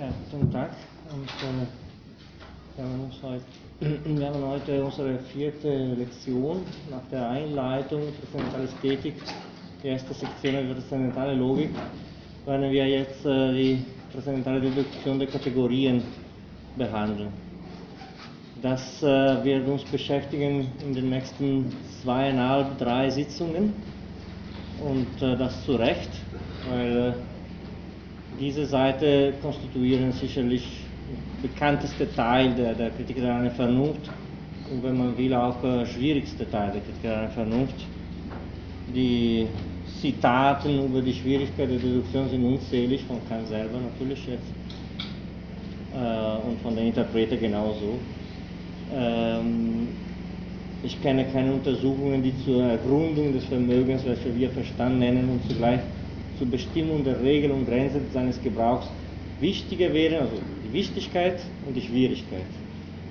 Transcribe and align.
Ja, 0.00 0.08
guten 0.30 0.50
Tag. 0.50 0.70
Und, 1.12 1.28
äh, 1.28 1.66
wir, 2.74 2.84
haben 2.84 3.04
uns 3.04 3.22
heute, 3.22 3.44
wir 4.18 4.26
haben 4.28 4.42
heute 4.46 4.82
unsere 4.82 5.18
vierte 5.18 5.92
Lektion 5.94 6.62
nach 6.90 7.02
der 7.12 7.28
Einleitung 7.28 8.04
Transzendentale 8.18 8.64
Ästhetik, 8.64 9.16
die 9.82 9.88
erste 9.88 10.14
Sektion 10.14 10.64
über 10.64 10.72
transzendentale 10.72 11.34
Logik, 11.34 11.68
werden 12.46 12.70
wir 12.70 12.88
jetzt 12.88 13.26
äh, 13.26 13.52
die 13.52 13.84
transzendentale 14.10 14.62
Deduktion 14.62 15.18
der 15.18 15.28
Kategorien 15.28 16.02
behandeln. 16.78 17.30
Das 18.62 19.02
äh, 19.02 19.44
wird 19.44 19.68
uns 19.68 19.84
beschäftigen 19.84 20.68
in 20.82 20.94
den 20.94 21.10
nächsten 21.10 21.76
zweieinhalb, 22.02 22.78
drei 22.78 23.10
Sitzungen 23.10 23.74
und 24.82 25.20
äh, 25.20 25.36
das 25.36 25.62
zu 25.66 25.72
Recht, 25.72 26.08
weil 26.70 26.96
äh, 26.96 27.29
diese 28.40 28.64
Seite 28.64 29.34
konstituieren 29.42 30.12
sicherlich 30.12 30.66
bekannteste 31.42 32.10
Teil 32.14 32.54
der, 32.54 32.74
der 32.74 32.90
Kritik 32.90 33.16
der 33.16 33.50
Vernunft 33.50 34.10
und 34.70 34.82
wenn 34.82 34.96
man 34.96 35.16
will 35.18 35.34
auch 35.34 35.62
äh, 35.62 35.84
schwierigste 35.86 36.50
Teil 36.50 36.72
der 36.72 36.80
Kritik 36.80 37.02
der 37.02 37.28
Vernunft. 37.30 37.74
Die 38.94 39.46
Zitaten 40.00 40.86
über 40.86 41.02
die 41.02 41.12
Schwierigkeit 41.12 41.70
der 41.70 41.78
Deduktion 41.78 42.28
sind 42.30 42.44
unzählig, 42.44 43.04
von 43.04 43.18
Kant 43.28 43.46
selber 43.48 43.78
natürlich 43.78 44.26
jetzt 44.26 44.52
äh, 45.94 46.48
und 46.48 46.60
von 46.62 46.74
den 46.74 46.86
Interpreten 46.86 47.38
genauso. 47.38 47.98
Ähm, 48.94 49.88
ich 50.82 51.00
kenne 51.02 51.26
keine 51.26 51.52
Untersuchungen, 51.52 52.22
die 52.22 52.32
zur 52.44 52.62
Ergründung 52.64 53.34
des 53.34 53.44
Vermögens, 53.44 54.04
welches 54.06 54.34
wir 54.34 54.50
Verstand 54.50 54.98
nennen, 54.98 55.28
und 55.28 55.50
zugleich 55.50 55.80
zur 56.40 56.48
Bestimmung 56.48 57.04
der 57.04 57.22
Regeln 57.22 57.52
und 57.52 57.66
Grenzen 57.66 58.00
seines 58.14 58.42
Gebrauchs 58.42 58.86
wichtiger 59.40 59.92
wären, 59.92 60.22
also 60.22 60.36
die 60.66 60.72
Wichtigkeit 60.72 61.38
und 61.66 61.76
die 61.76 61.82
Schwierigkeit, 61.82 62.46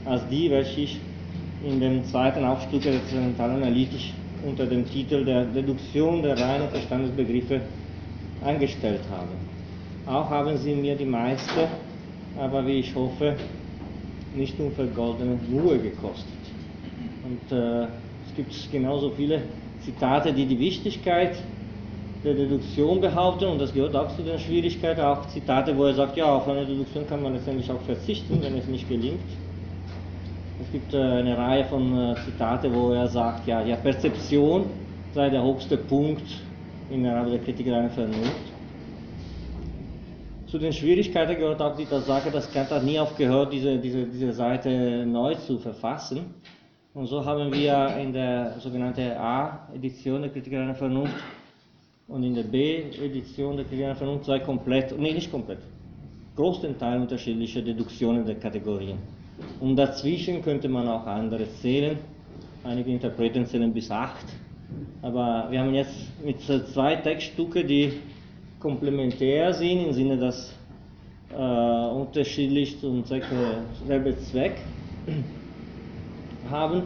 als 0.04 0.28
die, 0.30 0.50
welche 0.50 0.82
ich 0.82 1.00
in 1.64 1.80
dem 1.80 2.04
zweiten 2.06 2.44
Aufstück 2.44 2.82
der 2.82 2.94
Transzendentalanalytik 2.94 4.14
unter 4.48 4.66
dem 4.66 4.84
Titel 4.90 5.24
der 5.24 5.46
Deduktion 5.46 6.24
der 6.24 6.40
reinen 6.40 6.70
Verstandesbegriffe 6.70 7.62
angestellt 8.44 9.02
habe. 9.12 9.30
Auch 10.08 10.28
haben 10.32 10.58
sie 10.58 10.74
mir 10.74 10.96
die 10.96 11.06
meiste, 11.06 11.68
aber 12.36 12.66
wie 12.66 12.80
ich 12.80 12.96
hoffe, 12.96 13.36
nicht 14.36 14.60
unvergoldene 14.60 15.38
Ruhe 15.54 15.78
gekostet. 15.78 16.26
Und 17.24 17.56
äh, 17.56 17.84
es 17.84 18.36
gibt 18.36 18.72
genauso 18.72 19.12
viele 19.12 19.44
Zitate, 19.86 20.34
die 20.34 20.48
die 20.48 20.58
Wichtigkeit 20.58 21.36
der 22.24 22.34
Deduktion 22.34 23.00
behaupten, 23.00 23.46
und 23.46 23.60
das 23.60 23.74
gehört 23.74 23.96
auch 23.96 24.14
zu 24.16 24.24
den 24.24 24.38
Schwierigkeiten, 24.40 25.02
auch 25.02 25.26
Zitate, 25.28 25.78
wo 25.78 25.86
er 25.86 25.94
sagt, 25.94 26.18
ja, 26.18 26.26
auf 26.26 26.48
eine 26.48 26.66
Deduktion 26.66 27.08
kann 27.08 27.24
man 27.24 27.34
letztendlich 27.34 27.72
auch 27.72 27.82
verzichten, 27.82 28.42
wenn 28.42 28.58
es 28.58 28.68
nicht 28.68 28.90
gelingt. 28.90 29.22
Es 30.62 30.72
gibt 30.72 30.94
äh, 30.94 30.98
eine 30.98 31.38
Reihe 31.38 31.64
von 31.66 31.98
äh, 31.98 32.16
Zitate, 32.26 32.74
wo 32.74 32.92
er 32.92 33.08
sagt, 33.08 33.48
ja, 33.48 33.64
ja, 33.64 33.78
Perzeption 33.78 34.66
sei 35.14 35.30
der 35.30 35.44
höchste 35.44 35.78
Punkt 35.78 36.24
innerhalb 36.92 37.30
der 37.30 37.40
Kritik 37.40 37.68
einer 37.68 37.90
Vernunft. 37.90 38.54
Zu 40.48 40.58
den 40.58 40.74
Schwierigkeiten 40.74 41.38
gehört 41.38 41.62
auch 41.62 41.76
die 41.76 41.86
Tatsache, 41.86 42.32
dass 42.32 42.52
Kant 42.52 42.72
hat 42.72 42.84
nie 42.84 43.00
aufgehört, 43.00 43.54
diese, 43.54 43.78
diese, 43.78 44.06
diese 44.06 44.34
Seite 44.34 45.06
neu 45.06 45.36
zu 45.36 45.60
verfassen. 45.60 46.34
Und 46.94 47.06
so 47.06 47.24
haben 47.24 47.54
wir 47.54 47.96
in 47.98 48.12
der 48.12 48.56
sogenannten 48.60 49.12
A-Edition 49.12 50.24
der 50.24 50.32
Kritik 50.32 50.54
einer 50.56 50.76
Vernunft 50.76 51.14
und 52.10 52.24
in 52.24 52.34
der 52.34 52.44
B-Edition 52.44 53.58
der 53.58 53.66
einer 53.86 53.96
Vernunft 53.96 54.26
zwei 54.26 54.40
komplett, 54.40 54.98
nee, 55.00 55.14
nicht 55.14 55.32
komplett, 55.32 55.60
großen 56.36 56.78
Teil 56.78 57.00
unterschiedliche 57.00 57.62
Deduktionen 57.62 58.26
der 58.26 58.36
Kategorien. 58.36 58.98
Und 59.60 59.76
dazwischen 59.76 60.42
könnte 60.42 60.68
man 60.68 60.88
auch 60.88 61.06
andere 61.06 61.48
zählen. 61.62 61.98
Einige 62.64 62.92
Interpreten 62.92 63.46
zählen 63.46 63.74
bis 63.74 63.90
acht. 63.90 64.26
Aber 65.02 65.48
wir 65.50 65.62
haben 65.62 65.74
jetzt 65.74 65.96
mit 66.24 66.42
zwei 66.42 66.96
Textstücke, 66.98 67.64
die 67.64 67.94
komplementär 68.60 69.54
sind, 69.54 69.88
im 69.88 69.94
Sinne, 69.94 70.18
dass 70.18 70.54
äh, 71.32 71.36
unterschiedlich 71.36 72.80
zum 72.80 73.06
Zweck, 73.06 73.24
selbe 73.88 74.18
Zweck 74.20 74.58
haben. 76.50 76.84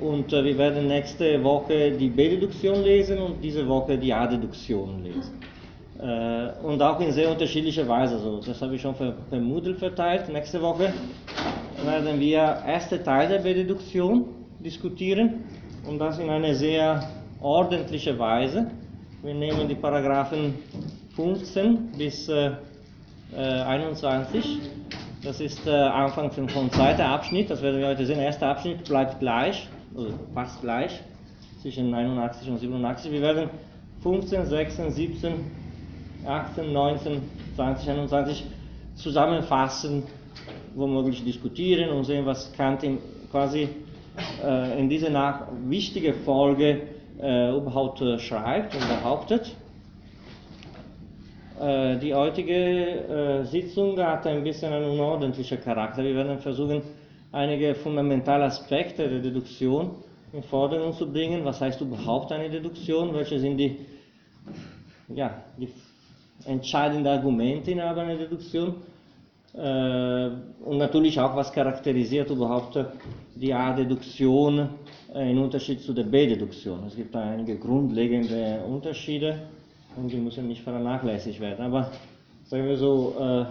Und 0.00 0.32
äh, 0.32 0.44
wir 0.44 0.58
werden 0.58 0.88
nächste 0.88 1.42
Woche 1.42 1.92
die 1.92 2.08
B-Deduktion 2.08 2.82
lesen 2.82 3.18
und 3.18 3.42
diese 3.42 3.66
Woche 3.68 3.96
die 3.96 4.12
A-Deduktion 4.12 5.02
lesen. 5.02 5.40
Äh, 5.98 6.66
und 6.66 6.82
auch 6.82 7.00
in 7.00 7.12
sehr 7.12 7.30
unterschiedlicher 7.30 7.86
Weise. 7.86 8.14
Also, 8.14 8.40
das 8.40 8.60
habe 8.60 8.74
ich 8.74 8.82
schon 8.82 8.94
per, 8.94 9.12
per 9.30 9.38
Moodle 9.38 9.74
verteilt. 9.74 10.28
Nächste 10.28 10.60
Woche 10.60 10.92
werden 11.84 12.20
wir 12.20 12.62
erste 12.66 13.02
Teil 13.02 13.28
der 13.28 13.38
B-Deduktion 13.38 14.26
diskutieren 14.58 15.44
und 15.88 15.98
das 15.98 16.18
in 16.18 16.30
einer 16.30 16.54
sehr 16.54 17.08
ordentlichen 17.40 18.18
Weise. 18.18 18.70
Wir 19.22 19.34
nehmen 19.34 19.68
die 19.68 19.74
Paragraphen 19.74 20.54
15 21.16 21.92
bis 21.96 22.28
äh, 22.28 22.50
21. 23.36 24.58
Das 25.24 25.40
ist 25.40 25.66
äh, 25.66 25.70
Anfang 25.70 26.30
vom 26.30 26.70
zweiten 26.70 27.02
Abschnitt, 27.02 27.48
das 27.48 27.62
werden 27.62 27.80
wir 27.80 27.88
heute 27.88 28.04
sehen. 28.04 28.16
Der 28.16 28.26
erste 28.26 28.46
Abschnitt 28.46 28.84
bleibt 28.84 29.20
gleich, 29.20 29.68
also 29.96 30.12
fast 30.34 30.60
gleich, 30.60 31.00
zwischen 31.62 31.90
89 31.90 32.48
und 32.50 32.58
87. 32.58 33.12
Wir 33.12 33.22
werden 33.22 33.50
15, 34.02 34.46
16, 34.46 34.90
17, 34.90 35.32
18, 36.26 36.72
19, 36.72 37.22
20, 37.56 37.90
21 37.90 38.44
zusammenfassen, 38.96 40.02
womöglich 40.74 41.24
diskutieren 41.24 41.90
und 41.90 42.04
sehen, 42.04 42.26
was 42.26 42.52
Kant 42.52 42.82
in, 42.82 42.98
quasi 43.30 43.68
äh, 44.44 44.78
in 44.78 44.88
dieser 44.88 45.10
nach 45.10 45.46
wichtige 45.66 46.12
Folge 46.14 46.82
äh, 47.20 47.56
überhaupt 47.56 48.00
äh, 48.00 48.18
schreibt 48.18 48.74
und 48.74 48.86
behauptet. 48.88 49.54
Äh, 51.60 51.98
die 51.98 52.14
heutige 52.14 52.52
äh, 52.52 53.44
Sitzung 53.44 53.98
hat 54.00 54.26
ein 54.26 54.42
bisschen 54.42 54.72
einen 54.72 54.90
unordentlichen 54.90 55.60
Charakter. 55.60 56.02
Wir 56.02 56.14
werden 56.14 56.38
versuchen, 56.40 56.82
einige 57.34 57.74
fundamentale 57.74 58.44
Aspekte 58.44 59.08
der 59.08 59.18
Deduktion 59.20 59.90
in 60.32 60.42
Vordergrund 60.44 60.94
zu 60.94 61.10
bringen. 61.10 61.44
Was 61.44 61.60
heißt 61.60 61.80
überhaupt 61.80 62.30
eine 62.32 62.48
Deduktion? 62.48 63.12
Welche 63.12 63.38
sind 63.40 63.56
die, 63.58 63.76
ja, 65.08 65.42
die 65.58 65.68
entscheidenden 66.46 67.06
Argumente 67.08 67.72
innerhalb 67.72 67.98
einer 67.98 68.16
Deduktion? 68.16 68.76
Äh, 69.52 70.30
und 70.64 70.78
natürlich 70.78 71.18
auch, 71.20 71.34
was 71.36 71.52
charakterisiert 71.52 72.30
überhaupt 72.30 72.78
die 73.34 73.52
A-Deduktion 73.52 74.68
in 75.14 75.38
Unterschied 75.38 75.80
zu 75.80 75.92
der 75.92 76.04
B-Deduktion. 76.04 76.84
Es 76.86 76.96
gibt 76.96 77.14
da 77.14 77.20
einige 77.22 77.56
grundlegende 77.56 78.60
Unterschiede 78.66 79.42
und 79.96 80.10
die 80.10 80.16
müssen 80.16 80.48
nicht 80.48 80.62
vernachlässigt 80.62 81.40
werden. 81.40 81.64
Aber 81.66 81.90
sagen 82.44 82.66
wir 82.66 82.76
so, 82.76 83.14
äh, 83.20 83.44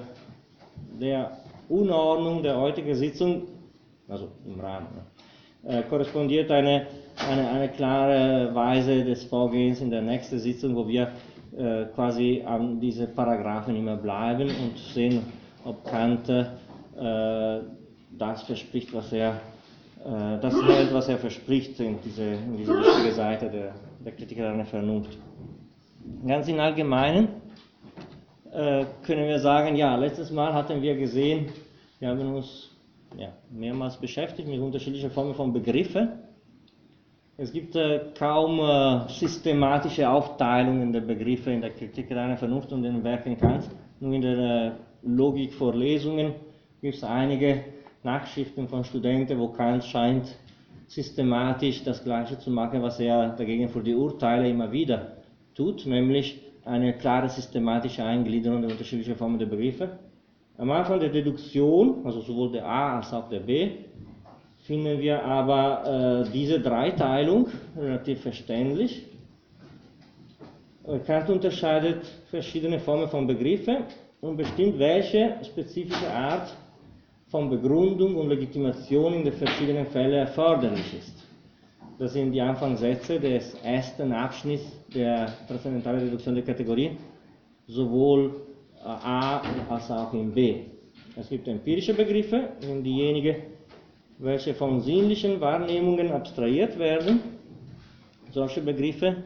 der 1.02 1.38
Unordnung 1.70 2.44
der 2.44 2.60
heutigen 2.60 2.96
Sitzung, 2.96 3.44
also 4.08 4.30
im 4.46 4.60
Rahmen, 4.60 4.88
äh, 5.64 5.84
korrespondiert 5.84 6.52
eine, 6.52 6.88
eine, 7.30 7.50
eine, 7.50 7.70
klare 7.70 8.54
Weise 8.54 9.04
des 9.04 9.24
Vorgehens 9.26 9.82
in 9.82 9.90
der 9.90 10.02
nächsten 10.02 10.40
Sitzung, 10.40 10.76
wo 10.76 10.88
wir 10.88 11.12
äh, 11.58 11.86
quasi 11.96 12.44
an 12.46 12.80
diese 12.80 13.08
Paragraphen 13.08 13.76
immer 13.76 13.96
bleiben 13.96 14.50
und 14.50 14.78
sehen, 14.94 15.22
ob 15.64 15.86
Kant 15.86 16.28
äh, 16.30 17.60
das 18.18 18.44
verspricht, 18.44 18.94
was 18.94 19.12
er 19.14 19.40
äh, 20.04 20.40
das 20.42 20.54
hält, 20.66 20.94
was 20.94 21.08
er 21.08 21.18
verspricht 21.18 21.80
in 21.80 21.98
diese, 22.04 22.24
in 22.24 22.58
diese 22.58 22.74
wichtige 22.74 23.14
Seite 23.14 23.50
der, 23.50 23.74
der 24.04 24.12
Kritik 24.12 24.40
einer 24.40 24.66
Vernunft. 24.66 25.18
Ganz 26.28 26.48
im 26.50 26.60
Allgemeinen 26.60 27.30
äh, 28.52 28.86
können 29.06 29.28
wir 29.28 29.40
sagen, 29.40 29.76
ja, 29.76 29.96
letztes 29.96 30.30
Mal 30.32 30.54
hatten 30.54 30.82
wir 30.82 30.96
gesehen, 30.96 31.48
wir 32.00 32.10
haben 32.10 32.36
uns 32.36 32.73
ja, 33.18 33.30
mehrmals 33.52 33.98
beschäftigt 33.98 34.48
mit 34.48 34.60
unterschiedlichen 34.60 35.12
Formen 35.12 35.34
von 35.34 35.54
Begriffen. 35.54 36.10
Es 37.36 37.52
gibt 37.52 37.76
äh, 37.76 38.00
kaum 38.18 38.60
äh, 38.60 39.10
systematische 39.10 40.08
Aufteilungen 40.10 40.92
der 40.94 41.02
Begriffe 41.02 41.52
in 41.52 41.62
der 41.62 41.72
Kritik 41.72 42.12
einer 42.12 42.38
Vernunft 42.38 42.72
und 42.72 42.84
den 42.84 43.04
Werken 43.04 43.38
Kants. 43.38 43.70
Nur 44.00 44.14
in 44.14 44.22
den 44.22 44.40
äh, 44.40 44.72
Logikvorlesungen 45.04 46.34
gibt 46.82 46.96
es 46.96 47.04
einige 47.04 47.64
Nachschriften 48.04 48.68
von 48.68 48.84
Studenten, 48.84 49.40
wo 49.40 49.48
Kant 49.48 49.84
scheint 49.84 50.38
systematisch 50.88 51.84
das 51.84 52.04
Gleiche 52.04 52.38
zu 52.38 52.52
machen, 52.52 52.82
was 52.82 53.00
er 53.00 53.30
dagegen 53.30 53.70
für 53.70 53.82
die 53.82 53.96
Urteile 53.96 54.50
immer 54.50 54.72
wieder 54.72 55.18
tut, 55.56 55.86
nämlich 55.86 56.40
eine 56.66 56.94
klare 56.94 57.30
systematische 57.30 58.04
Eingliederung 58.04 58.62
der 58.62 58.72
unterschiedlichen 58.72 59.16
Formen 59.16 59.40
der 59.40 59.48
Begriffe. 59.48 59.98
Am 60.58 60.70
Anfang 60.72 61.00
der 61.00 61.10
Deduktion, 61.10 62.06
also 62.06 62.22
sowohl 62.22 62.52
der 62.52 62.66
A 62.66 62.98
als 62.98 63.12
auch 63.12 63.28
der 63.30 63.40
B, 63.40 63.72
finden 64.66 65.00
wir 65.00 65.24
aber 65.24 66.26
äh, 66.26 66.32
diese 66.32 66.60
Dreiteilung 66.60 67.48
relativ 67.76 68.22
verständlich. 68.22 69.08
Kant 71.06 71.30
unterscheidet 71.30 72.04
verschiedene 72.30 72.80
Formen 72.80 73.08
von 73.08 73.26
Begriffen 73.26 73.86
und 74.22 74.36
bestimmt, 74.36 74.78
welche 74.80 75.38
spezifische 75.44 76.10
Art 76.12 76.54
von 77.28 77.50
Begründung 77.50 78.16
und 78.16 78.28
Legitimation 78.30 79.14
in 79.14 79.24
den 79.24 79.34
verschiedenen 79.34 79.86
Fällen 79.88 80.14
erforderlich 80.14 80.94
ist. 81.00 81.24
Das 81.98 82.14
sind 82.14 82.32
die 82.32 82.42
Anfangssätze 82.42 83.20
des 83.20 83.54
ersten 83.64 84.12
Abschnitts 84.12 84.66
der 84.94 85.34
transzendentalen 85.48 86.02
Reduktion 86.02 86.36
der 86.36 86.44
Kategorien, 86.44 86.98
sowohl 87.66 88.36
A 88.86 89.42
als 89.70 89.90
auch 89.90 90.14
in 90.14 90.34
B. 90.34 90.66
Es 91.16 91.30
gibt 91.30 91.48
empirische 91.48 91.94
Begriffe, 91.94 92.50
sind 92.60 92.84
diejenigen, 92.84 93.36
welche 94.18 94.54
von 94.54 94.82
sinnlichen 94.82 95.40
Wahrnehmungen 95.40 96.12
abstrahiert 96.12 96.78
werden. 96.78 97.20
Solche 98.32 98.62
Begriffe 98.62 99.24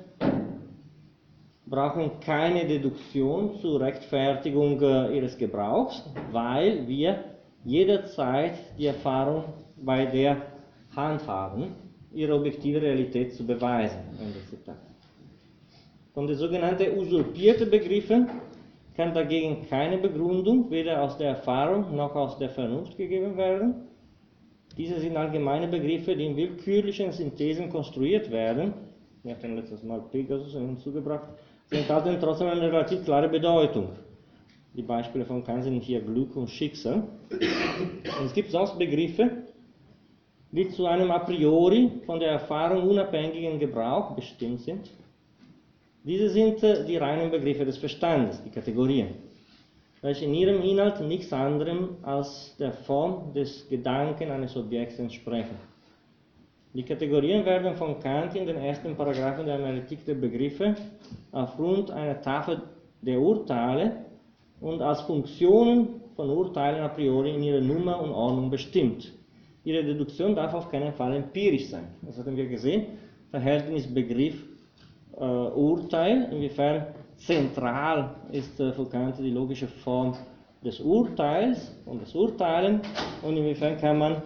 brauchen 1.65 2.19
keine 2.19 2.65
Deduktion 2.65 3.59
zur 3.59 3.81
Rechtfertigung 3.81 4.81
äh, 4.81 5.15
ihres 5.17 5.37
Gebrauchs, 5.37 6.03
weil 6.31 6.87
wir 6.87 7.23
jederzeit 7.63 8.53
die 8.77 8.85
Erfahrung 8.85 9.45
bei 9.77 10.05
der 10.05 10.37
Hand 10.95 11.27
haben, 11.27 11.75
ihre 12.13 12.33
objektive 12.35 12.81
Realität 12.81 13.33
zu 13.33 13.45
beweisen. 13.45 13.99
Von 16.13 16.27
den 16.27 16.37
sogenannten 16.37 16.97
usurpierten 16.97 17.69
Begriffen 17.69 18.29
kann 18.97 19.13
dagegen 19.13 19.67
keine 19.69 19.99
Begründung 19.99 20.71
weder 20.71 21.03
aus 21.03 21.17
der 21.17 21.29
Erfahrung 21.29 21.95
noch 21.95 22.15
aus 22.15 22.37
der 22.39 22.49
Vernunft 22.49 22.97
gegeben 22.97 23.37
werden. 23.37 23.87
Diese 24.75 24.99
sind 24.99 25.15
allgemeine 25.15 25.67
Begriffe, 25.67 26.15
die 26.15 26.25
in 26.25 26.35
willkürlichen 26.35 27.11
Synthesen 27.11 27.69
konstruiert 27.69 28.31
werden. 28.31 28.73
Ich 29.23 29.31
habe 29.31 29.47
letztes 29.47 29.83
Mal 29.83 30.01
Pegasus 30.11 30.53
hinzugebracht. 30.53 31.29
Sie 31.67 31.77
enthalten 31.77 32.17
trotzdem 32.19 32.47
eine 32.47 32.71
relativ 32.71 33.05
klare 33.05 33.29
Bedeutung. 33.29 33.89
Die 34.73 34.81
Beispiele 34.81 35.25
von 35.25 35.43
Kant 35.43 35.63
sind 35.63 35.81
hier 35.81 36.01
Glück 36.01 36.35
und 36.35 36.49
Schicksal. 36.49 37.03
Und 37.31 38.25
es 38.25 38.33
gibt 38.33 38.51
sonst 38.51 38.77
Begriffe, 38.77 39.43
die 40.51 40.69
zu 40.69 40.85
einem 40.85 41.11
a 41.11 41.19
priori 41.19 41.91
von 42.05 42.19
der 42.19 42.31
Erfahrung 42.31 42.87
unabhängigen 42.87 43.59
Gebrauch 43.59 44.15
bestimmt 44.15 44.61
sind. 44.61 44.89
Diese 46.07 46.29
sind 46.29 46.63
äh, 46.63 46.85
die 46.85 46.95
reinen 46.95 47.29
Begriffe 47.29 47.65
des 47.65 47.77
Verstandes, 47.77 48.41
die 48.41 48.49
Kategorien, 48.49 49.09
welche 50.01 50.23
in 50.23 50.33
ihrem 50.33 50.61
Inhalt 50.61 51.01
nichts 51.01 51.33
anderem 51.33 51.97
als 52.01 52.55
der 52.57 52.71
Form 52.71 53.33
des 53.33 53.67
Gedanken 53.67 54.31
eines 54.31 54.55
Objekts 54.55 54.99
entsprechen. 54.99 55.57
Die 56.73 56.83
Kategorien 56.83 57.43
werden 57.43 57.75
von 57.75 57.99
Kant 57.99 58.35
in 58.35 58.45
den 58.45 58.55
ersten 58.55 58.95
Paragraphen 58.95 59.47
der 59.47 59.55
Analytik 59.55 60.05
der 60.05 60.13
Begriffe 60.13 60.75
aufgrund 61.33 61.91
einer 61.91 62.21
Tafel 62.21 62.61
der 63.01 63.19
Urteile 63.19 64.05
und 64.61 64.81
als 64.81 65.01
Funktionen 65.01 66.01
von 66.15 66.29
Urteilen 66.29 66.83
a 66.83 66.87
priori 66.87 67.35
in 67.35 67.43
ihrer 67.43 67.61
Nummer 67.61 68.01
und 68.01 68.11
Ordnung 68.11 68.49
bestimmt. 68.49 69.11
Ihre 69.65 69.83
Deduktion 69.83 70.35
darf 70.35 70.53
auf 70.53 70.71
keinen 70.71 70.93
Fall 70.93 71.15
empirisch 71.15 71.67
sein. 71.67 71.89
Das 72.01 72.17
hatten 72.17 72.37
wir 72.37 72.47
gesehen. 72.47 72.85
Verhältnis 73.29 73.93
Begriff 73.93 74.46
äh, 75.19 75.23
Urteil, 75.23 76.29
inwiefern 76.31 76.87
zentral 77.17 78.15
ist 78.31 78.59
äh, 78.59 78.71
für 78.71 78.85
Kant 78.85 79.17
die 79.19 79.31
logische 79.31 79.67
Form 79.67 80.13
des 80.63 80.79
Urteils 80.79 81.75
und 81.85 82.01
des 82.01 82.13
Urteilen 82.15 82.81
und 83.21 83.37
inwiefern 83.37 83.77
kann 83.77 83.97
man 83.97 84.21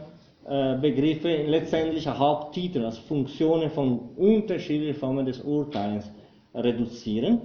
äh, 0.48 0.78
Begriffe 0.80 1.44
letztendlich 1.46 2.08
Haupttitel 2.08 2.86
als 2.86 2.98
Funktionen 2.98 3.70
von 3.70 4.00
unterschiedlichen 4.18 5.00
Formen 5.00 5.26
des 5.26 5.40
Urteilens 5.42 6.12
reduzieren. 6.54 7.42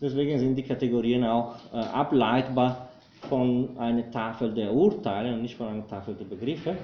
Deswegen 0.00 0.38
sind 0.38 0.56
die 0.56 0.62
Kategorien 0.62 1.24
auch 1.24 1.54
äh, 1.72 1.76
ableitbar 1.76 2.88
von 3.28 3.76
einer 3.78 4.10
Tafel 4.10 4.52
der 4.52 4.72
Urteile 4.72 5.34
und 5.34 5.42
nicht 5.42 5.54
von 5.56 5.68
einer 5.68 5.86
Tafel 5.86 6.14
der 6.14 6.24
Begriffe. 6.24 6.76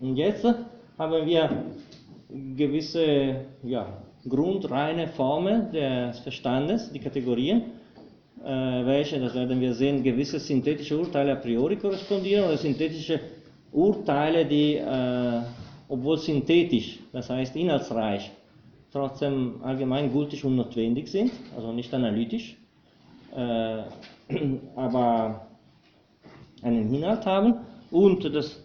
Und 0.00 0.16
jetzt 0.16 0.44
haben 0.98 1.26
wir 1.26 1.64
gewisse 2.56 3.44
ja, 3.62 3.86
grundreine 4.26 5.08
Formen 5.08 5.70
des 5.72 6.18
Verstandes, 6.20 6.90
die 6.92 6.98
Kategorien, 6.98 7.62
äh, 8.44 8.86
welche, 8.86 9.20
das 9.20 9.34
werden 9.34 9.60
wir 9.60 9.74
sehen, 9.74 10.02
gewisse 10.02 10.38
synthetische 10.38 10.98
Urteile 10.98 11.32
a 11.32 11.36
priori 11.36 11.76
korrespondieren 11.76 12.44
oder 12.44 12.56
synthetische 12.56 13.20
Urteile, 13.72 14.46
die, 14.46 14.76
äh, 14.76 15.40
obwohl 15.88 16.18
synthetisch, 16.18 16.98
das 17.12 17.28
heißt 17.30 17.56
inhaltsreich, 17.56 18.30
trotzdem 18.92 19.60
allgemeingültig 19.62 20.44
und 20.44 20.56
notwendig 20.56 21.08
sind, 21.08 21.32
also 21.56 21.72
nicht 21.72 21.92
analytisch, 21.92 22.56
äh, 23.36 23.82
aber 24.76 25.46
einen 26.62 26.92
Inhalt 26.92 27.24
haben. 27.26 27.54
Und 27.90 28.24
das 28.34 28.62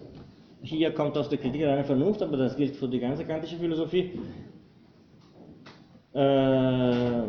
hier 0.61 0.91
kommt 0.91 1.17
aus 1.17 1.29
der 1.29 1.37
Kritik 1.37 1.61
der 1.61 1.83
Vernunft, 1.83 2.21
aber 2.21 2.37
das 2.37 2.55
gilt 2.55 2.75
für 2.75 2.87
die 2.87 2.99
ganze 2.99 3.25
kantische 3.25 3.57
Philosophie. 3.57 4.11
Äh, 6.13 7.23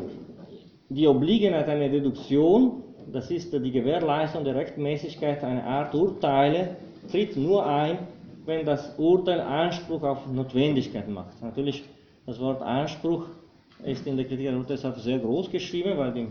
die 0.90 1.08
Obliegenheit 1.08 1.68
einer 1.68 1.88
Deduktion, 1.88 2.82
das 3.12 3.30
ist 3.30 3.52
die 3.52 3.70
Gewährleistung 3.70 4.44
der 4.44 4.54
Rechtmäßigkeit 4.54 5.42
einer 5.42 5.64
Art 5.64 5.94
Urteile, 5.94 6.76
tritt 7.10 7.36
nur 7.36 7.66
ein, 7.66 7.98
wenn 8.44 8.64
das 8.66 8.94
Urteil 8.98 9.40
Anspruch 9.40 10.02
auf 10.02 10.26
Notwendigkeit 10.30 11.08
macht. 11.08 11.42
Natürlich 11.42 11.84
das 12.26 12.38
Wort 12.40 12.62
Anspruch 12.62 13.26
ist 13.84 14.06
in 14.06 14.16
der 14.16 14.26
Kritik 14.26 14.46
der 14.46 14.56
Urteilshaft 14.56 15.00
sehr 15.00 15.18
groß 15.18 15.50
geschrieben, 15.50 15.96
weil 15.96 16.12
die, 16.12 16.26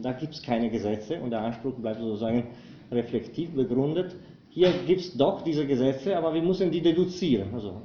da 0.00 0.12
gibt 0.12 0.34
es 0.34 0.42
keine 0.42 0.70
Gesetze 0.70 1.20
und 1.20 1.30
der 1.30 1.40
Anspruch 1.40 1.74
bleibt 1.74 2.00
sozusagen 2.00 2.44
reflektiv 2.90 3.54
begründet. 3.54 4.14
Hier 4.50 4.72
gibt 4.86 5.00
es 5.00 5.16
doch 5.16 5.42
diese 5.42 5.66
Gesetze, 5.66 6.16
aber 6.16 6.32
wir 6.32 6.42
müssen 6.42 6.70
die 6.70 6.80
deduzieren. 6.80 7.48
Also, 7.52 7.82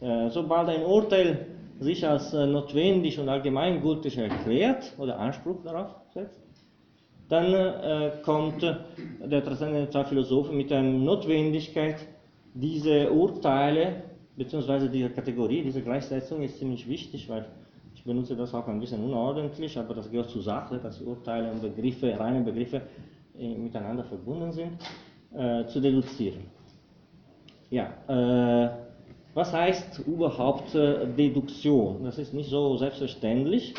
äh, 0.00 0.30
sobald 0.30 0.68
ein 0.68 0.84
Urteil 0.84 1.46
sich 1.80 2.06
als 2.06 2.32
äh, 2.34 2.46
notwendig 2.46 3.18
und 3.18 3.28
allgemeingültig 3.28 4.18
erklärt 4.18 4.92
oder 4.98 5.18
Anspruch 5.18 5.62
darauf 5.64 5.94
setzt, 6.14 6.40
dann 7.28 7.54
äh, 7.54 8.10
kommt 8.24 8.62
der 8.62 9.44
Transzendentalphilosoph 9.44 10.52
mit 10.52 10.72
einer 10.72 10.88
Notwendigkeit, 10.90 11.96
diese 12.54 13.10
Urteile 13.10 14.02
beziehungsweise 14.36 14.88
diese 14.88 15.10
Kategorie, 15.10 15.62
diese 15.62 15.82
Gleichsetzung 15.82 16.42
ist 16.42 16.58
ziemlich 16.58 16.88
wichtig, 16.88 17.28
weil 17.28 17.46
ich 17.94 18.04
benutze 18.04 18.34
das 18.34 18.54
auch 18.54 18.66
ein 18.68 18.80
bisschen 18.80 19.04
unordentlich, 19.04 19.78
aber 19.78 19.94
das 19.94 20.10
gehört 20.10 20.30
zur 20.30 20.42
Sache, 20.42 20.78
dass 20.78 21.00
Urteile 21.00 21.50
und 21.50 21.62
Begriffe, 21.62 22.18
reine 22.18 22.40
Begriffe 22.40 22.82
äh, 23.38 23.54
miteinander 23.54 24.04
verbunden 24.04 24.52
sind, 24.52 24.72
äh, 25.34 25.66
zu 25.66 25.80
deduzieren. 25.80 26.44
Ja, 27.70 27.92
äh, 28.08 28.70
was 29.34 29.52
heißt 29.52 30.00
überhaupt 30.06 30.74
äh, 30.74 31.06
Deduktion? 31.06 32.04
Das 32.04 32.18
ist 32.18 32.34
nicht 32.34 32.50
so 32.50 32.76
selbstverständlich, 32.76 33.74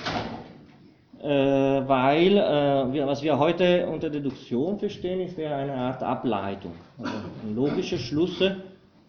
äh, 1.22 1.27
weil 1.27 2.38
äh, 2.38 2.93
wir, 2.93 3.07
was 3.07 3.22
wir 3.22 3.38
heute 3.38 3.88
unter 3.88 4.10
Deduktion 4.10 4.79
verstehen, 4.79 5.22
ist 5.22 5.38
ja 5.38 5.55
eine 5.55 5.75
Art 5.75 6.01
Ableitung, 6.01 6.74
also 6.98 7.13
logische 7.53 7.98
Schlüsse 7.98 8.57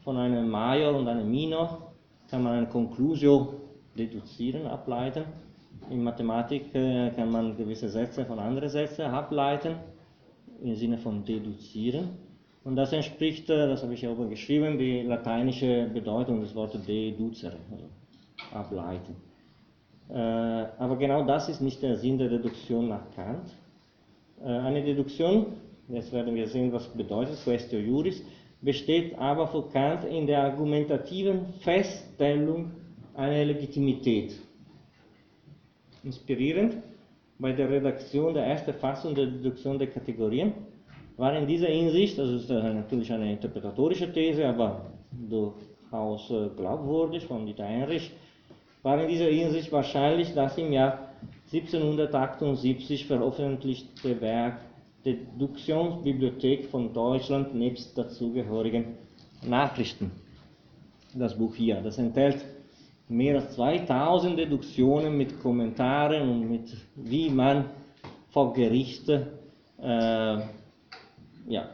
von 0.02 0.16
einem 0.18 0.48
Major 0.48 0.94
und 0.94 1.08
einem 1.08 1.30
Minor 1.30 1.92
kann 2.30 2.42
man 2.42 2.54
eine 2.54 2.66
Conclusio 2.66 3.54
deduzieren, 3.96 4.66
ableiten. 4.66 5.24
In 5.90 6.02
Mathematik 6.02 6.74
äh, 6.74 7.10
kann 7.10 7.30
man 7.30 7.56
gewisse 7.56 7.88
Sätze 7.88 8.24
von 8.24 8.38
anderen 8.38 8.68
Sätzen 8.68 9.02
ableiten, 9.06 9.76
im 10.62 10.74
Sinne 10.74 10.98
von 10.98 11.24
deduzieren. 11.24 12.23
Und 12.64 12.76
das 12.76 12.92
entspricht, 12.92 13.48
äh, 13.50 13.68
das 13.68 13.82
habe 13.82 13.92
ich 13.94 14.02
ja 14.02 14.10
oben 14.10 14.30
geschrieben, 14.30 14.78
die 14.78 15.02
lateinische 15.02 15.88
Bedeutung 15.92 16.40
des 16.40 16.54
Wortes 16.54 16.84
deducere, 16.86 17.56
also 17.70 17.84
ableiten. 18.52 19.16
Äh, 20.08 20.14
aber 20.14 20.96
genau 20.96 21.24
das 21.26 21.48
ist 21.50 21.60
nicht 21.60 21.82
der 21.82 21.96
Sinn 21.96 22.18
der 22.18 22.28
Deduktion 22.28 22.88
nach 22.88 23.10
Kant. 23.14 23.50
Eine 24.42 24.82
Deduktion, 24.82 25.46
jetzt 25.88 26.12
werden 26.12 26.34
wir 26.34 26.46
sehen, 26.48 26.70
was 26.72 26.86
bedeutet, 26.88 27.38
questio 27.44 27.78
juris, 27.78 28.22
besteht 28.60 29.16
aber 29.18 29.46
für 29.46 29.68
Kant 29.70 30.04
in 30.04 30.26
der 30.26 30.42
argumentativen 30.42 31.46
Feststellung 31.60 32.72
einer 33.14 33.44
Legitimität. 33.44 34.34
Inspirierend 36.02 36.76
bei 37.38 37.52
der 37.52 37.70
Redaktion 37.70 38.34
der 38.34 38.44
ersten 38.44 38.74
Fassung 38.74 39.14
der 39.14 39.26
Deduktion 39.26 39.78
der 39.78 39.88
Kategorien 39.88 40.52
war 41.16 41.36
in 41.36 41.46
dieser 41.46 41.68
Hinsicht, 41.68 42.18
das 42.18 42.28
ist 42.28 42.48
natürlich 42.48 43.12
eine 43.12 43.32
interpretatorische 43.32 44.12
These, 44.12 44.46
aber 44.48 44.86
durchaus 45.12 46.30
äh, 46.30 46.48
glaubwürdig 46.56 47.24
von 47.24 47.46
Dieter 47.46 47.66
Heinrich, 47.66 48.10
war 48.82 49.00
in 49.00 49.08
dieser 49.08 49.26
Hinsicht 49.26 49.72
wahrscheinlich 49.72 50.34
das 50.34 50.58
im 50.58 50.72
Jahr 50.72 51.10
1778 51.52 53.06
veröffentlichte 53.06 54.20
Werk 54.20 54.58
Deduktionsbibliothek 55.04 56.66
von 56.66 56.92
Deutschland 56.92 57.54
nebst 57.54 57.96
dazugehörigen 57.96 58.96
Nachrichten. 59.46 60.10
Das 61.14 61.36
Buch 61.36 61.54
hier, 61.54 61.80
das 61.82 61.98
enthält 61.98 62.44
mehr 63.08 63.36
als 63.36 63.54
2000 63.54 64.38
Deduktionen 64.38 65.16
mit 65.16 65.40
Kommentaren 65.40 66.28
und 66.28 66.50
mit 66.50 66.74
wie 66.96 67.28
man 67.28 67.66
vor 68.30 68.52
Gericht 68.52 69.08
äh, 69.08 69.20
äh, 69.80 70.42
ja, 71.46 71.68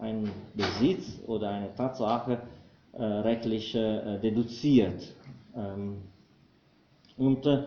ein 0.00 0.30
Besitz 0.54 1.20
oder 1.26 1.50
eine 1.50 1.74
Tatsache 1.74 2.38
äh, 2.92 3.02
rechtlich 3.02 3.74
äh, 3.74 4.18
deduziert. 4.18 5.12
Ähm, 5.56 5.96
und 7.16 7.46
äh, 7.46 7.62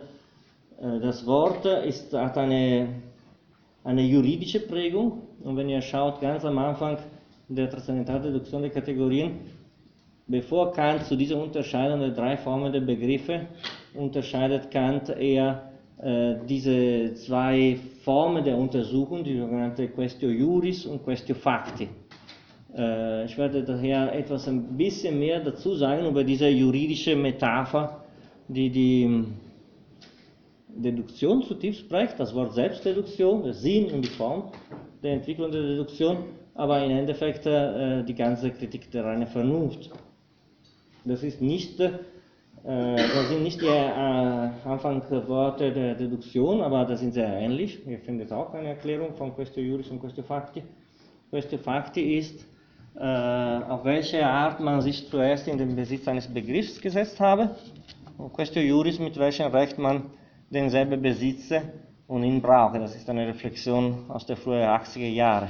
das 0.80 1.26
Wort 1.26 1.66
ist, 1.66 2.14
hat 2.14 2.38
eine, 2.38 2.88
eine 3.84 4.02
juridische 4.04 4.60
Prägung 4.60 5.24
und 5.44 5.58
wenn 5.58 5.70
ihr 5.70 5.82
schaut, 5.82 6.22
ganz 6.22 6.46
am 6.46 6.58
Anfang 6.58 6.98
der 7.48 7.70
Transzendentaldeduktion 7.70 8.62
der 8.62 8.72
Kategorien, 8.72 9.40
bevor 10.28 10.72
Kant 10.74 11.04
zu 11.06 11.16
dieser 11.16 11.42
Unterscheidung 11.42 12.00
der 12.02 12.12
drei 12.12 12.38
Formen 12.38 12.72
der 12.72 12.82
Begriffe 12.82 13.48
unterscheidet 13.94 14.70
Kant 14.70 15.10
eher 15.10 15.67
diese 16.00 17.16
zwei 17.16 17.80
Formen 18.04 18.44
der 18.44 18.56
Untersuchung, 18.56 19.24
die 19.24 19.38
sogenannte 19.38 19.88
Questio 19.88 20.30
Juris 20.30 20.86
und 20.86 21.04
Questio 21.04 21.34
Facti. 21.34 21.90
Äh, 22.76 23.26
ich 23.26 23.38
werde 23.38 23.64
daher 23.64 24.14
etwas 24.14 24.48
ein 24.48 24.78
bisschen 24.78 25.20
mehr 25.20 25.44
dazu 25.44 25.76
sagen 25.76 26.06
über 26.08 26.24
diese 26.24 26.48
juridische 26.48 27.16
Metapher, 27.16 28.04
die 28.48 28.70
die 28.70 29.26
Deduktion 30.70 31.42
zutiefst 31.42 31.90
prägt, 31.90 32.20
das 32.20 32.36
Wort 32.36 32.54
Selbstdeduktion, 32.54 33.44
der 33.44 33.54
Sinn 33.54 33.92
und 33.92 34.04
die 34.04 34.10
Form 34.10 34.52
der 35.02 35.14
Entwicklung 35.14 35.52
der 35.52 35.64
Deduktion, 35.64 36.18
aber 36.54 36.84
im 36.84 36.92
Endeffekt 36.92 37.46
äh, 37.48 38.04
die 38.04 38.14
ganze 38.14 38.52
Kritik 38.52 38.92
der 38.92 39.06
reinen 39.06 39.28
Vernunft. 39.28 39.90
Das 41.04 41.24
ist 41.24 41.42
nicht 41.42 41.80
äh, 41.80 41.92
das 42.68 43.30
sind 43.30 43.44
nicht 43.44 43.62
die 43.62 43.68
äh, 43.68 44.50
Anfangsworte 44.66 45.72
der 45.72 45.96
Deduktion, 45.96 46.62
aber 46.62 46.84
das 46.84 47.00
sind 47.00 47.14
sehr 47.14 47.28
ähnlich. 47.28 47.80
Ihr 47.88 48.00
findet 48.00 48.34
auch 48.34 48.54
eine 48.54 48.68
Erklärung 48.68 49.14
von 49.16 49.34
Questio 49.34 49.64
Juris 49.64 49.88
und 49.88 50.02
Questio 50.02 50.24
Facti. 50.24 50.64
Questio 51.30 51.60
Facti 51.60 52.18
ist, 52.18 52.46
äh, 53.00 53.04
auf 53.06 53.86
welche 53.86 54.26
Art 54.26 54.60
man 54.60 54.82
sich 54.82 55.08
zuerst 55.10 55.48
in 55.48 55.58
den 55.58 55.78
Besitz 55.78 56.10
eines 56.10 56.28
Begriffs 56.28 56.82
gesetzt 56.82 57.22
habe. 57.22 57.56
Und 58.18 58.34
Questio 58.34 58.62
Juris, 58.62 59.00
mit 59.00 59.18
welchem 59.18 59.48
Recht 59.48 59.78
man 59.78 60.04
denselben 60.50 61.02
besitze 61.02 61.62
und 62.06 62.24
ihn 62.24 62.42
brauche. 62.42 62.80
Das 62.80 62.96
ist 62.98 63.10
eine 63.10 63.28
Reflexion 63.28 64.10
aus 64.10 64.26
der 64.26 64.36
frühen 64.36 64.64
80er 64.64 65.08
Jahre. 65.08 65.48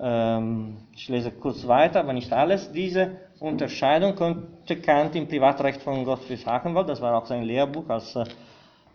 Ähm, 0.00 0.76
ich 0.94 1.08
lese 1.08 1.30
kurz 1.30 1.66
weiter, 1.66 2.00
aber 2.00 2.12
nicht 2.12 2.32
alles. 2.32 2.72
Diese 2.72 3.12
Unterscheidung 3.40 4.14
konnte 4.16 4.76
Kant 4.76 5.14
im 5.14 5.28
Privatrecht 5.28 5.82
von 5.82 6.04
Gottfried 6.04 6.44
Hachenwald, 6.46 6.88
das 6.88 7.00
war 7.00 7.16
auch 7.16 7.26
sein 7.26 7.42
Lehrbuch 7.42 7.88
als 7.88 8.16
äh, 8.16 8.24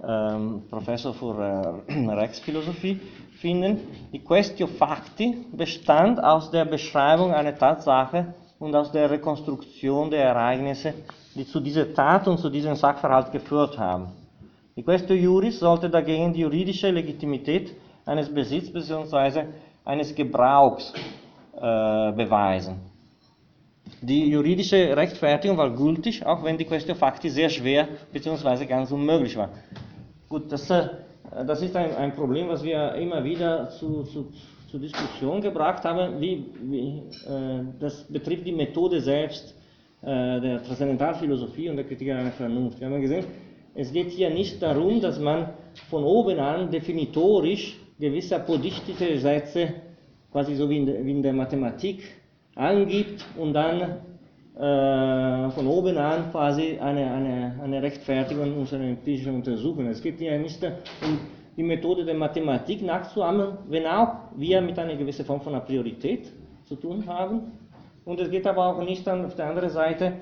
ähm, 0.05 0.63
Professor 0.69 1.13
für 1.13 1.83
äh, 1.87 1.93
Rechtsphilosophie, 2.07 2.99
finden. 3.39 3.79
Die 4.11 4.19
Questio 4.19 4.67
Facti 4.67 5.45
bestand 5.51 6.21
aus 6.21 6.51
der 6.51 6.65
Beschreibung 6.65 7.33
einer 7.33 7.55
Tatsache 7.55 8.33
und 8.59 8.75
aus 8.75 8.91
der 8.91 9.09
Rekonstruktion 9.09 10.09
der 10.09 10.23
Ereignisse, 10.25 10.93
die 11.35 11.45
zu 11.45 11.59
dieser 11.59 11.93
Tat 11.93 12.27
und 12.27 12.39
zu 12.39 12.49
diesem 12.49 12.75
Sachverhalt 12.75 13.31
geführt 13.31 13.77
haben. 13.77 14.07
Die 14.75 14.83
Questio 14.83 15.15
Juris 15.15 15.59
sollte 15.59 15.89
dagegen 15.89 16.33
die 16.33 16.41
juridische 16.41 16.91
Legitimität 16.91 17.73
eines 18.05 18.33
Besitzes 18.33 18.71
bzw. 18.73 19.45
eines 19.89 20.13
Gebrauchs 20.13 20.93
äh, 21.55 22.11
beweisen. 22.21 22.75
Die 24.01 24.29
juridische 24.29 24.95
Rechtfertigung 24.95 25.57
war 25.57 25.71
gültig, 25.75 26.23
auch 26.25 26.43
wenn 26.43 26.57
die 26.57 26.65
Questio 26.65 26.93
Facti 26.93 27.29
sehr 27.29 27.49
schwer 27.49 27.87
bzw. 28.13 28.65
ganz 28.65 28.91
unmöglich 28.91 29.35
war. 29.35 29.49
Gut, 30.29 30.51
das, 30.51 30.69
äh, 30.69 30.89
das 31.47 31.61
ist 31.63 31.75
ein, 31.75 31.95
ein, 31.95 32.13
Problem, 32.13 32.47
was 32.47 32.63
wir 32.63 32.93
immer 32.95 33.23
wieder 33.23 33.69
zu, 33.69 34.03
zu, 34.03 34.31
zur 34.69 34.79
Diskussion 34.79 35.41
gebracht 35.41 35.83
haben. 35.83 36.21
Wie, 36.21 36.45
wie, 36.61 36.99
äh, 37.27 37.63
das 37.79 38.03
betrifft 38.03 38.45
die 38.45 38.51
Methode 38.51 39.01
selbst 39.01 39.55
äh, 40.03 40.39
der 40.39 40.63
Transzendentalphilosophie 40.63 41.67
und 41.67 41.77
der 41.77 41.85
Kritik 41.85 42.11
einer 42.11 42.31
Vernunft. 42.31 42.79
Wir 42.79 42.87
haben 42.87 43.01
gesehen, 43.01 43.25
es 43.73 43.91
geht 43.91 44.11
hier 44.11 44.29
nicht 44.29 44.61
darum, 44.61 45.01
dass 45.01 45.19
man 45.19 45.49
von 45.89 46.03
oben 46.03 46.39
an 46.39 46.69
definitorisch 46.69 47.75
gewisse 47.99 48.37
apodichtete 48.37 49.17
Sätze, 49.19 49.73
quasi 50.31 50.55
so 50.55 50.69
wie 50.69 50.77
in, 50.77 50.85
der, 50.85 51.05
wie 51.05 51.11
in 51.11 51.21
der 51.21 51.33
Mathematik, 51.33 52.01
angibt 52.55 53.25
und 53.37 53.53
dann 53.53 53.81
äh, 54.55 55.49
von 55.51 55.67
oben 55.67 55.97
an 55.97 56.31
quasi 56.31 56.77
eine, 56.79 57.11
eine, 57.11 57.59
eine 57.63 57.81
Rechtfertigung 57.81 58.57
unserer 58.57 58.83
empirischen 58.83 59.35
Untersuchungen. 59.35 59.87
Es 59.87 60.01
geht 60.01 60.19
hier 60.19 60.37
nicht 60.37 60.63
um 60.63 61.19
die 61.55 61.63
Methode 61.63 62.05
der 62.05 62.15
Mathematik 62.15 62.81
nachzuahmen, 62.81 63.57
wenn 63.67 63.85
auch 63.85 64.31
wir 64.35 64.61
mit 64.61 64.79
einer 64.79 64.95
gewissen 64.95 65.25
Form 65.25 65.41
von 65.41 65.53
Priorität 65.65 66.31
zu 66.65 66.75
tun 66.75 67.05
haben. 67.05 67.51
Und 68.05 68.19
es 68.19 68.31
geht 68.31 68.47
aber 68.47 68.67
auch 68.67 68.83
nicht 68.83 69.05
dann 69.05 69.25
auf 69.25 69.35
der 69.35 69.47
anderen 69.49 69.69
Seite 69.69 70.13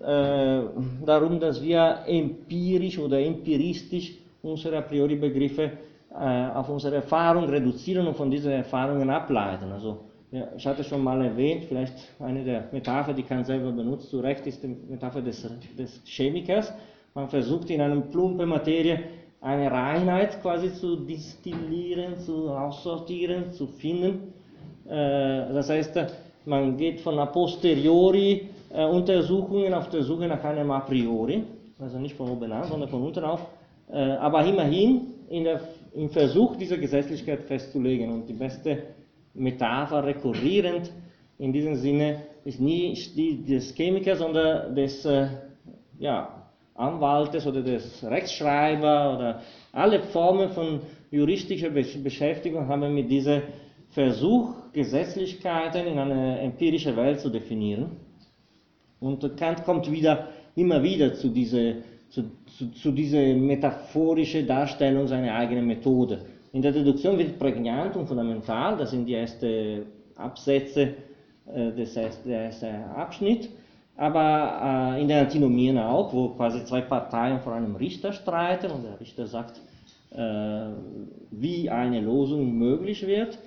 äh, 0.00 0.62
darum, 1.04 1.40
dass 1.40 1.62
wir 1.62 2.00
empirisch 2.06 2.98
oder 2.98 3.20
empiristisch 3.20 4.14
unsere 4.42 4.78
A 4.78 4.80
priori 4.82 5.16
Begriffe 5.16 5.72
auf 6.14 6.68
unsere 6.68 6.96
Erfahrung 6.96 7.44
reduzieren 7.44 8.06
und 8.06 8.16
von 8.16 8.30
diesen 8.30 8.52
Erfahrungen 8.52 9.08
ableiten. 9.08 9.72
Also 9.72 9.98
ja, 10.30 10.48
ich 10.56 10.66
hatte 10.66 10.82
schon 10.82 11.02
mal 11.02 11.22
erwähnt, 11.24 11.64
vielleicht 11.64 11.94
eine 12.18 12.42
der 12.42 12.64
Metapher, 12.72 13.12
die 13.12 13.22
Kant 13.22 13.46
selber 13.46 13.70
benutzt, 13.70 14.10
zu 14.10 14.20
Recht 14.20 14.46
ist 14.46 14.62
die 14.62 14.68
Metapher 14.68 15.20
des, 15.20 15.46
des 15.76 16.02
Chemikers. 16.04 16.72
Man 17.14 17.28
versucht 17.28 17.68
in 17.70 17.80
einer 17.80 18.00
plumpen 18.00 18.48
Materie 18.48 18.98
eine 19.42 19.70
Reinheit 19.70 20.40
quasi 20.40 20.72
zu 20.72 20.96
distillieren, 20.96 22.16
zu 22.18 22.48
aussortieren, 22.48 23.52
zu 23.52 23.66
finden. 23.66 24.32
Äh, 24.86 25.52
das 25.52 25.68
heißt, 25.68 25.98
man 26.46 26.76
geht 26.76 27.00
von 27.00 27.18
a 27.18 27.26
posteriori 27.26 28.48
äh, 28.70 28.86
Untersuchungen 28.86 29.74
auf 29.74 29.90
der 29.90 30.02
Suche 30.02 30.28
nach 30.28 30.42
einem 30.44 30.70
a 30.70 30.80
priori, 30.80 31.44
also 31.78 31.98
nicht 31.98 32.16
von 32.16 32.30
oben 32.30 32.50
an, 32.52 32.64
sondern 32.64 32.88
von 32.88 33.02
unten 33.02 33.24
auf, 33.24 33.40
äh, 33.90 33.98
aber 33.98 34.44
immerhin 34.44 35.08
in 35.28 35.44
der, 35.44 35.60
im 35.94 36.10
Versuch, 36.10 36.56
diese 36.56 36.78
Gesetzlichkeit 36.78 37.42
festzulegen. 37.42 38.10
Und 38.10 38.28
die 38.28 38.34
beste 38.34 38.82
Metapher 39.34 40.04
rekurrierend. 40.04 40.92
In 41.38 41.52
diesem 41.52 41.76
Sinne 41.76 42.22
ist 42.44 42.60
nicht 42.60 43.16
die 43.16 43.44
des 43.44 43.74
Chemikers, 43.74 44.18
sondern 44.18 44.74
des 44.74 45.04
äh, 45.04 45.28
ja, 45.98 46.42
Anwaltes 46.74 47.46
oder 47.46 47.62
des 47.62 48.02
Rechtsschreibers 48.04 49.16
oder 49.16 49.42
alle 49.72 50.02
Formen 50.04 50.50
von 50.50 50.80
juristischer 51.10 51.70
Beschäftigung 51.70 52.66
haben 52.68 52.94
mit 52.94 53.10
diesem 53.10 53.42
Versuch, 53.90 54.54
Gesetzlichkeiten 54.72 55.86
in 55.86 55.98
eine 55.98 56.40
empirische 56.40 56.96
Welt 56.96 57.20
zu 57.20 57.28
definieren. 57.28 57.90
Und 59.00 59.36
Kant 59.36 59.64
kommt 59.64 59.90
wieder, 59.90 60.28
immer 60.54 60.82
wieder 60.82 61.12
zu 61.14 61.28
dieser, 61.28 61.74
zu, 62.12 62.24
zu, 62.58 62.70
zu 62.72 62.92
dieser 62.92 63.34
metaphorischen 63.34 64.46
Darstellung 64.46 65.06
seiner 65.06 65.34
eigenen 65.34 65.66
Methode. 65.66 66.18
In 66.52 66.60
der 66.60 66.72
Deduktion 66.72 67.18
wird 67.18 67.38
prägnant 67.38 67.96
und 67.96 68.06
fundamental, 68.06 68.76
das 68.76 68.90
sind 68.90 69.06
die 69.06 69.14
ersten 69.14 69.86
Absätze 70.16 70.94
äh, 71.46 71.72
des 71.72 71.96
ersten 71.96 72.74
Abschnitt, 72.94 73.48
aber 73.96 74.94
äh, 74.94 75.00
in 75.00 75.08
der 75.08 75.22
Antinomien 75.22 75.78
auch, 75.78 76.12
wo 76.12 76.28
quasi 76.28 76.62
zwei 76.66 76.82
Parteien 76.82 77.40
vor 77.40 77.54
einem 77.54 77.76
Richter 77.76 78.12
streiten 78.12 78.70
und 78.70 78.84
der 78.84 79.00
Richter 79.00 79.26
sagt, 79.26 79.62
äh, 80.10 80.66
wie 81.30 81.70
eine 81.70 82.00
Losung 82.00 82.52
möglich 82.58 83.06
wird. 83.06 83.38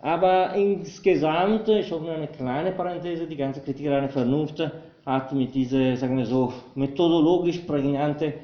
Aber 0.00 0.54
insgesamt, 0.54 1.68
ich 1.68 1.90
hoffe 1.90 2.12
eine 2.12 2.28
kleine 2.28 2.70
Parenthese, 2.70 3.26
die 3.26 3.36
ganze 3.36 3.60
Kritik 3.60 3.88
einer 3.88 4.08
Vernunft 4.08 4.62
hat 5.04 5.32
mit 5.32 5.54
dieser, 5.54 5.96
sagen 5.96 6.16
wir 6.16 6.26
so, 6.26 6.52
methodologisch 6.74 7.58
prägnante 7.58 8.34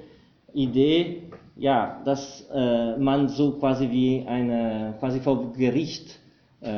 Idee 0.52 1.22
ja, 1.60 2.00
dass 2.06 2.48
äh, 2.52 2.96
man 2.96 3.28
so 3.28 3.52
quasi 3.52 3.90
wie 3.90 4.24
eine, 4.26 4.94
quasi 4.98 5.20
vor 5.20 5.52
Gericht 5.52 6.18
äh, 6.62 6.68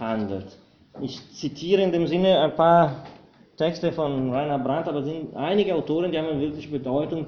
handelt. 0.00 0.58
Ich 1.00 1.20
zitiere 1.34 1.82
in 1.82 1.92
dem 1.92 2.08
Sinne 2.08 2.40
ein 2.40 2.54
paar 2.56 3.04
Texte 3.56 3.92
von 3.92 4.32
Rainer 4.32 4.58
Brandt, 4.58 4.88
aber 4.88 5.04
sind 5.04 5.36
einige 5.36 5.74
Autoren, 5.74 6.10
die 6.10 6.18
haben 6.18 6.40
wirklich 6.40 6.68
Bedeutung 6.68 7.26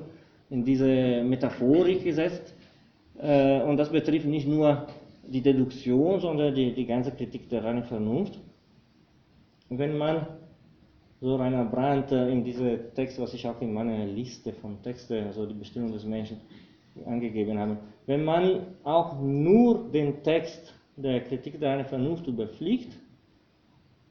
in 0.50 0.64
diese 0.64 1.22
Metaphorik 1.22 2.02
gesetzt. 2.02 2.54
Äh, 3.22 3.62
und 3.62 3.76
das 3.76 3.90
betrifft 3.90 4.26
nicht 4.26 4.48
nur 4.48 4.86
die 5.28 5.42
Deduktion, 5.42 6.18
sondern 6.18 6.52
die, 6.52 6.72
die 6.72 6.86
ganze 6.86 7.12
Kritik 7.12 7.48
der 7.48 7.62
reinen 7.62 7.84
Vernunft. 7.84 8.36
Wenn 9.68 9.96
man 9.96 10.26
so 11.20 11.36
Rainer 11.36 11.64
Brandt 11.64 12.12
äh, 12.12 12.30
in 12.30 12.44
diese 12.44 12.92
Texte, 12.94 13.22
was 13.22 13.34
ich 13.34 13.46
auch 13.46 13.60
in 13.60 13.72
meiner 13.72 14.06
Liste 14.06 14.52
von 14.52 14.82
Texten, 14.82 15.26
also 15.26 15.46
die 15.46 15.54
Bestimmung 15.54 15.92
des 15.92 16.04
Menschen, 16.04 16.38
angegeben 17.06 17.58
haben. 17.58 17.78
Wenn 18.06 18.24
man 18.24 18.66
auch 18.82 19.20
nur 19.20 19.90
den 19.90 20.22
Text 20.22 20.74
der 20.96 21.20
Kritik 21.20 21.60
der 21.60 21.84
Vernunft 21.84 22.26
überfliegt, 22.26 22.96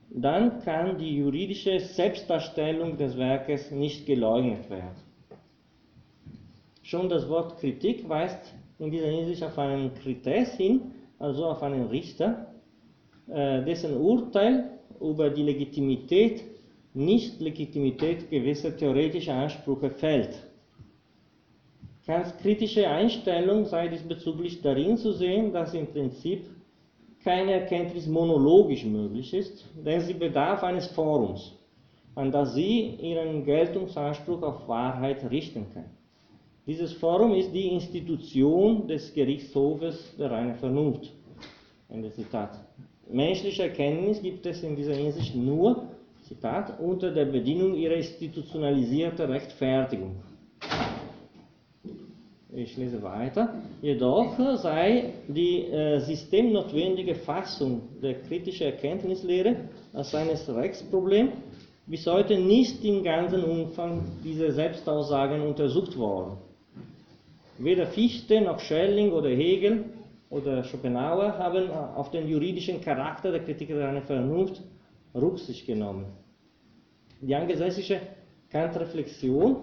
dann 0.10 0.62
kann 0.62 0.98
die 0.98 1.18
juridische 1.18 1.80
Selbstdarstellung 1.80 2.98
des 2.98 3.18
Werkes 3.18 3.70
nicht 3.70 4.06
geleugnet 4.06 4.70
werden. 4.70 4.96
Schon 6.82 7.10
das 7.10 7.28
Wort 7.30 7.60
Kritik 7.60 8.08
weist 8.10 8.54
in 8.80 8.90
dieser 8.90 9.08
Hinsicht 9.08 9.44
auf 9.44 9.58
einen 9.60 9.94
Krites 9.94 10.56
hin, 10.56 10.92
also 11.20 11.46
auf 11.46 11.62
einen 11.62 11.88
Richter, 11.88 12.48
äh, 13.28 13.64
dessen 13.64 13.98
Urteil 13.98 14.80
über 15.00 15.30
die 15.30 15.44
Legitimität, 15.44 16.44
Nicht-Legitimität 16.94 18.30
gewisser 18.30 18.76
theoretischer 18.76 19.36
Ansprüche 19.36 19.92
fällt. 19.92 20.48
Ganz 22.08 22.36
kritische 22.38 22.90
Einstellung 22.90 23.66
sei 23.66 23.88
diesbezüglich 23.88 24.62
darin 24.62 24.98
zu 24.98 25.14
sehen, 25.14 25.54
dass 25.54 25.76
im 25.76 25.86
Prinzip 25.86 26.48
keine 27.24 27.52
Erkenntnis 27.52 28.08
monologisch 28.08 28.86
möglich 28.86 29.34
ist, 29.34 29.66
denn 29.86 30.02
sie 30.02 30.14
bedarf 30.14 30.64
eines 30.64 30.88
Forums, 30.88 31.54
an 32.16 32.32
das 32.32 32.56
sie 32.56 32.96
ihren 33.02 33.44
Geltungsanspruch 33.44 34.42
auf 34.42 34.68
Wahrheit 34.68 35.30
richten 35.30 35.68
kann. 35.72 35.86
Dieses 36.66 36.94
Forum 36.94 37.34
ist 37.36 37.52
die 37.54 37.68
Institution 37.68 38.88
des 38.88 39.14
Gerichtshofes 39.14 40.16
der 40.18 40.32
reinen 40.32 40.56
Vernunft. 40.56 41.12
Ende 41.90 42.12
Zitat. 42.12 42.60
Menschliche 43.12 43.64
Erkenntnis 43.64 44.22
gibt 44.22 44.46
es 44.46 44.64
in 44.64 44.76
dieser 44.76 44.94
Hinsicht 44.94 45.36
nur, 45.36 45.84
Zitat, 46.30 46.80
unter 46.80 47.10
der 47.12 47.26
Bedingung 47.26 47.74
ihrer 47.74 47.96
institutionalisierten 47.96 49.32
Rechtfertigung. 49.32 50.18
Ich 52.54 52.78
lese 52.78 53.02
weiter. 53.02 53.56
Jedoch 53.82 54.38
sei 54.58 55.14
die 55.28 55.66
äh, 55.66 56.00
systemnotwendige 56.00 57.16
Fassung 57.16 57.82
der 58.00 58.22
kritischen 58.22 58.68
Erkenntnislehre 58.68 59.56
als 59.92 60.14
eines 60.14 60.48
Rechtsproblem 60.48 61.30
bis 61.88 62.06
heute 62.06 62.38
nicht 62.38 62.86
im 62.86 63.04
ganzen 63.04 63.44
Umfang 63.44 64.04
dieser 64.24 64.52
Selbstaussagen 64.52 65.42
untersucht 65.42 65.98
worden. 65.98 66.38
Weder 67.58 67.88
Fichte 67.88 68.40
noch 68.42 68.60
Schelling 68.60 69.12
oder 69.14 69.30
Hegel 69.30 69.86
oder 70.30 70.64
Schopenhauer 70.64 71.40
haben 71.40 71.72
auf 71.72 72.12
den 72.12 72.28
juridischen 72.28 72.82
Charakter 72.82 73.32
der 73.32 73.44
Kritik 73.44 73.70
der 73.70 74.02
Vernunft 74.04 74.62
Rücksicht 75.16 75.66
genommen. 75.66 76.06
Die 77.22 77.36
angelsächsische 77.36 78.00
Kant-Reflexion, 78.50 79.58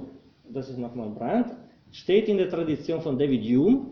das 0.52 0.68
ist 0.68 0.78
nochmal 0.78 1.10
Brandt, 1.10 1.52
steht 1.90 2.28
in 2.28 2.36
der 2.36 2.50
Tradition 2.50 3.00
von 3.00 3.18
David 3.18 3.42
Hume, 3.44 3.86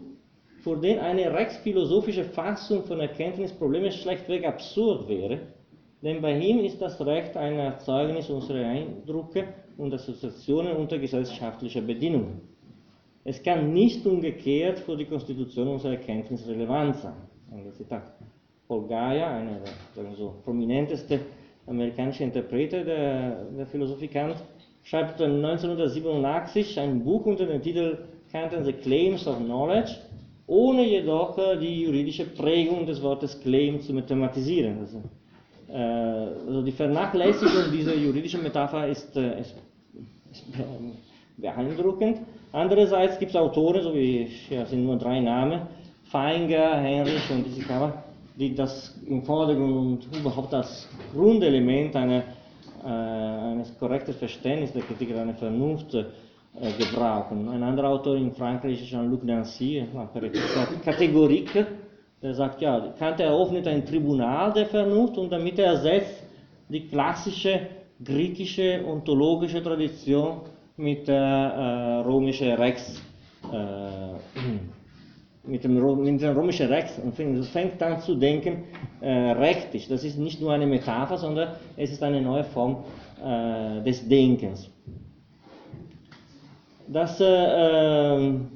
für 0.62 0.76
den 0.76 0.98
eine 0.98 1.32
rechtsphilosophische 1.32 2.24
Fassung 2.24 2.84
von 2.84 3.00
Erkenntnisproblemen 3.00 3.92
schlechtweg 3.92 4.46
absurd 4.46 5.08
wäre, 5.08 5.40
denn 6.02 6.20
bei 6.20 6.38
ihm 6.38 6.60
ist 6.60 6.80
das 6.80 7.00
Recht 7.04 7.36
ein 7.36 7.58
Erzeugnis 7.58 8.28
unserer 8.28 8.66
Eindrücke 8.66 9.48
und 9.76 9.92
Assoziationen 9.92 10.76
unter 10.76 10.98
gesellschaftlicher 10.98 11.80
Bedingungen. 11.80 12.40
Es 13.24 13.42
kann 13.42 13.72
nicht 13.72 14.04
umgekehrt 14.06 14.80
für 14.80 14.96
die 14.96 15.06
Konstitution 15.06 15.68
unserer 15.68 15.92
Erkenntnis 15.92 16.46
relevant 16.46 16.96
sein. 16.96 17.14
Zitat. 17.72 18.12
Paul 18.68 18.86
Gaia, 18.86 19.36
einer 19.36 19.60
der 19.96 20.14
so, 20.16 20.34
prominenteste 20.44 21.20
amerikanische 21.66 22.24
Interpreter 22.24 22.84
der, 22.84 23.44
der 23.56 23.66
Philosophie 23.66 24.08
Kant, 24.08 24.36
schreibt 24.82 25.20
1987 25.20 26.78
ein 26.78 27.02
Buch 27.02 27.24
unter 27.26 27.46
dem 27.46 27.62
Titel 27.62 27.98
Kant 28.30 28.52
and 28.52 28.66
the 28.66 28.72
Claims 28.72 29.26
of 29.26 29.38
Knowledge, 29.38 29.92
ohne 30.46 30.84
jedoch 30.84 31.38
äh, 31.38 31.56
die 31.58 31.84
juridische 31.84 32.24
Prägung 32.26 32.84
des 32.84 33.02
Wortes 33.02 33.40
Claim 33.40 33.80
zu 33.80 33.92
mathematisieren. 33.92 34.78
Also, 34.80 35.02
äh, 35.68 36.46
also 36.46 36.62
die 36.62 36.72
Vernachlässigung 36.72 37.72
dieser 37.72 37.94
juridischen 37.94 38.42
Metapher 38.42 38.88
ist, 38.88 39.16
äh, 39.16 39.40
ist, 39.40 39.54
ist 40.30 40.44
beeindruckend. 41.36 42.18
Andererseits 42.52 43.18
gibt 43.18 43.30
es 43.30 43.36
Autoren, 43.36 43.82
so 43.82 43.94
wie 43.94 44.28
ja, 44.50 44.66
sind 44.66 44.84
nur 44.84 44.96
drei 44.96 45.20
Namen, 45.20 45.62
Feinger, 46.04 46.76
Heinrich 46.76 47.30
und 47.30 47.46
Isikava, 47.46 48.04
die 48.36 48.54
das 48.54 48.94
im 49.06 49.22
Vordergrund 49.22 50.06
und 50.06 50.16
überhaupt 50.16 50.52
das 50.52 50.88
Grundelement 51.12 51.94
einer, 51.96 52.24
äh, 52.84 52.88
eines 52.88 53.78
korrekten 53.78 54.14
Verständnisses 54.14 54.74
der 54.74 54.82
Kritik 54.82 55.16
einer 55.16 55.34
Vernunft 55.34 55.94
äh, 55.94 56.04
gebrauchen. 56.78 57.48
Ein 57.48 57.62
anderer 57.62 57.90
Autor 57.90 58.16
in 58.16 58.32
Frankreich 58.32 58.82
ist 58.82 58.88
Jean-Luc 58.88 59.24
Nancy, 59.24 59.86
Kategorik, 60.84 61.66
der 62.22 62.34
sagt, 62.34 62.60
ja, 62.60 62.92
Kant 62.98 63.20
eröffnet 63.20 63.66
ein 63.68 63.84
Tribunal 63.84 64.52
der 64.52 64.66
Vernunft 64.66 65.18
und 65.18 65.30
damit 65.30 65.58
ersetzt 65.58 66.24
die 66.68 66.88
klassische 66.88 67.60
griechische 68.02 68.84
ontologische 68.86 69.62
Tradition 69.62 70.40
mit 70.76 71.06
der 71.06 71.16
äh, 71.16 72.08
römischen 72.08 72.52
Rex, 72.52 73.00
äh, 73.52 74.73
mit, 75.46 75.64
dem, 75.64 75.74
mit 76.02 76.22
dem 76.22 76.36
römischen 76.36 76.68
Rex 76.68 76.98
und 76.98 77.14
fängt 77.14 77.80
dann 77.80 78.00
zu 78.00 78.14
denken, 78.14 78.64
äh, 79.00 79.10
rektisch. 79.32 79.88
Das 79.88 80.04
ist 80.04 80.18
nicht 80.18 80.40
nur 80.40 80.52
eine 80.52 80.66
Metapher, 80.66 81.18
sondern 81.18 81.56
es 81.76 81.92
ist 81.92 82.02
eine 82.02 82.20
neue 82.20 82.44
Form 82.44 82.84
äh, 83.22 83.82
des 83.82 84.08
Denkens. 84.08 84.70
Das, 86.88 87.20
äh, 87.20 87.24
ähm, 87.26 88.48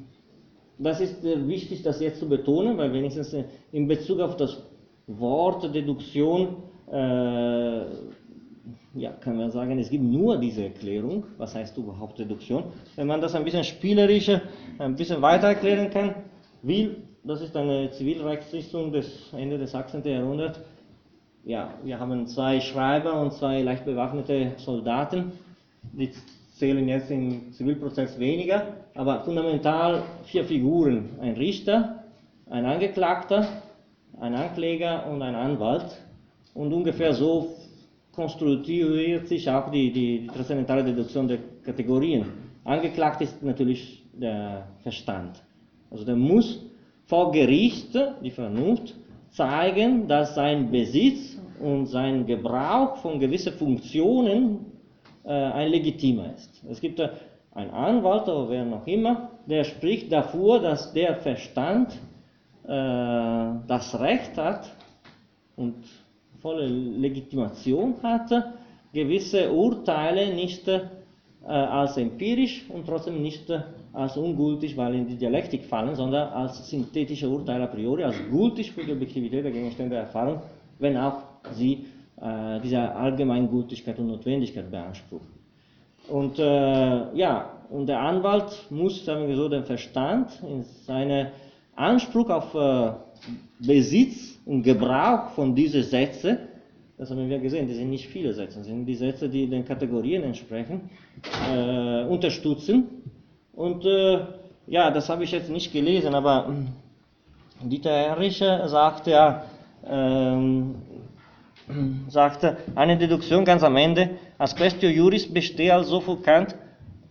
das 0.78 1.00
ist 1.00 1.24
äh, 1.24 1.46
wichtig, 1.46 1.82
das 1.82 2.00
jetzt 2.00 2.20
zu 2.20 2.28
betonen, 2.28 2.76
weil 2.78 2.92
wenigstens 2.92 3.34
in 3.72 3.88
Bezug 3.88 4.20
auf 4.20 4.36
das 4.36 4.62
Wort 5.06 5.74
Deduktion 5.74 6.56
ja, 8.94 9.12
kann 9.12 9.36
man 9.36 9.50
sagen, 9.50 9.78
es 9.78 9.90
gibt 9.90 10.04
nur 10.04 10.38
diese 10.38 10.64
Erklärung. 10.64 11.24
Was 11.36 11.54
heißt 11.54 11.76
überhaupt 11.76 12.18
Reduktion? 12.18 12.64
Wenn 12.96 13.06
man 13.06 13.20
das 13.20 13.34
ein 13.34 13.44
bisschen 13.44 13.64
spielerischer, 13.64 14.42
ein 14.78 14.96
bisschen 14.96 15.20
weiter 15.20 15.48
erklären 15.48 15.90
kann, 15.90 16.14
will, 16.62 16.96
das 17.24 17.40
ist 17.40 17.56
eine 17.56 17.90
Zivilrechtsrichtung 17.90 18.92
des 18.92 19.32
Ende 19.32 19.58
des 19.58 19.74
18. 19.74 20.04
Jahrhunderts. 20.04 20.60
Ja, 21.44 21.74
wir 21.82 21.98
haben 21.98 22.26
zwei 22.26 22.60
Schreiber 22.60 23.20
und 23.20 23.32
zwei 23.32 23.62
leicht 23.62 23.84
bewaffnete 23.84 24.52
Soldaten. 24.58 25.32
Die 25.92 26.10
zählen 26.56 26.86
jetzt 26.88 27.10
im 27.10 27.52
Zivilprozess 27.52 28.18
weniger, 28.18 28.74
aber 28.94 29.20
fundamental 29.20 30.02
vier 30.24 30.44
Figuren. 30.44 31.10
Ein 31.20 31.34
Richter, 31.34 32.04
ein 32.50 32.64
Angeklagter, 32.66 33.48
ein 34.20 34.34
Ankläger 34.34 35.06
und 35.06 35.22
ein 35.22 35.34
Anwalt. 35.34 35.96
Und 36.54 36.72
ungefähr 36.72 37.14
so 37.14 37.54
konstituiert 38.12 39.28
sich 39.28 39.48
auch 39.48 39.70
die, 39.70 39.92
die, 39.92 40.20
die 40.20 40.26
transzendentale 40.26 40.82
Deduktion 40.82 41.28
der 41.28 41.38
Kategorien. 41.64 42.26
Angeklagt 42.64 43.20
ist 43.20 43.42
natürlich 43.42 44.02
der 44.12 44.66
Verstand. 44.82 45.40
Also 45.90 46.04
der 46.04 46.16
muss 46.16 46.64
vor 47.06 47.32
Gericht, 47.32 47.98
die 48.22 48.30
Vernunft, 48.30 48.94
zeigen, 49.30 50.08
dass 50.08 50.34
sein 50.34 50.70
Besitz 50.70 51.38
und 51.60 51.86
sein 51.86 52.26
Gebrauch 52.26 52.96
von 52.96 53.18
gewissen 53.18 53.52
Funktionen 53.54 54.66
äh, 55.24 55.32
ein 55.32 55.70
legitimer 55.70 56.34
ist. 56.34 56.62
Es 56.68 56.80
gibt 56.80 57.00
äh, 57.00 57.10
einen 57.52 57.70
Anwalt 57.70 58.28
oder 58.28 58.48
wer 58.50 58.64
noch 58.64 58.86
immer, 58.86 59.30
der 59.46 59.64
spricht 59.64 60.12
dafür, 60.12 60.60
dass 60.60 60.92
der 60.92 61.16
Verstand 61.16 61.92
äh, 62.64 62.68
das 62.68 63.98
Recht 63.98 64.36
hat 64.36 64.70
und 65.56 65.74
volle 66.40 66.66
Legitimation 66.66 67.94
hatte, 68.02 68.54
gewisse 68.92 69.50
Urteile 69.50 70.34
nicht 70.34 70.68
äh, 70.68 70.80
als 71.46 71.96
empirisch 71.96 72.64
und 72.68 72.86
trotzdem 72.86 73.22
nicht 73.22 73.50
äh, 73.50 73.62
als 73.98 74.16
ungültig, 74.16 74.76
weil 74.76 74.94
in 74.94 75.08
die 75.08 75.16
Dialektik 75.16 75.64
fallen, 75.64 75.96
sondern 75.96 76.28
als 76.28 76.70
synthetische 76.70 77.28
Urteile 77.28 77.64
a 77.64 77.66
priori, 77.66 78.04
als 78.04 78.16
gültig 78.30 78.70
für 78.72 78.84
die 78.84 78.92
Objektivität 78.92 79.44
der 79.44 79.50
Gegenstände 79.50 79.96
der 79.96 80.04
Erfahrung, 80.04 80.40
wenn 80.78 80.96
auch 80.96 81.18
sie 81.52 81.86
äh, 82.20 82.60
diese 82.62 82.78
Allgemeingültigkeit 82.78 83.98
und 83.98 84.06
Notwendigkeit 84.06 84.70
beanspruchen. 84.70 85.26
Und 86.08 86.38
äh, 86.38 87.16
ja, 87.16 87.50
und 87.70 87.86
der 87.86 88.00
Anwalt 88.00 88.66
muss, 88.70 89.04
sagen 89.04 89.26
wir 89.28 89.36
so, 89.36 89.48
den 89.48 89.64
Verstand 89.64 90.30
in 90.42 90.62
seinem 90.86 91.26
Anspruch 91.74 92.30
auf 92.30 92.54
äh, 92.54 92.92
Besitz 93.58 94.38
und 94.46 94.62
Gebrauch 94.62 95.30
von 95.30 95.54
diesen 95.54 95.82
Sätzen, 95.82 96.38
das 96.96 97.10
haben 97.10 97.28
wir 97.28 97.38
gesehen, 97.38 97.68
die 97.68 97.74
sind 97.74 97.90
nicht 97.90 98.08
viele 98.08 98.32
Sätze, 98.32 98.58
das 98.58 98.66
sind 98.66 98.84
die 98.84 98.94
Sätze, 98.94 99.28
die 99.28 99.46
den 99.46 99.64
Kategorien 99.64 100.24
entsprechen, 100.24 100.90
äh, 101.52 102.04
unterstützen. 102.04 102.97
Und 103.58 103.84
äh, 103.84 104.20
ja, 104.68 104.88
das 104.92 105.08
habe 105.08 105.24
ich 105.24 105.32
jetzt 105.32 105.50
nicht 105.50 105.72
gelesen, 105.72 106.14
aber 106.14 106.46
hm, 106.46 106.68
Dieter 107.60 107.90
Herrich 107.90 108.38
sagte 108.38 109.10
ja, 109.10 109.42
ähm, 109.84 110.76
sagte, 112.08 112.58
eine 112.76 112.96
Deduktion 112.96 113.44
ganz 113.44 113.64
am 113.64 113.74
Ende, 113.74 114.10
als 114.38 114.54
Questio 114.54 114.88
Juris 114.88 115.26
bestehe 115.26 115.74
also 115.74 116.00
für 116.00 116.18
Kant, 116.18 116.54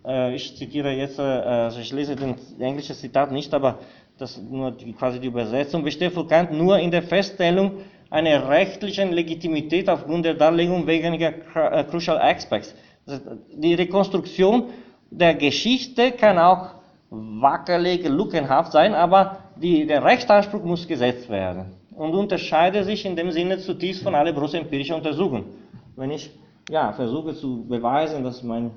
äh, 0.06 0.36
ich 0.36 0.56
zitiere 0.56 0.94
jetzt, 0.94 1.20
äh, 1.20 1.22
also 1.22 1.82
ich 1.82 1.92
lese 1.92 2.16
den 2.16 2.36
englischen 2.60 2.96
Zitat 2.96 3.30
nicht, 3.34 3.54
aber 3.54 3.80
das 4.18 4.38
nur 4.38 4.72
die, 4.72 4.94
quasi 4.94 5.20
die 5.20 5.28
Übersetzung, 5.28 5.84
besteht 5.84 6.14
für 6.14 6.26
Kant 6.26 6.54
nur 6.54 6.80
in 6.80 6.92
der 6.92 7.04
Feststellung 7.04 7.72
einer 8.10 8.48
rechtlichen 8.48 9.12
Legitimität 9.12 9.90
aufgrund 9.90 10.24
der 10.24 10.36
Darlegung 10.36 10.88
weniger 10.88 11.34
äh, 11.56 11.84
Crucial 11.84 12.18
Aspects. 12.18 12.74
Die 13.54 13.74
Rekonstruktion 13.74 14.70
der 15.10 15.36
Geschichte 15.36 16.12
kann 16.12 16.38
auch 16.38 16.70
wackelig, 17.10 18.08
lückenhaft 18.08 18.72
sein, 18.72 18.94
aber 18.94 19.40
die, 19.56 19.86
der 19.86 20.04
Rechtsanspruch 20.04 20.64
muss 20.64 20.88
gesetzt 20.88 21.30
werden. 21.30 21.78
und 21.98 22.14
unterscheidet 22.14 22.86
sich 22.86 23.06
in 23.06 23.16
dem 23.16 23.32
Sinne 23.32 23.58
zutiefst 23.58 24.04
von 24.04 24.14
aller 24.14 24.32
großen 24.32 24.60
empirischen 24.62 24.96
Untersuchungen. 24.96 25.46
Wenn 25.96 26.12
ich 26.12 26.30
ja, 26.70 26.94
versuche 26.94 27.34
zu 27.34 27.66
beweisen, 27.68 28.24
dass 28.24 28.44
mein 28.44 28.72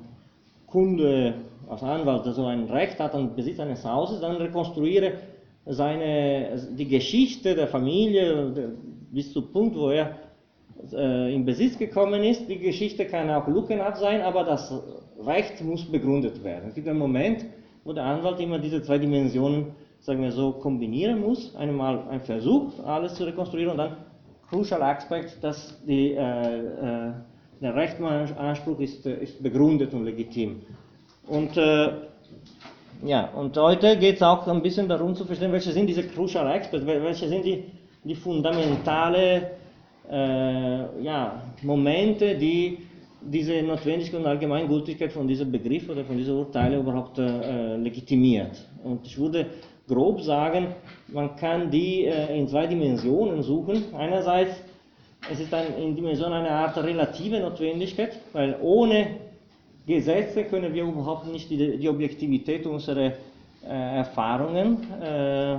Kunde 0.67 1.35
als 1.69 1.83
Anwalt 1.83 2.25
so 2.35 2.47
ein 2.47 2.65
Recht 2.65 2.99
hat 2.99 3.15
an 3.15 3.35
Besitz 3.37 3.61
eines 3.61 3.85
Hauses, 3.85 4.21
dann 4.21 4.37
rekonstruiere 4.37 5.13
seine, 5.67 6.59
die 6.79 6.89
Geschichte 6.89 7.55
der 7.55 7.69
Familie 7.69 8.73
bis 9.13 9.33
zum 9.33 9.53
Punkt, 9.53 9.77
wo 9.77 9.91
er 9.91 10.17
äh, 10.93 11.35
in 11.35 11.45
Besitz 11.45 11.77
gekommen 11.77 12.25
ist. 12.25 12.49
Die 12.49 12.59
Geschichte 12.59 13.05
kann 13.05 13.29
auch 13.29 13.47
lückenhaft 13.47 13.99
sein, 13.99 14.23
aber 14.23 14.45
das 14.45 14.73
Recht 15.27 15.63
muss 15.63 15.85
begründet 15.85 16.43
werden. 16.43 16.69
Es 16.69 16.75
gibt 16.75 16.89
einen 16.89 16.99
Moment, 16.99 17.45
wo 17.85 17.93
der 17.93 18.05
Anwalt 18.05 18.41
immer 18.41 18.59
diese 18.59 18.83
zwei 18.83 18.99
Dimensionen, 18.99 19.67
sagen 20.01 20.23
wir 20.23 20.33
so, 20.33 20.53
kombinieren 20.53 21.21
muss. 21.21 21.55
Einmal 21.57 22.09
ein 22.09 22.21
Versuch, 22.21 22.73
alles 22.85 23.15
zu 23.15 23.25
rekonstruieren 23.25 23.73
und 23.73 23.79
dann 23.79 23.97
crucial 24.49 24.83
aspect, 24.83 25.43
dass 25.43 25.79
die, 25.87 26.13
äh, 26.13 26.19
äh, 26.19 27.13
der 27.61 27.75
Rechtsanspruch 27.75 28.81
ist, 28.81 29.07
äh, 29.07 29.23
ist 29.23 29.43
begründet 29.43 29.93
und 29.95 30.05
legitim. 30.05 30.61
Und 31.27 31.57
äh, 31.57 31.91
ja, 33.05 33.31
und 33.35 33.57
heute 33.57 33.97
geht 33.97 34.17
es 34.17 34.23
auch 34.23 34.47
ein 34.47 34.63
bisschen 34.63 34.89
darum 34.89 35.15
zu 35.15 35.25
verstehen, 35.25 35.53
welche 35.53 35.73
sind 35.73 35.87
diese 35.87 36.03
Crucial 36.03 36.47
Aspects, 36.49 36.85
welche 36.87 37.29
sind 37.29 37.45
die, 37.45 37.65
die 38.05 38.15
fundamentale 38.15 39.53
äh, 40.11 41.03
ja, 41.03 41.43
Momente, 41.63 42.37
die 42.37 42.79
diese 43.23 43.63
Notwendigkeit 43.63 44.21
und 44.21 44.27
Allgemeingültigkeit 44.27 45.13
von 45.13 45.27
diesem 45.27 45.51
Begriff 45.51 45.89
oder 45.89 46.05
von 46.05 46.17
diesen 46.17 46.37
Urteilen 46.37 46.81
überhaupt 46.81 47.19
äh, 47.19 47.77
legitimiert. 47.77 48.67
Und 48.83 49.07
ich 49.07 49.19
würde 49.19 49.47
grob 49.87 50.23
sagen, 50.23 50.69
man 51.09 51.37
kann 51.37 51.71
die 51.71 52.05
äh, 52.05 52.39
in 52.39 52.49
zwei 52.49 52.67
Dimensionen 52.67 53.43
suchen. 53.43 53.85
Einerseits, 53.97 54.53
es 55.31 55.41
ist 55.41 55.53
ein, 55.53 55.77
in 55.79 55.97
Dimension 55.97 56.33
eine 56.33 56.51
Art 56.51 56.77
relative 56.79 57.41
Notwendigkeit, 57.41 58.19
weil 58.33 58.57
ohne 58.63 59.07
Gesetze 59.87 60.45
können 60.45 60.73
wir 60.73 60.85
überhaupt 60.85 61.27
nicht 61.27 61.51
die, 61.51 61.77
die 61.79 61.89
Objektivität 61.89 62.67
unserer 62.67 63.13
äh, 63.67 63.97
Erfahrungen 63.97 64.79
äh, 65.03 65.57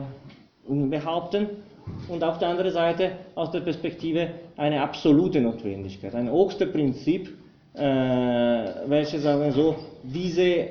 behaupten. 0.67 1.47
Und 2.07 2.23
auf 2.23 2.37
der 2.39 2.49
anderen 2.49 2.71
Seite 2.71 3.11
aus 3.35 3.51
der 3.51 3.61
Perspektive 3.61 4.29
eine 4.55 4.81
absolute 4.81 5.41
Notwendigkeit, 5.41 6.15
ein 6.15 6.31
höchstes 6.31 6.71
Prinzip, 6.71 7.29
äh, 7.73 7.81
welches, 8.87 9.23
sagen 9.23 9.41
wir 9.41 9.51
so, 9.51 9.75
diese 10.03 10.67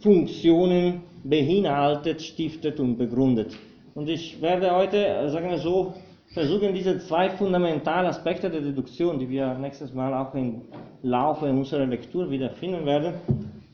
Funktionen 0.00 1.02
beinhaltet, 1.24 2.22
stiftet 2.22 2.78
und 2.80 2.96
begründet. 2.96 3.56
Und 3.94 4.08
ich 4.08 4.40
werde 4.40 4.74
heute, 4.74 5.28
sagen 5.28 5.50
wir 5.50 5.58
so, 5.58 5.94
versuchen, 6.32 6.74
diese 6.74 6.98
zwei 6.98 7.30
fundamentalen 7.30 8.06
Aspekte 8.06 8.50
der 8.50 8.60
Deduktion, 8.60 9.18
die 9.18 9.28
wir 9.28 9.54
nächstes 9.54 9.92
Mal 9.92 10.14
auch 10.14 10.34
im 10.34 10.62
Laufe 11.02 11.46
unserer 11.46 11.86
Lektur 11.86 12.30
wiederfinden 12.30 12.84
werden, 12.84 13.14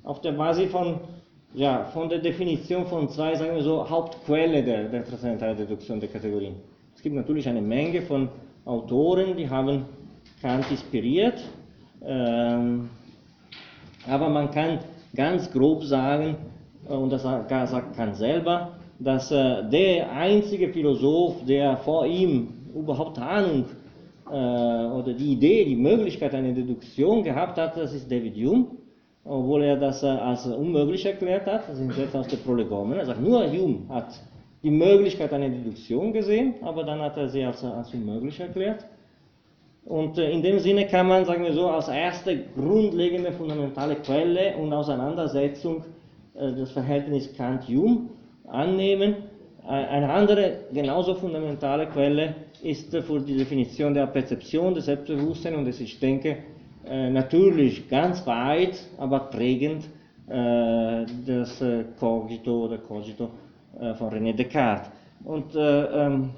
auf 0.03 0.21
der 0.21 0.33
Basis 0.33 0.71
von, 0.71 1.01
ja, 1.55 1.85
von 1.93 2.09
der 2.09 2.21
Definition 2.21 2.87
von 2.87 3.09
zwei, 3.09 3.35
sagen 3.35 3.55
wir 3.55 3.63
so, 3.63 3.89
Hauptquellen 3.89 4.65
der, 4.65 4.89
der 4.89 5.05
transzendentalen 5.05 5.57
Deduktion 5.57 6.01
der 6.01 6.09
Kategorien. 6.09 6.55
Es 6.95 7.03
gibt 7.03 7.17
natürlich 7.17 7.49
eine 7.49 7.61
Menge 7.61 8.03
von 8.03 8.29
Autoren, 8.65 9.37
die 9.37 9.49
haben 9.49 9.85
Kant 10.41 10.71
inspiriert, 10.71 11.43
ähm, 12.07 12.91
aber 14.09 14.29
man 14.29 14.51
kann 14.51 14.79
ganz 15.15 15.51
grob 15.53 15.85
sagen, 15.85 16.37
äh, 16.89 16.93
und 16.93 17.11
das 17.11 17.23
sagt 17.23 17.97
Kant 17.97 18.17
selber, 18.17 18.73
dass 18.99 19.31
äh, 19.31 19.69
der 19.71 20.13
einzige 20.13 20.69
Philosoph, 20.69 21.45
der 21.47 21.77
vor 21.79 22.07
ihm 22.07 22.49
überhaupt 22.75 23.19
Ahnung 23.19 23.65
äh, 24.27 24.33
oder 24.33 25.13
die 25.13 25.33
Idee, 25.33 25.65
die 25.65 25.77
Möglichkeit 25.77 26.35
einer 26.35 26.53
Deduktion 26.53 27.23
gehabt 27.23 27.59
hat, 27.59 27.77
das 27.77 27.93
ist 27.93 28.11
David 28.11 28.37
Hume, 28.37 28.67
obwohl 29.25 29.63
er 29.63 29.77
das 29.77 30.03
äh, 30.03 30.07
als 30.07 30.47
unmöglich 30.47 31.05
erklärt 31.07 31.47
hat, 31.47 31.69
das 31.69 31.79
sind 31.79 31.97
jetzt 31.97 32.15
aus 32.15 32.29
der 32.29 32.37
Prolegomen. 32.39 32.99
Er 32.99 33.07
sagt, 33.07 33.21
nur 33.21 33.51
Hume 33.51 33.89
hat 33.89 34.09
die 34.63 34.71
Möglichkeit 34.71 35.33
einer 35.33 35.49
Deduktion 35.49 36.13
gesehen, 36.13 36.55
aber 36.63 36.85
dann 36.85 37.01
hat 37.01 37.17
er 37.17 37.29
sie 37.29 37.45
als, 37.45 37.63
als 37.65 37.93
unmöglich 37.93 38.41
erklärt. 38.41 38.85
Und 39.87 40.19
äh, 40.19 40.31
in 40.31 40.43
dem 40.43 40.59
Sinne 40.59 40.87
kann 40.87 41.09
man, 41.09 41.25
sagen 41.25 41.45
wir 41.45 41.53
so, 41.53 41.69
als 41.69 41.89
erste 41.89 42.39
grundlegende 42.57 43.33
fundamentale 43.33 43.97
Quelle 43.97 44.57
und 44.57 44.73
Auseinandersetzung 44.73 45.85
äh, 46.35 46.53
das 46.53 46.73
Verhältnis 46.73 47.35
Kant-Hume 47.37 48.09
annehmen. 48.47 49.17
Eine 49.67 50.13
andere, 50.13 50.59
genauso 50.75 51.15
fundamentale 51.15 51.87
Quelle 51.87 52.35
ist 52.63 52.95
für 52.95 53.21
die 53.21 53.37
Definition 53.37 53.95
der 53.95 54.07
Perzeption 54.07 54.75
des 54.75 54.85
Selbstbewusstseins 54.85 55.57
und 55.57 55.67
das 55.67 55.81
ich 55.81 55.99
denke 55.99 56.37
äh, 56.87 57.09
natürlich 57.09 57.89
ganz 57.89 58.27
weit, 58.27 58.79
aber 58.99 59.21
prägend 59.21 59.85
äh, 60.29 61.07
das 61.27 61.63
äh, 61.63 61.85
Cogito 61.99 62.67
oder 62.67 62.79
Cogito 62.79 63.31
von 63.99 64.09
René 64.11 64.33
Descartes. 64.33 64.89
Und 65.25 65.47
ähm, 65.57 66.31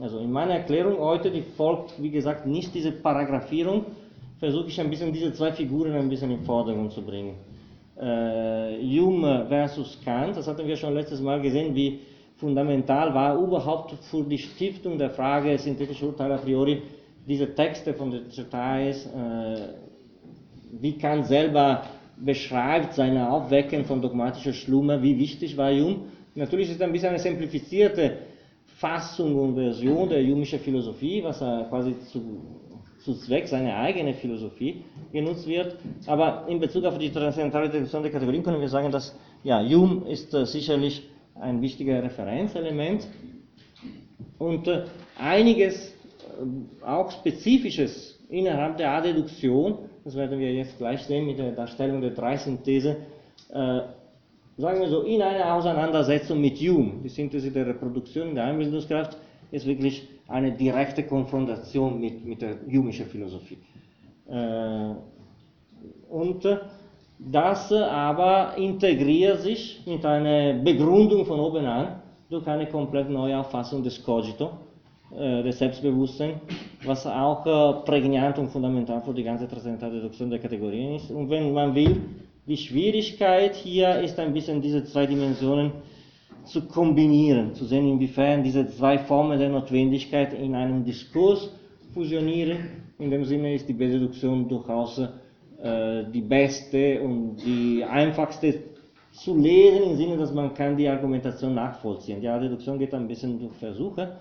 also 0.00 0.18
in 0.18 0.32
meiner 0.32 0.54
Erklärung 0.54 0.98
heute, 0.98 1.30
die 1.30 1.42
folgt, 1.42 2.00
wie 2.02 2.10
gesagt, 2.10 2.46
nicht 2.46 2.74
diese 2.74 2.92
Paragraphierung, 2.92 3.84
versuche 4.38 4.68
ich 4.68 4.80
ein 4.80 4.90
bisschen 4.90 5.12
diese 5.12 5.32
zwei 5.32 5.52
Figuren 5.52 5.92
ein 5.92 6.08
bisschen 6.08 6.30
in 6.30 6.38
den 6.38 6.46
Vordergrund 6.46 6.92
zu 6.92 7.02
bringen 7.02 7.34
äh, 8.02 8.98
Hume 8.98 9.46
versus 9.48 9.98
Kant, 10.04 10.36
das 10.36 10.46
hatten 10.46 10.66
wir 10.66 10.76
schon 10.76 10.94
letztes 10.94 11.20
Mal 11.20 11.40
gesehen, 11.40 11.74
wie 11.74 12.00
fundamental 12.36 13.14
war 13.14 13.38
überhaupt 13.38 13.92
für 14.10 14.24
die 14.24 14.38
Stiftung 14.38 14.98
der 14.98 15.10
Frage 15.10 15.58
synthetische 15.58 16.06
Urteile 16.06 16.34
a 16.34 16.38
priori 16.38 16.82
diese 17.26 17.54
Texte 17.54 17.94
von 17.94 18.10
den 18.10 18.28
Details, 18.28 19.06
äh, 19.06 19.56
wie 20.80 20.98
Kant 20.98 21.26
selber 21.26 21.84
beschreibt 22.16 22.94
seine 22.94 23.30
Aufwecken 23.30 23.84
von 23.84 24.02
dogmatischer 24.02 24.52
Schlummer, 24.52 25.00
wie 25.02 25.18
wichtig 25.18 25.56
war 25.56 25.70
Hume. 25.70 26.00
Natürlich 26.34 26.70
ist 26.70 26.76
es 26.76 26.82
ein 26.82 26.92
bisschen 26.92 27.10
eine 27.10 27.18
simplifizierte 27.18 28.18
Fassung 28.82 29.30
und 29.42 29.54
Version 29.54 30.08
der 30.08 30.22
jüngischen 30.22 30.58
Philosophie, 30.58 31.22
was 31.22 31.40
er 31.40 31.66
quasi 31.70 31.94
zu 32.10 32.20
zu 33.04 33.14
Zweck 33.14 33.48
seiner 33.48 33.76
eigenen 33.76 34.14
Philosophie 34.14 34.84
genutzt 35.12 35.46
wird. 35.46 35.76
Aber 36.06 36.44
in 36.48 36.60
Bezug 36.60 36.84
auf 36.84 36.98
die 36.98 37.10
transzendentale 37.10 37.68
Definition 37.68 38.02
der 38.02 38.12
Kategorien 38.12 38.42
können 38.42 38.60
wir 38.60 38.68
sagen, 38.68 38.90
dass 38.92 39.16
ja, 39.42 39.60
Hume 39.60 40.08
ist 40.08 40.32
äh, 40.34 40.46
sicherlich 40.46 41.02
ein 41.34 41.60
wichtiger 41.60 42.02
Referenzelement 42.02 43.08
und 44.38 44.68
äh, 44.68 44.84
einiges 45.18 45.88
äh, 45.88 46.84
auch 46.84 47.10
Spezifisches 47.10 48.20
innerhalb 48.28 48.76
der 48.76 48.92
Adduktion, 48.92 49.78
das 50.04 50.14
werden 50.14 50.38
wir 50.38 50.52
jetzt 50.52 50.78
gleich 50.78 51.02
sehen 51.02 51.26
mit 51.26 51.38
der 51.38 51.52
Darstellung 51.52 52.00
der 52.00 52.10
drei 52.10 52.36
Synthese, 52.36 52.98
äh, 53.52 53.80
sagen 54.56 54.80
wir 54.80 54.88
so, 54.88 55.02
in 55.02 55.22
einer 55.22 55.54
Auseinandersetzung 55.54 56.40
mit 56.40 56.58
Hume, 56.58 56.94
die 57.04 57.08
Synthese 57.08 57.50
der 57.50 57.66
Reproduktion 57.66 58.34
der 58.34 58.44
Einbildungskraft, 58.44 59.16
ist 59.50 59.66
wirklich 59.66 60.08
eine 60.28 60.52
direkte 60.52 61.02
Konfrontation 61.04 62.00
mit, 62.00 62.24
mit 62.24 62.42
der 62.42 62.56
jüdischen 62.66 63.06
Philosophie. 63.06 63.58
Äh, 64.28 64.94
und 66.08 66.46
das 67.18 67.72
aber 67.72 68.56
integriert 68.56 69.40
sich 69.40 69.82
mit 69.86 70.04
einer 70.04 70.54
Begründung 70.54 71.24
von 71.24 71.38
oben 71.40 71.64
an 71.66 72.02
durch 72.28 72.46
eine 72.46 72.66
komplett 72.66 73.10
neue 73.10 73.38
Auffassung 73.38 73.82
des 73.82 74.02
Cogito, 74.02 74.50
äh, 75.14 75.42
des 75.42 75.58
Selbstbewusstseins, 75.58 76.38
was 76.84 77.06
auch 77.06 77.46
äh, 77.46 77.84
prägnant 77.84 78.38
und 78.38 78.48
fundamental 78.48 79.00
für 79.02 79.12
die 79.12 79.22
ganze 79.22 79.46
transzendentale 79.46 79.98
Reduktion 79.98 80.30
der 80.30 80.38
Kategorien 80.38 80.96
ist. 80.96 81.10
Und 81.10 81.28
wenn 81.28 81.52
man 81.52 81.74
will, 81.74 82.00
die 82.46 82.56
Schwierigkeit 82.56 83.54
hier 83.54 84.00
ist 84.00 84.18
ein 84.18 84.32
bisschen 84.32 84.60
diese 84.60 84.84
zwei 84.84 85.06
Dimensionen 85.06 85.72
zu 86.44 86.62
kombinieren, 86.62 87.54
zu 87.54 87.64
sehen, 87.64 87.86
inwiefern 87.86 88.42
diese 88.42 88.66
zwei 88.68 88.98
Formen 88.98 89.38
der 89.38 89.48
Notwendigkeit 89.48 90.32
in 90.32 90.54
einem 90.54 90.84
Diskurs 90.84 91.50
fusionieren. 91.94 92.58
In 92.98 93.10
dem 93.10 93.24
Sinne 93.24 93.54
ist 93.54 93.68
die 93.68 93.72
Bededuktion 93.74 94.48
durchaus 94.48 94.98
äh, 94.98 96.04
die 96.12 96.20
beste 96.20 97.00
und 97.00 97.36
die 97.36 97.84
einfachste 97.84 98.54
zu 99.12 99.36
lesen, 99.36 99.90
im 99.90 99.96
Sinne, 99.96 100.16
dass 100.16 100.32
man 100.32 100.52
kann 100.54 100.76
die 100.76 100.88
Argumentation 100.88 101.54
nachvollziehen. 101.54 102.20
Die 102.20 102.26
Deduktion 102.26 102.78
geht 102.78 102.92
ein 102.94 103.06
bisschen 103.06 103.38
durch 103.38 103.54
Versuche. 103.54 104.16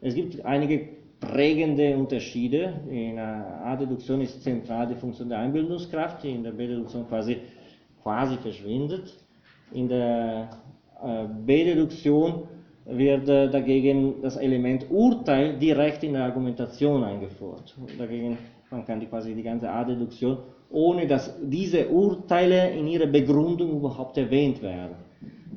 Es 0.00 0.14
gibt 0.14 0.44
einige 0.44 0.88
prägende 1.20 1.96
Unterschiede. 1.96 2.72
In 2.90 3.16
der 3.16 3.60
A-Deduktion 3.64 4.22
ist 4.22 4.42
zentral 4.42 4.88
die 4.88 4.94
Funktion 4.94 5.28
der 5.28 5.38
Einbildungskraft, 5.38 6.24
in 6.24 6.42
der 6.42 6.52
B-Deduktion 6.52 7.06
quasi, 7.06 7.36
quasi 8.02 8.36
verschwindet. 8.36 9.16
In 9.72 9.88
der 9.88 10.50
äh, 11.02 11.26
B-Deduktion 11.46 12.48
wird 12.86 13.28
äh, 13.28 13.48
dagegen 13.48 14.20
das 14.22 14.36
Element 14.36 14.86
Urteil 14.90 15.58
direkt 15.58 16.02
in 16.02 16.14
der 16.14 16.24
Argumentation 16.24 17.04
eingeführt. 17.04 17.76
Dagegen, 17.98 18.38
man 18.70 18.84
kann 18.84 19.00
die 19.00 19.06
quasi 19.06 19.34
die 19.34 19.42
ganze 19.42 19.70
A-Deduktion, 19.70 20.38
ohne 20.70 21.06
dass 21.06 21.34
diese 21.42 21.88
Urteile 21.88 22.70
in 22.70 22.86
ihrer 22.86 23.06
Begründung 23.06 23.70
überhaupt 23.78 24.16
erwähnt 24.18 24.62
werden. 24.62 24.96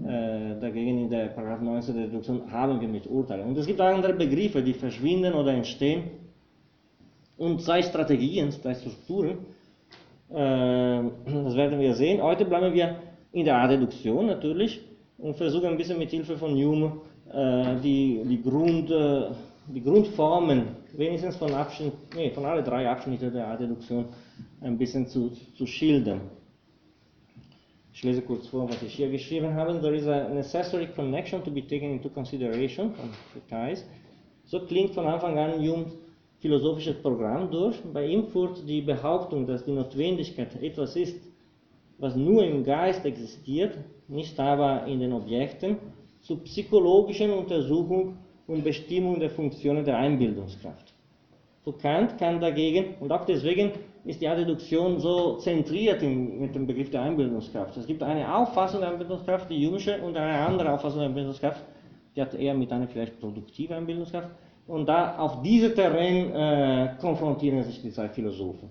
Äh, 0.05 0.59
dagegen 0.59 1.03
in 1.03 1.09
der 1.09 1.27
Paragraph 1.27 1.61
19 1.61 1.95
der 1.95 2.07
Deduktion 2.07 2.51
haben 2.51 2.81
wir 2.81 2.87
mit 2.87 3.07
Urteilen. 3.07 3.47
Und 3.47 3.57
es 3.57 3.65
gibt 3.65 3.79
andere 3.79 4.13
Begriffe, 4.13 4.61
die 4.61 4.73
verschwinden 4.73 5.33
oder 5.33 5.53
entstehen. 5.53 6.03
Und 7.37 7.61
zwei 7.61 7.81
Strategien, 7.81 8.51
zwei 8.51 8.75
Strukturen, 8.75 9.37
das 10.33 11.55
werden 11.55 11.79
wir 11.79 11.93
sehen. 11.93 12.21
Heute 12.21 12.45
bleiben 12.45 12.73
wir 12.73 12.95
in 13.31 13.45
der 13.45 13.67
Deduktion 13.67 14.25
natürlich 14.25 14.81
und 15.19 15.35
versuchen 15.35 15.67
ein 15.67 15.77
bisschen 15.77 15.99
mit 15.99 16.09
Hilfe 16.09 16.37
von 16.37 16.53
Hume 16.55 16.93
äh, 17.31 17.79
die, 17.81 18.21
die, 18.25 18.41
Grund, 18.41 18.89
äh, 18.89 19.29
die 19.67 19.83
Grundformen, 19.83 20.75
wenigstens 20.97 21.35
von, 21.35 21.53
Abschnitt, 21.53 21.93
nee, 22.15 22.31
von 22.31 22.45
alle 22.45 22.63
drei 22.63 22.89
Abschnitte 22.89 23.29
der 23.29 23.57
Deduktion, 23.57 24.05
ein 24.61 24.77
bisschen 24.77 25.05
zu, 25.05 25.31
zu 25.55 25.67
schildern. 25.67 26.21
Ich 27.93 28.01
lese 28.03 28.23
kurz 28.23 28.47
vor, 28.47 28.67
was 28.67 28.81
ich 28.81 28.95
hier 28.95 29.11
geschrieben 29.11 29.53
habe. 29.53 29.79
There 29.79 29.95
is 29.95 30.07
a 30.07 30.29
necessary 30.29 30.87
connection 30.87 31.43
to 31.43 31.51
be 31.51 31.61
taken 31.61 31.91
into 31.91 32.09
consideration. 32.09 32.91
So 34.45 34.61
klingt 34.61 34.95
von 34.95 35.05
Anfang 35.05 35.37
an 35.37 35.59
Humes 35.59 35.93
philosophisches 36.43 36.97
Programm 37.01 37.49
durch. 37.49 37.77
Bei 37.93 38.05
ihm 38.05 38.27
führt 38.27 38.67
die 38.67 38.81
Behauptung, 38.81 39.47
dass 39.47 39.63
die 39.63 39.71
Notwendigkeit 39.71 40.61
etwas 40.61 40.97
ist, 40.97 41.15
was 41.99 42.17
nur 42.17 42.43
im 42.43 42.65
Geist 42.65 43.05
existiert, 43.05 43.77
nicht 44.09 44.37
aber 44.37 44.85
in 44.85 44.99
den 44.99 45.13
Objekten, 45.13 45.77
zu 46.19 46.35
psychologischen 46.43 47.31
Untersuchung 47.31 48.17
und 48.45 48.61
Bestimmung 48.61 49.21
der 49.21 49.29
Funktionen 49.29 49.85
der 49.85 49.97
Einbildungskraft. 49.97 50.93
Für 51.63 51.73
Kant 51.73 52.17
kann 52.17 52.41
dagegen, 52.41 52.95
und 52.99 53.09
auch 53.13 53.25
deswegen 53.25 53.71
ist 54.03 54.19
die 54.21 54.27
Adduktion 54.27 54.99
so 54.99 55.37
zentriert 55.37 56.03
in, 56.03 56.41
mit 56.41 56.53
dem 56.53 56.67
Begriff 56.67 56.89
der 56.89 57.03
Einbildungskraft. 57.03 57.77
Es 57.77 57.87
gibt 57.87 58.03
eine 58.03 58.35
Auffassung 58.35 58.81
der 58.81 58.89
Einbildungskraft, 58.89 59.49
die 59.49 59.61
jüngere, 59.61 60.03
und 60.03 60.17
eine 60.17 60.45
andere 60.45 60.73
Auffassung 60.73 60.99
der 60.99 61.07
Einbildungskraft, 61.07 61.63
die 62.13 62.21
hat 62.21 62.33
eher 62.33 62.53
mit 62.53 62.69
einer 62.69 62.89
vielleicht 62.89 63.17
produktiven 63.21 63.77
Einbildungskraft. 63.77 64.29
Und 64.67 64.87
da 64.87 65.17
auf 65.17 65.41
diese 65.41 65.73
Terrain 65.73 66.31
äh, 66.31 66.95
konfrontieren 66.99 67.63
sich 67.63 67.81
die 67.81 67.91
zwei 67.91 68.09
Philosophen 68.09 68.69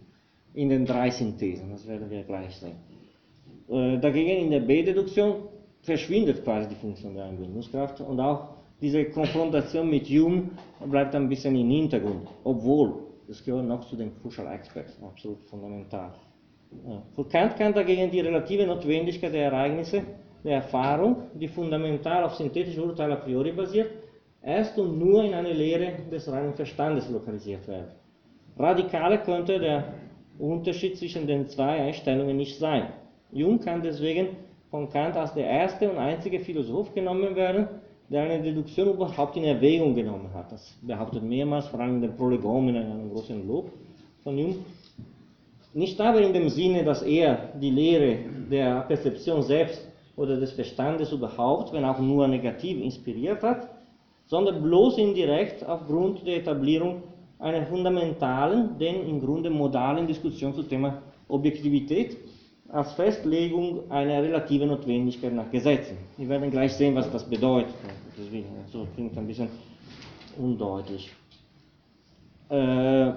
in 0.54 0.68
den 0.68 0.86
drei 0.86 1.10
Synthesen, 1.10 1.70
das 1.70 1.86
werden 1.86 2.10
wir 2.10 2.22
gleich 2.22 2.56
sehen. 2.56 2.76
Äh, 3.68 3.98
dagegen 3.98 4.44
in 4.44 4.50
der 4.50 4.60
B-Deduktion 4.60 5.34
verschwindet 5.82 6.44
quasi 6.44 6.68
die 6.68 6.74
Funktion 6.76 7.14
der 7.14 7.24
Einbildungskraft 7.24 8.00
und 8.00 8.20
auch 8.20 8.48
diese 8.80 9.04
Konfrontation 9.06 9.88
mit 9.88 10.06
Hume 10.08 10.50
bleibt 10.90 11.14
ein 11.14 11.28
bisschen 11.28 11.56
im 11.56 11.70
Hintergrund, 11.70 12.28
obwohl 12.44 12.94
das 13.28 13.44
gehört 13.44 13.66
noch 13.66 13.84
zu 13.88 13.96
den 13.96 14.12
Crucial 14.20 14.46
Aspects, 14.48 14.98
absolut 15.02 15.42
fundamental. 15.44 16.12
Für 17.14 17.24
Kant 17.24 17.56
kann 17.56 17.72
dagegen 17.72 18.10
die 18.10 18.20
relative 18.20 18.66
Notwendigkeit 18.66 19.32
der 19.32 19.44
Ereignisse, 19.44 20.02
der 20.42 20.56
Erfahrung, 20.56 21.16
die 21.34 21.48
fundamental 21.48 22.24
auf 22.24 22.34
synthetischen 22.34 22.82
Urteilen 22.82 23.12
a 23.12 23.16
priori 23.16 23.52
basiert, 23.52 23.90
erst 24.42 24.78
und 24.78 24.98
nur 24.98 25.24
in 25.24 25.34
eine 25.34 25.52
Lehre 25.52 25.92
des 26.10 26.30
reinen 26.30 26.54
Verstandes 26.54 27.08
lokalisiert 27.10 27.66
werden. 27.68 27.88
Radikaler 28.58 29.18
könnte 29.18 29.58
der 29.58 29.94
Unterschied 30.38 30.96
zwischen 30.98 31.26
den 31.26 31.46
zwei 31.46 31.80
Einstellungen 31.80 32.36
nicht 32.36 32.58
sein. 32.58 32.88
Jung 33.30 33.60
kann 33.60 33.82
deswegen 33.82 34.28
von 34.70 34.88
Kant 34.90 35.16
als 35.16 35.34
der 35.34 35.46
erste 35.46 35.90
und 35.90 35.98
einzige 35.98 36.40
Philosoph 36.40 36.94
genommen 36.94 37.34
werden, 37.36 37.68
der 38.10 38.24
eine 38.24 38.42
Deduktion 38.42 38.90
überhaupt 38.90 39.36
in 39.36 39.44
Erwägung 39.44 39.94
genommen 39.94 40.30
hat. 40.34 40.52
Das 40.52 40.76
behauptet 40.82 41.22
mehrmals, 41.22 41.66
vor 41.68 41.80
allem 41.80 42.00
der 42.00 42.08
Prolegomen 42.08 42.74
in 42.74 42.82
einem 42.82 43.10
großen 43.10 43.46
Lob 43.46 43.70
von 44.22 44.36
Jung. 44.36 44.56
Nicht 45.74 45.98
aber 46.00 46.20
in 46.20 46.34
dem 46.34 46.50
Sinne, 46.50 46.84
dass 46.84 47.02
er 47.02 47.52
die 47.58 47.70
Lehre 47.70 48.18
der 48.50 48.82
Perzeption 48.82 49.42
selbst 49.42 49.88
oder 50.16 50.38
des 50.38 50.52
Verstandes 50.52 51.12
überhaupt, 51.12 51.72
wenn 51.72 51.84
auch 51.84 51.98
nur 51.98 52.28
negativ, 52.28 52.82
inspiriert 52.82 53.42
hat, 53.42 53.68
sondern 54.32 54.62
bloß 54.62 54.96
indirekt 54.96 55.62
aufgrund 55.68 56.26
der 56.26 56.38
Etablierung 56.38 57.02
einer 57.38 57.66
fundamentalen, 57.66 58.78
denn 58.78 59.06
im 59.06 59.20
Grunde 59.20 59.50
modalen 59.50 60.06
Diskussion 60.06 60.54
zum 60.54 60.66
Thema 60.66 61.02
Objektivität 61.28 62.16
als 62.70 62.92
Festlegung 62.94 63.90
einer 63.90 64.22
relativen 64.22 64.68
Notwendigkeit 64.68 65.34
nach 65.34 65.50
Gesetzen. 65.50 65.98
Wir 66.16 66.30
werden 66.30 66.50
gleich 66.50 66.72
sehen, 66.72 66.94
was 66.94 67.12
das 67.12 67.24
bedeutet. 67.28 67.74
Deswegen, 68.16 68.46
so 68.72 68.86
klingt 68.94 69.18
ein 69.18 69.26
bisschen 69.26 69.48
undeutlich. 70.38 71.12
Äh, 72.48 73.12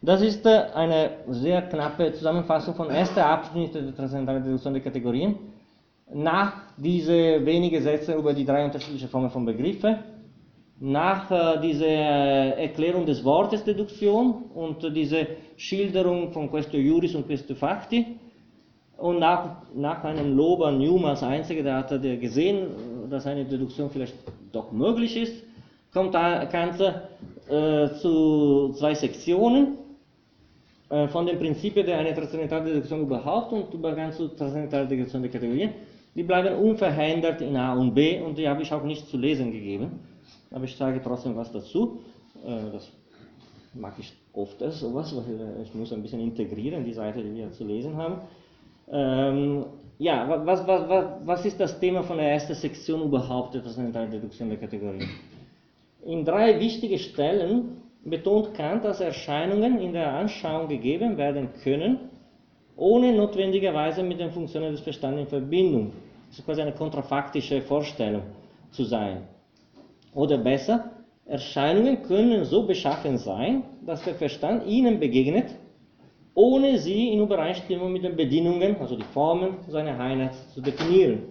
das 0.00 0.20
ist 0.22 0.46
äh, 0.46 0.66
eine 0.72 1.10
sehr 1.30 1.62
knappe 1.62 2.12
Zusammenfassung 2.12 2.76
von 2.76 2.90
erster 2.90 3.26
Abschnitt 3.26 3.74
der 3.74 3.92
transzendentalen 3.92 4.44
Reduktion 4.44 4.72
der 4.72 4.82
Kategorien. 4.84 5.34
Nach 6.14 6.52
diese 6.76 7.44
wenigen 7.44 7.82
Sätze 7.82 8.14
über 8.14 8.32
die 8.32 8.44
drei 8.44 8.64
unterschiedlichen 8.64 9.08
Formen 9.08 9.30
von 9.30 9.44
Begriffen, 9.44 9.96
nach 10.80 11.30
äh, 11.30 11.60
dieser 11.60 11.86
Erklärung 11.86 13.06
des 13.06 13.24
Wortes 13.24 13.64
Deduktion 13.64 14.44
und 14.54 14.82
diese 14.94 15.26
Schilderung 15.56 16.32
von 16.32 16.50
Questio 16.50 16.78
Juris 16.78 17.14
und 17.14 17.26
Questio 17.26 17.56
Facti, 17.56 18.18
und 18.98 19.20
nach, 19.20 19.62
nach 19.74 20.02
einem 20.02 20.36
Lob 20.36 20.60
an 20.62 20.78
Newman 20.78 21.10
als 21.10 21.22
Einziger, 21.22 21.62
der 21.62 21.76
hat 21.76 21.90
der 21.90 22.16
gesehen, 22.16 22.66
dass 23.08 23.26
eine 23.26 23.44
Deduktion 23.44 23.88
vielleicht 23.90 24.14
doch 24.50 24.72
möglich 24.72 25.16
ist, 25.16 25.44
kommt 25.92 26.12
Kant 26.12 26.80
äh, 26.80 27.88
zu 28.00 28.74
zwei 28.76 28.94
Sektionen 28.94 29.78
äh, 30.90 31.06
von 31.08 31.26
den 31.26 31.38
Prinzipien 31.38 31.86
der 31.86 31.98
eine 31.98 32.12
transzendentale 32.12 32.64
Deduktion 32.64 33.02
überhaupt 33.02 33.52
und 33.52 33.72
über 33.72 33.94
ganz 33.94 34.16
zu 34.16 34.28
transzendentale 34.28 34.88
Deduktion 34.88 35.22
der 35.22 35.30
Kategorien. 35.30 35.70
Die 36.18 36.24
bleiben 36.24 36.56
unverhindert 36.56 37.40
in 37.42 37.56
A 37.56 37.74
und 37.74 37.94
B 37.94 38.20
und 38.20 38.36
die 38.36 38.48
habe 38.48 38.60
ich 38.62 38.72
auch 38.72 38.82
nicht 38.82 39.06
zu 39.06 39.16
lesen 39.16 39.52
gegeben. 39.52 40.00
Aber 40.50 40.64
ich 40.64 40.74
sage 40.74 41.00
trotzdem 41.00 41.36
was 41.36 41.52
dazu. 41.52 42.00
Äh, 42.44 42.72
das 42.72 42.90
mag 43.72 43.94
ich 44.00 44.12
oft 44.32 44.58
sowas, 44.58 45.14
weil 45.14 45.62
ich 45.62 45.72
muss 45.74 45.92
ein 45.92 46.02
bisschen 46.02 46.18
integrieren, 46.18 46.84
die 46.84 46.92
Seite, 46.92 47.22
die 47.22 47.32
wir 47.36 47.52
zu 47.52 47.64
lesen 47.64 47.96
haben. 47.96 48.22
Ähm, 48.90 49.66
ja, 49.98 50.28
was, 50.44 50.66
was, 50.66 50.88
was, 50.88 51.04
was 51.24 51.44
ist 51.44 51.60
das 51.60 51.78
Thema 51.78 52.02
von 52.02 52.16
der 52.16 52.32
ersten 52.32 52.54
Sektion 52.54 53.02
überhaupt, 53.02 53.54
der 53.54 53.62
transzendentalen 53.62 54.10
Deduktion 54.10 54.48
der 54.48 54.58
Kategorien? 54.58 55.08
In 56.04 56.24
drei 56.24 56.58
wichtigen 56.58 56.98
Stellen 56.98 57.76
betont 58.04 58.54
Kant, 58.54 58.84
dass 58.84 59.00
Erscheinungen 59.00 59.78
in 59.78 59.92
der 59.92 60.12
Anschauung 60.14 60.66
gegeben 60.66 61.16
werden 61.16 61.50
können, 61.62 62.10
ohne 62.76 63.12
notwendigerweise 63.12 64.02
mit 64.02 64.18
den 64.18 64.32
Funktionen 64.32 64.72
des 64.72 64.80
Verstandes 64.80 65.20
in 65.20 65.28
Verbindung. 65.28 65.92
Das 66.28 66.38
ist 66.38 66.44
quasi 66.44 66.62
eine 66.62 66.72
kontrafaktische 66.72 67.62
Vorstellung 67.62 68.22
zu 68.70 68.84
sein. 68.84 69.26
Oder 70.14 70.38
besser, 70.38 70.90
Erscheinungen 71.26 72.02
können 72.02 72.44
so 72.44 72.66
beschaffen 72.66 73.18
sein, 73.18 73.64
dass 73.84 74.04
der 74.04 74.14
Verstand 74.14 74.66
ihnen 74.66 74.98
begegnet 74.98 75.54
ohne 76.38 76.78
sie 76.78 77.08
in 77.08 77.20
Übereinstimmung 77.20 77.92
mit 77.92 78.04
den 78.04 78.14
Bedingungen, 78.14 78.76
also 78.76 78.94
die 78.94 79.02
Formen 79.12 79.56
seiner 79.66 79.98
Einheit 79.98 80.34
zu 80.54 80.60
definieren. 80.60 81.22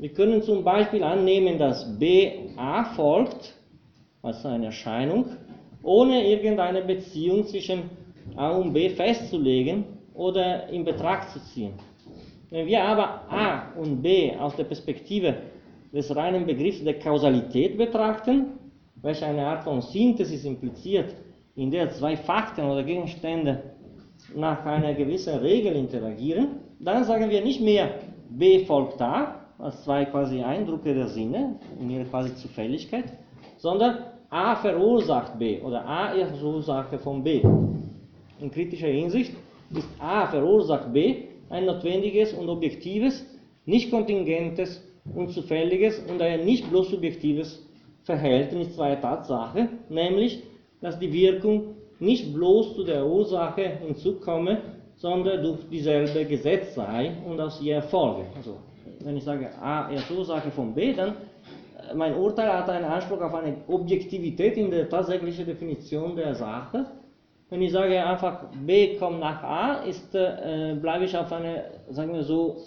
Wir 0.00 0.08
können 0.08 0.42
zum 0.42 0.64
Beispiel 0.64 1.04
annehmen, 1.04 1.56
dass 1.56 1.96
BA 2.00 2.84
folgt, 2.96 3.54
also 4.20 4.48
eine 4.48 4.66
Erscheinung, 4.66 5.26
ohne 5.84 6.26
irgendeine 6.26 6.82
Beziehung 6.82 7.46
zwischen 7.46 7.90
A 8.34 8.50
und 8.50 8.72
B 8.72 8.88
festzulegen 8.90 9.84
oder 10.14 10.68
in 10.68 10.84
Betracht 10.84 11.30
zu 11.30 11.38
ziehen. 11.54 11.74
Wenn 12.50 12.66
wir 12.66 12.82
aber 12.82 13.22
A 13.30 13.72
und 13.78 14.00
B 14.02 14.34
aus 14.36 14.56
der 14.56 14.64
Perspektive 14.64 15.34
des 15.92 16.14
reinen 16.14 16.46
Begriffs 16.46 16.82
der 16.82 16.98
Kausalität 16.98 17.76
betrachten, 17.76 18.46
welche 18.96 19.26
eine 19.26 19.46
Art 19.46 19.64
von 19.64 19.82
Synthesis 19.82 20.44
impliziert, 20.44 21.14
in 21.56 21.70
der 21.70 21.90
zwei 21.90 22.16
Fakten 22.16 22.64
oder 22.64 22.82
Gegenstände 22.84 23.62
nach 24.34 24.64
einer 24.64 24.94
gewissen 24.94 25.38
Regel 25.38 25.74
interagieren, 25.74 26.56
dann 26.80 27.04
sagen 27.04 27.28
wir 27.28 27.42
nicht 27.42 27.60
mehr 27.60 27.90
B 28.30 28.64
folgt 28.64 29.00
A, 29.02 29.34
als 29.58 29.82
zwei 29.84 30.04
quasi 30.04 30.40
Eindrücke 30.42 30.94
der 30.94 31.08
Sinne, 31.08 31.56
in 31.80 31.90
ihrer 31.90 32.04
quasi 32.04 32.34
Zufälligkeit, 32.36 33.06
sondern 33.56 33.98
A 34.30 34.56
verursacht 34.56 35.38
B 35.38 35.60
oder 35.60 35.84
A 35.84 36.12
ist 36.12 36.42
Ursache 36.42 36.98
von 36.98 37.22
B. 37.22 37.42
In 38.40 38.50
kritischer 38.50 38.88
Hinsicht 38.88 39.32
ist 39.70 39.88
A 39.98 40.26
verursacht 40.26 40.92
B 40.92 41.27
ein 41.50 41.66
notwendiges 41.66 42.32
und 42.32 42.48
objektives, 42.48 43.24
nicht 43.64 43.90
kontingentes 43.90 44.82
und 45.14 45.30
zufälliges 45.30 45.98
und 46.08 46.20
ein 46.20 46.44
nicht 46.44 46.68
bloß 46.70 46.90
subjektives 46.90 47.66
Verhältnis 48.04 48.74
zweier 48.74 49.00
Tatsache, 49.00 49.68
nämlich 49.88 50.42
dass 50.80 50.98
die 50.98 51.12
Wirkung 51.12 51.74
nicht 51.98 52.32
bloß 52.32 52.74
zu 52.76 52.84
der 52.84 53.06
Ursache 53.06 53.78
hinzukomme, 53.84 54.58
sondern 54.96 55.42
durch 55.42 55.68
dieselbe 55.70 56.24
Gesetz 56.24 56.74
sei 56.74 57.12
und 57.26 57.40
aus 57.40 57.60
ihr 57.60 57.76
erfolge. 57.76 58.26
Also, 58.36 58.56
wenn 59.00 59.16
ich 59.16 59.24
sage, 59.24 59.50
A 59.60 59.88
ist 59.90 60.10
Ursache 60.10 60.50
von 60.50 60.74
B, 60.74 60.92
dann 60.92 61.10
äh, 61.10 61.94
mein 61.94 62.16
Urteil 62.16 62.52
hat 62.52 62.68
einen 62.68 62.84
Anspruch 62.84 63.20
auf 63.20 63.34
eine 63.34 63.56
Objektivität 63.68 64.56
in 64.56 64.70
der 64.70 64.88
tatsächlichen 64.88 65.46
Definition 65.46 66.16
der 66.16 66.34
Sache. 66.34 66.86
Wenn 67.50 67.62
ich 67.62 67.72
sage 67.72 68.04
einfach, 68.04 68.44
B 68.66 68.96
kommt 68.96 69.20
nach 69.20 69.42
A, 69.42 69.72
ist, 69.84 70.14
äh, 70.14 70.76
bleibe 70.80 71.06
ich 71.06 71.16
auf 71.16 71.32
eine, 71.32 71.64
sagen 71.88 72.12
wir 72.12 72.22
so, 72.22 72.58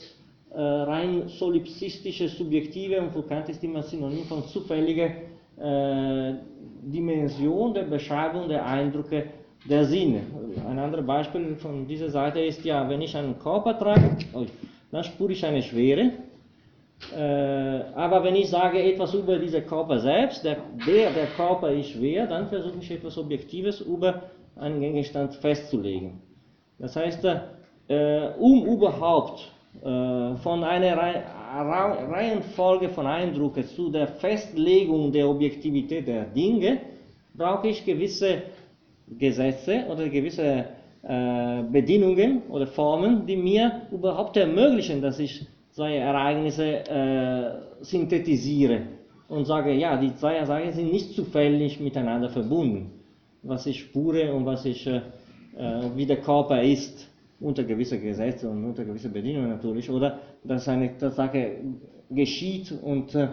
äh, 0.54 0.60
rein 0.60 1.28
solipsistische, 1.28 2.28
subjektive 2.28 3.00
und 3.00 3.12
für 3.12 3.22
Kant 3.24 3.48
ist 3.50 3.64
immer 3.64 3.84
Synonym 3.84 4.24
von 4.24 4.44
zufällige 4.48 5.12
äh, 5.58 6.34
Dimension 6.82 7.76
der 7.76 7.84
Beschreibung 7.84 8.50
der 8.50 8.66
Eindrücke 8.66 9.26
der 9.70 9.86
Sinne. 9.86 10.22
Ein 10.68 10.80
anderes 10.80 11.06
Beispiel 11.06 11.56
von 11.58 11.86
dieser 11.86 12.10
Seite 12.10 12.40
ist 12.40 12.66
ja, 12.66 12.90
wenn 12.90 13.02
ich 13.02 13.16
einen 13.16 13.38
Körper 13.38 13.78
trage, 13.78 14.18
dann 14.92 15.04
spüre 15.04 15.32
ich 15.32 15.46
eine 15.46 15.62
Schwere. 15.62 16.12
Äh, 17.16 17.84
aber 17.96 18.24
wenn 18.24 18.36
ich 18.36 18.50
sage 18.50 18.82
etwas 18.82 19.14
über 19.14 19.38
diesen 19.38 19.66
Körper 19.66 20.00
selbst, 20.00 20.44
der, 20.44 20.58
der 20.88 21.28
Körper 21.36 21.72
ist 21.72 21.90
schwer, 21.90 22.26
dann 22.26 22.48
versuche 22.48 22.80
ich 22.82 22.90
etwas 22.90 23.18
Objektives 23.18 23.82
über 23.82 24.24
einen 24.62 24.80
Gegenstand 24.80 25.36
festzulegen. 25.36 26.22
Das 26.80 26.96
heißt, 26.96 27.26
äh, 27.88 28.30
um 28.40 28.66
überhaupt 28.66 29.52
äh, 29.82 30.36
von 30.38 30.64
einer 30.64 30.98
Reihenfolge 30.98 32.90
von 32.90 33.08
Eindrücken 33.08 33.64
zu 33.66 33.90
der 33.90 34.08
Festlegung 34.08 35.12
der 35.12 35.28
Objektivität 35.28 36.08
der 36.08 36.26
Dinge, 36.26 36.80
brauche 37.34 37.70
ich 37.70 37.84
gewisse 37.86 38.44
Gesetze 39.08 39.86
oder 39.90 40.08
gewisse 40.10 40.66
äh, 41.04 41.64
Bedingungen 41.72 42.44
oder 42.50 42.68
Formen, 42.68 43.26
die 43.26 43.38
mir 43.38 43.82
überhaupt 43.92 44.38
ermöglichen, 44.38 45.02
dass 45.02 45.20
ich 45.20 45.46
zwei 45.72 45.96
Ereignisse 45.98 46.88
äh, 46.88 47.84
synthetisiere 47.84 48.82
und 49.28 49.46
sage, 49.46 49.74
ja, 49.74 49.98
die 49.98 50.14
zwei 50.16 50.36
Ereignisse 50.36 50.78
sind 50.78 50.92
nicht 50.92 51.14
zufällig 51.14 51.80
miteinander 51.80 52.30
verbunden. 52.30 53.01
Was 53.44 53.66
ich 53.66 53.80
spüre 53.80 54.34
und 54.34 54.46
was 54.46 54.66
ich, 54.66 54.86
äh, 54.88 55.02
äh 55.58 55.82
wie 55.96 56.06
der 56.06 56.22
Körper 56.22 56.62
ist, 56.62 57.08
unter 57.40 57.64
gewisse 57.64 58.00
Gesetze 58.00 58.50
und 58.50 58.64
unter 58.64 58.86
gewisse 58.86 59.10
Bedingungen 59.10 59.50
natürlich, 59.50 59.90
oder 59.90 60.20
dass 60.44 60.68
eine 60.68 60.92
Sache 60.98 61.58
geschieht 62.10 62.72
und, 62.72 63.16
äh, 63.16 63.28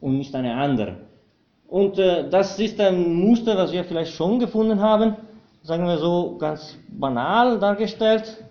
und 0.00 0.18
nicht 0.18 0.34
eine 0.34 0.54
andere. 0.54 0.96
Und 1.68 1.98
äh, 1.98 2.28
das 2.28 2.58
ist 2.58 2.80
ein 2.80 3.14
Muster, 3.14 3.56
was 3.56 3.72
wir 3.72 3.84
vielleicht 3.84 4.12
schon 4.12 4.38
gefunden 4.38 4.80
haben, 4.80 5.16
sagen 5.62 5.86
wir 5.86 5.98
so 5.98 6.36
ganz 6.38 6.76
banal 6.88 7.58
dargestellt. 7.58 8.44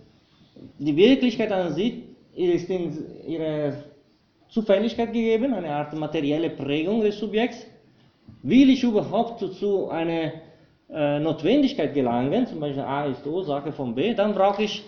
Die 0.79 0.95
Wirklichkeit 0.95 1.51
an 1.51 1.73
sich 1.73 2.03
ist 2.35 2.69
in 2.69 2.97
ihrer 3.27 3.73
Zufälligkeit 4.49 5.13
gegeben, 5.13 5.53
eine 5.53 5.69
Art 5.69 5.93
materielle 5.93 6.49
Prägung 6.49 7.01
des 7.01 7.19
Subjekts. 7.19 7.65
Will 8.43 8.69
ich 8.69 8.83
überhaupt 8.83 9.39
zu 9.39 9.89
einer 9.89 10.31
äh, 10.89 11.19
Notwendigkeit 11.19 11.93
gelangen, 11.93 12.47
zum 12.47 12.59
Beispiel 12.59 12.83
A 12.83 13.05
ist 13.05 13.25
Ursache 13.25 13.71
von 13.71 13.95
B, 13.95 14.13
dann 14.13 14.33
brauche 14.33 14.63
ich 14.63 14.83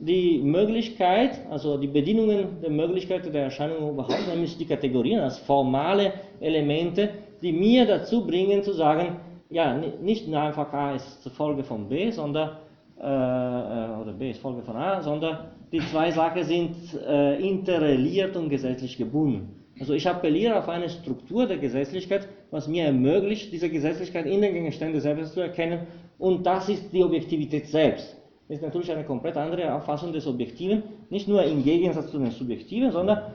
die 0.00 0.40
Möglichkeit, 0.42 1.40
also 1.50 1.76
die 1.76 1.86
Bedingungen 1.86 2.60
der 2.62 2.70
Möglichkeit 2.70 3.32
der 3.32 3.44
Erscheinung 3.44 3.90
überhaupt, 3.90 4.26
nämlich 4.28 4.56
die 4.56 4.66
Kategorien 4.66 5.20
als 5.20 5.38
formale 5.38 6.12
Elemente, 6.40 7.10
die 7.42 7.52
mir 7.52 7.86
dazu 7.86 8.26
bringen 8.26 8.62
zu 8.62 8.72
sagen, 8.72 9.16
ja, 9.50 9.76
nicht 9.76 10.26
nur 10.26 10.40
einfach 10.40 10.72
A 10.72 10.94
ist 10.94 11.28
Folge 11.36 11.62
von 11.62 11.88
B, 11.88 12.10
sondern, 12.10 12.56
äh, 12.98 13.02
äh, 13.02 14.00
oder 14.00 14.14
B 14.18 14.30
ist 14.30 14.40
Folge 14.40 14.62
von 14.62 14.76
A, 14.76 15.02
sondern 15.02 15.50
die 15.70 15.80
zwei 15.80 16.10
Sachen 16.10 16.42
sind 16.44 16.76
äh, 17.06 17.38
interreliert 17.38 18.36
und 18.36 18.48
gesetzlich 18.48 18.96
gebunden. 18.96 19.63
Also 19.80 19.94
ich 19.94 20.08
appelliere 20.08 20.56
auf 20.56 20.68
eine 20.68 20.88
Struktur 20.88 21.46
der 21.46 21.58
Gesetzlichkeit, 21.58 22.28
was 22.50 22.68
mir 22.68 22.84
ermöglicht, 22.84 23.52
diese 23.52 23.68
Gesetzlichkeit 23.68 24.26
in 24.26 24.40
den 24.40 24.54
Gegenständen 24.54 25.00
selbst 25.00 25.34
zu 25.34 25.40
erkennen 25.40 25.86
und 26.18 26.46
das 26.46 26.68
ist 26.68 26.92
die 26.92 27.02
Objektivität 27.02 27.66
selbst. 27.66 28.16
Das 28.48 28.58
ist 28.58 28.62
natürlich 28.62 28.92
eine 28.92 29.04
komplett 29.04 29.36
andere 29.36 29.74
Auffassung 29.74 30.12
des 30.12 30.26
Objektiven, 30.26 30.82
nicht 31.10 31.26
nur 31.26 31.42
im 31.42 31.64
Gegensatz 31.64 32.10
zu 32.10 32.18
den 32.18 32.30
Subjektiven, 32.30 32.92
sondern 32.92 33.32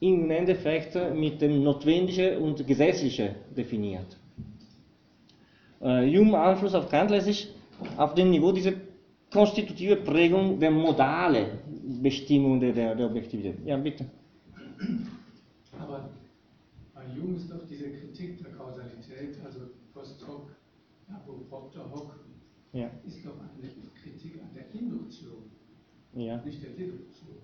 im 0.00 0.30
Endeffekt 0.30 0.96
mit 1.14 1.40
dem 1.40 1.62
Notwendige 1.62 2.38
und 2.38 2.66
Gesetzliche 2.66 3.34
definiert. 3.56 4.16
Äh, 5.80 6.06
Hume 6.16 6.38
Einfluss 6.38 6.74
auf 6.74 6.88
Kant 6.88 7.10
lässt 7.10 7.26
sich 7.26 7.48
auf 7.96 8.14
dem 8.14 8.30
Niveau 8.30 8.52
dieser 8.52 8.72
konstitutive 9.30 9.96
Prägung 9.96 10.58
der 10.58 10.70
modale 10.70 11.58
Bestimmung 12.02 12.60
der, 12.60 12.94
der 12.94 13.06
Objektivität. 13.06 13.56
Ja, 13.64 13.76
bitte. 13.76 14.06
Aber 15.80 16.10
bei 16.94 17.02
Hume 17.20 17.36
ist 17.36 17.50
doch 17.50 17.66
diese 17.68 17.90
Kritik 17.90 18.42
der 18.42 18.52
Kausalität, 18.52 19.36
also 19.44 19.60
post 19.92 20.26
hoc, 20.26 20.50
propter 21.48 21.90
hoc, 21.92 22.14
ja. 22.72 22.90
ist 23.06 23.24
doch 23.24 23.32
eine 23.38 23.68
Kritik 24.02 24.40
an 24.40 24.50
der 24.54 24.80
Induktion, 24.80 25.50
ja. 26.14 26.42
nicht 26.44 26.62
der 26.62 26.70
Deduktion. 26.70 27.36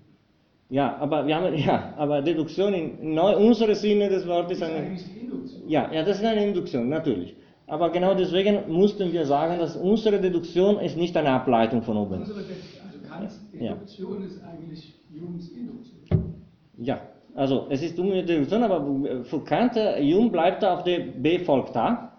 Ja, 0.71 0.97
aber 0.97 1.27
wir 1.27 1.37
haben 1.37 1.55
ja, 1.55 1.93
aber 1.99 2.23
Deduktion 2.23 2.73
in 2.73 3.15
neu, 3.15 3.37
unserem 3.37 3.75
Sinne 3.75 4.09
des 4.09 4.27
Wortes 4.27 4.57
ist 4.57 4.63
eine 4.63 4.99
Induktion. 5.21 5.69
Ja, 5.69 5.93
ja, 5.93 6.03
das 6.03 6.19
ist 6.19 6.25
eine 6.25 6.47
Induktion, 6.47 6.89
natürlich. 6.89 7.37
Aber 7.67 7.91
genau 7.91 8.15
deswegen 8.15 8.73
mussten 8.73 9.13
wir 9.13 9.27
sagen, 9.27 9.59
dass 9.59 9.77
unsere 9.77 10.21
Deduktion 10.21 10.79
ist 10.81 10.97
nicht 10.97 11.17
eine 11.17 11.31
Ableitung 11.31 11.83
von 11.83 11.97
oben. 11.99 12.21
Unsere, 12.21 12.41
also 12.41 12.99
Kants 13.07 13.41
Deduktion 13.53 14.21
ja. 14.21 14.27
ist 14.27 14.43
eigentlich 14.43 14.95
Humes 15.11 15.49
Induktion. 15.51 16.35
Ja, 16.79 17.01
also 17.35 17.67
es 17.71 17.83
ist 17.83 17.99
Deduktion, 17.99 18.63
aber 18.63 19.25
für 19.25 19.41
Kant, 19.41 19.75
Hume 19.77 20.31
bleibt 20.31 20.65
auf 20.65 20.85
der 20.85 20.99
B 21.01 21.39
folgt 21.39 21.77
A. 21.77 22.13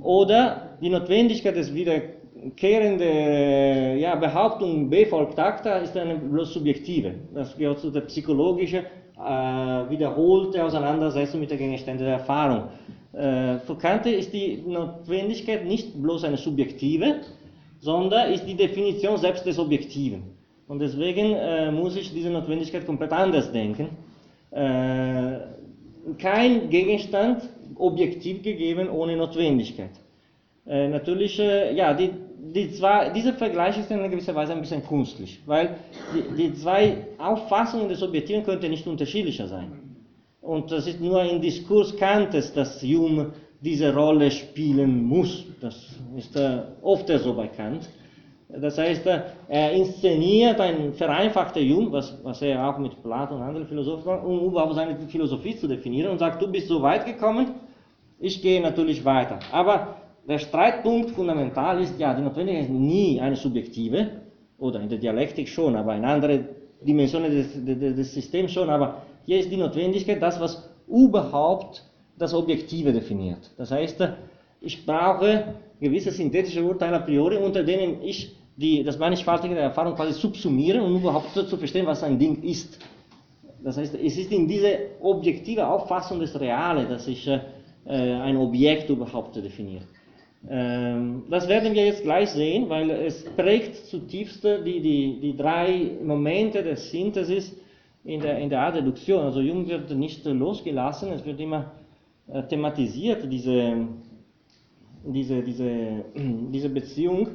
Oder 0.00 0.76
die 0.80 0.88
Notwendigkeit 0.88 1.56
des 1.56 1.74
Wiederkehrenden 1.74 2.16
wiederkehrende 2.46 3.98
ja, 3.98 4.14
Behauptung 4.14 4.88
B 4.88 5.06
folgt 5.06 5.38
acta 5.38 5.78
ist 5.78 5.96
eine 5.96 6.16
bloß 6.16 6.54
subjektive. 6.54 7.14
Das 7.34 7.56
gehört 7.56 7.80
zu 7.80 7.90
der 7.90 8.02
psychologischen, 8.02 8.84
äh, 9.16 9.90
wiederholte 9.90 10.64
Auseinandersetzung 10.64 11.40
mit 11.40 11.50
den 11.50 11.58
Gegenständen 11.58 12.04
der 12.04 12.18
Erfahrung. 12.18 12.68
Äh, 13.12 13.58
für 13.58 13.76
Kant 13.76 14.06
ist 14.06 14.32
die 14.32 14.62
Notwendigkeit 14.66 15.64
nicht 15.64 16.00
bloß 16.00 16.24
eine 16.24 16.36
subjektive, 16.36 17.20
sondern 17.78 18.32
ist 18.32 18.46
die 18.46 18.54
Definition 18.54 19.16
selbst 19.16 19.44
des 19.46 19.58
Objektiven. 19.58 20.22
Und 20.68 20.80
deswegen 20.80 21.34
äh, 21.34 21.70
muss 21.70 21.96
ich 21.96 22.12
diese 22.12 22.30
Notwendigkeit 22.30 22.86
komplett 22.86 23.12
anders 23.12 23.50
denken. 23.52 23.88
Äh, 24.56 25.38
kein 26.18 26.70
Gegenstand 26.70 27.42
objektiv 27.74 28.42
gegeben 28.42 28.88
ohne 28.88 29.14
Notwendigkeit. 29.14 29.90
Äh, 30.66 30.88
natürlich, 30.88 31.38
äh, 31.38 31.74
ja, 31.74 31.92
die, 31.92 32.10
die 32.54 32.70
zwei, 32.72 33.10
dieser 33.10 33.34
Vergleich 33.34 33.78
ist 33.78 33.90
in 33.90 34.10
gewisser 34.10 34.34
Weise 34.34 34.52
ein 34.52 34.62
bisschen 34.62 34.82
künstlich, 34.82 35.42
weil 35.44 35.76
die, 36.14 36.36
die 36.36 36.54
zwei 36.54 37.06
Auffassungen 37.18 37.90
des 37.90 38.02
Objektiven 38.02 38.44
könnten 38.44 38.70
nicht 38.70 38.86
unterschiedlicher 38.86 39.46
sein. 39.46 39.72
Und 40.40 40.72
das 40.72 40.86
ist 40.86 41.02
nur 41.02 41.22
im 41.22 41.42
Diskurs 41.42 41.94
Kantes, 41.94 42.54
dass 42.54 42.80
Hume 42.82 43.32
diese 43.60 43.94
Rolle 43.94 44.30
spielen 44.30 45.04
muss. 45.04 45.44
Das 45.60 45.76
ist 46.16 46.34
äh, 46.34 46.62
oft 46.80 47.08
so 47.08 47.34
bei 47.34 47.48
Kant. 47.48 47.90
Das 48.48 48.78
heißt, 48.78 49.06
äh, 49.06 49.22
er 49.48 49.72
inszeniert 49.72 50.60
ein 50.60 50.92
vereinfachter 50.94 51.60
Hume, 51.60 51.92
was, 51.92 52.16
was 52.22 52.42
er 52.42 52.68
auch 52.68 52.78
mit 52.78 53.02
Plato 53.02 53.34
und 53.34 53.42
anderen 53.42 53.66
Philosophen 53.66 54.06
macht, 54.06 54.24
um 54.24 54.40
überhaupt 54.40 54.74
seine 54.74 54.96
Philosophie 55.08 55.56
zu 55.56 55.66
definieren 55.66 56.12
und 56.12 56.18
sagt, 56.18 56.40
du 56.40 56.50
bist 56.50 56.68
so 56.68 56.80
weit 56.80 57.04
gekommen, 57.04 57.54
ich 58.20 58.40
gehe 58.40 58.60
natürlich 58.62 59.04
weiter. 59.04 59.40
Aber 59.52 59.96
der 60.28 60.38
Streitpunkt 60.38 61.10
fundamental 61.10 61.80
ist, 61.80 61.98
ja, 61.98 62.14
die 62.14 62.22
Notwendigkeit 62.22 62.64
ist 62.64 62.70
nie 62.70 63.20
eine 63.20 63.36
subjektive, 63.36 64.10
oder 64.58 64.80
in 64.80 64.88
der 64.88 64.98
Dialektik 64.98 65.48
schon, 65.48 65.76
aber 65.76 65.94
in 65.96 66.04
anderen 66.04 66.48
Dimensionen 66.80 67.30
des, 67.30 67.64
des, 67.64 67.96
des 67.96 68.14
Systems 68.14 68.52
schon, 68.52 68.70
aber 68.70 69.02
hier 69.24 69.38
ist 69.38 69.50
die 69.50 69.56
Notwendigkeit 69.56 70.22
das, 70.22 70.40
was 70.40 70.70
überhaupt 70.88 71.84
das 72.18 72.32
Objektive 72.32 72.92
definiert. 72.92 73.50
Das 73.58 73.70
heißt, 73.70 74.00
ich 74.66 74.84
brauche 74.84 75.54
gewisse 75.80 76.10
synthetische 76.10 76.62
Urteile 76.62 76.96
a 76.96 77.00
priori, 77.00 77.36
unter 77.36 77.62
denen 77.62 78.02
ich 78.02 78.34
die, 78.56 78.82
das 78.82 78.98
mannigfaltige 78.98 79.54
der 79.54 79.64
Erfahrung 79.64 79.94
quasi 79.94 80.12
subsumiere, 80.12 80.82
um 80.82 80.96
überhaupt 80.96 81.32
zu 81.32 81.56
verstehen, 81.56 81.86
was 81.86 82.02
ein 82.02 82.18
Ding 82.18 82.42
ist. 82.42 82.78
Das 83.62 83.76
heißt, 83.76 83.94
es 83.94 84.16
ist 84.16 84.32
in 84.32 84.46
diese 84.48 84.78
objektive 85.00 85.66
Auffassung 85.66 86.20
des 86.20 86.38
Reale, 86.38 86.86
dass 86.86 87.06
ich 87.06 87.26
äh, 87.26 87.40
ein 87.84 88.36
Objekt 88.36 88.88
überhaupt 88.90 89.36
definiere. 89.36 89.84
Ähm, 90.48 91.24
das 91.28 91.48
werden 91.48 91.74
wir 91.74 91.84
jetzt 91.84 92.02
gleich 92.02 92.30
sehen, 92.30 92.68
weil 92.68 92.90
es 92.90 93.24
prägt 93.36 93.76
zutiefst 93.86 94.44
die, 94.44 94.80
die, 94.80 95.18
die 95.20 95.36
drei 95.36 95.90
Momente 96.04 96.62
der 96.62 96.76
Synthesis 96.76 97.54
in 98.04 98.20
der, 98.20 98.38
in 98.38 98.48
der 98.48 98.60
Art 98.60 98.76
Deduktion. 98.76 99.24
Also 99.24 99.40
Jung 99.40 99.66
wird 99.68 99.90
nicht 99.90 100.24
losgelassen, 100.24 101.12
es 101.12 101.24
wird 101.24 101.40
immer 101.40 101.72
äh, 102.28 102.42
thematisiert, 102.44 103.30
diese, 103.30 103.88
diese, 105.06 105.42
diese, 105.42 106.04
diese 106.14 106.68
Beziehung. 106.68 107.28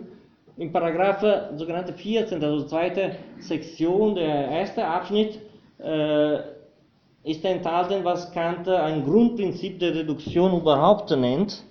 Im 0.57 0.71
Paragraph 0.71 1.23
sogenannte 1.55 1.93
14, 1.93 2.43
also 2.43 2.65
zweite 2.65 3.15
Sektion, 3.39 4.15
der 4.15 4.49
erste 4.49 4.85
Abschnitt, 4.85 5.39
äh, 5.79 6.39
ist 7.23 7.45
enthalten, 7.45 8.03
was 8.03 8.31
Kant 8.31 8.67
ein 8.67 9.03
Grundprinzip 9.03 9.79
der 9.79 9.95
Reduktion 9.95 10.59
überhaupt 10.59 11.09
nennt. 11.11 11.63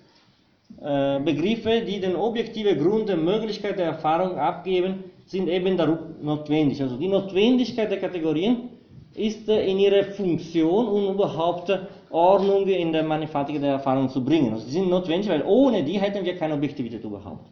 Äh, 0.81 1.21
Begriffe, 1.21 1.83
die 1.83 2.01
den 2.01 2.17
objektiven 2.17 2.79
Grund 2.79 3.09
der 3.09 3.17
Möglichkeit 3.17 3.79
der 3.79 3.87
Erfahrung 3.87 4.39
abgeben, 4.39 5.05
sind 5.27 5.49
eben 5.49 5.77
darum 5.77 5.99
notwendig. 6.23 6.81
Also 6.83 6.97
die 6.97 7.09
Notwendigkeit 7.09 7.91
der 7.91 8.01
Kategorien 8.01 8.70
ist 9.15 9.49
in 9.49 9.79
ihrer 9.79 10.05
Funktion, 10.05 10.87
um 10.87 11.15
überhaupt 11.15 11.71
Ordnung 12.11 12.67
in 12.67 12.93
der 12.93 13.03
Mannigfaltigkeit 13.03 13.63
der 13.63 13.73
Erfahrung 13.73 14.09
zu 14.09 14.25
bringen. 14.25 14.53
Also 14.53 14.67
sie 14.67 14.73
sind 14.73 14.89
notwendig, 14.89 15.29
weil 15.29 15.43
ohne 15.45 15.83
die 15.83 16.01
hätten 16.01 16.25
wir 16.25 16.37
keine 16.37 16.55
Objektivität 16.55 17.05
überhaupt. 17.05 17.47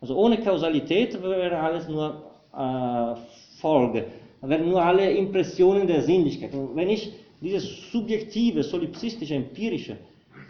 Also 0.00 0.16
ohne 0.16 0.38
Kausalität 0.38 1.20
wäre 1.22 1.58
alles 1.58 1.88
nur 1.88 2.22
äh, 2.52 3.14
Folge, 3.60 4.06
wären 4.42 4.68
nur 4.68 4.82
alle 4.82 5.10
Impressionen 5.12 5.86
der 5.86 6.02
Sinnlichkeit. 6.02 6.52
Und 6.54 6.76
wenn 6.76 6.90
ich 6.90 7.12
diese 7.40 7.60
subjektive, 7.60 8.62
solipsistische, 8.62 9.34
empirische, 9.34 9.96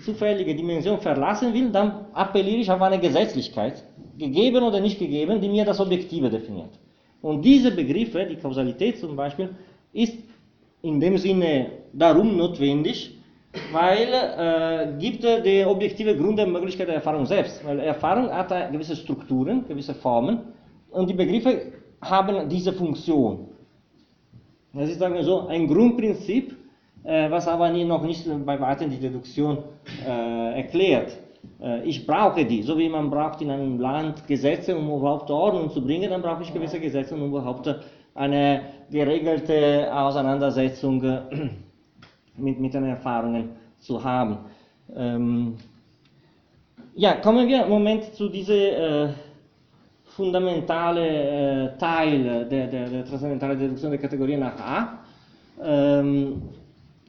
zufällige 0.04 0.54
Dimension 0.54 0.98
verlassen 0.98 1.54
will, 1.54 1.70
dann 1.70 2.06
appelliere 2.12 2.58
ich 2.58 2.70
auf 2.70 2.82
eine 2.82 2.98
Gesetzlichkeit, 2.98 3.84
gegeben 4.18 4.62
oder 4.62 4.80
nicht 4.80 4.98
gegeben, 4.98 5.40
die 5.40 5.48
mir 5.48 5.64
das 5.64 5.80
Objektive 5.80 6.30
definiert. 6.30 6.70
Und 7.22 7.42
diese 7.42 7.70
Begriffe, 7.70 8.26
die 8.26 8.36
Kausalität 8.36 8.98
zum 8.98 9.16
Beispiel, 9.16 9.50
ist 9.92 10.18
in 10.85 11.01
dem 11.01 11.16
Sinne 11.16 11.70
darum 11.93 12.37
notwendig, 12.37 13.18
weil 13.72 14.09
äh, 14.12 14.99
gibt 14.99 15.24
die 15.24 15.64
objektive 15.64 16.16
Grund 16.16 16.39
der 16.39 16.47
Möglichkeit 16.47 16.89
der 16.89 16.97
Erfahrung 16.97 17.24
selbst. 17.26 17.64
Weil 17.64 17.80
Erfahrung 17.80 18.28
hat 18.30 18.51
gewisse 18.72 18.97
Strukturen, 18.97 19.66
gewisse 19.66 19.95
Formen 19.95 20.41
und 20.91 21.09
die 21.09 21.14
Begriffe 21.14 21.72
haben 22.01 22.49
diese 22.49 22.72
Funktion. 22.72 23.49
Das 24.74 24.91
ist 24.91 24.99
sagen 24.99 25.14
wir 25.14 25.24
so 25.24 25.47
ein 25.47 25.66
Grundprinzip, 25.68 26.55
äh, 27.05 27.30
was 27.30 27.47
aber 27.49 27.70
noch 27.70 28.03
nicht 28.03 28.26
bei 28.45 28.61
weitem 28.61 28.91
die 28.91 28.99
Deduktion 28.99 29.59
äh, 30.07 30.57
erklärt. 30.57 31.16
Äh, 31.62 31.85
ich 31.85 32.07
brauche 32.07 32.45
die, 32.45 32.62
so 32.62 32.76
wie 32.76 32.89
man 32.89 33.09
braucht 33.09 33.41
in 33.41 33.51
einem 33.51 33.78
Land 33.78 34.26
Gesetze, 34.26 34.76
um 34.76 34.89
überhaupt 34.89 35.30
Ordnung 35.30 35.70
zu 35.70 35.80
bringen, 35.80 36.11
dann 36.11 36.22
brauche 36.22 36.43
ich 36.43 36.53
gewisse 36.53 36.80
Gesetze, 36.80 37.14
um 37.14 37.24
überhaupt 37.26 37.72
eine 38.14 38.62
geregelte 38.90 39.88
Auseinandersetzung 39.92 41.00
mit, 42.36 42.60
mit 42.60 42.74
den 42.74 42.84
Erfahrungen 42.84 43.50
zu 43.78 44.02
haben. 44.02 44.38
Ähm, 44.94 45.54
ja, 46.94 47.14
kommen 47.14 47.48
wir 47.48 47.64
im 47.64 47.70
Moment 47.70 48.14
zu 48.14 48.28
diesem 48.28 48.56
äh, 48.56 49.08
fundamentalen 50.04 51.04
äh, 51.04 51.78
Teil 51.78 52.46
der, 52.48 52.66
der, 52.66 52.88
der 52.88 53.04
transzendentalen 53.04 53.58
Deduktion 53.58 53.90
der 53.90 54.00
Kategorie 54.00 54.36
nach 54.36 54.58
A, 54.60 54.98
ähm, 55.60 56.42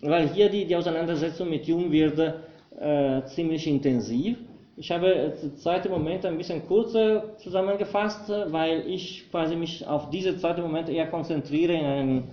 weil 0.02 0.28
hier 0.30 0.50
die, 0.50 0.66
die 0.66 0.76
Auseinandersetzung 0.76 1.50
mit 1.50 1.66
Jung 1.66 1.92
wird 1.92 2.18
äh, 2.20 3.24
ziemlich 3.26 3.68
intensiv. 3.68 4.38
Ich 4.78 4.92
habe 4.92 5.34
den 5.42 5.56
zweiten 5.56 5.90
Moment 5.90 6.26
ein 6.26 6.38
bisschen 6.38 6.68
kurzer 6.68 7.38
zusammengefasst, 7.38 8.30
weil 8.48 8.86
ich 8.88 9.32
quasi 9.32 9.56
mich 9.56 9.88
auf 9.88 10.10
diese 10.10 10.38
zweite 10.38 10.62
Moment 10.62 10.90
eher 10.90 11.08
konzentriere 11.08 11.74
in 11.74 11.86
einem 11.86 12.24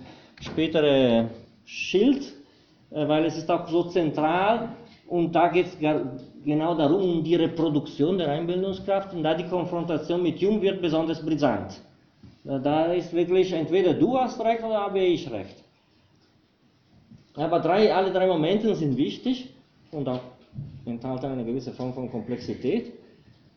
späteren 0.41 1.29
Schild, 1.63 2.33
äh, 2.91 3.07
weil 3.07 3.23
es 3.25 3.37
ist 3.37 3.49
auch 3.49 3.65
so 3.69 3.83
zentral 3.83 4.75
und 5.07 5.33
da 5.33 5.47
geht 5.47 5.67
es 5.67 5.77
genau 6.43 6.75
darum, 6.75 7.01
um 7.01 7.23
die 7.23 7.35
Reproduktion 7.35 8.17
der 8.17 8.29
Einbildungskraft 8.29 9.13
und 9.13 9.23
da 9.23 9.33
die 9.35 9.45
Konfrontation 9.45 10.21
mit 10.21 10.39
Jung 10.39 10.61
wird 10.61 10.81
besonders 10.81 11.25
brisant. 11.25 11.81
Äh, 12.45 12.59
da 12.59 12.91
ist 12.91 13.13
wirklich 13.13 13.53
entweder 13.53 13.93
du 13.93 14.17
hast 14.17 14.43
recht 14.43 14.61
oder 14.61 14.81
habe 14.81 14.99
ich 14.99 15.31
recht. 15.31 15.63
Aber 17.35 17.59
drei, 17.61 17.93
alle 17.93 18.11
drei 18.11 18.27
Momente 18.27 18.75
sind 18.75 18.97
wichtig 18.97 19.47
und 19.93 20.09
auch 20.09 20.19
enthalten 20.85 21.25
eine 21.27 21.45
gewisse 21.45 21.71
Form 21.71 21.93
von 21.93 22.09
Komplexität. 22.09 22.91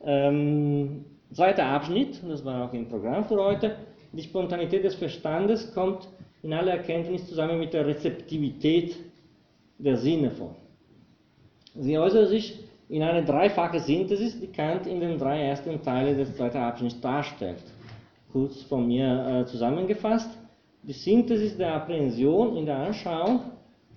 Ähm, 0.04 1.04
zweiter 1.32 1.66
Abschnitt, 1.66 2.20
das 2.28 2.44
war 2.44 2.68
auch 2.68 2.72
im 2.72 2.88
Programm 2.88 3.24
für 3.24 3.36
heute, 3.36 3.76
die 4.12 4.22
Spontanität 4.22 4.84
des 4.84 4.94
Verstandes 4.94 5.74
kommt 5.74 6.08
in 6.42 6.52
aller 6.52 6.72
Erkenntnis 6.72 7.26
zusammen 7.28 7.58
mit 7.58 7.72
der 7.74 7.86
Rezeptivität 7.86 8.96
der 9.78 9.96
Sinne 9.96 10.30
vor. 10.30 10.54
Sie 11.74 11.98
äußert 11.98 12.28
sich 12.28 12.58
in 12.88 13.02
eine 13.02 13.24
dreifache 13.24 13.80
Synthesis, 13.80 14.40
die 14.40 14.46
Kant 14.46 14.86
in 14.86 15.00
den 15.00 15.18
drei 15.18 15.42
ersten 15.42 15.82
Teilen 15.82 16.16
des 16.16 16.34
zweiten 16.36 16.58
Abschnitts 16.58 17.00
darstellt. 17.00 17.62
Kurz 18.32 18.62
von 18.62 18.86
mir 18.86 19.42
äh, 19.42 19.46
zusammengefasst. 19.46 20.30
Die 20.82 20.92
Synthesis 20.92 21.56
der 21.56 21.74
Apprehension 21.74 22.56
in 22.56 22.66
der 22.66 22.76
Anschauung 22.78 23.40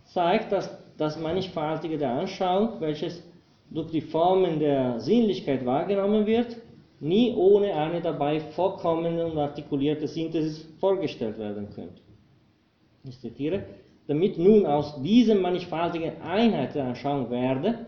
zeigt, 0.05 0.51
dass 0.51 0.69
das 0.99 1.17
Mannigfaltige 1.17 1.97
der 1.97 2.11
Anschauung, 2.11 2.79
welches 2.79 3.23
durch 3.71 3.89
die 3.91 4.01
Formen 4.01 4.59
der 4.59 4.99
Sinnlichkeit 4.99 5.65
wahrgenommen 5.65 6.25
wird, 6.25 6.57
nie 6.99 7.33
ohne 7.35 7.73
eine 7.73 8.01
dabei 8.01 8.39
vorkommende 8.39 9.25
und 9.25 9.37
artikulierte 9.37 10.07
Synthesis 10.07 10.67
vorgestellt 10.79 11.37
werden 11.39 11.69
könnte. 11.73 12.01
Ich 13.05 13.19
zitiere, 13.19 13.63
damit 14.07 14.37
nun 14.37 14.65
aus 14.65 15.01
dieser 15.01 15.35
mannigfaltigen 15.35 16.21
Einheit 16.21 16.75
der 16.75 16.85
Anschauung 16.85 17.29
werde, 17.29 17.85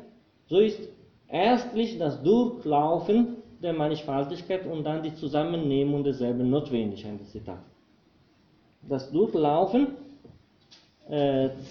so 0.47 0.59
ist 0.59 0.79
erstlich 1.27 1.97
das 1.97 2.21
Durchlaufen 2.23 3.37
der 3.61 3.73
Mannigfaltigkeit 3.73 4.65
und 4.65 4.83
dann 4.83 5.03
die 5.03 5.13
Zusammennehmung 5.15 6.03
derselben 6.03 6.49
notwendig. 6.49 7.05
Ein 7.05 7.19
Zitat. 7.25 7.59
Das 8.87 9.11
Durchlaufen 9.11 9.87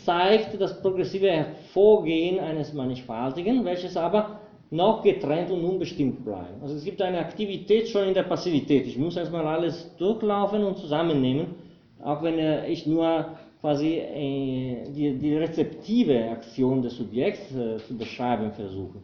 zeigt 0.04 0.60
das 0.60 0.82
progressive 0.82 1.30
Hervorgehen 1.30 2.40
eines 2.40 2.74
Mannigfaltigen, 2.74 3.64
welches 3.64 3.96
aber 3.96 4.40
noch 4.70 5.02
getrennt 5.02 5.50
und 5.50 5.64
unbestimmt 5.64 6.24
bleibt. 6.24 6.62
Also 6.62 6.76
es 6.76 6.84
gibt 6.84 7.02
eine 7.02 7.18
Aktivität 7.18 7.88
schon 7.88 8.08
in 8.08 8.14
der 8.14 8.22
Passivität. 8.22 8.86
Ich 8.86 8.98
muss 8.98 9.16
erstmal 9.16 9.46
alles 9.46 9.94
durchlaufen 9.96 10.62
und 10.62 10.78
zusammennehmen, 10.78 11.54
auch 12.02 12.22
wenn 12.22 12.38
ich 12.70 12.86
nur 12.86 13.26
quasi 13.60 13.98
äh, 13.98 14.84
die, 14.94 15.18
die, 15.18 15.36
rezeptive 15.36 16.30
Aktion 16.30 16.80
des 16.80 16.96
Subjekts 16.96 17.54
äh, 17.54 17.76
zu 17.78 17.96
beschreiben 17.96 18.52
versuche. 18.52 18.98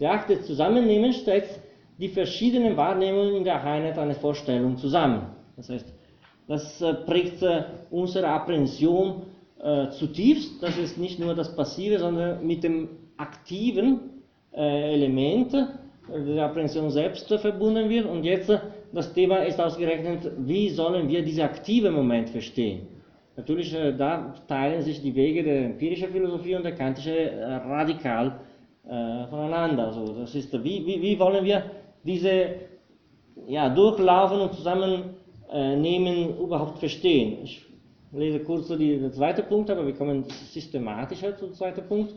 Der 0.00 0.12
Akt 0.12 0.28
des 0.28 0.46
Zusammennehmens 0.46 1.18
stellt 1.18 1.44
die 1.98 2.08
verschiedenen 2.08 2.76
Wahrnehmungen 2.76 3.36
in 3.36 3.44
der 3.44 3.62
Einheit 3.62 3.98
einer 3.98 4.14
Vorstellung 4.14 4.76
zusammen. 4.76 5.22
Das 5.56 5.68
heißt, 5.70 5.86
das 6.48 6.84
prägt 7.06 7.42
unsere 7.90 8.26
Apprehension 8.26 9.22
äh, 9.62 9.90
zutiefst. 9.90 10.62
Das 10.62 10.76
ist 10.76 10.98
nicht 10.98 11.18
nur 11.18 11.34
das 11.34 11.54
Passive, 11.54 11.98
sondern 11.98 12.46
mit 12.46 12.64
dem 12.64 12.88
aktiven 13.16 14.00
äh, 14.52 14.94
Element 14.94 15.52
der 16.08 16.44
Apprehension 16.44 16.90
selbst 16.90 17.32
verbunden 17.32 17.88
wird. 17.88 18.06
Und 18.06 18.24
jetzt 18.24 18.50
äh, 18.50 18.58
das 18.92 19.12
Thema 19.12 19.38
ist 19.38 19.60
ausgerechnet, 19.60 20.30
wie 20.38 20.68
sollen 20.68 21.08
wir 21.08 21.22
diese 21.22 21.44
aktive 21.44 21.90
Moment 21.90 22.28
verstehen? 22.30 22.88
Natürlich, 23.36 23.72
äh, 23.74 23.92
da 23.96 24.34
teilen 24.46 24.82
sich 24.82 25.00
die 25.00 25.14
Wege 25.14 25.42
der 25.42 25.64
empirischen 25.66 26.10
Philosophie 26.10 26.54
und 26.54 26.64
der 26.64 26.74
kantischen 26.74 27.14
äh, 27.14 27.54
radikal 27.54 28.40
äh, 28.84 29.26
voneinander. 29.28 29.86
Also 29.86 30.12
das 30.12 30.34
ist, 30.34 30.52
wie, 30.52 30.84
wie, 30.86 31.00
wie 31.00 31.18
wollen 31.18 31.44
wir 31.44 31.62
diese 32.04 32.56
ja, 33.46 33.68
durchlaufen 33.68 34.40
und 34.40 34.52
zusammennehmen 34.54 36.36
überhaupt 36.38 36.78
verstehen? 36.78 37.38
Ich 37.44 37.64
kurz 38.44 38.68
so 38.68 38.76
die, 38.76 38.98
den 38.98 39.12
zweiten 39.12 39.46
Punkt, 39.46 39.70
aber 39.70 39.86
wir 39.86 39.94
kommen 39.94 40.24
systematischer 40.52 41.36
zum 41.36 41.52
zweiten 41.54 41.82
Punkt. 41.86 42.14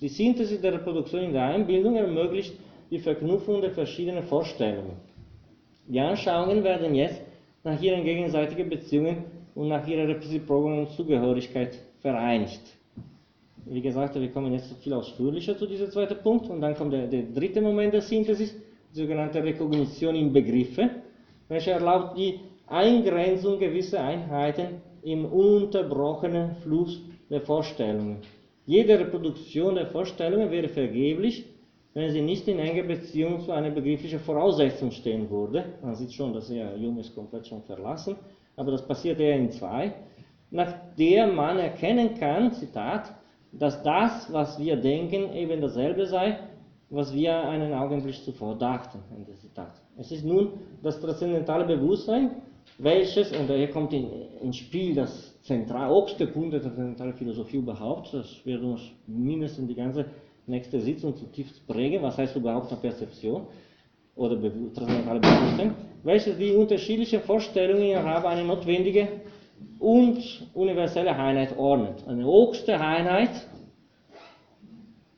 Die 0.00 0.08
Synthese 0.08 0.58
der 0.60 0.74
Reproduktion 0.74 1.22
in 1.22 1.32
der 1.32 1.44
Einbildung 1.44 1.96
ermöglicht 1.96 2.54
die 2.90 2.98
Verknüpfung 2.98 3.60
der 3.60 3.70
verschiedenen 3.70 4.22
Vorstellungen. 4.22 4.96
Die 5.86 5.98
Anschauungen 6.00 6.62
werden 6.62 6.94
jetzt 6.94 7.20
nach 7.64 7.80
ihren 7.80 8.04
gegenseitigen 8.04 8.68
Beziehungen 8.68 9.24
und 9.54 9.68
nach 9.68 9.86
ihrer 9.86 10.06
reziproken 10.08 10.86
Zugehörigkeit 10.96 11.78
vereinigt. 12.00 12.62
Wie 13.66 13.80
gesagt, 13.82 14.14
wir 14.14 14.30
kommen 14.30 14.52
jetzt 14.52 14.72
viel 14.82 14.92
ausführlicher 14.92 15.56
zu 15.56 15.66
diesem 15.66 15.90
zweiten 15.90 16.16
Punkt 16.22 16.48
und 16.48 16.60
dann 16.60 16.74
kommt 16.74 16.92
der, 16.92 17.06
der 17.06 17.22
dritte 17.22 17.60
Moment 17.60 17.92
der 17.92 18.02
Synthesis, 18.02 18.54
die 18.94 18.98
sogenannte 19.00 19.42
Rekognition 19.42 20.14
in 20.14 20.32
Begriffe, 20.32 20.90
welche 21.48 21.72
erlaubt 21.72 22.16
die 22.16 22.40
Eingrenzung 22.70 23.58
gewisser 23.58 24.02
Einheiten 24.02 24.82
im 25.02 25.24
ununterbrochenen 25.24 26.56
Fluss 26.56 27.00
der 27.30 27.40
Vorstellungen. 27.40 28.18
Jede 28.66 28.98
Reproduktion 28.98 29.76
der 29.76 29.86
Vorstellungen 29.86 30.50
wäre 30.50 30.68
vergeblich, 30.68 31.46
wenn 31.94 32.10
sie 32.10 32.20
nicht 32.20 32.46
in 32.48 32.58
enger 32.58 32.82
Beziehung 32.82 33.40
zu 33.40 33.52
einer 33.52 33.70
begrifflichen 33.70 34.20
Voraussetzung 34.20 34.90
stehen 34.90 35.30
würde. 35.30 35.64
Man 35.82 35.94
sieht 35.94 36.12
schon, 36.12 36.32
dass 36.32 36.50
er 36.50 36.76
Jung 36.76 36.98
ist 36.98 37.14
komplett 37.14 37.46
schon 37.46 37.62
verlassen, 37.62 38.16
aber 38.56 38.72
das 38.72 38.86
passiert 38.86 39.18
eher 39.20 39.36
in 39.36 39.50
zwei, 39.50 39.94
nach 40.50 40.74
der 40.98 41.26
man 41.26 41.58
erkennen 41.58 42.14
kann, 42.14 42.52
Zitat, 42.52 43.12
dass 43.52 43.82
das, 43.82 44.32
was 44.32 44.58
wir 44.58 44.76
denken, 44.76 45.32
eben 45.32 45.60
dasselbe 45.60 46.06
sei, 46.06 46.38
was 46.90 47.14
wir 47.14 47.36
einen 47.48 47.72
Augenblick 47.72 48.16
zuvor 48.16 48.56
dachten. 48.56 48.98
Zitat. 49.40 49.72
Es 49.96 50.10
ist 50.10 50.24
nun 50.24 50.52
das 50.82 51.00
transzendentale 51.00 51.64
Bewusstsein, 51.64 52.30
welches, 52.78 53.32
und 53.32 53.46
hier 53.46 53.70
kommt 53.70 53.92
in, 53.92 54.08
ins 54.42 54.56
Spiel 54.56 54.94
das 54.94 55.40
zentral, 55.42 55.90
obste 55.90 56.26
Punkt 56.26 56.52
der 56.52 56.62
zentralen 56.62 57.14
Philosophie 57.14 57.56
überhaupt, 57.56 58.12
das 58.12 58.44
wird 58.44 58.62
uns 58.62 58.82
mindestens 59.06 59.66
die 59.66 59.74
ganze 59.74 60.04
nächste 60.46 60.80
Sitzung 60.80 61.16
zutiefst 61.16 61.66
prägen, 61.66 62.02
was 62.02 62.18
heißt 62.18 62.36
überhaupt 62.36 62.70
eine 62.70 62.80
Perzeption, 62.80 63.46
oder 64.16 64.36
transzendentale 64.74 65.20
Bewusstsein, 65.20 65.74
welches 66.02 66.36
die 66.38 66.52
unterschiedlichen 66.52 67.20
Vorstellungen 67.20 67.82
innerhalb 67.82 68.24
einer 68.24 68.44
notwendigen 68.44 69.08
und 69.78 70.46
universelle 70.54 71.14
Einheit 71.14 71.56
ordnet. 71.56 72.04
Eine 72.06 72.24
höchste 72.24 72.78
Einheit, 72.80 73.30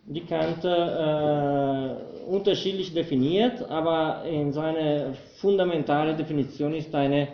die 0.07 0.21
Kant 0.21 0.65
äh, 0.65 2.31
unterschiedlich 2.31 2.93
definiert, 2.93 3.63
aber 3.71 4.25
in 4.25 4.53
seiner 4.53 5.15
fundamentalen 5.41 6.17
Definition 6.17 6.75
ist 6.75 6.95
eine 6.95 7.29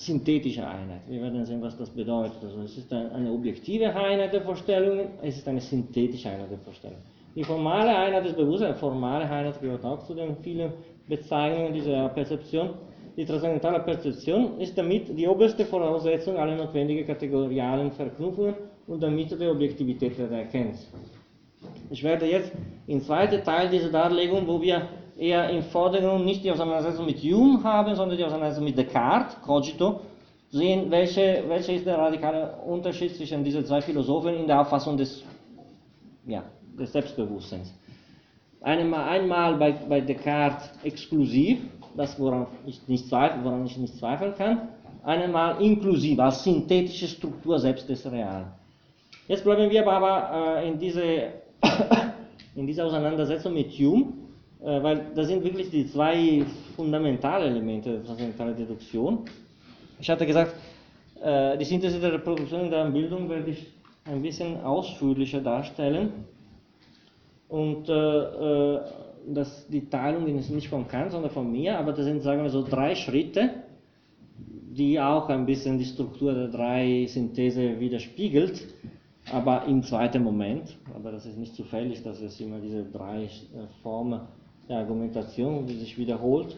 synthetische 0.00 0.66
Einheit. 0.66 1.02
Wir 1.08 1.20
werden 1.20 1.44
sehen, 1.44 1.60
was 1.60 1.76
das 1.76 1.90
bedeutet. 1.90 2.42
Also 2.42 2.62
es 2.62 2.78
ist 2.78 2.90
eine 2.90 3.30
objektive 3.30 3.94
Einheit 3.94 4.32
der 4.32 4.40
Vorstellungen, 4.40 5.08
es 5.20 5.36
ist 5.36 5.46
eine 5.46 5.60
synthetische 5.60 6.30
Einheit 6.30 6.50
der 6.50 6.58
Vorstellungen. 6.58 7.02
Die 7.36 7.44
formale 7.44 7.94
Einheit 7.94 8.24
des 8.24 8.32
Bewusstseins, 8.32 8.78
formale 8.80 9.24
Einheit 9.24 9.60
gehört 9.60 9.84
auch 9.84 10.02
zu 10.04 10.14
den 10.14 10.36
vielen 10.36 10.72
Bezeichnungen 11.06 11.74
dieser 11.74 12.08
Perzeption. 12.08 12.70
Die 13.14 13.26
transzendentale 13.26 13.80
Perzeption 13.80 14.58
ist 14.58 14.76
damit 14.78 15.16
die 15.18 15.28
oberste 15.28 15.66
Voraussetzung 15.66 16.38
aller 16.38 16.56
notwendigen 16.56 17.06
kategorialen 17.06 17.92
Verknüpfungen 17.92 18.54
und 18.86 19.02
damit 19.02 19.38
der 19.38 19.50
Objektivität 19.50 20.18
der 20.18 20.30
Erkenntnis. 20.30 20.90
Ich 21.90 22.02
werde 22.02 22.24
jetzt 22.24 22.52
im 22.86 23.02
zweiten 23.02 23.44
Teil 23.44 23.68
dieser 23.68 23.90
Darlegung, 23.90 24.48
wo 24.48 24.62
wir 24.62 24.88
eher 25.20 25.50
im 25.50 25.62
Vordergrund 25.64 26.24
nicht 26.24 26.42
die 26.42 26.50
Auseinandersetzung 26.50 27.04
mit 27.04 27.18
Hume 27.18 27.62
haben, 27.62 27.94
sondern 27.94 28.16
die 28.16 28.24
Auseinandersetzung 28.24 28.64
mit 28.64 28.78
Descartes, 28.78 29.36
Cogito, 29.42 30.00
sehen, 30.50 30.90
welche, 30.90 31.44
welcher 31.46 31.74
ist 31.74 31.86
der 31.86 31.98
radikale 31.98 32.56
Unterschied 32.66 33.14
zwischen 33.14 33.44
diesen 33.44 33.64
zwei 33.66 33.82
Philosophen 33.82 34.34
in 34.34 34.46
der 34.46 34.62
Auffassung 34.62 34.96
des, 34.96 35.22
ja, 36.26 36.42
des 36.78 36.90
Selbstbewusstseins. 36.92 37.72
Einmal, 38.62 39.08
einmal 39.10 39.56
bei, 39.56 39.72
bei 39.72 40.00
Descartes 40.00 40.70
exklusiv, 40.82 41.58
das 41.96 42.18
woran 42.18 42.46
ich 42.66 42.80
nicht 42.88 43.06
zweifeln, 43.06 43.44
woran 43.44 43.66
ich 43.66 43.76
nicht 43.76 43.96
zweifeln 43.96 44.34
kann, 44.36 44.68
einmal 45.02 45.60
inklusiv, 45.62 46.18
als 46.18 46.42
synthetische 46.44 47.08
Struktur 47.08 47.58
selbst 47.58 47.88
des 47.88 48.10
Realen. 48.10 48.46
Jetzt 49.28 49.44
bleiben 49.44 49.70
wir 49.70 49.86
aber 49.86 50.60
äh, 50.62 50.68
in, 50.68 50.78
diese, 50.78 51.04
in 52.56 52.66
dieser 52.66 52.86
Auseinandersetzung 52.86 53.52
mit 53.52 53.70
Hume 53.72 54.12
äh, 54.62 54.82
weil 54.82 55.06
das 55.14 55.28
sind 55.28 55.42
wirklich 55.42 55.70
die 55.70 55.86
zwei 55.86 56.44
fundamentalen 56.76 57.52
Elemente 57.52 57.92
der 57.92 58.04
transzendentalen 58.04 58.56
Deduktion. 58.56 59.24
Ich 59.98 60.10
hatte 60.10 60.26
gesagt, 60.26 60.54
äh, 61.22 61.56
die 61.56 61.64
Synthese 61.64 61.98
der 61.98 62.12
Reproduktion 62.12 62.62
in 62.62 62.70
der 62.70 62.84
Bildung 62.90 63.28
werde 63.28 63.50
ich 63.50 63.66
ein 64.04 64.20
bisschen 64.20 64.60
ausführlicher 64.60 65.40
darstellen. 65.40 66.24
Und 67.48 67.88
äh, 67.88 68.78
das, 69.28 69.66
die 69.68 69.88
Teilung 69.88 70.26
ist 70.38 70.50
nicht 70.50 70.68
von 70.68 70.86
Kant, 70.86 71.12
sondern 71.12 71.30
von 71.30 71.50
mir, 71.50 71.78
aber 71.78 71.92
das 71.92 72.04
sind, 72.04 72.22
sagen 72.22 72.42
wir 72.42 72.50
so, 72.50 72.62
drei 72.62 72.94
Schritte, 72.94 73.50
die 74.36 75.00
auch 75.00 75.28
ein 75.28 75.46
bisschen 75.46 75.78
die 75.78 75.84
Struktur 75.84 76.32
der 76.32 76.48
drei 76.48 77.06
Synthese 77.06 77.80
widerspiegelt, 77.80 78.68
aber 79.32 79.64
im 79.66 79.82
zweiten 79.82 80.22
Moment. 80.22 80.76
Aber 80.94 81.12
das 81.12 81.26
ist 81.26 81.38
nicht 81.38 81.54
zufällig, 81.54 82.02
dass 82.02 82.20
es 82.20 82.40
immer 82.40 82.60
diese 82.60 82.84
drei 82.84 83.28
Formen 83.82 84.20
der 84.70 84.78
Argumentation, 84.78 85.66
die 85.66 85.74
sich 85.74 85.98
wiederholt. 85.98 86.56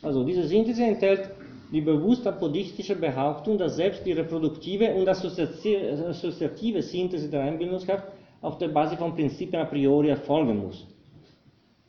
Also 0.00 0.24
diese 0.24 0.44
Synthese 0.46 0.84
enthält 0.84 1.30
die 1.72 1.80
bewusst 1.80 2.26
apodiktische 2.26 2.96
Behauptung, 2.96 3.58
dass 3.58 3.76
selbst 3.76 4.06
die 4.06 4.12
reproduktive 4.12 4.94
und 4.94 5.08
assoziative 5.08 6.82
Synthese 6.82 7.28
der 7.28 7.42
Einbildungskraft 7.42 8.06
auf 8.40 8.58
der 8.58 8.68
Basis 8.68 8.98
von 8.98 9.14
Prinzipien 9.14 9.60
a 9.60 9.64
priori 9.64 10.08
erfolgen 10.08 10.58
muss. 10.58 10.86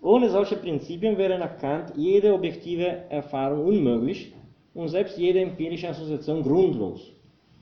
Ohne 0.01 0.29
solche 0.29 0.55
Prinzipien 0.55 1.17
wäre 1.17 1.37
Kant 1.59 1.93
jede 1.95 2.33
objektive 2.33 2.87
Erfahrung 3.09 3.65
unmöglich 3.65 4.33
und 4.73 4.87
selbst 4.87 5.17
jede 5.17 5.39
empirische 5.41 5.89
Assoziation 5.89 6.41
grundlos. 6.41 7.11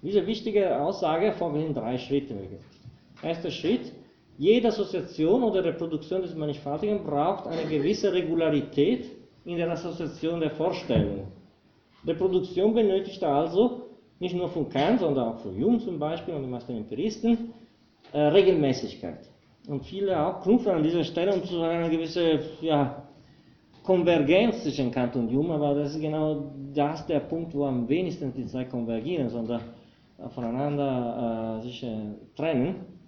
Diese 0.01 0.25
wichtige 0.25 0.81
Aussage 0.81 1.25
erfolgt 1.27 1.57
in 1.57 1.73
drei 1.73 1.97
Schritten. 1.97 2.37
Erster 3.21 3.51
Schritt, 3.51 3.91
jede 4.39 4.69
Assoziation 4.69 5.43
oder 5.43 5.65
Reproduktion 5.65 6.21
des 6.21 6.33
Mannigfaltigen 6.33 7.03
braucht 7.03 7.45
eine 7.45 7.65
gewisse 7.65 8.11
Regularität 8.13 9.05
in 9.43 9.57
der 9.57 9.69
Assoziation 9.69 10.39
der 10.39 10.51
Vorstellungen. 10.51 11.27
Reproduktion 12.07 12.73
benötigt 12.73 13.21
also 13.21 13.81
nicht 14.19 14.33
nur 14.33 14.47
von 14.47 14.69
Kant, 14.69 15.01
sondern 15.01 15.27
auch 15.27 15.39
von 15.39 15.59
Jung 15.59 15.79
zum 15.81 15.99
Beispiel 15.99 16.33
und 16.33 16.43
den 16.43 16.51
meisten 16.51 16.73
Empiristen 16.73 17.53
äh, 18.13 18.17
Regelmäßigkeit. 18.17 19.29
Und 19.67 19.83
viele 19.83 20.17
auch 20.25 20.41
knüpfen 20.41 20.71
an 20.71 20.83
dieser 20.83 21.03
Stelle 21.03 21.33
um 21.33 21.43
zu 21.43 21.61
einer 21.61 21.89
gewissen 21.89 22.39
ja, 22.61 23.03
Konvergenz 23.83 24.63
zwischen 24.63 24.89
Kant 24.89 25.17
und 25.17 25.29
Jung, 25.29 25.51
aber 25.51 25.75
das 25.75 25.95
ist 25.95 26.01
genau 26.01 26.53
das 26.73 27.05
der 27.07 27.19
Punkt, 27.19 27.53
wo 27.53 27.65
am 27.65 27.89
wenigsten 27.89 28.33
die 28.33 28.45
zwei 28.45 28.63
konvergieren, 28.63 29.27
sondern 29.27 29.61
voneinander 30.33 31.59
äh, 31.59 31.61
sich 31.63 31.83
äh, 31.83 32.15
trennen. 32.37 32.98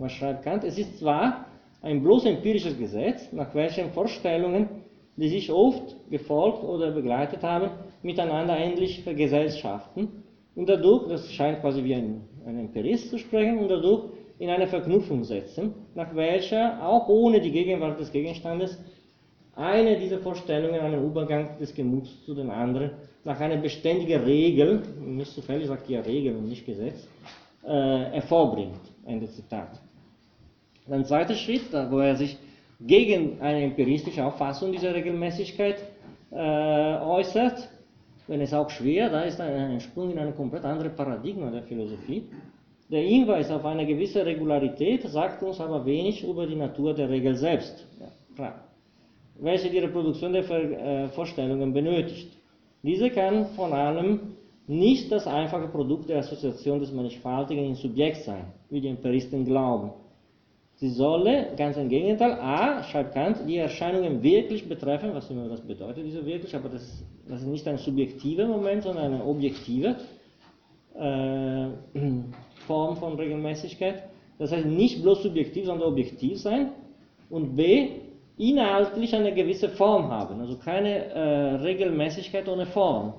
Was 0.00 0.12
schreibt 0.12 0.44
Kant? 0.44 0.64
Es 0.64 0.78
ist 0.78 0.98
zwar 0.98 1.44
ein 1.82 2.02
bloß 2.02 2.24
empirisches 2.24 2.78
Gesetz, 2.78 3.30
nach 3.32 3.54
welchen 3.54 3.90
Vorstellungen, 3.90 4.68
die 5.16 5.28
sich 5.28 5.52
oft 5.52 5.94
gefolgt 6.10 6.64
oder 6.64 6.90
begleitet 6.90 7.42
haben, 7.42 7.70
miteinander 8.02 8.56
endlich 8.56 9.02
vergesellschaften 9.02 10.08
und 10.54 10.70
dadurch, 10.70 11.06
das 11.08 11.30
scheint 11.30 11.60
quasi 11.60 11.84
wie 11.84 11.94
ein, 11.94 12.22
ein 12.46 12.58
Empirist 12.58 13.10
zu 13.10 13.18
sprechen, 13.18 13.58
und 13.58 13.68
dadurch 13.68 14.04
in 14.38 14.48
eine 14.48 14.66
Verknüpfung 14.68 15.22
setzen, 15.22 15.74
nach 15.94 16.14
welcher 16.16 16.82
auch 16.82 17.06
ohne 17.08 17.40
die 17.42 17.50
Gegenwart 17.50 18.00
des 18.00 18.10
Gegenstandes 18.10 18.82
eine 19.54 19.98
dieser 19.98 20.20
Vorstellungen 20.20 20.80
einen 20.80 21.04
Übergang 21.04 21.58
des 21.58 21.74
Gemuts 21.74 22.24
zu 22.24 22.34
den 22.34 22.48
anderen 22.48 22.92
nach 23.24 23.38
einer 23.38 23.58
beständigen 23.58 24.22
Regel, 24.22 24.80
nicht 25.04 25.32
zufällig 25.32 25.66
sagt 25.66 25.88
hier 25.88 26.06
Regel 26.06 26.36
und 26.36 26.48
nicht 26.48 26.64
Gesetz, 26.64 27.06
äh, 27.64 27.68
hervorbringt. 27.68 28.80
Ende 29.04 29.28
Zitat. 29.28 29.78
Ein 30.88 31.04
zweiter 31.04 31.34
Schritt, 31.34 31.72
wo 31.90 31.98
er 31.98 32.16
sich 32.16 32.36
gegen 32.80 33.40
eine 33.40 33.64
empiristische 33.64 34.24
Auffassung 34.24 34.72
dieser 34.72 34.94
Regelmäßigkeit 34.94 35.76
äh, 36.30 36.36
äußert, 36.36 37.68
wenn 38.26 38.40
es 38.40 38.54
auch 38.54 38.70
schwer, 38.70 39.10
da 39.10 39.22
ist 39.22 39.40
ein 39.40 39.80
Sprung 39.80 40.12
in 40.12 40.18
eine 40.18 40.32
komplett 40.32 40.64
andere 40.64 40.90
Paradigma 40.90 41.50
der 41.50 41.62
Philosophie. 41.64 42.28
Der 42.90 43.02
Hinweis 43.02 43.50
auf 43.50 43.64
eine 43.64 43.86
gewisse 43.86 44.24
Regularität 44.24 45.02
sagt 45.08 45.42
uns 45.42 45.60
aber 45.60 45.84
wenig 45.84 46.24
über 46.24 46.46
die 46.46 46.56
Natur 46.56 46.94
der 46.94 47.08
Regel 47.08 47.34
selbst, 47.36 47.86
ja, 48.00 48.08
klar, 48.34 48.64
welche 49.38 49.70
die 49.70 49.78
Reproduktion 49.78 50.32
der 50.32 50.48
äh, 50.48 51.08
Vorstellungen 51.08 51.72
benötigt. 51.72 52.36
Diese 52.82 53.10
kann 53.10 53.46
von 53.56 53.72
allem 53.72 54.20
nicht 54.66 55.10
das 55.10 55.26
einfache 55.26 55.68
Produkt 55.68 56.08
der 56.08 56.18
Assoziation 56.18 56.80
des 56.80 56.92
Mannigfaltigen 56.92 57.64
in 57.64 57.74
Subjekt 57.74 58.24
sein, 58.24 58.44
wie 58.70 58.80
die 58.80 58.88
Empiristen 58.88 59.44
glauben. 59.44 59.90
Sie 60.80 60.88
solle, 60.88 61.48
ganz 61.58 61.76
im 61.76 61.90
Gegenteil, 61.90 62.32
a, 62.40 62.82
schreibt 62.84 63.12
Kant, 63.12 63.36
die 63.46 63.58
Erscheinungen 63.58 64.22
wirklich 64.22 64.66
betreffen, 64.66 65.10
was 65.12 65.28
immer 65.28 65.46
das 65.46 65.60
bedeutet, 65.60 66.06
diese 66.06 66.24
wirklich, 66.24 66.56
aber 66.56 66.70
das, 66.70 67.04
das 67.28 67.42
ist 67.42 67.48
nicht 67.48 67.68
ein 67.68 67.76
subjektiver 67.76 68.46
Moment, 68.46 68.84
sondern 68.84 69.12
eine 69.12 69.22
objektive 69.22 69.96
äh, 70.98 71.66
Form 72.66 72.96
von 72.96 73.14
Regelmäßigkeit. 73.14 74.04
Das 74.38 74.52
heißt, 74.52 74.64
nicht 74.64 75.02
bloß 75.02 75.22
subjektiv, 75.22 75.66
sondern 75.66 75.86
objektiv 75.86 76.40
sein. 76.40 76.70
Und 77.28 77.56
b, 77.56 77.90
inhaltlich 78.38 79.14
eine 79.14 79.34
gewisse 79.34 79.68
Form 79.68 80.08
haben, 80.08 80.40
also 80.40 80.56
keine 80.56 81.08
äh, 81.12 81.56
Regelmäßigkeit 81.56 82.48
ohne 82.48 82.64
Form, 82.64 83.12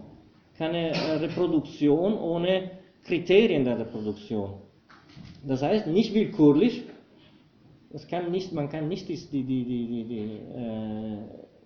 keine 0.57 0.95
äh, 0.95 1.11
Reproduktion 1.17 2.17
ohne 2.17 2.71
Kriterien 3.03 3.65
der 3.65 3.77
Reproduktion. 3.77 4.53
Das 5.47 5.61
heißt, 5.61 5.85
nicht 5.85 6.15
willkürlich, 6.15 6.85
es 7.93 8.07
kann 8.07 8.31
nicht, 8.31 8.53
man 8.53 8.69
kann 8.69 8.87
nicht 8.87 9.09
die, 9.09 9.15
die, 9.15 9.43
die, 9.43 9.63
die, 9.63 10.03
die, 10.05 10.23
äh, 10.55 11.17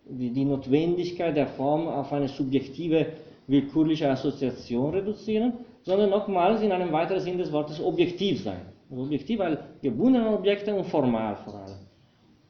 die, 0.10 0.30
die 0.32 0.46
Notwendigkeit 0.46 1.36
der 1.36 1.48
Form 1.48 1.88
auf 1.88 2.12
eine 2.12 2.28
subjektive, 2.28 3.08
willkürliche 3.48 4.10
Assoziation 4.10 4.92
reduzieren, 4.92 5.54
sondern 5.84 6.10
nochmals 6.10 6.62
in 6.62 6.72
einem 6.72 6.92
weiteren 6.92 7.20
Sinn 7.20 7.38
des 7.38 7.52
Wortes 7.52 7.80
objektiv 7.80 8.44
sein. 8.44 8.62
Also 8.90 9.04
objektiv, 9.04 9.40
weil 9.40 9.60
gebundene 9.82 10.32
Objekte 10.32 10.74
und 10.74 10.86
formal 10.86 11.36
vor 11.38 11.56
allem. 11.56 11.80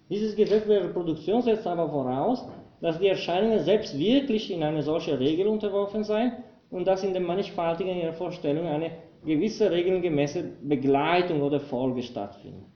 Dieses 0.10 0.36
Gesetz 0.36 0.66
der 0.68 0.86
Reproduktion 0.86 1.42
setzt 1.42 1.68
aber 1.68 1.90
voraus, 1.90 2.48
dass 2.80 3.00
die 3.00 3.08
Erscheinungen 3.08 3.64
selbst 3.64 3.98
wirklich 3.98 4.52
in 4.52 4.64
eine 4.64 4.82
solche 4.84 5.20
Regel 5.20 5.48
unterworfen 5.48 6.04
seien 6.04 6.34
und 6.70 6.86
dass 6.88 7.04
in 7.04 7.14
dem 7.14 7.24
mannigfaltigen 7.24 7.98
ihrer 7.98 8.14
Vorstellung 8.14 8.68
eine 8.68 8.92
gewisse 9.26 9.72
regelgemäße 9.72 10.44
Begleitung 10.62 11.42
oder 11.42 11.60
Folge 11.60 12.04
stattfindet. 12.04 12.75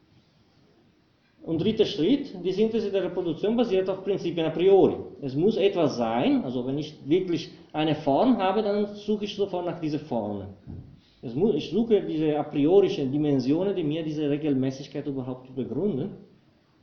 Und 1.50 1.58
dritter 1.64 1.86
Schritt, 1.86 2.26
die 2.46 2.52
Synthese 2.52 2.92
der 2.92 3.06
Reproduktion 3.06 3.58
basiert 3.58 3.90
auf 3.90 4.04
Prinzipien 4.04 4.46
a 4.46 4.52
priori. 4.52 4.98
Es 5.20 5.34
muss 5.36 5.58
etwas 5.58 5.98
sein, 5.98 6.44
also 6.44 6.60
wenn 6.68 6.78
ich 6.78 6.94
wirklich 7.08 7.50
eine 7.74 7.96
Form 7.96 8.38
habe, 8.38 8.62
dann 8.62 8.86
suche 9.08 9.26
ich 9.26 9.36
sofort 9.36 9.66
nach 9.66 9.80
dieser 9.80 9.98
Form. 9.98 10.44
Muss, 11.34 11.56
ich 11.56 11.72
suche 11.72 12.04
diese 12.04 12.38
a 12.38 12.44
priorischen 12.44 13.12
Dimensionen, 13.12 13.76
die 13.76 13.84
mir 13.84 14.04
diese 14.04 14.30
Regelmäßigkeit 14.30 15.08
überhaupt 15.08 15.56
begründen, 15.56 16.12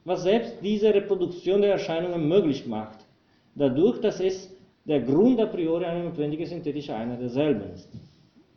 was 0.05 0.25
selbst 0.25 0.57
diese 0.61 0.93
Reproduktion 0.93 1.61
der 1.61 1.71
Erscheinungen 1.71 2.29
möglich 2.29 2.67
macht. 2.67 3.07
dadurch, 3.55 4.01
dass 4.01 4.19
es 4.21 4.53
der 4.85 5.01
Grund 5.01 5.41
a 5.41 5.47
priori 5.47 5.85
eine 5.85 6.05
notwendige 6.05 6.45
synthetische 6.45 6.95
Einheit 6.95 7.21
derselben 7.21 7.73
ist. 7.73 7.89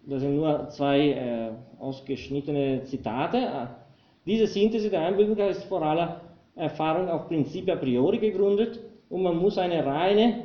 Das 0.07 0.22
sind 0.22 0.36
nur 0.36 0.70
zwei 0.70 0.99
äh, 1.12 1.51
ausgeschnittene 1.80 2.84
Zitate. 2.86 3.38
Diese 4.30 4.45
Synthese 4.45 4.91
der 4.91 5.01
Einbildung 5.01 5.39
ist 5.47 5.63
vor 5.63 5.82
aller 5.82 6.21
Erfahrung 6.55 7.09
auf 7.09 7.27
Prinzip 7.27 7.67
a 7.67 7.75
priori 7.75 8.19
gegründet 8.19 8.80
und 9.09 9.23
man 9.23 9.36
muss 9.36 9.57
eine 9.57 9.84
reine, 9.84 10.43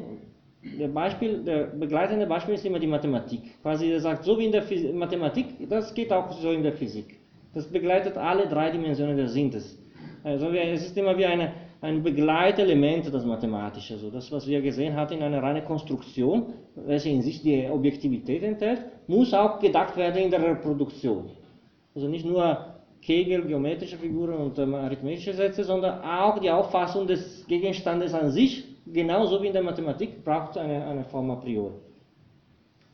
der 0.80 0.89
Beispiel, 0.89 1.45
der 1.45 1.64
begleitende 1.64 2.26
Beispiel 2.26 2.55
ist 2.55 2.64
immer 2.64 2.78
die 2.78 2.87
Mathematik. 2.87 3.61
Quasi 3.61 3.91
er 3.91 4.01
sagt, 4.01 4.24
so 4.24 4.39
wie 4.39 4.47
in 4.47 4.53
der 4.53 4.62
Physik, 4.62 4.95
Mathematik, 4.95 5.68
das 5.68 5.93
geht 5.93 6.11
auch 6.14 6.32
so 6.32 6.51
in 6.51 6.62
der 6.62 6.72
Physik. 6.72 7.18
Das 7.53 7.66
begleitet 7.66 8.16
alle 8.16 8.47
drei 8.47 8.70
Dimensionen 8.70 9.18
der 9.18 9.28
Synthese. 9.28 9.76
Also 10.22 10.49
es 10.49 10.87
ist 10.87 10.97
immer 10.97 11.18
wie 11.18 11.26
eine, 11.26 11.53
ein 11.82 12.03
Begleitelement, 12.03 13.12
das 13.12 13.26
Mathematische. 13.26 13.93
Also 13.95 14.09
das, 14.09 14.32
was 14.32 14.47
wir 14.47 14.62
gesehen 14.62 14.97
hatten 14.97 15.12
in 15.12 15.22
einer 15.22 15.43
reinen 15.43 15.62
Konstruktion, 15.62 16.55
welche 16.74 17.11
in 17.11 17.20
sich 17.20 17.43
die 17.43 17.68
Objektivität 17.70 18.45
enthält, 18.45 18.80
muss 19.09 19.35
auch 19.35 19.61
gedacht 19.61 19.95
werden 19.99 20.22
in 20.22 20.30
der 20.30 20.43
Reproduktion. 20.43 21.28
Also 21.95 22.09
nicht 22.09 22.24
nur 22.24 22.74
Kegel, 23.05 23.42
geometrische 23.42 23.98
Figuren 23.98 24.34
und 24.34 24.59
ähm, 24.59 24.74
arithmetische 24.74 25.34
Sätze, 25.34 25.62
sondern 25.64 26.02
auch 26.02 26.38
die 26.38 26.50
Auffassung 26.50 27.07
des 27.07 27.46
Gegenstandes 27.46 28.14
an 28.14 28.30
sich, 28.30 28.64
genauso 28.86 29.42
wie 29.42 29.48
in 29.48 29.52
der 29.52 29.62
Mathematik, 29.62 30.24
braucht 30.24 30.57
eine, 30.57 30.86
eine 30.86 31.05
Form 31.05 31.30
a 31.30 31.36
priori. 31.36 31.74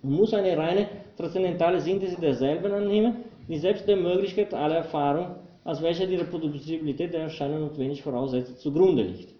Man 0.02 0.14
muss 0.14 0.34
eine 0.34 0.56
reine 0.56 0.88
transzendentale 1.16 1.80
Synthese 1.80 2.20
derselben 2.20 2.72
annehmen, 2.72 3.16
die 3.48 3.58
selbst 3.58 3.86
der 3.86 3.96
Möglichkeit 3.96 4.52
aller 4.52 4.76
Erfahrung 4.76 5.36
als 5.64 5.82
welcher 5.82 6.06
die 6.06 6.16
Reproduzibilität 6.16 7.12
der 7.12 7.22
Erscheinung 7.22 7.60
notwendig 7.60 8.02
voraussetzt, 8.02 8.60
zugrunde 8.60 9.02
liegt. 9.02 9.34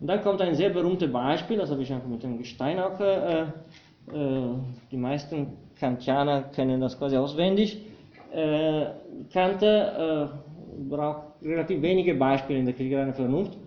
Und 0.00 0.06
dann 0.06 0.22
kommt 0.22 0.40
ein 0.40 0.54
sehr 0.54 0.70
berühmtes 0.70 1.10
Beispiel, 1.10 1.58
das 1.58 1.70
habe 1.70 1.82
ich 1.82 1.92
einfach 1.92 2.08
mit 2.08 2.22
dem 2.22 2.38
Gestein 2.38 2.78
auch, 2.78 3.00
äh, 3.00 3.42
äh, 3.42 3.46
die 4.90 4.96
meisten 4.96 5.56
Kantianer 5.78 6.42
kennen 6.54 6.80
das 6.80 6.98
quasi 6.98 7.16
auswendig. 7.16 7.78
Äh, 8.32 8.86
Kant 9.30 9.62
äh, 9.62 10.26
braucht 10.88 11.42
relativ 11.42 11.82
wenige 11.82 12.14
Beispiele 12.14 12.60
in 12.60 12.64
der 12.64 12.74
Kritik 12.74 12.96
einer 12.96 13.12
Vernunft. 13.12 13.58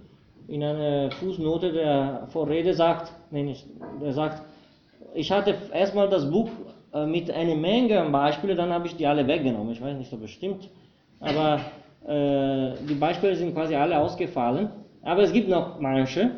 In 0.48 0.64
einer 0.64 1.12
Fußnote 1.12 1.72
der 1.72 2.28
Vorrede 2.30 2.74
sagt, 2.74 3.14
nee, 3.30 3.56
der 4.02 4.12
sagt, 4.12 4.42
ich 5.14 5.32
hatte 5.32 5.56
erstmal 5.72 6.10
das 6.10 6.30
Buch 6.30 6.50
äh, 6.94 7.06
mit 7.06 7.30
einer 7.30 7.56
Menge 7.56 8.00
an 8.00 8.12
Beispielen, 8.12 8.58
dann 8.58 8.72
habe 8.72 8.88
ich 8.88 8.96
die 8.96 9.06
alle 9.06 9.28
weggenommen. 9.28 9.72
Ich 9.72 9.82
weiß 9.82 9.98
nicht, 9.98 10.12
ob 10.14 10.24
es 10.24 10.32
stimmt, 10.32 10.70
aber 11.20 11.60
die 12.08 12.94
Beispiele 13.00 13.36
sind 13.36 13.56
quasi 13.56 13.74
alle 13.74 13.98
ausgefallen, 13.98 14.70
aber 15.02 15.24
es 15.24 15.34
gibt 15.34 15.50
noch 15.50 15.80
manche. 15.80 16.30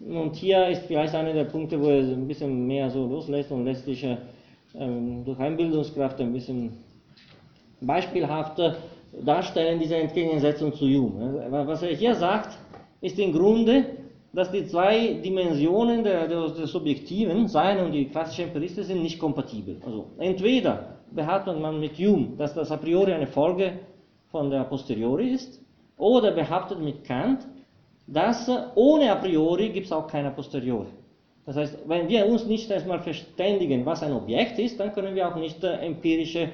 Und 0.00 0.34
hier 0.34 0.66
ist 0.66 0.86
vielleicht 0.86 1.14
einer 1.14 1.32
der 1.32 1.44
Punkte, 1.44 1.80
wo 1.80 1.86
er 1.86 2.00
ein 2.00 2.26
bisschen 2.26 2.66
mehr 2.66 2.90
so 2.90 3.06
loslässt 3.06 3.52
und 3.52 3.64
lässt 3.64 3.84
sich 3.84 4.04
durch 4.74 5.38
Einbildungskraft 5.38 6.20
ein 6.20 6.32
bisschen 6.32 6.72
beispielhafter 7.80 8.76
darstellen, 9.24 9.78
diese 9.78 9.96
Entgegensetzung 9.96 10.72
zu 10.74 10.86
Hume. 10.86 11.46
Was 11.50 11.82
er 11.82 11.94
hier 11.94 12.14
sagt, 12.14 12.58
ist 13.00 13.18
im 13.18 13.32
Grunde, 13.32 13.84
dass 14.32 14.50
die 14.50 14.66
zwei 14.66 15.14
Dimensionen 15.24 16.04
der, 16.04 16.28
des 16.28 16.70
Subjektiven, 16.70 17.48
sein 17.48 17.78
und 17.84 17.92
die 17.92 18.06
klassische 18.06 18.42
Empiristen, 18.42 18.84
sind 18.84 19.02
nicht 19.02 19.18
kompatibel. 19.18 19.76
Also 19.84 20.06
entweder 20.18 20.98
behauptet 21.10 21.58
man 21.58 21.80
mit 21.80 21.96
Hume, 21.98 22.36
dass 22.36 22.54
das 22.54 22.70
a 22.70 22.76
priori 22.76 23.12
eine 23.12 23.26
Folge 23.26 23.72
von 24.30 24.50
der 24.50 24.60
a 24.60 24.64
posteriori 24.64 25.30
ist, 25.30 25.60
oder 25.96 26.32
behauptet 26.32 26.80
mit 26.80 27.04
Kant, 27.04 27.46
dass 28.06 28.50
ohne 28.74 29.10
a 29.10 29.16
priori 29.16 29.70
gibt 29.70 29.86
es 29.86 29.92
auch 29.92 30.06
keine 30.06 30.28
a 30.28 30.30
posteriori. 30.30 30.88
Das 31.46 31.56
heißt, 31.56 31.78
wenn 31.86 32.08
wir 32.08 32.26
uns 32.26 32.44
nicht 32.44 32.70
erstmal 32.70 33.00
verständigen, 33.00 33.86
was 33.86 34.02
ein 34.02 34.12
Objekt 34.12 34.58
ist, 34.58 34.78
dann 34.78 34.92
können 34.92 35.14
wir 35.14 35.26
auch 35.26 35.36
nicht 35.36 35.64
äh, 35.64 35.78
empirische 35.78 36.50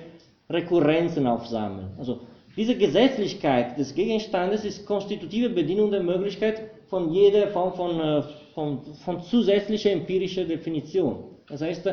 Rekurrenzen 0.54 1.26
aufsammeln. 1.26 1.88
Also 1.98 2.20
diese 2.56 2.76
Gesetzlichkeit 2.76 3.76
des 3.78 3.94
Gegenstandes 3.94 4.64
ist 4.64 4.86
konstitutive 4.86 5.48
Bedienung 5.48 5.90
der 5.90 6.02
Möglichkeit 6.02 6.62
von 6.86 7.12
jeder 7.12 7.48
Form 7.48 7.72
von, 7.74 8.00
äh, 8.00 8.22
von, 8.54 8.80
von 9.04 9.20
zusätzlicher 9.22 9.90
empirischer 9.90 10.44
Definition. 10.44 11.24
Das 11.48 11.60
heißt, 11.60 11.92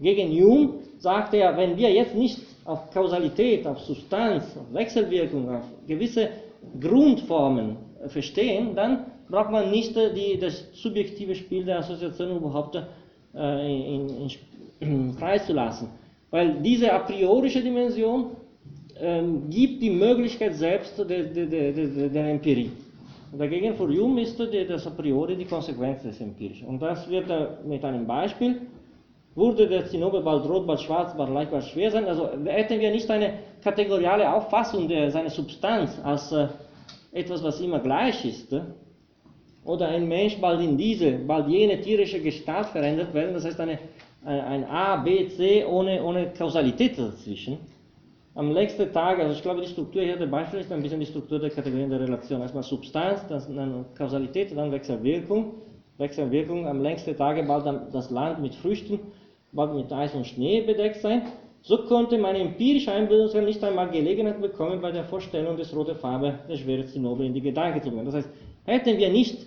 gegen 0.00 0.30
Hume 0.30 0.74
sagte 0.98 1.38
er, 1.38 1.56
wenn 1.56 1.76
wir 1.76 1.90
jetzt 1.92 2.14
nicht 2.14 2.38
auf 2.64 2.90
Kausalität, 2.90 3.66
auf 3.66 3.80
Substanz, 3.80 4.44
auf 4.56 4.72
Wechselwirkung, 4.72 5.48
auf 5.56 5.64
gewisse 5.86 6.30
Grundformen 6.80 7.76
verstehen, 8.08 8.74
dann 8.74 9.06
braucht 9.28 9.50
man 9.50 9.70
nicht 9.70 9.94
die, 9.96 10.38
das 10.38 10.64
subjektive 10.72 11.34
Spiel 11.34 11.64
der 11.64 11.78
Assoziation 11.78 12.36
überhaupt 12.36 12.76
äh, 13.34 13.94
in, 13.94 14.08
in, 14.08 14.30
in, 14.80 15.12
freizulassen. 15.18 15.88
Weil 16.30 16.60
diese 16.60 16.92
a 16.92 16.98
priorische 17.00 17.62
Dimension 17.62 18.36
ähm, 19.00 19.48
gibt 19.48 19.82
die 19.82 19.90
Möglichkeit 19.90 20.54
selbst 20.54 20.98
der, 20.98 21.24
der, 21.24 21.46
der, 21.46 22.08
der 22.08 22.26
Empirie. 22.28 22.70
Und 23.32 23.38
dagegen 23.38 23.74
für 23.74 23.88
Hume 23.88 24.22
ist 24.22 24.38
das 24.38 24.86
a 24.86 24.90
priori 24.90 25.36
die 25.36 25.44
Konsequenz 25.44 26.02
des 26.02 26.20
Empirischen. 26.20 26.66
Und 26.68 26.80
das 26.80 27.08
wird 27.08 27.26
mit 27.66 27.84
einem 27.84 28.06
Beispiel 28.06 28.62
würde 29.38 29.68
der 29.68 29.86
Zinnober 29.86 30.20
bald 30.20 30.44
rot, 30.48 30.66
bald 30.66 30.80
schwarz, 30.80 31.16
bald 31.16 31.30
leicht, 31.30 31.52
bald 31.52 31.64
schwer 31.64 31.90
sein. 31.90 32.06
Also 32.06 32.28
hätten 32.44 32.80
wir 32.80 32.90
nicht 32.90 33.08
eine 33.08 33.34
kategoriale 33.62 34.30
Auffassung 34.32 34.88
der, 34.88 35.10
seiner 35.10 35.30
Substanz 35.30 35.98
als 36.02 36.32
äh, 36.32 36.48
etwas, 37.12 37.42
was 37.44 37.60
immer 37.60 37.78
gleich 37.78 38.24
ist, 38.24 38.52
äh, 38.52 38.62
oder 39.64 39.88
ein 39.88 40.08
Mensch 40.08 40.40
bald 40.40 40.60
in 40.60 40.76
diese, 40.76 41.12
bald 41.12 41.46
jene 41.48 41.80
tierische 41.80 42.20
Gestalt 42.20 42.66
verändert 42.66 43.14
werden, 43.14 43.34
das 43.34 43.44
heißt 43.44 43.60
eine, 43.60 43.78
ein, 44.24 44.64
A, 44.64 44.96
B, 44.96 45.28
C 45.28 45.64
ohne, 45.64 46.02
ohne 46.02 46.32
Kausalität 46.32 46.98
dazwischen. 46.98 47.58
Am 48.34 48.52
nächsten 48.52 48.92
Tag, 48.92 49.18
also 49.18 49.32
ich 49.32 49.42
glaube, 49.42 49.62
die 49.62 49.68
Struktur 49.68 50.02
hier 50.02 50.16
der 50.16 50.26
Beispiel 50.26 50.60
ist 50.60 50.70
ein 50.70 50.82
bisschen 50.82 51.00
die 51.00 51.06
Struktur 51.06 51.38
der 51.40 51.50
Kategorien 51.50 51.90
der 51.90 52.00
Relation. 52.00 52.40
Erstmal 52.40 52.62
Substanz, 52.62 53.26
dann 53.28 53.86
Kausalität, 53.96 54.56
dann 54.56 54.70
Wechselwirkung. 54.70 55.54
Wechselwirkung 55.96 56.66
am 56.68 56.80
längsten 56.80 57.16
Tage 57.16 57.42
bald 57.42 57.66
das 57.92 58.10
Land 58.10 58.40
mit 58.40 58.54
Früchten 58.54 59.00
bald 59.52 59.74
mit 59.74 59.92
Eis 59.92 60.14
und 60.14 60.26
Schnee 60.26 60.60
bedeckt 60.62 61.00
sein, 61.00 61.22
so 61.62 61.78
konnte 61.86 62.18
meine 62.18 62.38
empirische 62.38 62.92
Einbildungskraft 62.92 63.46
nicht 63.46 63.64
einmal 63.64 63.90
Gelegenheit 63.90 64.40
bekommen, 64.40 64.80
bei 64.80 64.92
der 64.92 65.04
Vorstellung 65.04 65.56
des 65.56 65.74
roten 65.74 65.96
Farbe 65.96 66.38
der 66.48 66.56
schwere 66.56 66.86
Zinnober 66.86 67.24
in 67.24 67.34
die 67.34 67.40
Gedanken 67.40 67.82
zu 67.82 67.90
bringen. 67.90 68.06
Das 68.06 68.14
heißt, 68.14 68.28
hätten 68.64 68.98
wir 68.98 69.10
nicht 69.10 69.46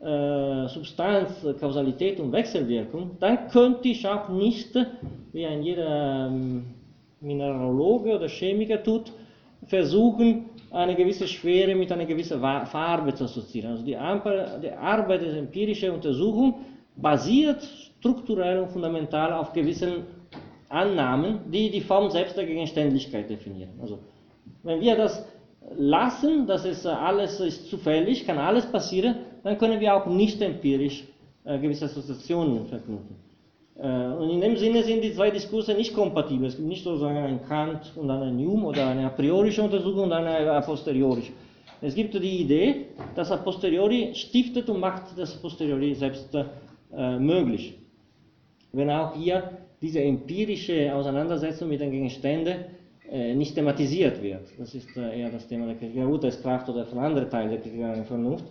äh, 0.00 0.68
Substanz, 0.68 1.46
Kausalität 1.60 2.20
und 2.20 2.32
Wechselwirkung, 2.32 3.16
dann 3.20 3.48
könnte 3.48 3.88
ich 3.88 4.06
auch 4.06 4.28
nicht, 4.28 4.74
wie 5.32 5.46
ein 5.46 5.62
jeder 5.62 6.28
ähm, 6.28 6.64
Mineraloge 7.20 8.14
oder 8.16 8.28
Chemiker 8.28 8.82
tut, 8.82 9.12
versuchen, 9.66 10.46
eine 10.70 10.94
gewisse 10.94 11.26
Schwere 11.26 11.74
mit 11.74 11.92
einer 11.92 12.06
gewissen 12.06 12.40
Farbe 12.40 13.14
zu 13.14 13.24
assoziieren. 13.24 13.72
Also 13.72 13.84
die, 13.84 13.96
Arbeit 13.96 15.22
der 15.22 15.36
empirischen 15.36 15.90
Untersuchung 15.90 16.54
basiert 16.96 17.62
strukturell 17.98 18.60
und 18.60 18.70
fundamental 18.70 19.32
auf 19.32 19.52
gewissen 19.52 20.04
Annahmen, 20.68 21.40
die 21.50 21.70
die 21.70 21.80
Form 21.80 22.10
selbst 22.10 22.36
der 22.36 22.46
Gegenständlichkeit 22.46 23.28
definieren. 23.28 23.70
Also, 23.82 23.98
wenn 24.62 24.80
wir 24.80 24.96
das 24.96 25.26
lassen, 25.76 26.46
dass 26.46 26.64
es 26.64 26.86
alles 26.86 27.40
ist 27.40 27.68
zufällig, 27.68 28.26
kann 28.26 28.38
alles 28.38 28.66
passieren, 28.66 29.16
dann 29.42 29.58
können 29.58 29.80
wir 29.80 29.94
auch 29.94 30.06
nicht 30.06 30.40
empirisch 30.42 31.04
äh, 31.44 31.58
gewisse 31.58 31.86
Assoziationen 31.86 32.66
verknüpfen. 32.66 33.16
Äh, 33.78 33.86
und 33.86 34.30
in 34.30 34.40
dem 34.40 34.56
Sinne 34.56 34.82
sind 34.82 35.02
die 35.02 35.14
zwei 35.14 35.30
Diskurse 35.30 35.74
nicht 35.74 35.94
kompatibel. 35.94 36.46
Es 36.46 36.56
gibt 36.56 36.68
nicht 36.68 36.84
sozusagen 36.84 37.16
einen 37.16 37.42
Kant 37.46 37.92
und 37.96 38.10
einen 38.10 38.38
Hume 38.38 38.66
oder 38.66 38.88
eine 38.88 39.06
a 39.06 39.10
priorische 39.10 39.62
Untersuchung 39.62 40.04
und 40.04 40.12
eine 40.12 40.50
a 40.50 40.60
posteriori. 40.60 41.32
Es 41.80 41.94
gibt 41.94 42.12
die 42.14 42.42
Idee, 42.42 42.86
dass 43.14 43.30
a 43.30 43.38
posteriori 43.38 44.14
stiftet 44.14 44.68
und 44.68 44.80
macht 44.80 45.16
das 45.16 45.34
posteriori 45.36 45.94
selbst 45.94 46.34
äh, 46.34 47.18
möglich 47.18 47.76
wenn 48.72 48.90
auch 48.90 49.14
hier 49.14 49.58
diese 49.80 50.00
empirische 50.00 50.94
Auseinandersetzung 50.94 51.68
mit 51.68 51.80
den 51.80 51.90
Gegenständen 51.90 52.64
nicht 53.34 53.56
thematisiert 53.56 54.22
wird. 54.22 54.46
Das 54.56 54.72
ist 54.72 54.96
eher 54.96 55.30
das 55.30 55.48
Thema 55.48 55.66
der 55.66 55.74
Kritik 55.74 55.96
der 55.96 56.06
Urteilskraft 56.06 56.68
oder 56.68 56.86
von 56.86 56.98
anderen 56.98 57.28
Teilen 57.28 57.50
der 57.50 57.94
der 57.96 58.04
Vernunft. 58.04 58.44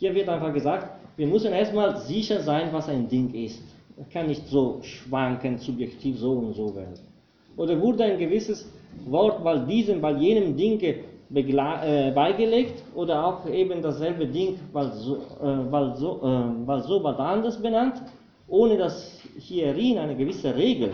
Hier 0.00 0.14
wird 0.14 0.30
einfach 0.30 0.54
gesagt, 0.54 0.88
wir 1.18 1.26
müssen 1.26 1.52
erstmal 1.52 1.98
sicher 1.98 2.40
sein, 2.40 2.70
was 2.72 2.88
ein 2.88 3.06
Ding 3.06 3.34
ist. 3.34 3.62
Es 4.00 4.08
kann 4.08 4.28
nicht 4.28 4.48
so 4.48 4.78
schwankend, 4.80 5.60
subjektiv 5.60 6.18
so 6.18 6.32
und 6.32 6.54
so 6.54 6.74
werden. 6.74 6.94
Oder 7.58 7.78
wurde 7.78 8.04
ein 8.04 8.18
gewisses 8.18 8.66
Wort 9.04 9.44
bald 9.44 9.68
diesem, 9.68 10.00
bald 10.00 10.18
jenem 10.18 10.56
Ding 10.56 10.80
äh, 10.80 12.12
beigelegt 12.14 12.82
oder 12.94 13.26
auch 13.26 13.46
eben 13.50 13.82
dasselbe 13.82 14.26
Ding 14.26 14.58
bald 14.72 14.94
so, 14.94 15.16
äh, 15.16 15.70
bald 15.70 15.98
so, 15.98 16.18
äh, 16.22 16.80
so, 16.80 17.04
anders 17.04 17.60
benannt, 17.60 18.00
ohne 18.48 18.78
dass 18.78 19.20
hierin 19.38 19.98
eine 19.98 20.16
gewisse 20.16 20.56
Regel. 20.56 20.92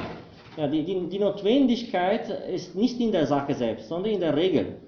Ja, 0.56 0.66
die, 0.66 0.82
die, 0.82 1.06
die, 1.08 1.18
Notwendigkeit 1.20 2.28
ist 2.52 2.74
nicht 2.74 2.98
in 2.98 3.12
der 3.12 3.26
Sache 3.26 3.54
selbst, 3.54 3.88
sondern 3.88 4.14
in 4.14 4.20
der 4.20 4.34
Regel. 4.34 4.78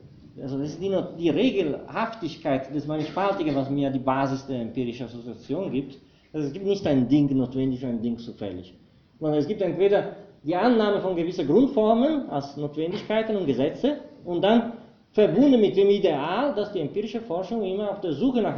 Also 0.43 0.59
das 0.59 0.71
ist 0.71 0.83
die, 0.83 0.95
die 1.19 1.31
Regelhaftigkeit 1.31 2.73
des 2.75 2.87
Mannigfaltigen, 2.87 3.55
was 3.55 3.71
mir 3.71 3.91
die 3.91 3.99
Basis 3.99 4.47
der 4.47 4.61
empirischen 4.61 5.07
Assoziation 5.07 5.71
gibt. 5.73 5.99
Also 6.33 6.47
es 6.47 6.53
gibt 6.53 6.67
nicht 6.67 6.87
ein 6.87 7.09
Ding 7.09 7.35
notwendig 7.37 7.83
und 7.83 7.91
ein 7.91 8.03
Ding 8.03 8.19
zufällig. 8.19 8.75
Sondern 9.19 9.39
es 9.41 9.49
gibt 9.49 9.61
entweder 9.63 10.17
die 10.45 10.55
Annahme 10.55 11.01
von 11.01 11.17
gewissen 11.17 11.47
Grundformen 11.47 12.29
als 12.31 12.57
Notwendigkeiten 12.57 13.37
und 13.37 13.47
Gesetze 13.47 13.99
und 14.25 14.43
dann 14.43 14.75
verbunden 15.13 15.61
mit 15.61 15.77
dem 15.77 15.89
Ideal, 15.89 16.55
dass 16.55 16.73
die 16.73 16.81
empirische 16.81 17.21
Forschung 17.21 17.63
immer 17.65 17.91
auf 17.91 18.01
der 18.01 18.13
Suche 18.13 18.41
nach, 18.41 18.57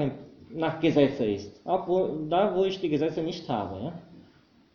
nach 0.52 0.80
Gesetzen 0.80 1.24
ist. 1.24 1.66
Auch 1.66 1.88
wo, 1.88 2.26
da, 2.28 2.54
wo 2.54 2.64
ich 2.64 2.78
die 2.80 2.88
Gesetze 2.88 3.22
nicht 3.22 3.48
habe. 3.48 3.84
Ja? 3.84 3.92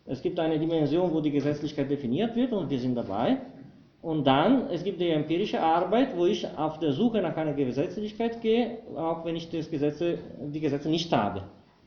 Es 0.06 0.22
gibt 0.22 0.38
eine 0.38 0.58
Dimension, 0.58 1.12
wo 1.12 1.20
die 1.20 1.30
Gesetzlichkeit 1.30 1.90
definiert 1.90 2.34
wird 2.34 2.52
und 2.52 2.70
wir 2.70 2.78
sind 2.78 2.94
dabei. 2.94 3.38
Und 4.06 4.24
dann, 4.24 4.70
es 4.70 4.84
gibt 4.84 5.00
die 5.00 5.08
empirische 5.08 5.60
Arbeit, 5.60 6.16
wo 6.16 6.26
ich 6.26 6.46
auf 6.56 6.78
der 6.78 6.92
Suche 6.92 7.20
nach 7.20 7.36
einer 7.36 7.54
Gesetzlichkeit 7.54 8.40
gehe, 8.40 8.78
auch 8.94 9.24
wenn 9.24 9.34
ich 9.34 9.50
das 9.50 9.68
Gesetze, 9.68 10.18
die 10.54 10.60
Gesetze 10.60 10.88
nicht 10.88 11.10
habe. 11.12 11.42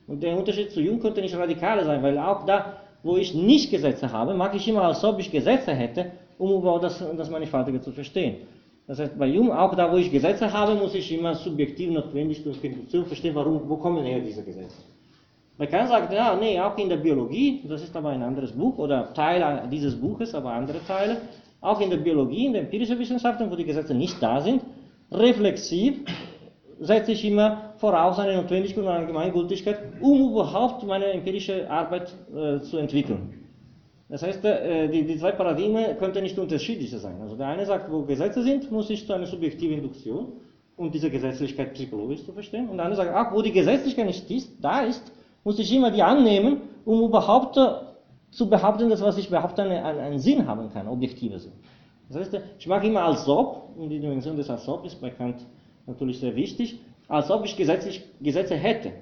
Und 0.06 0.22
der 0.22 0.36
Unterschied 0.36 0.70
zu 0.70 0.82
Jung 0.82 1.00
könnte 1.00 1.22
nicht 1.22 1.34
radikaler 1.34 1.82
sein, 1.86 2.02
weil 2.02 2.18
auch 2.18 2.44
da, 2.44 2.76
wo 3.02 3.16
ich 3.16 3.32
nicht 3.32 3.70
Gesetze 3.70 4.12
habe, 4.12 4.34
mag 4.34 4.54
ich 4.54 4.68
immer, 4.68 4.82
als 4.82 5.02
ob 5.02 5.18
ich 5.18 5.30
Gesetze 5.30 5.72
hätte, 5.72 6.10
um 6.36 6.52
überhaupt 6.52 6.84
das, 6.84 7.02
das 7.16 7.30
Mannigfaltige 7.30 7.80
zu 7.80 7.90
verstehen. 7.90 8.42
Das 8.86 8.98
heißt, 8.98 9.18
bei 9.18 9.28
Jung, 9.28 9.50
auch 9.50 9.74
da, 9.74 9.90
wo 9.90 9.96
ich 9.96 10.12
Gesetze 10.12 10.52
habe, 10.52 10.74
muss 10.74 10.94
ich 10.94 11.10
immer 11.10 11.34
subjektiv 11.34 11.90
notwendig 11.90 12.44
durch 12.44 12.62
Induktion 12.62 13.06
verstehen, 13.06 13.34
warum, 13.34 13.62
wo 13.66 13.76
kommen 13.76 14.04
her 14.04 14.20
diese 14.20 14.44
Gesetze. 14.44 14.76
Man 15.56 15.70
kann 15.70 15.88
sagen, 15.88 16.14
ja, 16.14 16.36
nee, 16.38 16.60
auch 16.60 16.76
in 16.76 16.90
der 16.90 16.98
Biologie, 16.98 17.62
das 17.66 17.82
ist 17.82 17.96
aber 17.96 18.10
ein 18.10 18.22
anderes 18.22 18.52
Buch 18.52 18.76
oder 18.76 19.14
Teil 19.14 19.66
dieses 19.72 19.98
Buches, 19.98 20.34
aber 20.34 20.52
andere 20.52 20.84
Teile, 20.86 21.16
auch 21.60 21.80
in 21.80 21.90
der 21.90 21.98
Biologie, 21.98 22.46
in 22.46 22.52
den 22.54 22.64
empirischen 22.64 22.98
Wissenschaften, 22.98 23.50
wo 23.50 23.56
die 23.56 23.64
Gesetze 23.64 23.94
nicht 23.94 24.22
da 24.22 24.40
sind, 24.40 24.62
reflexiv 25.10 26.04
setze 26.80 27.12
ich 27.12 27.24
immer 27.24 27.74
voraus 27.76 28.18
eine 28.18 28.36
Notwendigkeit 28.36 28.82
und 28.82 28.88
eine 28.88 29.00
Allgemeingültigkeit, 29.00 29.78
um 30.00 30.30
überhaupt 30.30 30.82
meine 30.86 31.06
empirische 31.06 31.70
Arbeit 31.70 32.14
äh, 32.34 32.60
zu 32.60 32.78
entwickeln. 32.78 33.34
Das 34.08 34.22
heißt, 34.22 34.44
äh, 34.44 34.88
die, 34.88 35.04
die, 35.04 35.18
zwei 35.18 35.32
Paradigmen 35.32 35.96
könnten 35.98 36.22
nicht 36.22 36.38
unterschiedlicher 36.38 36.98
sein. 36.98 37.20
Also 37.20 37.36
der 37.36 37.48
eine 37.48 37.66
sagt, 37.66 37.92
wo 37.92 38.02
Gesetze 38.02 38.42
sind, 38.42 38.72
muss 38.72 38.88
ich 38.90 39.06
zu 39.06 39.12
einer 39.12 39.26
subjektiven 39.26 39.76
Induktion, 39.76 40.32
um 40.76 40.90
diese 40.90 41.10
Gesetzlichkeit 41.10 41.74
psychologisch 41.74 42.24
zu 42.24 42.32
verstehen. 42.32 42.68
Und 42.68 42.78
der 42.78 42.86
andere 42.86 43.04
sagt, 43.04 43.14
ach, 43.14 43.32
wo 43.34 43.42
die 43.42 43.52
Gesetzlichkeit 43.52 44.06
nicht 44.06 44.28
ist, 44.30 44.50
da 44.60 44.80
ist, 44.80 45.12
muss 45.44 45.58
ich 45.58 45.72
immer 45.74 45.90
die 45.90 46.02
annehmen, 46.02 46.62
um 46.86 47.02
überhaupt 47.02 47.58
äh, 47.58 47.89
zu 48.30 48.48
behaupten, 48.48 48.88
dass 48.88 49.02
was 49.02 49.18
ich 49.18 49.28
behaupte, 49.28 49.62
einen, 49.62 49.84
einen 49.84 50.18
Sinn 50.18 50.46
haben 50.46 50.70
kann, 50.72 50.88
objektiver 50.88 51.38
Sinn. 51.38 51.52
Das 52.08 52.18
heißt, 52.18 52.40
ich 52.58 52.66
mache 52.66 52.86
immer 52.86 53.02
als 53.02 53.28
ob, 53.28 53.76
und 53.76 53.88
die 53.88 54.00
Dimension 54.00 54.36
des 54.36 54.50
als 54.50 54.68
ob 54.68 54.84
ist 54.84 55.00
bei 55.00 55.10
Kant 55.10 55.46
natürlich 55.86 56.18
sehr 56.18 56.34
wichtig, 56.34 56.80
als 57.08 57.30
ob 57.30 57.44
ich 57.44 57.56
gesetzlich, 57.56 58.02
Gesetze 58.20 58.56
hätte. 58.56 58.92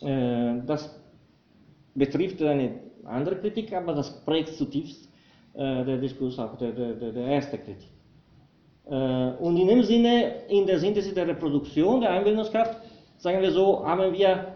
Äh, 0.00 0.62
das 0.66 0.94
betrifft 1.94 2.42
eine 2.42 2.80
andere 3.04 3.36
Kritik, 3.36 3.72
aber 3.72 3.94
das 3.94 4.24
prägt 4.24 4.54
zutiefst 4.54 5.08
äh, 5.54 5.84
der 5.84 5.98
Diskurs 5.98 6.38
auch 6.38 6.56
der, 6.56 6.72
der, 6.72 7.12
der, 7.12 7.26
erste 7.26 7.58
Kritik. 7.58 7.90
Äh, 8.86 9.30
und 9.40 9.56
in 9.56 9.66
dem 9.68 9.82
Sinne, 9.82 10.46
in 10.48 10.66
der 10.66 10.78
Synthese 10.78 11.12
der 11.12 11.26
Reproduktion 11.26 12.00
der 12.00 12.10
Einbildungskraft, 12.10 12.76
sagen 13.16 13.40
wir 13.42 13.50
so, 13.50 13.84
haben 13.84 14.12
wir 14.12 14.54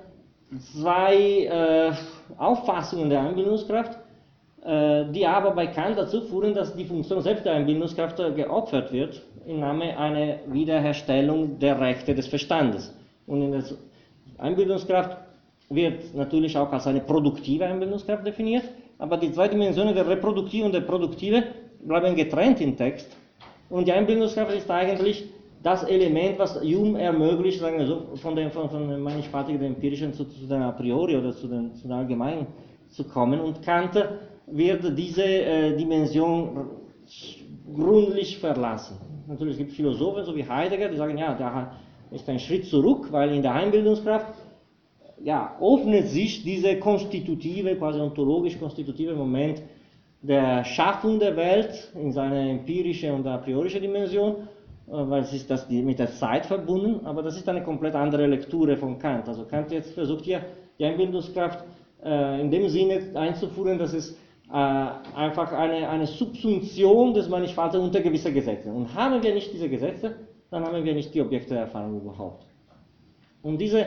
zwei 0.73 1.93
Auffassungen 2.39 3.11
der 3.11 3.21
Einbildungskraft, 3.23 3.99
die 4.65 5.27
aber 5.27 5.51
bei 5.51 5.67
Kant 5.67 5.99
dazu 5.99 6.21
führen, 6.23 6.55
dass 6.55 6.75
die 6.75 6.85
Funktion 6.85 7.21
selbst 7.21 7.45
der 7.45 7.55
Einbildungskraft 7.55 8.17
geopfert 8.37 8.93
wird 8.93 9.23
im 9.45 9.59
Namen 9.61 9.91
einer 9.97 10.37
Wiederherstellung 10.47 11.59
der 11.59 11.81
Rechte 11.81 12.15
des 12.15 12.29
Verstandes. 12.29 12.95
Und 13.27 13.43
in 13.43 13.53
der 13.53 13.65
Einbildungskraft 14.39 15.17
wird 15.69 16.15
natürlich 16.15 16.57
auch 16.57 16.71
als 16.73 16.87
eine 16.87 17.01
produktive 17.01 17.65
Einbildungskraft 17.67 18.27
definiert, 18.27 18.65
aber 18.99 19.17
die 19.17 19.33
zwei 19.33 19.49
Dimensionen, 19.49 19.95
der 19.95 20.07
reproduktive 20.07 20.65
und 20.67 20.73
der 20.73 20.83
produktive, 20.83 21.43
bleiben 21.81 22.15
getrennt 22.15 22.61
im 22.61 22.77
Text. 22.77 23.09
Und 23.69 23.89
die 23.89 23.93
Einbildungskraft 23.93 24.55
ist 24.55 24.71
eigentlich 24.71 25.25
das 25.63 25.85
Element, 25.85 26.39
was 26.39 26.61
Hume 26.61 27.01
ermöglicht, 27.01 27.61
sagen 27.61 27.79
wir 27.79 27.87
so, 27.87 28.17
von 28.17 28.35
dem, 28.35 28.51
von, 28.51 28.69
von 28.69 28.89
dem 28.89 29.01
mannigfaltigen 29.01 29.63
empirischen 29.63 30.13
zu, 30.13 30.25
zu 30.25 30.47
den 30.47 30.63
a 30.63 30.73
priori 30.73 31.17
oder 31.17 31.33
zu 31.33 31.47
den, 31.47 31.75
zu 31.75 31.83
den 31.83 31.93
allgemeinen 31.93 32.47
zu 32.89 33.05
kommen. 33.05 33.41
Und 33.41 33.63
Kant 33.63 33.95
wird 34.47 34.99
diese 34.99 35.25
äh, 35.25 35.77
Dimension 35.77 36.69
gründlich 37.75 38.39
verlassen. 38.39 38.99
Natürlich 39.29 39.57
gibt 39.57 39.71
es 39.71 39.77
Philosophen, 39.77 40.25
so 40.25 40.35
wie 40.35 40.47
Heidegger, 40.47 40.89
die 40.89 40.97
sagen, 40.97 41.17
ja, 41.17 41.35
da 41.35 41.73
ist 42.11 42.29
ein 42.29 42.39
Schritt 42.39 42.67
zurück, 42.67 43.09
weil 43.11 43.33
in 43.33 43.43
der 43.43 43.55
Einbildungskraft 43.55 44.35
ja, 45.23 45.57
öffnet 45.61 46.09
sich 46.09 46.43
dieser 46.43 46.77
konstitutive, 46.77 47.77
quasi 47.77 48.01
ontologisch 48.01 48.59
konstitutive 48.59 49.15
Moment 49.15 49.63
der 50.21 50.65
Schaffung 50.65 51.19
der 51.19 51.37
Welt 51.37 51.93
in 51.95 52.13
seiner 52.13 52.49
empirischen 52.51 53.13
und 53.13 53.27
a 53.27 53.39
priorische 53.39 53.81
Dimension, 53.81 54.49
weil 54.87 55.23
es 55.23 55.33
ist 55.33 55.51
das 55.51 55.69
mit 55.69 55.99
der 55.99 56.13
Zeit 56.13 56.47
verbunden, 56.47 57.07
aber 57.07 57.23
das 57.23 57.37
ist 57.37 57.49
eine 57.49 57.63
komplett 57.63 57.95
andere 57.95 58.27
Lektüre 58.27 58.77
von 58.77 58.99
Kant. 58.99 59.29
Also 59.29 59.45
Kant 59.45 59.71
jetzt 59.71 59.93
versucht 59.95 60.25
hier 60.25 60.45
die 60.79 60.85
Einbildungskraft 60.85 61.65
äh, 62.05 62.41
in 62.41 62.51
dem 62.51 62.69
Sinne 62.69 63.01
einzuführen, 63.15 63.79
dass 63.79 63.93
es 63.93 64.17
äh, 64.51 64.55
einfach 64.55 65.53
eine, 65.53 65.89
eine 65.89 66.07
Subsumption 66.07 67.15
des 67.15 67.29
Mannigfaltigen 67.29 67.85
unter 67.85 68.01
gewisse 68.01 68.33
Gesetze. 68.33 68.71
Und 68.71 68.95
haben 68.95 69.23
wir 69.23 69.35
nicht 69.35 69.53
diese 69.53 69.69
Gesetze, 69.69 70.17
dann 70.51 70.65
haben 70.65 70.85
wir 70.85 70.95
nicht 70.95 71.15
die 71.15 71.23
Objekte 71.23 71.55
der 71.55 71.63
Erfahrung 71.63 72.01
überhaupt. 72.01 72.45
Und 73.43 73.59
diese 73.59 73.87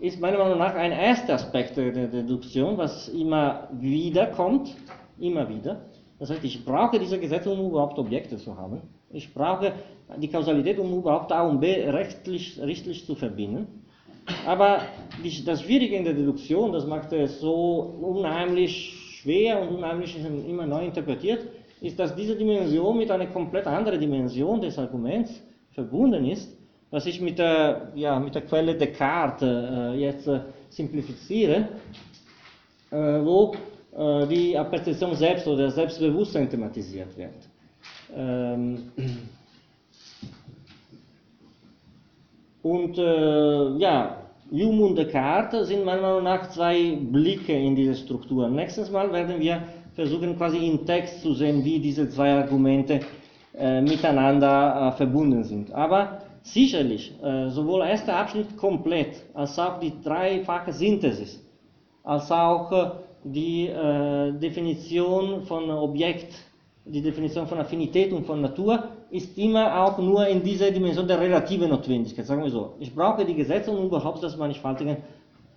ist 0.00 0.20
meiner 0.20 0.38
Meinung 0.38 0.58
nach 0.58 0.74
ein 0.74 0.92
erster 0.92 1.34
Aspekt 1.34 1.76
der 1.76 2.08
Deduktion, 2.08 2.76
was 2.78 3.08
immer 3.08 3.68
wieder 3.72 4.26
kommt, 4.26 4.74
immer 5.18 5.48
wieder. 5.48 5.82
Das 6.18 6.30
heißt, 6.30 6.42
ich 6.44 6.64
brauche 6.64 6.98
diese 6.98 7.18
Gesetze, 7.18 7.50
um 7.50 7.68
überhaupt 7.68 7.98
Objekte 7.98 8.36
zu 8.36 8.56
haben. 8.56 8.82
Ich 9.12 9.34
brauche 9.34 9.72
die 10.18 10.28
Kausalität, 10.28 10.78
um 10.78 10.96
überhaupt 10.96 11.32
A 11.32 11.42
und 11.42 11.60
B 11.60 11.72
rechtlich, 11.88 12.60
rechtlich 12.60 13.04
zu 13.04 13.16
verbinden. 13.16 13.66
Aber 14.46 14.82
das 15.44 15.62
Schwierige 15.62 15.96
in 15.96 16.04
der 16.04 16.14
Deduktion, 16.14 16.72
das 16.72 16.86
macht 16.86 17.12
es 17.12 17.40
so 17.40 17.96
unheimlich 18.00 18.94
schwer 19.20 19.60
und 19.60 19.76
unheimlich 19.76 20.16
immer 20.48 20.66
neu 20.66 20.84
interpretiert, 20.84 21.46
ist, 21.80 21.98
dass 21.98 22.14
diese 22.14 22.36
Dimension 22.36 22.98
mit 22.98 23.10
einer 23.10 23.26
komplett 23.26 23.66
anderen 23.66 23.98
Dimension 23.98 24.60
des 24.60 24.78
Arguments 24.78 25.42
verbunden 25.72 26.26
ist, 26.26 26.56
was 26.90 27.06
ich 27.06 27.20
mit 27.20 27.38
der, 27.38 27.92
ja, 27.94 28.18
mit 28.18 28.34
der 28.34 28.42
Quelle 28.42 28.76
Descartes 28.76 29.48
äh, 29.48 29.94
jetzt 29.94 30.26
äh, 30.28 30.40
simplifiziere, 30.68 31.68
äh, 32.90 32.96
wo 32.96 33.54
äh, 33.96 34.26
die 34.26 34.52
Perzeption 34.52 35.14
selbst 35.14 35.46
oder 35.46 35.70
Selbstbewusstsein 35.70 36.48
thematisiert 36.48 37.16
wird. 37.16 37.49
Ähm, 38.16 38.78
und 42.62 42.98
äh, 42.98 43.76
ja, 43.78 44.16
Hume 44.50 44.84
und 44.84 44.96
Descartes 44.96 45.68
sind 45.68 45.84
meiner 45.84 46.02
Meinung 46.02 46.24
nach 46.24 46.48
zwei 46.50 46.98
Blicke 47.00 47.52
in 47.52 47.76
diese 47.76 47.94
Struktur. 47.94 48.48
Nächstes 48.48 48.90
Mal 48.90 49.12
werden 49.12 49.38
wir 49.38 49.62
versuchen, 49.94 50.36
quasi 50.36 50.58
im 50.66 50.84
Text 50.84 51.22
zu 51.22 51.34
sehen, 51.34 51.64
wie 51.64 51.78
diese 51.78 52.08
zwei 52.08 52.32
Argumente 52.32 53.00
äh, 53.56 53.80
miteinander 53.80 54.88
äh, 54.88 54.96
verbunden 54.96 55.44
sind. 55.44 55.72
Aber 55.72 56.22
sicherlich, 56.42 57.12
äh, 57.22 57.48
sowohl 57.50 57.80
der 57.80 57.90
erste 57.90 58.12
Abschnitt 58.12 58.56
komplett, 58.56 59.24
als 59.34 59.58
auch 59.58 59.78
die 59.78 59.92
dreifache 60.02 60.72
Synthesis, 60.72 61.40
als 62.02 62.30
auch 62.32 62.72
äh, 62.72 62.90
die 63.24 63.66
äh, 63.66 64.32
Definition 64.32 65.42
von 65.44 65.70
Objekt, 65.70 66.34
die 66.84 67.02
Definition 67.02 67.46
von 67.46 67.58
Affinität 67.58 68.12
und 68.12 68.24
von 68.24 68.40
Natur, 68.40 68.84
ist 69.10 69.36
immer 69.36 69.84
auch 69.84 69.98
nur 69.98 70.26
in 70.26 70.42
dieser 70.42 70.70
Dimension 70.70 71.06
der 71.06 71.20
relativen 71.20 71.68
Notwendigkeit. 71.68 72.26
Sagen 72.26 72.42
wir 72.42 72.50
so, 72.50 72.74
ich 72.78 72.94
brauche 72.94 73.24
die 73.24 73.34
Gesetze, 73.34 73.70
um 73.70 73.86
überhaupt 73.86 74.22
das 74.22 74.36
Mannigfaltige 74.36 74.96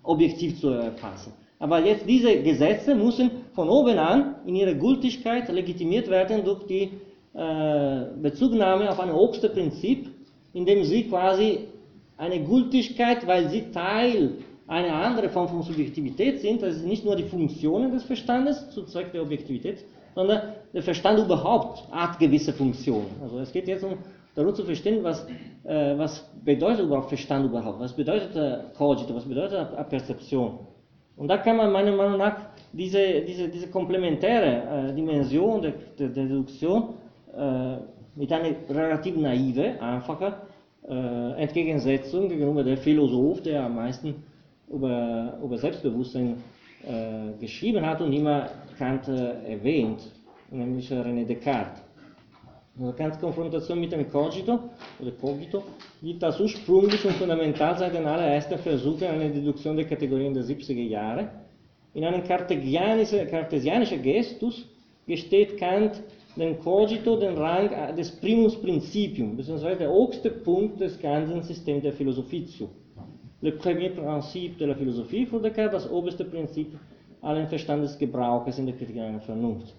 objektiv 0.02 0.60
zu 0.60 0.70
erfassen. 0.70 1.32
Aber 1.58 1.80
jetzt 1.80 2.06
diese 2.06 2.42
Gesetze 2.42 2.94
müssen 2.94 3.30
von 3.54 3.68
oben 3.68 3.98
an 3.98 4.36
in 4.44 4.56
ihrer 4.56 4.74
Gültigkeit 4.74 5.48
legitimiert 5.48 6.08
werden 6.10 6.44
durch 6.44 6.66
die 6.66 6.90
äh, 7.32 8.04
Bezugnahme 8.20 8.90
auf 8.90 9.00
ein 9.00 9.10
oberste 9.10 9.48
Prinzip, 9.48 10.10
indem 10.52 10.84
sie 10.84 11.04
quasi 11.04 11.60
eine 12.16 12.44
Gültigkeit, 12.44 13.26
weil 13.26 13.48
sie 13.48 13.70
Teil 13.72 14.32
einer 14.66 14.94
anderen 14.94 15.30
Form 15.30 15.48
von 15.48 15.62
Subjektivität 15.62 16.40
sind, 16.40 16.62
das 16.62 16.76
ist 16.76 16.86
nicht 16.86 17.04
nur 17.04 17.16
die 17.16 17.24
Funktionen 17.24 17.92
des 17.92 18.04
Verstandes 18.04 18.70
zu 18.70 18.84
Zweck 18.84 19.12
der 19.12 19.22
Objektivität, 19.22 19.84
sondern 20.14 20.54
der 20.72 20.82
Verstand 20.82 21.18
überhaupt 21.18 21.84
hat 21.90 22.18
gewisse 22.18 22.52
Funktionen. 22.52 23.10
Also 23.22 23.38
es 23.38 23.52
geht 23.52 23.68
jetzt 23.68 23.84
um 23.84 23.98
darum 24.34 24.54
zu 24.54 24.64
verstehen, 24.64 25.02
was, 25.02 25.26
äh, 25.64 25.96
was 25.96 26.28
bedeutet 26.44 26.86
überhaupt 26.86 27.08
Verstand 27.08 27.46
überhaupt, 27.46 27.80
was 27.80 27.92
bedeutet 27.92 28.34
äh, 28.36 28.58
was 28.78 29.24
bedeutet 29.24 29.68
äh, 29.76 29.84
Perzeption. 29.84 30.58
Und 31.16 31.28
da 31.28 31.38
kann 31.38 31.56
man 31.56 31.70
meiner 31.70 31.92
Meinung 31.92 32.18
nach 32.18 32.36
diese, 32.72 33.20
diese, 33.22 33.48
diese 33.48 33.68
komplementäre 33.68 34.88
äh, 34.90 34.94
Dimension 34.94 35.62
der, 35.62 35.72
der, 35.98 36.08
der 36.08 36.24
Deduktion 36.24 36.94
äh, 37.36 37.76
mit 38.16 38.32
einer 38.32 38.50
relativ 38.68 39.16
naive, 39.16 39.80
einfacher 39.80 40.42
äh, 40.88 41.42
Entgegensetzung 41.42 42.28
gegenüber 42.28 42.64
der 42.64 42.76
Philosoph, 42.76 43.42
der 43.42 43.64
am 43.64 43.76
meisten 43.76 44.22
über, 44.68 45.38
über 45.42 45.56
Selbstbewusstsein 45.56 46.36
äh, 46.86 47.38
geschrieben 47.40 47.86
hat 47.86 48.00
und 48.00 48.12
immer 48.12 48.48
Kant 48.78 49.08
äh, 49.08 49.52
erwähnt, 49.52 50.00
nämlich 50.50 50.90
René 50.90 51.24
Descartes. 51.24 51.82
Also 52.78 52.92
Kants 52.92 53.20
Konfrontation 53.20 53.78
mit 53.80 53.92
dem 53.92 54.10
Cogito 54.10 54.58
oder 55.00 55.12
Cogito 55.12 55.62
liegt 56.02 56.22
das 56.22 56.40
ursprünglich 56.40 57.04
und 57.04 57.12
fundamental 57.12 57.78
seit 57.78 57.94
den 57.94 58.04
allerersten 58.04 58.58
Versuchen 58.58 59.04
einer 59.04 59.28
Deduktion 59.28 59.76
der 59.76 59.84
Kategorien 59.86 60.34
der 60.34 60.42
70er 60.42 60.82
Jahre. 60.82 61.28
In 61.94 62.04
einem 62.04 62.24
kartesianischen 62.24 64.02
Gestus 64.02 64.68
gesteht 65.06 65.56
Kant 65.56 66.02
dem 66.36 66.58
Cogito 66.58 67.16
den 67.16 67.38
Rang 67.38 67.94
des 67.94 68.10
Primus 68.10 68.60
Principium, 68.60 69.36
beziehungsweise 69.36 69.78
der 69.78 69.92
oberste 69.92 70.30
Punkt 70.30 70.80
des 70.80 71.00
ganzen 71.00 71.42
Systems 71.42 71.82
der 71.82 71.92
Philosophie 71.92 72.44
zu. 72.46 72.68
Le 73.40 73.52
premier 73.52 73.90
principe 73.90 74.58
de 74.58 74.66
la 74.66 74.74
philosophie 74.74 75.26
für 75.26 75.38
Descartes, 75.38 75.84
das 75.84 75.92
oberste 75.92 76.24
Prinzip 76.24 76.72
allen 77.24 77.48
Verstandesgebrauches 77.48 78.58
in 78.58 78.66
der 78.66 78.76
Kritik 78.76 78.98
einer 78.98 79.20
Vernunft. 79.20 79.74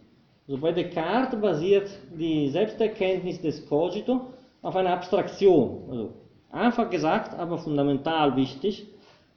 Also 0.48 0.62
bei 0.62 0.72
Descartes 0.72 1.40
basiert 1.40 1.90
die 2.18 2.50
Selbsterkenntnis 2.50 3.42
des 3.42 3.68
Cogito 3.68 4.22
auf 4.62 4.76
einer 4.76 4.92
Abstraktion. 4.94 5.84
Also 5.90 6.14
einfach 6.52 6.90
gesagt, 6.90 7.38
aber 7.38 7.58
fundamental 7.58 8.36
wichtig. 8.36 8.88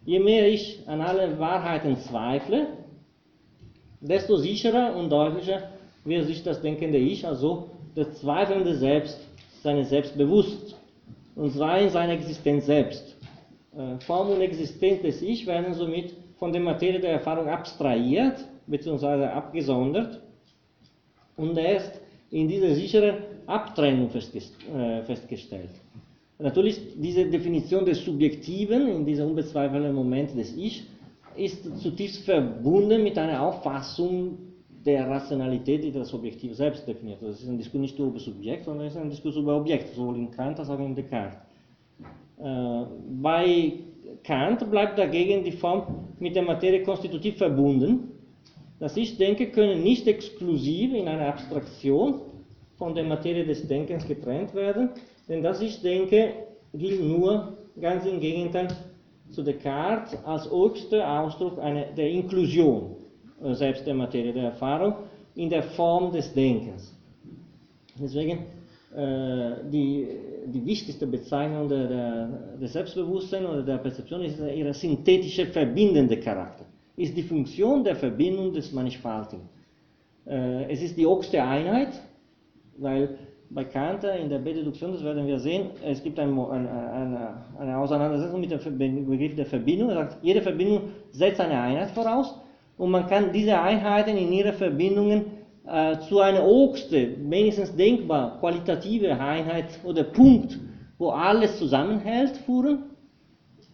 Je 0.04 0.18
mehr 0.18 0.48
ich 0.48 0.80
an 0.86 1.00
alle 1.00 1.38
Wahrheiten 1.38 1.96
zweifle, 1.96 2.68
desto 4.00 4.36
sicherer 4.36 4.94
und 4.96 5.10
deutlicher 5.10 5.70
wird 6.04 6.26
sich 6.26 6.42
das 6.42 6.60
denkende 6.62 6.98
Ich, 6.98 7.26
also 7.26 7.70
das 7.94 8.20
zweifelnde 8.20 8.76
Selbst, 8.76 9.18
seines 9.62 9.90
Selbst 9.90 10.16
bewusst. 10.16 10.76
Und 11.34 11.52
zwar 11.52 11.78
in 11.78 11.90
seiner 11.90 12.14
Existenz 12.14 12.66
selbst. 12.66 13.16
Äh, 13.76 14.00
Form 14.00 14.30
und 14.30 14.40
Existenz 14.40 15.02
des 15.02 15.22
Ich 15.22 15.46
werden 15.46 15.72
somit 15.74 16.14
von 16.38 16.52
der 16.52 16.60
Materie 16.60 17.00
der 17.00 17.12
Erfahrung 17.12 17.48
abstrahiert 17.48 18.44
bzw. 18.66 19.24
abgesondert 19.24 20.20
und 21.36 21.56
erst 21.56 22.00
in 22.30 22.48
dieser 22.48 22.74
sicheren 22.74 23.16
Abtrennung 23.46 24.10
äh, 24.10 25.02
festgestellt. 25.02 25.70
Natürlich, 26.38 26.80
diese 26.96 27.26
Definition 27.26 27.84
des 27.84 28.04
Subjektiven 28.04 28.88
in 28.88 29.04
diesem 29.04 29.28
unbezweifelten 29.28 29.92
Moment 29.92 30.36
des 30.36 30.56
Ich 30.56 30.84
ist 31.36 31.80
zutiefst 31.80 32.24
verbunden 32.24 33.02
mit 33.02 33.18
einer 33.18 33.42
Auffassung 33.42 34.38
der 34.84 35.08
Rationalität, 35.08 35.82
die 35.84 35.92
das 35.92 36.14
Objektiv 36.14 36.54
selbst 36.54 36.86
definiert. 36.86 37.20
Das 37.20 37.40
ist 37.40 37.48
ein 37.48 37.58
Diskurs 37.58 37.80
nicht 37.80 37.98
nur 37.98 38.08
über 38.08 38.18
Subjekt, 38.18 38.64
sondern 38.64 38.86
es 38.86 38.94
ist 38.94 39.00
ein 39.00 39.10
Diskurs 39.10 39.36
über 39.36 39.56
Objekt, 39.56 39.94
sowohl 39.94 40.16
in 40.16 40.30
Kant 40.30 40.58
als 40.58 40.70
auch 40.70 40.78
in 40.78 40.94
Descartes. 40.94 41.38
Äh, 42.38 42.84
bei 43.20 43.72
Kant 44.24 44.70
bleibt 44.70 44.98
dagegen 44.98 45.44
die 45.44 45.52
Form 45.52 46.08
mit 46.18 46.36
der 46.36 46.42
Materie 46.42 46.82
konstitutiv 46.82 47.38
verbunden. 47.38 48.10
Das 48.78 48.96
Ich-Denke 48.96 49.50
können 49.50 49.82
nicht 49.82 50.06
exklusiv 50.06 50.94
in 50.94 51.08
einer 51.08 51.28
Abstraktion 51.28 52.20
von 52.76 52.94
der 52.94 53.04
Materie 53.04 53.44
des 53.44 53.66
Denkens 53.66 54.06
getrennt 54.06 54.54
werden, 54.54 54.90
denn 55.28 55.42
das 55.42 55.60
Ich-Denke 55.60 56.32
gilt 56.72 57.02
nur, 57.02 57.56
ganz 57.80 58.06
im 58.06 58.20
Gegenteil 58.20 58.68
zu 59.30 59.42
Descartes, 59.42 60.16
als 60.24 60.50
höchster 60.50 61.20
Ausdruck 61.20 61.58
eine, 61.58 61.86
der 61.96 62.08
Inklusion 62.08 62.96
äh, 63.42 63.54
selbst 63.54 63.86
der 63.86 63.94
Materie 63.94 64.32
der 64.32 64.44
Erfahrung 64.44 64.94
in 65.34 65.50
der 65.50 65.62
Form 65.62 66.12
des 66.12 66.32
Denkens. 66.32 66.94
Deswegen 68.00 68.44
äh, 68.94 69.68
die, 69.70 70.08
die 70.52 70.64
wichtigste 70.64 71.06
Bezeichnung 71.06 71.68
der, 71.68 71.88
der, 71.88 72.28
des 72.60 72.72
Selbstbewusstseins 72.72 73.46
oder 73.46 73.62
der 73.62 73.78
Perzeption 73.78 74.22
ist 74.22 74.38
ihr 74.40 74.74
synthetische 74.74 75.46
verbindende 75.46 76.18
Charakter. 76.18 76.64
Ist 76.96 77.16
die 77.16 77.22
Funktion 77.22 77.84
der 77.84 77.96
Verbindung 77.96 78.52
des 78.52 78.72
Mannigfaltigen. 78.72 79.48
Äh, 80.26 80.70
es 80.72 80.82
ist 80.82 80.96
die 80.96 81.06
höchste 81.06 81.42
Einheit, 81.42 82.00
weil 82.76 83.18
bei 83.50 83.64
Kant 83.64 84.04
in 84.04 84.28
der 84.28 84.38
Bededuktion, 84.38 84.92
das 84.92 85.02
werden 85.02 85.26
wir 85.26 85.38
sehen, 85.38 85.70
es 85.82 86.02
gibt 86.02 86.18
ein, 86.18 86.38
eine, 86.38 87.34
eine, 87.58 87.78
Auseinandersetzung 87.78 88.40
mit 88.40 88.50
dem 88.50 89.06
Begriff 89.08 89.36
der 89.36 89.46
Verbindung. 89.46 89.90
Er 89.90 89.96
sagt, 89.96 90.18
jede 90.22 90.42
Verbindung 90.42 90.92
setzt 91.12 91.40
eine 91.40 91.58
Einheit 91.58 91.90
voraus 91.90 92.38
und 92.76 92.90
man 92.90 93.06
kann 93.06 93.32
diese 93.32 93.58
Einheiten 93.58 94.16
in 94.16 94.32
ihren 94.32 94.52
Verbindungen 94.52 95.37
äh, 95.68 95.98
zu 96.08 96.20
einer 96.20 96.44
höchsten, 96.44 97.30
wenigstens 97.30 97.74
denkbar 97.76 98.38
qualitative 98.40 99.18
Einheit 99.20 99.78
oder 99.84 100.04
Punkt, 100.04 100.58
wo 100.98 101.10
alles 101.10 101.58
zusammenhält, 101.58 102.36
führen. 102.38 102.84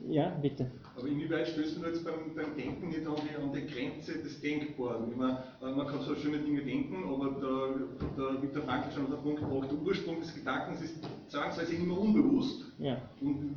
Ja, 0.09 0.29
bitte. 0.43 0.71
Aber 0.97 1.09
inwieweit 1.09 1.49
stößt 1.49 1.81
man 1.81 1.91
jetzt 1.91 2.05
beim, 2.05 2.35
beim 2.37 2.57
Denken 2.57 2.89
nicht 2.89 3.07
an 3.07 3.15
die, 3.17 3.43
an 3.43 3.53
die 3.53 3.67
Grenze 3.67 4.19
des 4.23 4.41
Denkbaren? 4.41 5.11
Ich 5.11 5.17
meine, 5.17 5.39
äh, 5.63 5.73
man 5.73 5.87
kann 5.87 6.01
so 6.01 6.15
schöne 6.15 6.39
Dinge 6.39 6.63
denken, 6.63 7.05
aber 7.09 7.31
der, 7.41 8.07
der 8.17 8.43
Viktor 8.43 8.63
Frankl 8.63 8.93
schon 8.93 9.05
auf 9.05 9.11
den 9.11 9.23
Punkt 9.23 9.41
gebracht, 9.41 9.71
der 9.71 9.79
Ursprung 9.79 10.21
des 10.21 10.35
Gedankens 10.35 10.83
ist 10.83 10.99
zwangsweise 11.29 11.75
immer 11.75 11.99
unbewusst. 11.99 12.65
Ja. 12.79 12.97
Und 13.21 13.55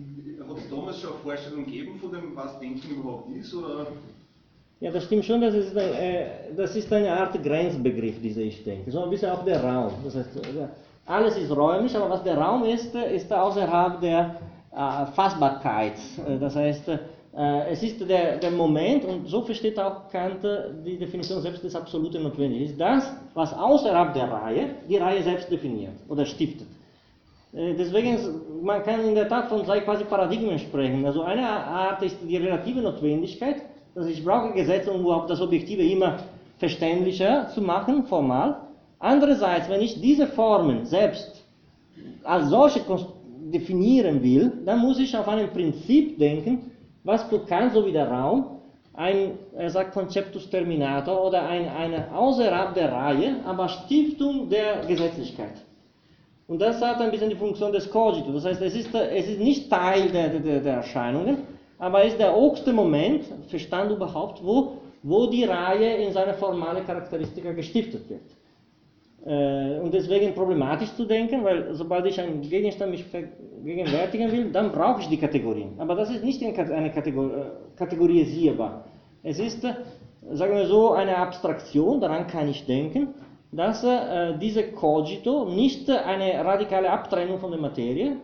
hat 0.47 0.57
es 0.57 0.69
damals 0.69 0.99
schon 0.99 1.11
eine 1.11 1.19
Vorstellung 1.19 1.65
gegeben 1.65 1.99
von 1.99 2.11
dem, 2.11 2.35
was 2.35 2.59
Denken 2.59 2.89
überhaupt 2.89 3.35
ist? 3.35 3.53
Oder 3.53 3.87
ja, 4.79 4.91
das 4.91 5.05
stimmt 5.05 5.25
schon, 5.25 5.41
das 5.41 5.55
ist, 5.55 5.75
äh, 5.75 6.25
das 6.55 6.75
ist 6.75 6.91
eine 6.93 7.11
Art 7.11 7.41
Grenzbegriff, 7.41 8.21
dieser 8.21 8.41
Ich-Denke. 8.41 8.91
So 8.91 9.03
ein 9.03 9.09
bisschen 9.09 9.31
auch 9.31 9.43
der 9.43 9.63
Raum. 9.63 9.93
Das 10.03 10.15
heißt, 10.15 10.37
äh, 10.37 10.67
alles 11.05 11.37
ist 11.37 11.55
räumlich, 11.55 11.95
aber 11.95 12.09
was 12.09 12.23
der 12.23 12.37
Raum 12.37 12.63
ist, 12.65 12.93
ist 12.93 13.31
außerhalb 13.31 14.01
der 14.01 14.35
äh, 14.71 15.05
Fassbarkeit. 15.15 15.93
Äh, 16.27 16.37
das 16.37 16.55
heißt, 16.55 16.89
äh, 16.89 16.99
es 17.71 17.81
ist 17.81 18.07
der, 18.07 18.37
der 18.37 18.51
Moment, 18.51 19.05
und 19.05 19.27
so 19.27 19.41
versteht 19.41 19.79
auch 19.79 20.09
Kant 20.11 20.43
die 20.85 20.97
Definition 20.97 21.41
selbst 21.41 21.63
des 21.63 21.75
Absoluten 21.75 22.23
notwendig, 22.23 22.69
ist 22.69 22.79
das, 22.79 23.11
was 23.33 23.53
außerhalb 23.53 24.13
der 24.13 24.31
Reihe 24.31 24.69
die 24.87 24.97
Reihe 24.97 25.23
selbst 25.23 25.51
definiert 25.51 25.93
oder 26.09 26.25
stiftet. 26.25 26.67
Äh, 27.53 27.73
deswegen, 27.73 28.17
man 28.61 28.83
kann 28.83 29.03
in 29.03 29.15
der 29.15 29.27
Tat 29.27 29.49
von 29.49 29.65
zwei 29.65 29.79
quasi 29.79 30.03
Paradigmen 30.03 30.59
sprechen. 30.59 31.05
Also 31.05 31.23
eine 31.23 31.47
Art 31.47 32.01
ist 32.03 32.17
die 32.21 32.37
relative 32.37 32.81
Notwendigkeit, 32.81 33.61
also 33.97 34.09
ich 34.09 34.23
brauche 34.23 34.53
Gesetze, 34.53 34.91
um 34.91 35.01
überhaupt 35.01 35.29
das 35.29 35.41
Objektive 35.41 35.81
immer 35.81 36.19
verständlicher 36.59 37.49
zu 37.49 37.61
machen, 37.61 38.05
formal. 38.05 38.57
Andererseits, 38.99 39.69
wenn 39.69 39.81
ich 39.81 39.99
diese 39.99 40.27
Formen 40.27 40.85
selbst 40.85 41.43
als 42.23 42.49
solche 42.49 42.81
definieren 43.51 44.21
will, 44.21 44.51
dann 44.65 44.79
muss 44.79 44.99
ich 44.99 45.17
auf 45.17 45.27
ein 45.27 45.49
Prinzip 45.51 46.19
denken, 46.19 46.71
was 47.03 47.23
für 47.23 47.39
Kant 47.39 47.73
so 47.73 47.85
wie 47.85 47.91
der 47.91 48.09
Raum 48.09 48.59
ein, 48.93 49.33
er 49.55 49.69
sagt 49.69 49.93
Conceptus 49.93 50.49
Terminator 50.49 51.23
oder 51.23 51.47
ein, 51.47 51.67
eine 51.67 52.13
außerhalb 52.13 52.73
der 52.73 52.91
Reihe, 52.91 53.35
aber 53.45 53.69
Stiftung 53.69 54.49
der 54.49 54.85
Gesetzlichkeit. 54.87 55.53
Und 56.47 56.59
das 56.59 56.81
hat 56.81 56.99
ein 57.01 57.11
bisschen 57.11 57.29
die 57.29 57.35
Funktion 57.35 57.71
des 57.71 57.89
Cogito. 57.89 58.31
Das 58.31 58.45
heißt, 58.45 58.61
es 58.61 58.75
ist, 58.75 58.93
es 58.93 59.27
ist 59.27 59.39
nicht 59.39 59.69
Teil 59.69 60.09
der, 60.09 60.29
der, 60.29 60.59
der 60.61 60.73
Erscheinungen, 60.75 61.37
aber 61.79 62.03
ist 62.03 62.19
der 62.19 62.35
höchste 62.35 62.73
Moment, 62.73 63.25
Verstand 63.49 63.91
überhaupt, 63.91 64.43
wo, 64.43 64.73
wo 65.03 65.27
die 65.27 65.43
Reihe 65.43 65.97
in 65.97 66.11
seine 66.11 66.33
formale 66.33 66.81
Charakteristika 66.81 67.51
gestiftet 67.51 68.09
wird. 68.09 68.21
Äh, 69.25 69.79
und 69.79 69.93
deswegen 69.93 70.33
problematisch 70.33 70.93
zu 70.93 71.05
denken, 71.05 71.43
weil 71.43 71.73
sobald 71.73 72.05
ich 72.05 72.19
einen 72.19 72.41
Gegenstand 72.41 72.91
mich 72.91 73.03
vergegenwärtigen 73.05 74.31
will, 74.31 74.51
dann 74.51 74.71
brauche 74.71 75.01
ich 75.01 75.07
die 75.09 75.17
Kategorien. 75.17 75.71
Aber 75.77 75.95
das 75.95 76.09
ist 76.09 76.23
nicht 76.23 76.41
eine 76.43 76.91
Kategor 76.91 77.25
äh, 77.25 77.77
kategorisierbar. 77.77 78.85
Es 79.23 79.39
ist, 79.39 79.63
äh, 79.63 79.73
sagen 80.31 80.55
wir 80.55 80.65
so, 80.65 80.93
eine 80.93 81.17
Abstraktion, 81.17 81.99
daran 81.99 82.27
kann 82.27 82.47
ich 82.47 82.65
denken, 82.65 83.09
dass 83.51 83.83
äh, 83.83 84.37
diese 84.39 84.71
Cogito 84.71 85.45
nicht 85.45 85.89
eine 85.89 86.43
radikale 86.43 86.89
Abtrennung 86.89 87.39
von 87.39 87.51
der 87.51 87.59
Materie, 87.59 88.17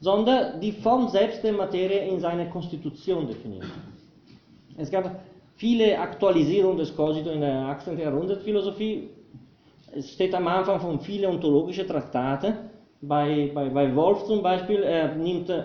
sondern 0.00 0.60
die 0.60 0.72
Form 0.72 1.08
selbst 1.08 1.42
der 1.42 1.52
Materie 1.52 2.08
in 2.08 2.20
seiner 2.20 2.46
Konstitution 2.46 3.26
definiert. 3.26 3.66
Es 4.76 4.90
gab 4.90 5.20
viele 5.56 5.98
Aktualisierungen 5.98 6.78
des 6.78 6.94
Cogito 6.94 7.30
in 7.30 7.40
der 7.40 7.66
18. 7.66 7.98
Jahrhundertphilosophie. 7.98 9.08
Es 9.92 10.12
steht 10.12 10.34
am 10.34 10.46
Anfang 10.46 10.80
von 10.80 11.00
vielen 11.00 11.32
ontologischen 11.32 11.86
Traktaten. 11.86 12.54
Bei, 13.00 13.50
bei, 13.54 13.68
bei 13.68 13.94
Wolf 13.94 14.24
zum 14.24 14.42
Beispiel, 14.42 14.82
er 14.82 15.14
nimmt 15.14 15.48
äh, 15.50 15.62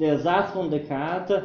der 0.00 0.18
Satz 0.18 0.50
von 0.52 0.70
Descartes 0.70 1.42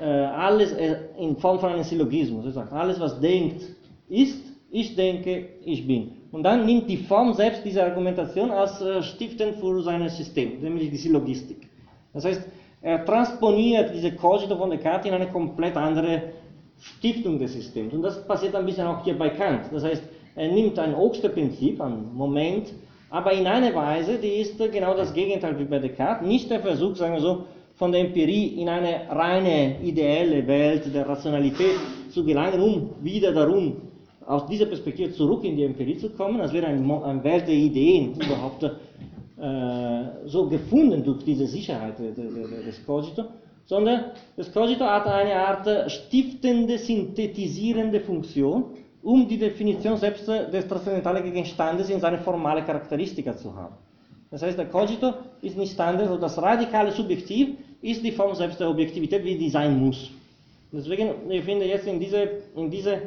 äh, 0.00 0.04
alles 0.04 0.72
äh, 0.72 0.96
in 1.18 1.36
Form 1.36 1.58
von 1.58 1.72
einem 1.72 1.84
Syllogismus. 1.84 2.44
Er 2.46 2.52
sagt, 2.52 2.72
alles 2.72 3.00
was 3.00 3.18
denkt, 3.20 3.62
ist, 4.08 4.42
ich 4.70 4.94
denke, 4.94 5.48
ich 5.64 5.86
bin. 5.86 6.12
Und 6.36 6.42
dann 6.42 6.66
nimmt 6.66 6.86
die 6.86 6.98
Form 6.98 7.32
selbst 7.32 7.64
diese 7.64 7.82
Argumentation 7.82 8.50
als 8.50 8.78
äh, 8.82 9.02
stiftend 9.02 9.56
für 9.56 9.82
sein 9.82 10.06
System, 10.10 10.60
nämlich 10.60 10.90
die 10.90 10.98
Syllogistik. 10.98 11.66
Das 12.12 12.26
heißt, 12.26 12.42
er 12.82 13.02
transponiert 13.06 13.94
diese 13.94 14.12
Cogito 14.12 14.54
von 14.54 14.68
Descartes 14.68 15.06
in 15.06 15.14
eine 15.14 15.28
komplett 15.28 15.74
andere 15.78 16.24
Stiftung 16.78 17.38
des 17.38 17.54
Systems. 17.54 17.94
Und 17.94 18.02
das 18.02 18.22
passiert 18.28 18.54
ein 18.54 18.66
bisschen 18.66 18.86
auch 18.86 19.02
hier 19.02 19.16
bei 19.16 19.30
Kant. 19.30 19.62
Das 19.72 19.82
heißt, 19.82 20.02
er 20.34 20.52
nimmt 20.52 20.78
ein 20.78 20.94
höchstes 20.94 21.32
Prinzip, 21.32 21.80
ein 21.80 22.12
Moment, 22.12 22.66
aber 23.08 23.32
in 23.32 23.46
einer 23.46 23.74
Weise, 23.74 24.18
die 24.18 24.34
ist 24.42 24.58
genau 24.58 24.94
das 24.94 25.14
Gegenteil 25.14 25.58
wie 25.58 25.64
bei 25.64 25.78
Descartes. 25.78 26.28
Nicht 26.28 26.50
der 26.50 26.60
Versuch, 26.60 26.96
sagen 26.96 27.14
wir 27.14 27.22
so, 27.22 27.44
von 27.76 27.92
der 27.92 28.02
Empirie 28.02 28.60
in 28.60 28.68
eine 28.68 29.08
reine 29.08 29.80
ideelle 29.82 30.46
Welt 30.46 30.94
der 30.94 31.08
Rationalität 31.08 31.78
zu 32.10 32.22
gelangen, 32.22 32.60
um 32.60 32.90
wieder 33.00 33.32
darum 33.32 33.85
aus 34.26 34.46
dieser 34.46 34.66
Perspektive 34.66 35.12
zurück 35.12 35.44
in 35.44 35.56
die 35.56 35.64
Empirie 35.64 35.96
zu 35.96 36.10
kommen, 36.10 36.40
als 36.40 36.52
wäre 36.52 36.66
eine, 36.66 37.04
eine 37.04 37.24
Welt 37.24 37.46
der 37.46 37.54
Ideen 37.54 38.14
überhaupt 38.14 38.62
äh, 38.62 38.68
so 40.26 40.48
gefunden 40.48 41.04
durch 41.04 41.24
diese 41.24 41.46
Sicherheit 41.46 41.98
des 41.98 42.84
Cogito, 42.84 43.24
sondern 43.64 44.12
das 44.36 44.52
Cogito 44.52 44.84
hat 44.84 45.06
eine 45.06 45.34
Art 45.34 45.90
stiftende, 45.90 46.78
synthetisierende 46.78 48.00
Funktion, 48.00 48.64
um 49.02 49.28
die 49.28 49.38
Definition 49.38 49.96
selbst 49.96 50.26
des 50.26 50.66
transzendentalen 50.66 51.22
Gegenstandes 51.22 51.88
in 51.90 52.00
seine 52.00 52.18
formale 52.18 52.62
Charakteristika 52.64 53.36
zu 53.36 53.54
haben. 53.54 53.76
Das 54.30 54.42
heißt, 54.42 54.58
der 54.58 54.66
Cogito 54.66 55.14
ist 55.40 55.56
nicht 55.56 55.72
standard, 55.72 56.08
also 56.08 56.18
das 56.18 56.36
radikale 56.42 56.90
Subjektiv 56.90 57.56
ist 57.80 58.02
die 58.02 58.10
Form 58.10 58.34
selbst 58.34 58.58
der 58.58 58.68
Objektivität, 58.68 59.22
wie 59.22 59.38
die 59.38 59.50
sein 59.50 59.78
muss. 59.78 60.10
Deswegen, 60.72 61.30
ich 61.30 61.44
finde 61.44 61.66
jetzt 61.66 61.86
in 61.86 62.00
diese, 62.00 62.28
in 62.56 62.68
diese 62.68 62.98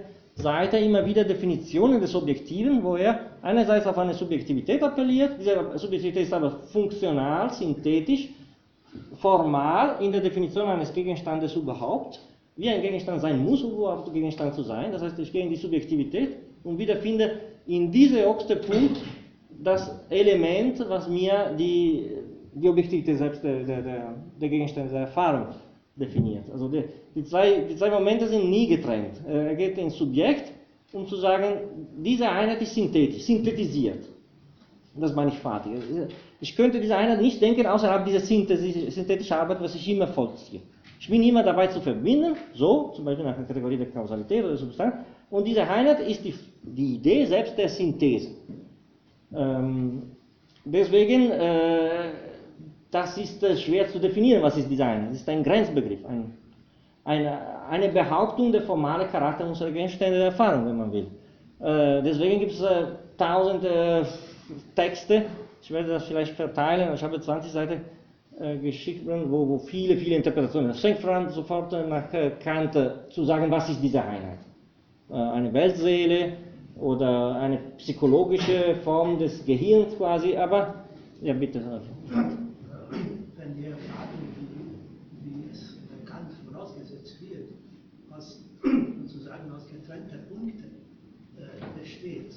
Seite 0.42 0.78
immer 0.78 1.06
wieder 1.06 1.24
Definitionen 1.24 2.00
des 2.00 2.16
Objektiven, 2.16 2.84
wo 2.84 2.96
er 2.96 3.20
einerseits 3.42 3.86
auf 3.86 3.98
eine 3.98 4.14
Subjektivität 4.14 4.82
appelliert, 4.82 5.34
diese 5.40 5.56
Subjektivität 5.76 6.24
ist 6.24 6.34
aber 6.34 6.52
funktional, 6.72 7.52
synthetisch, 7.52 8.30
formal 9.18 9.96
in 10.02 10.12
der 10.12 10.22
Definition 10.22 10.68
eines 10.68 10.94
Gegenstandes 10.94 11.56
überhaupt, 11.56 12.20
wie 12.56 12.70
ein 12.70 12.82
Gegenstand 12.82 13.22
sein 13.22 13.44
muss, 13.44 13.64
um 13.64 13.74
überhaupt 13.74 14.12
Gegenstand 14.14 14.54
zu 14.54 14.64
sein. 14.64 14.92
Das 14.92 15.02
heißt, 15.02 15.20
ich 15.20 15.32
gehe 15.32 15.44
in 15.44 15.50
die 15.50 15.56
Subjektivität 15.56 16.38
und 16.64 16.78
wiederfinde 16.78 17.40
in 17.68 17.92
diesem 17.92 18.24
Punkt 18.24 18.98
das 19.62 19.92
Element, 20.10 20.84
was 20.88 21.08
mir 21.08 21.54
die, 21.58 22.08
die 22.54 22.70
Objektivität 22.70 23.18
selbst 23.18 23.44
der, 23.44 23.64
der, 23.64 24.14
der 24.42 24.50
Gegenstände 24.50 24.92
der 24.92 25.02
Erfahrung 25.02 25.48
definiert. 26.00 26.50
Also 26.52 26.68
die, 26.68 26.84
die, 27.16 27.24
zwei, 27.24 27.66
die 27.70 27.76
zwei 27.76 27.90
Momente 27.90 28.28
sind 28.28 28.50
nie 28.50 28.68
getrennt. 28.68 29.22
Er 29.28 29.56
geht 29.56 29.78
ins 29.78 29.98
Subjekt, 29.98 30.52
um 30.94 31.06
zu 31.08 31.18
sagen, 31.18 31.48
diese 31.98 32.30
Einheit 32.30 32.62
ist 32.62 32.74
synthetisch, 32.74 33.24
synthetisiert. 33.24 34.06
Das 34.96 35.14
meine 35.14 35.32
ich 35.32 35.38
fertig. 35.38 35.74
Ich 36.42 36.56
könnte 36.56 36.80
diese 36.80 36.96
Einheit 36.96 37.22
nicht 37.22 37.42
denken, 37.42 37.66
außerhalb 37.66 38.06
dieser 38.06 38.22
synthetischen 38.22 39.38
Arbeit, 39.38 39.62
was 39.62 39.76
ich 39.76 39.88
immer 39.88 40.08
vollziehe. 40.08 40.62
Ich 41.00 41.08
bin 41.08 41.24
immer 41.24 41.44
dabei 41.44 41.68
zu 41.68 41.80
verbinden, 41.80 42.36
so, 42.54 42.92
zum 42.96 43.06
Beispiel 43.06 43.26
nach 43.26 43.36
der 43.36 43.46
Kategorie 43.46 43.78
der 43.78 43.90
Kausalität 43.90 44.40
oder 44.40 44.50
der 44.50 44.58
Substanz, 44.58 44.96
und 45.30 45.46
diese 45.48 45.62
Einheit 45.62 46.00
ist 46.02 46.26
die, 46.26 46.34
die 46.64 46.96
Idee 46.96 47.26
selbst 47.26 47.58
der 47.58 47.70
Synthese. 47.70 48.32
Ähm, 49.34 50.02
deswegen, 50.66 51.30
äh, 51.32 52.10
das 52.92 53.18
ist 53.18 53.44
äh, 53.44 53.56
schwer 53.58 53.88
zu 53.88 54.00
definieren, 54.00 54.42
was 54.42 54.58
ist 54.58 54.70
Design. 54.70 55.08
Das 55.10 55.18
ist 55.18 55.30
ein 55.30 55.44
Grenzbegriff, 55.44 56.06
ein, 56.06 56.34
eine, 57.04 57.40
eine 57.70 57.90
Behauptung 57.90 58.52
der 58.52 58.62
formale 58.64 59.06
Charakter 59.08 59.46
unserer 59.46 59.72
Gegenstände 59.72 60.18
der 60.18 60.28
Erfahrung, 60.28 60.66
wenn 60.68 60.78
man 60.78 60.92
will. 60.92 61.08
Äh, 61.60 62.02
deswegen 62.04 62.40
gibt 62.40 62.52
es 62.54 62.62
äh, 62.62 62.86
tausende 63.18 64.08
Texte, 64.76 65.26
ich 65.62 65.72
werde 65.72 65.90
das 65.90 66.06
vielleicht 66.06 66.34
verteilen, 66.36 66.94
ich 66.94 67.04
habe 67.04 67.20
20 67.20 67.52
Seiten 67.52 67.82
geschickt, 68.62 69.06
wo, 69.06 69.50
wo, 69.50 69.58
viele, 69.58 69.98
viele 69.98 70.16
Interpretationen. 70.16 70.70
Es 70.70 70.80
fängt 70.80 71.04
an, 71.04 71.28
sofort 71.30 71.74
nach 71.74 72.06
Kant 72.42 72.74
zu 73.10 73.26
sagen, 73.26 73.52
was 73.52 73.70
ist 73.70 73.84
diese 73.84 74.02
Einheit. 74.02 74.40
eine 75.10 75.52
Weltseele, 75.52 76.38
oder 76.80 77.36
eine 77.36 77.58
psychologische 77.78 78.76
Form 78.84 79.20
des 79.20 79.46
Gehirns 79.46 79.96
quasi, 79.98 80.36
aber 80.36 80.86
ja 81.22 81.34
bitte. 81.34 81.62
Wenn 82.10 83.56
die 83.58 83.66
Erfahrung, 83.66 84.30
wie, 85.24 85.44
wie 85.44 85.50
es 85.52 85.78
bekannt 86.00 86.32
vorausgesetzt 86.50 87.18
wird, 87.22 87.50
aus, 88.12 88.44
sozusagen 89.06 89.52
aus 89.52 89.68
getrennten 89.68 90.20
Punkten 90.30 90.72
äh, 91.38 91.80
besteht, 91.80 92.34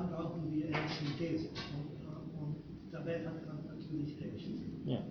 dann 0.00 0.10
brauchen 0.10 0.52
wir 0.52 0.66
eine 0.66 0.88
Synthese. 0.88 1.48
Und, 1.76 2.40
und 2.40 2.56
dabei 2.90 3.24
hat 3.24 3.46
man 3.46 3.66
natürlich 3.66 4.16
recht. 4.20 4.48
Ja. 4.86 5.02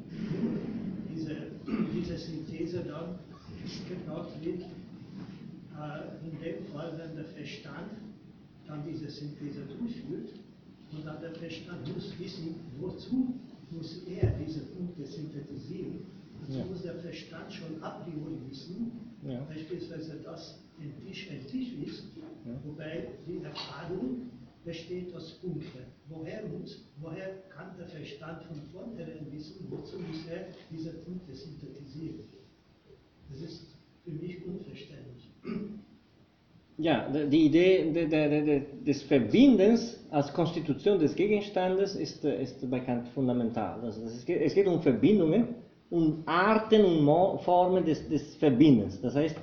Diese, 1.13 1.35
diese 1.93 2.17
Synthese 2.17 2.83
dann 2.83 3.19
gebraucht 3.87 4.33
wird, 4.43 4.61
äh, 4.61 6.25
in 6.25 6.39
dem 6.41 6.65
Fall, 6.71 6.97
wenn 6.97 7.15
der 7.15 7.25
Verstand 7.25 7.91
dann 8.67 8.83
diese 8.87 9.09
Synthese 9.09 9.61
durchführt 9.77 10.29
und 10.91 11.05
dann 11.05 11.21
der 11.21 11.33
Verstand 11.33 11.93
muss 11.93 12.13
wissen, 12.19 12.55
wozu 12.79 13.35
muss 13.71 14.03
er 14.07 14.31
diese 14.43 14.61
Punkte 14.61 15.05
synthetisieren. 15.05 15.99
Dazu 16.41 16.59
ja. 16.59 16.65
muss 16.65 16.81
der 16.81 16.95
Verstand 16.95 17.51
schon 17.51 17.83
a 17.83 17.89
priori 17.89 18.37
wissen, 18.49 18.91
ja. 19.23 19.41
beispielsweise, 19.41 20.19
dass 20.23 20.63
ein 20.79 20.93
Tisch 21.05 21.29
ein 21.29 21.45
Tisch 21.45 21.73
ist, 21.85 22.03
ja. 22.45 22.53
wobei 22.63 23.09
die 23.27 23.43
Erfahrung 23.43 24.29
besteht 24.69 25.15
aus 25.15 25.39
Punkten. 25.41 25.85
Woher, 26.07 26.41
muss, 26.47 26.71
woher 27.01 27.29
kann 27.49 27.69
der 27.77 27.87
Verstand 27.87 28.43
von 28.43 28.61
vornherein 28.71 29.25
wissen, 29.31 29.65
wozu 29.69 29.97
muss 29.97 30.21
er 30.29 30.41
diese 30.69 30.91
Punkte 31.05 31.33
synthetisieren? 31.33 32.19
Das 33.31 33.41
ist 33.41 33.65
für 34.03 34.11
mich 34.11 34.45
unverständlich 34.45 35.25
ja, 36.81 37.09
die 37.09 37.45
Idee 37.47 37.91
de, 37.91 38.07
de, 38.07 38.45
de, 38.45 38.61
des 38.85 39.03
Verbindens 39.03 39.99
als 40.11 40.31
Konstitution 40.31 40.97
des 40.97 41.13
Gegenstandes 41.13 41.95
ist, 41.95 42.23
ist 42.23 42.69
bekannt 42.71 43.09
fundamental. 43.09 43.81
Also 43.83 44.01
es, 44.03 44.25
geht, 44.55 44.65
um 44.65 44.81
Verbindungen, 44.81 45.55
um 45.89 46.23
Arten 46.25 46.85
und 46.85 47.41
Formen 47.41 47.83
des, 47.83 48.07
des 48.07 48.33
Verbindens. 48.37 49.01
Das 49.01 49.13
heißt, 49.13 49.35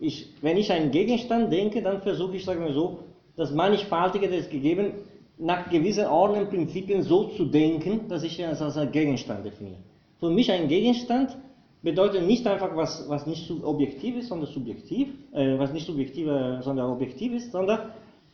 ich, 0.00 0.34
wenn 0.42 0.56
ich 0.56 0.72
einen 0.72 0.90
Gegenstand 0.90 1.52
denke, 1.52 1.80
dann 1.80 2.02
versuche 2.02 2.36
ich, 2.36 2.44
sagen 2.44 2.64
wir 2.64 2.72
so, 2.72 2.98
das 3.40 3.52
Mannigfaltige 3.52 4.28
des 4.28 4.50
Gegeben 4.50 4.92
nach 5.38 5.70
gewissen 5.70 6.04
Ordnungsprinzipien 6.04 7.02
so 7.02 7.28
zu 7.28 7.46
denken, 7.46 8.06
dass 8.06 8.22
ich 8.22 8.38
es 8.38 8.60
als 8.60 8.78
Gegenstand 8.92 9.46
definiere. 9.46 9.78
Für 10.18 10.28
mich 10.28 10.52
ein 10.52 10.68
Gegenstand 10.68 11.38
bedeutet 11.82 12.26
nicht 12.26 12.46
einfach 12.46 12.76
was, 12.76 13.08
was 13.08 13.26
nicht 13.26 13.50
objektiv 13.62 14.16
ist, 14.16 14.28
sondern 14.28 14.50
subjektiv, 14.50 15.08
äh, 15.32 15.58
was 15.58 15.72
nicht 15.72 15.86
subjektiv, 15.86 16.26
äh, 16.26 16.60
sondern 16.60 16.90
objektiv 16.90 17.32
ist, 17.32 17.50
sondern 17.50 17.78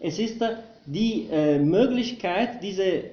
es 0.00 0.18
ist 0.18 0.42
äh, 0.42 0.56
die 0.86 1.28
äh, 1.30 1.60
Möglichkeit, 1.60 2.60
diese 2.64 3.04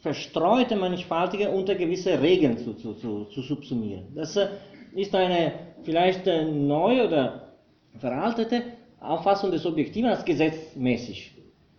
verstreute 0.00 0.74
Mannigfaltige 0.74 1.50
unter 1.50 1.76
gewisse 1.76 2.20
Regeln 2.20 2.58
zu, 2.58 2.74
zu, 2.74 2.94
zu, 2.94 3.26
zu 3.26 3.42
subsumieren. 3.42 4.06
Das 4.16 4.34
äh, 4.34 4.48
ist 4.96 5.14
eine 5.14 5.52
vielleicht 5.84 6.26
äh, 6.26 6.44
neue 6.44 7.06
oder 7.06 7.52
veraltete 8.00 8.62
Auffassung 9.00 9.50
des 9.50 9.64
Objektiven 9.66 10.08
als 10.08 10.24
gesetzmäßig. 10.24 11.32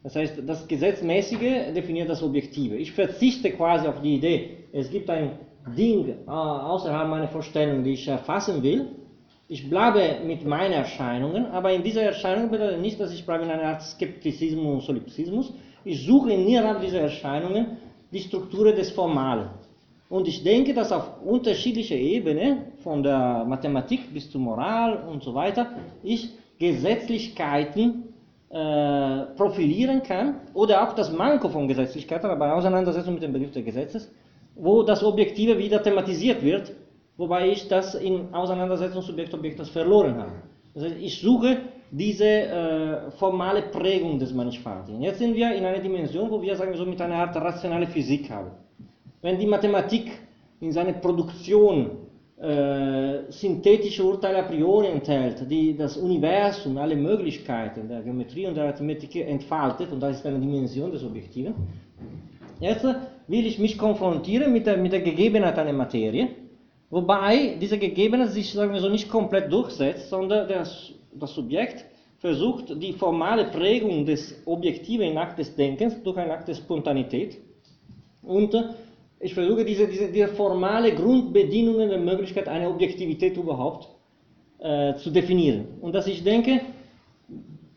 Das 0.03 0.15
heißt, 0.15 0.41
das 0.45 0.67
Gesetzmäßige 0.67 1.73
definiert 1.75 2.09
das 2.09 2.23
Objektive. 2.23 2.75
Ich 2.77 2.91
verzichte 2.91 3.51
quasi 3.51 3.87
auf 3.87 4.01
die 4.01 4.15
Idee, 4.15 4.57
es 4.71 4.89
gibt 4.89 5.09
ein 5.09 5.31
Ding 5.75 6.07
äh, 6.07 6.29
außerhalb 6.29 7.09
meiner 7.09 7.27
Vorstellung, 7.27 7.83
die 7.83 7.93
ich 7.93 8.07
erfassen 8.07 8.63
will. 8.63 8.87
Ich 9.49 9.69
bleibe 9.69 10.25
mit 10.25 10.45
meinen 10.45 10.73
Erscheinungen, 10.73 11.45
aber 11.47 11.71
in 11.71 11.83
dieser 11.83 12.03
Erscheinung 12.03 12.49
bedeutet 12.51 12.81
nicht, 12.81 12.99
dass 12.99 13.13
ich 13.13 13.25
bleibe 13.25 13.45
in 13.45 13.49
einer 13.49 13.63
Art 13.63 13.81
Skeptizismus 13.81 14.75
und 14.75 14.81
Solipsismus. 14.81 15.53
Ich 15.85 16.05
suche 16.05 16.31
innerhalb 16.31 16.81
dieser 16.81 17.01
Erscheinungen 17.01 17.77
die 18.11 18.19
Struktur 18.19 18.73
des 18.73 18.91
Formalen. 18.91 19.49
Und 20.09 20.27
ich 20.27 20.43
denke, 20.43 20.73
dass 20.73 20.91
auf 20.91 21.21
unterschiedlicher 21.25 21.95
Ebene, 21.95 22.71
von 22.83 23.03
der 23.03 23.45
Mathematik 23.45 24.13
bis 24.13 24.29
zur 24.29 24.41
Moral 24.41 25.03
und 25.09 25.23
so 25.23 25.33
weiter, 25.33 25.71
ich 26.03 26.29
Gesetzlichkeiten 26.59 28.13
äh, 28.49 29.25
profilieren 29.35 30.01
kann 30.03 30.35
oder 30.53 30.87
auch 30.87 30.93
das 30.93 31.11
Manko 31.11 31.49
von 31.49 31.67
Gesetzlichkeiten, 31.67 32.29
aber 32.29 32.55
Auseinandersetzung 32.55 33.15
mit 33.15 33.23
dem 33.23 33.33
Begriff 33.33 33.51
des 33.51 33.65
Gesetzes, 33.65 34.11
wo 34.55 34.83
das 34.83 35.03
Objektive 35.03 35.57
wieder 35.57 35.83
thematisiert 35.83 36.41
wird, 36.41 36.73
wobei 37.17 37.49
ich 37.49 37.67
das 37.67 37.95
in 37.95 38.33
Auseinandersetzung 38.33 39.01
Subjekt-Objekt 39.01 39.65
verloren 39.67 40.17
habe. 40.17 40.31
Das 40.73 40.83
heißt, 40.83 40.95
ich 40.99 41.19
suche 41.19 41.57
diese 41.91 42.25
äh, 42.25 43.11
formale 43.11 43.63
Prägung 43.63 44.19
des 44.19 44.33
Mannigfaltigen. 44.33 45.01
Jetzt 45.01 45.19
sind 45.19 45.35
wir 45.35 45.53
in 45.53 45.65
einer 45.65 45.79
Dimension, 45.79 46.29
wo 46.29 46.41
wir, 46.41 46.55
sagen 46.55 46.71
wir 46.71 46.77
so, 46.77 46.85
mit 46.85 47.01
einer 47.01 47.15
Art 47.15 47.35
rationale 47.35 47.87
Physik 47.87 48.29
haben. 48.29 48.51
Wenn 49.21 49.39
die 49.39 49.47
Mathematik 49.47 50.11
in 50.59 50.71
seiner 50.71 50.93
Produktion 50.93 52.06
äh, 52.39 53.31
synthetische 53.31 54.03
Urteile 54.03 54.39
a 54.39 54.43
priori 54.43 54.87
enthält, 54.87 55.49
die 55.49 55.75
das 55.75 55.97
Universum, 55.97 56.77
alle 56.77 56.95
Möglichkeiten 56.95 57.87
der 57.87 58.01
Geometrie 58.01 58.45
und 58.45 58.55
der 58.55 58.65
Arithmetik 58.65 59.15
entfaltet, 59.15 59.91
und 59.91 59.99
das 59.99 60.17
ist 60.17 60.25
eine 60.25 60.39
Dimension 60.39 60.91
des 60.91 61.03
Objektiven, 61.03 61.55
jetzt 62.59 62.85
will 63.27 63.45
ich 63.45 63.57
mich 63.57 63.77
konfrontieren 63.77 64.53
mit 64.53 64.67
der, 64.67 64.77
mit 64.77 64.91
der 64.91 65.01
Gegebenheit 65.01 65.57
einer 65.57 65.73
Materie, 65.73 66.29
wobei 66.91 67.57
diese 67.59 67.79
Gegebenheit 67.79 68.29
sich, 68.29 68.53
sagen 68.53 68.71
wir 68.71 68.81
so, 68.81 68.89
nicht 68.89 69.09
komplett 69.09 69.51
durchsetzt, 69.51 70.09
sondern 70.09 70.47
das, 70.47 70.93
das 71.13 71.33
Subjekt 71.33 71.85
versucht, 72.19 72.81
die 72.81 72.93
formale 72.93 73.45
Prägung 73.45 74.05
des 74.05 74.43
Objektiven 74.45 75.07
in 75.07 75.17
Akt 75.17 75.39
des 75.39 75.55
Denkens 75.55 76.01
durch 76.03 76.17
einen 76.17 76.31
Akt 76.31 76.47
der 76.47 76.55
Spontanität 76.55 77.37
und 78.21 78.55
ich 79.19 79.33
versuche 79.33 79.65
diese, 79.65 79.87
diese, 79.87 80.11
diese 80.11 80.27
formale 80.29 80.93
Grundbedingungen 80.93 81.89
der 81.89 81.99
Möglichkeit 81.99 82.47
einer 82.47 82.69
Objektivität 82.69 83.35
überhaupt 83.37 83.87
äh, 84.59 84.95
zu 84.95 85.09
definieren. 85.09 85.65
Und 85.81 85.93
dass 85.93 86.07
ich 86.07 86.23
denke, 86.23 86.61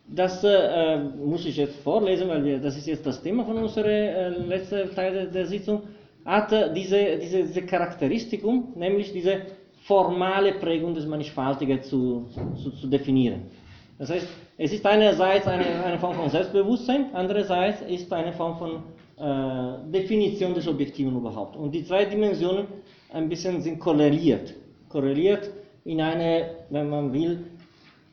das 0.07 0.43
äh, 0.45 0.99
muss 0.99 1.47
ich 1.47 1.57
jetzt 1.57 1.77
vorlesen, 1.81 2.29
weil 2.29 2.45
wir, 2.45 2.59
das 2.59 2.77
ist 2.77 2.87
jetzt 2.87 3.07
das 3.07 3.23
Thema 3.23 3.45
von 3.45 3.57
unserer 3.57 3.87
äh, 3.87 4.29
letzten 4.29 4.95
Teil 4.95 5.13
der, 5.13 5.27
der 5.27 5.47
Sitzung, 5.47 5.83
hat 6.25 6.53
äh, 6.53 6.73
diese, 6.75 7.17
diese, 7.19 7.45
diese 7.45 7.63
Charakteristikum, 7.63 8.73
nämlich 8.77 9.13
diese 9.13 9.43
formale 9.85 10.53
Prägung 10.55 10.95
des 10.95 11.07
Mannigfaltigen 11.07 11.83
zu, 11.83 12.27
zu, 12.63 12.71
zu 12.71 12.87
definieren. 12.87 13.43
Das 13.99 14.11
heißt, 14.11 14.29
es 14.59 14.73
ist 14.73 14.85
einerseits 14.85 15.47
eine, 15.47 15.65
eine 15.85 15.99
Form 15.99 16.15
von 16.15 16.29
Selbstbewusstsein, 16.29 17.07
andererseits 17.13 17.81
ist 17.83 18.13
eine 18.13 18.33
Form 18.33 18.59
von 18.59 18.83
äh, 19.21 19.93
Definition 19.93 20.55
des 20.55 20.67
Objektiven 20.67 21.15
überhaupt. 21.15 21.55
Und 21.57 21.73
die 21.73 21.85
zwei 21.85 22.07
Dimensionen 22.07 22.67
ein 23.13 23.29
bisschen 23.29 23.61
sind 23.61 23.79
korreliert. 23.79 24.55
Korreliert 24.89 25.51
in 25.85 26.01
eine, 26.01 26.47
wenn 26.71 26.89
man 26.89 27.13
will, 27.13 27.45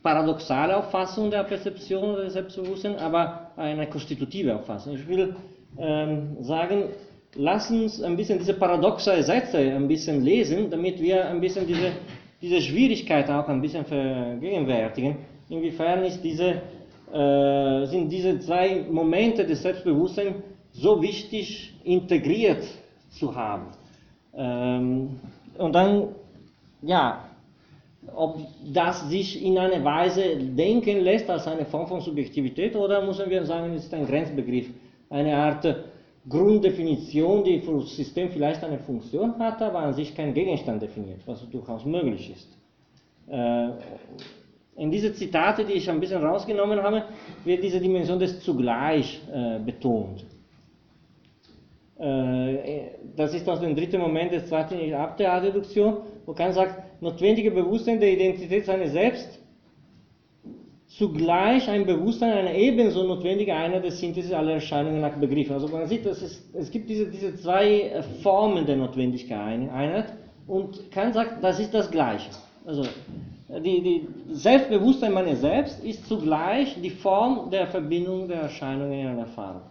paradoxale 0.04 0.76
Auffassung 0.76 1.32
der 1.32 1.44
Perzeption 1.44 2.12
oder 2.12 2.26
des 2.26 2.34
Selbstbewusstseins, 2.34 3.00
aber 3.00 3.52
eine 3.56 3.88
konstitutive 3.88 4.56
Auffassung. 4.56 4.96
Ich 4.96 5.08
will 5.08 5.36
ähm, 5.78 6.38
sagen, 6.42 6.90
lass 7.36 7.72
uns 7.72 8.02
ein 8.04 8.18
bisschen 8.18 8.40
diese 8.40 8.54
paradoxe 8.54 9.24
Sätze 9.24 9.60
ein 9.60 9.88
bisschen 9.88 10.24
lesen, 10.24 10.70
damit 10.70 11.02
wir 11.02 11.26
ein 11.28 11.40
bisschen 11.40 11.66
diese, 11.68 11.92
diese 12.42 12.62
Schwierigkeit 12.62 13.30
auch 13.30 13.48
ein 13.48 13.62
bisschen 13.62 13.86
vergegenwärtigen. 13.86 15.18
Inwiefern 15.50 16.04
ist 16.04 16.22
diese, 16.22 16.62
äh, 17.14 17.86
sind 17.86 18.10
diese 18.10 18.40
zwei 18.40 18.86
Momente 18.90 19.46
des 19.46 19.62
Selbstbewusstseins 19.62 20.36
so 20.80 21.02
wichtig 21.02 21.74
integriert 21.84 22.64
zu 23.10 23.36
haben. 23.36 23.68
Ähm, 24.36 25.20
und 25.58 25.74
dann, 25.74 26.10
ja, 26.82 27.26
ob 28.16 28.38
das 28.74 29.10
sich 29.10 29.44
in 29.44 29.58
einer 29.58 29.84
Weise 29.84 30.38
denken 30.38 31.02
lässt 31.02 31.30
als 31.30 31.48
eine 31.48 31.66
Form 31.66 31.88
von 31.88 32.00
Subjektivität 32.02 32.76
oder 32.76 33.06
müssen 33.06 33.30
wir 33.30 33.44
sagen, 33.46 33.74
es 33.74 33.86
ist 33.86 33.94
ein 33.94 34.06
Grenzbegriff, 34.06 34.68
eine 35.10 35.36
Art 35.36 35.66
Grunddefinition, 36.30 37.44
die 37.44 37.60
für 37.60 37.80
das 37.80 37.96
System 37.96 38.30
vielleicht 38.30 38.64
eine 38.64 38.80
Funktion 38.80 39.38
hat, 39.40 39.62
aber 39.62 39.80
an 39.80 39.94
sich 39.94 40.16
kein 40.16 40.34
Gegenstand 40.34 40.82
definiert, 40.82 41.22
was 41.26 41.50
durchaus 41.50 41.86
möglich 41.86 42.32
ist. 42.32 42.48
Äh, 43.30 43.70
in 44.76 44.92
diese 44.92 45.14
Zitate, 45.14 45.66
die 45.66 45.74
ich 45.74 45.90
ein 45.90 46.00
bisschen 46.00 46.24
rausgenommen 46.24 46.82
habe, 46.82 47.04
wird 47.44 47.64
diese 47.64 47.80
Dimension 47.80 48.20
des 48.20 48.42
Zugleich 48.42 49.20
äh, 49.34 49.60
betont. 49.60 50.24
Äh, 52.00 52.92
das 53.16 53.34
ist 53.34 53.50
aus 53.50 53.60
dem 53.60 53.76
dritten 53.76 54.00
Moment 54.00 54.32
des 54.32 54.48
zweiten 54.48 54.94
Ab 54.94 55.18
der 55.18 55.34
Adduktion, 55.34 55.98
wo 56.26 56.34
Kant 56.34 56.54
sagt, 56.54 57.02
notwendige 57.02 57.52
Bewusstsein 57.52 58.00
der 58.00 58.14
Identität 58.14 58.66
seines 58.66 58.92
Selbst, 58.92 59.40
zugleich 60.88 61.68
ein 61.70 61.86
Bewusstsein 61.86 62.34
einer 62.34 62.54
ebenso 62.54 63.04
notwendigen 63.04 63.52
Einheit 63.52 63.84
der 63.84 63.92
Synthesis 63.92 64.32
aller 64.32 64.54
Erscheinungen 64.54 65.02
nach 65.02 65.16
Begriffen. 65.16 65.54
Also 65.54 65.68
man 65.68 65.88
sieht, 65.88 66.06
dass 66.06 66.22
es, 66.22 66.50
es 66.54 66.72
gibt 66.72 66.90
diese, 66.90 67.08
diese 67.08 67.36
zwei 67.36 67.82
äh, 67.82 68.04
Formen 68.22 68.66
der 68.66 68.78
Notwendigkeit 68.78 69.70
Einheit 69.70 70.14
und 70.48 70.92
Kant 70.92 71.16
sagt, 71.16 71.44
das 71.44 71.60
ist 71.60 71.74
das 71.74 71.90
Gleiche. 71.90 72.30
Also 72.66 72.84
die, 73.50 73.82
die 73.82 74.08
Selbstbewusstsein 74.34 75.14
meines 75.14 75.42
Selbst 75.42 75.84
ist 75.84 76.08
zugleich 76.08 76.80
die 76.82 76.90
Form 76.90 77.50
der 77.50 77.68
Verbindung 77.68 78.28
der 78.28 78.42
Erscheinungen 78.42 78.94
in 78.94 79.08
einer 79.08 79.22
Erfahrung. 79.22 79.62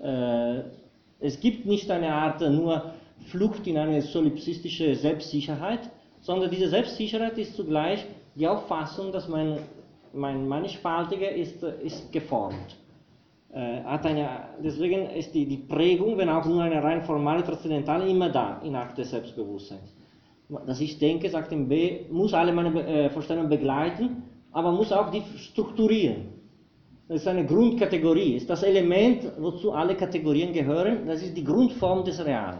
Äh, 0.00 0.62
es 1.20 1.40
gibt 1.40 1.66
nicht 1.66 1.90
eine 1.90 2.12
Art 2.12 2.40
nur 2.40 2.92
Flucht 3.26 3.66
in 3.66 3.76
eine 3.76 4.02
solipsistische 4.02 4.94
Selbstsicherheit, 4.94 5.80
sondern 6.20 6.50
diese 6.50 6.68
Selbstsicherheit 6.68 7.38
ist 7.38 7.56
zugleich 7.56 8.04
die 8.34 8.46
Auffassung, 8.46 9.12
dass 9.12 9.28
mein, 9.28 9.58
mein 10.12 10.46
Mannigfaltiger 10.46 11.30
ist, 11.30 11.62
ist 11.62 12.12
geformt. 12.12 12.76
Äh, 13.52 13.82
hat 13.82 14.06
eine, 14.06 14.28
deswegen 14.62 15.10
ist 15.10 15.34
die, 15.34 15.46
die 15.46 15.56
Prägung, 15.56 16.18
wenn 16.18 16.28
auch 16.28 16.44
nur 16.44 16.62
eine 16.62 16.82
rein 16.82 17.02
formale, 17.02 17.42
transzendentale, 17.42 18.08
immer 18.08 18.28
da 18.28 18.60
in 18.62 18.76
Akt 18.76 18.98
des 18.98 19.10
Selbstbewusstseins. 19.10 19.94
Dass 20.66 20.80
ich 20.80 20.98
denke, 20.98 21.28
sagt 21.28 21.52
im 21.52 21.68
B, 21.68 22.06
muss 22.10 22.32
alle 22.32 22.52
meine 22.52 22.86
äh, 22.86 23.10
Vorstellungen 23.10 23.48
begleiten, 23.48 24.22
aber 24.52 24.72
muss 24.72 24.92
auch 24.92 25.10
die 25.10 25.22
strukturieren. 25.36 26.37
Das 27.08 27.22
ist 27.22 27.26
eine 27.26 27.46
Grundkategorie, 27.46 28.34
ist 28.34 28.50
das 28.50 28.62
Element, 28.62 29.32
wozu 29.38 29.72
alle 29.72 29.94
Kategorien 29.94 30.52
gehören, 30.52 31.06
das 31.06 31.22
ist 31.22 31.34
die 31.34 31.44
Grundform 31.44 32.04
des 32.04 32.22
Realen. 32.22 32.58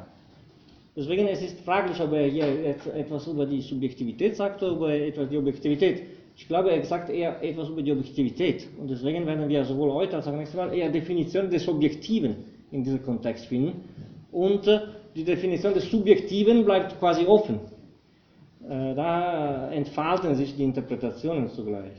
Deswegen 0.97 1.29
es 1.29 1.43
ist 1.43 1.61
fraglich, 1.61 2.01
ob 2.01 2.13
er 2.13 2.27
hier 2.27 2.75
etwas 2.95 3.27
über 3.27 3.45
die 3.45 3.61
Subjektivität 3.61 4.37
sagt 4.37 4.63
oder 4.63 4.73
über 4.73 4.93
etwas 4.93 5.29
die 5.29 5.37
Objektivität. 5.37 6.03
Ich 6.35 6.49
glaube, 6.49 6.71
er 6.71 6.83
sagt 6.85 7.11
eher 7.11 7.43
etwas 7.43 7.69
über 7.69 7.83
die 7.83 7.93
Objektivität. 7.93 8.67
Und 8.81 8.91
deswegen 8.91 9.27
werden 9.27 9.49
wir 9.49 9.65
sowohl 9.65 9.93
heute 9.93 10.17
als 10.17 10.27
auch 10.27 10.33
nächstes 10.33 10.57
Mal 10.57 10.73
eher 10.73 10.89
Definition 10.89 11.51
des 11.51 11.69
Objektiven 11.69 12.37
in 12.73 12.83
diesem 12.83 13.03
Kontext 13.03 13.47
finden. 13.47 13.85
Und 14.33 14.67
äh, 14.67 14.81
die 15.15 15.25
Definition 15.25 15.75
des 15.75 15.91
Subjektiven 15.91 16.65
bleibt 16.65 16.99
quasi 16.99 17.27
offen. 17.27 17.61
Äh, 18.69 18.95
da 18.95 19.71
entfalten 19.71 20.35
sich 20.35 20.57
die 20.57 20.65
Interpretationen 20.65 21.49
zugleich. 21.51 21.93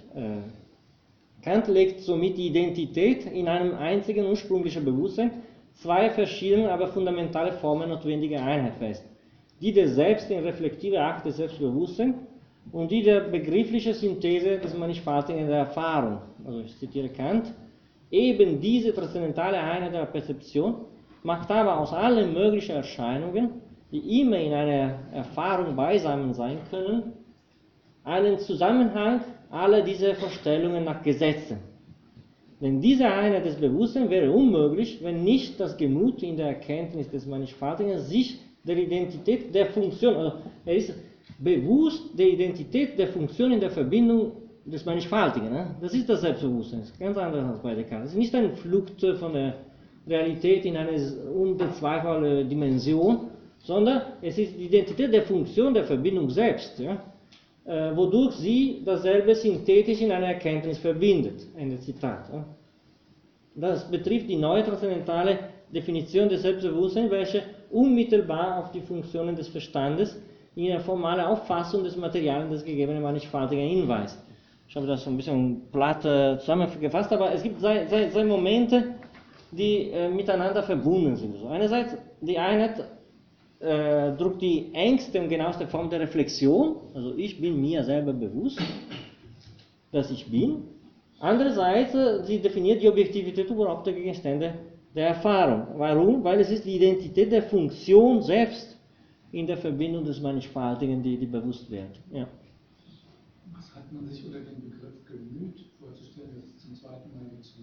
Kant 1.41 1.67
legt 1.67 2.01
somit 2.01 2.37
die 2.37 2.47
Identität 2.47 3.25
in 3.25 3.47
einem 3.47 3.75
einzigen 3.75 4.25
ursprünglichen 4.25 4.83
Bewusstsein 4.83 5.31
zwei 5.73 6.09
verschiedene, 6.09 6.71
aber 6.71 6.87
fundamentale 6.87 7.53
Formen 7.53 7.89
notwendiger 7.89 8.43
Einheit 8.43 8.75
fest. 8.75 9.05
Die 9.61 9.71
des 9.71 9.95
Selbst 9.95 10.29
in 10.29 10.43
reflektive 10.43 10.99
Akt 10.99 11.25
des 11.25 11.37
Selbstbewusstseins 11.37 12.15
und 12.71 12.91
die 12.91 13.03
der 13.03 13.21
begrifflichen 13.21 13.93
Synthese 13.93 14.57
des 14.57 14.77
Mannigfaltigen 14.77 15.47
der 15.47 15.59
Erfahrung. 15.59 16.19
Also 16.45 16.59
ich 16.61 16.77
zitiere 16.77 17.09
Kant. 17.09 17.53
Eben 18.11 18.59
diese 18.59 18.93
transzendentale 18.93 19.57
Einheit 19.57 19.93
der 19.93 20.05
Perzeption 20.05 20.75
macht 21.23 21.51
aber 21.51 21.79
aus 21.79 21.93
allen 21.93 22.33
möglichen 22.33 22.75
Erscheinungen, 22.75 23.61
die 23.91 24.21
immer 24.21 24.37
in 24.37 24.53
einer 24.53 24.99
Erfahrung 25.13 25.75
beisammen 25.75 26.33
sein 26.33 26.59
können, 26.69 27.13
einen 28.03 28.39
Zusammenhang 28.39 29.21
aller 29.49 29.81
dieser 29.81 30.15
Vorstellungen 30.15 30.83
nach 30.83 31.03
Gesetzen. 31.03 31.57
Denn 32.61 32.81
diese 32.81 33.07
Einheit 33.07 33.45
des 33.45 33.55
Bewusstseins 33.55 34.09
wäre 34.09 34.31
unmöglich, 34.31 34.99
wenn 35.01 35.23
nicht 35.23 35.59
das 35.59 35.77
Gemut 35.77 36.21
in 36.23 36.35
der 36.35 36.47
Erkenntnis 36.47 37.09
des 37.09 37.25
Mannigfaltigen 37.25 37.99
sich 37.99 38.37
der 38.63 38.77
Identität 38.77 39.55
der 39.55 39.67
Funktion, 39.67 40.15
also 40.15 40.37
er 40.65 40.75
ist 40.75 40.93
bewusst 41.39 42.17
der 42.17 42.27
Identität 42.27 42.99
der 42.99 43.07
Funktion 43.07 43.53
in 43.53 43.61
der 43.61 43.71
Verbindung 43.71 44.33
des 44.65 44.85
Mannigfaltigen. 44.85 45.49
Ne? 45.49 45.75
Das 45.81 45.93
ist 45.93 46.09
das 46.09 46.21
Selbstbewusstsein, 46.21 46.81
das 46.81 46.89
ist 46.89 46.99
ganz 46.99 47.17
anders 47.17 47.45
als 47.45 47.61
bei 47.61 47.75
Descartes. 47.75 48.09
Es 48.09 48.13
ist 48.13 48.19
nicht 48.19 48.35
eine 48.35 48.49
Flucht 48.49 49.01
von 49.17 49.33
der 49.33 49.55
Realität 50.05 50.65
in 50.65 50.75
eine 50.75 50.91
unbezweifelbare 51.33 52.43
Dimension, 52.43 53.27
sondern 53.59 54.01
es 54.21 54.37
ist 54.37 54.57
die 54.57 54.65
Identität 54.65 55.13
der 55.13 55.23
Funktion 55.23 55.73
der 55.73 55.85
Verbindung 55.85 56.29
selbst. 56.29 56.77
Ja? 56.79 57.01
Äh, 57.69 57.95
wodurch 57.95 58.33
sie 58.33 58.81
dasselbe 58.83 59.35
synthetisch 59.35 60.01
in 60.01 60.11
einer 60.11 60.27
Erkenntnis 60.27 60.79
verbindet. 60.79 61.39
Ende 61.55 61.79
Zitat. 61.79 62.25
Das 63.53 63.89
betrifft 63.91 64.27
die 64.27 64.37
neue 64.37 64.63
transzendentale 64.63 65.37
Definition 65.71 66.27
des 66.29 66.41
Selbstbewusstseins, 66.41 67.11
welche 67.11 67.43
unmittelbar 67.69 68.57
auf 68.57 68.71
die 68.71 68.81
Funktionen 68.81 69.35
des 69.35 69.49
Verstandes 69.49 70.19
in 70.55 70.71
eine 70.71 70.79
formale 70.79 71.27
Auffassung 71.27 71.83
des 71.83 71.95
Materials 71.95 72.49
des 72.49 72.65
gegebenen 72.65 73.03
Mannigfaltigen 73.03 73.67
hinweist. 73.67 74.17
Ich 74.67 74.75
habe 74.75 74.87
das 74.87 75.03
so 75.03 75.11
ein 75.11 75.17
bisschen 75.17 75.61
platt 75.71 76.03
äh, 76.05 76.39
zusammengefasst, 76.39 77.13
aber 77.13 77.31
es 77.33 77.43
gibt 77.43 77.59
zwei 77.59 78.23
Momente, 78.23 78.95
die 79.51 79.91
äh, 79.91 80.09
miteinander 80.09 80.63
verbunden 80.63 81.15
sind. 81.15 81.35
Also 81.35 81.47
einerseits 81.49 81.95
die 82.21 82.39
Einheit 82.39 82.83
äh, 83.59 84.15
drückt 84.15 84.41
die 84.41 84.73
engste 84.73 85.21
und 85.21 85.29
genaueste 85.29 85.67
Form 85.67 85.89
der 85.89 85.99
Reflexion, 85.99 86.77
also 86.93 87.15
ich 87.17 87.39
bin 87.41 87.59
mir 87.59 87.83
selber 87.83 88.13
bewusst, 88.13 88.61
dass 89.91 90.09
ich 90.11 90.25
bin. 90.29 90.63
Andererseits, 91.19 91.93
äh, 91.93 92.23
sie 92.23 92.39
definiert 92.39 92.81
die 92.81 92.87
Objektivität 92.87 93.49
überhaupt 93.49 93.85
der 93.85 93.93
Gegenstände 93.93 94.53
der 94.95 95.09
Erfahrung. 95.09 95.77
Warum? 95.77 96.23
Weil 96.23 96.39
es 96.39 96.49
ist 96.49 96.65
die 96.65 96.77
Identität 96.77 97.31
der 97.31 97.43
Funktion 97.43 98.21
selbst 98.21 98.77
in 99.31 99.45
der 99.45 99.57
Verbindung 99.57 100.05
des 100.05 100.21
Mannigfaltigen, 100.21 101.03
die, 101.03 101.17
die 101.17 101.25
bewusst 101.25 101.69
wird. 101.69 101.99
Ja. 102.11 102.27
Was 103.53 103.75
hat 103.75 103.91
man 103.91 104.07
sich 104.07 104.25
unter 104.25 104.39
dem 104.39 104.61
Begriff 104.61 105.05
Gemüt 105.05 105.65
vorzustellen, 105.79 106.29
das 106.35 106.57
zum 106.57 106.73
zweiten 106.75 107.13
Mal 107.13 107.29
jetzt 107.37 107.55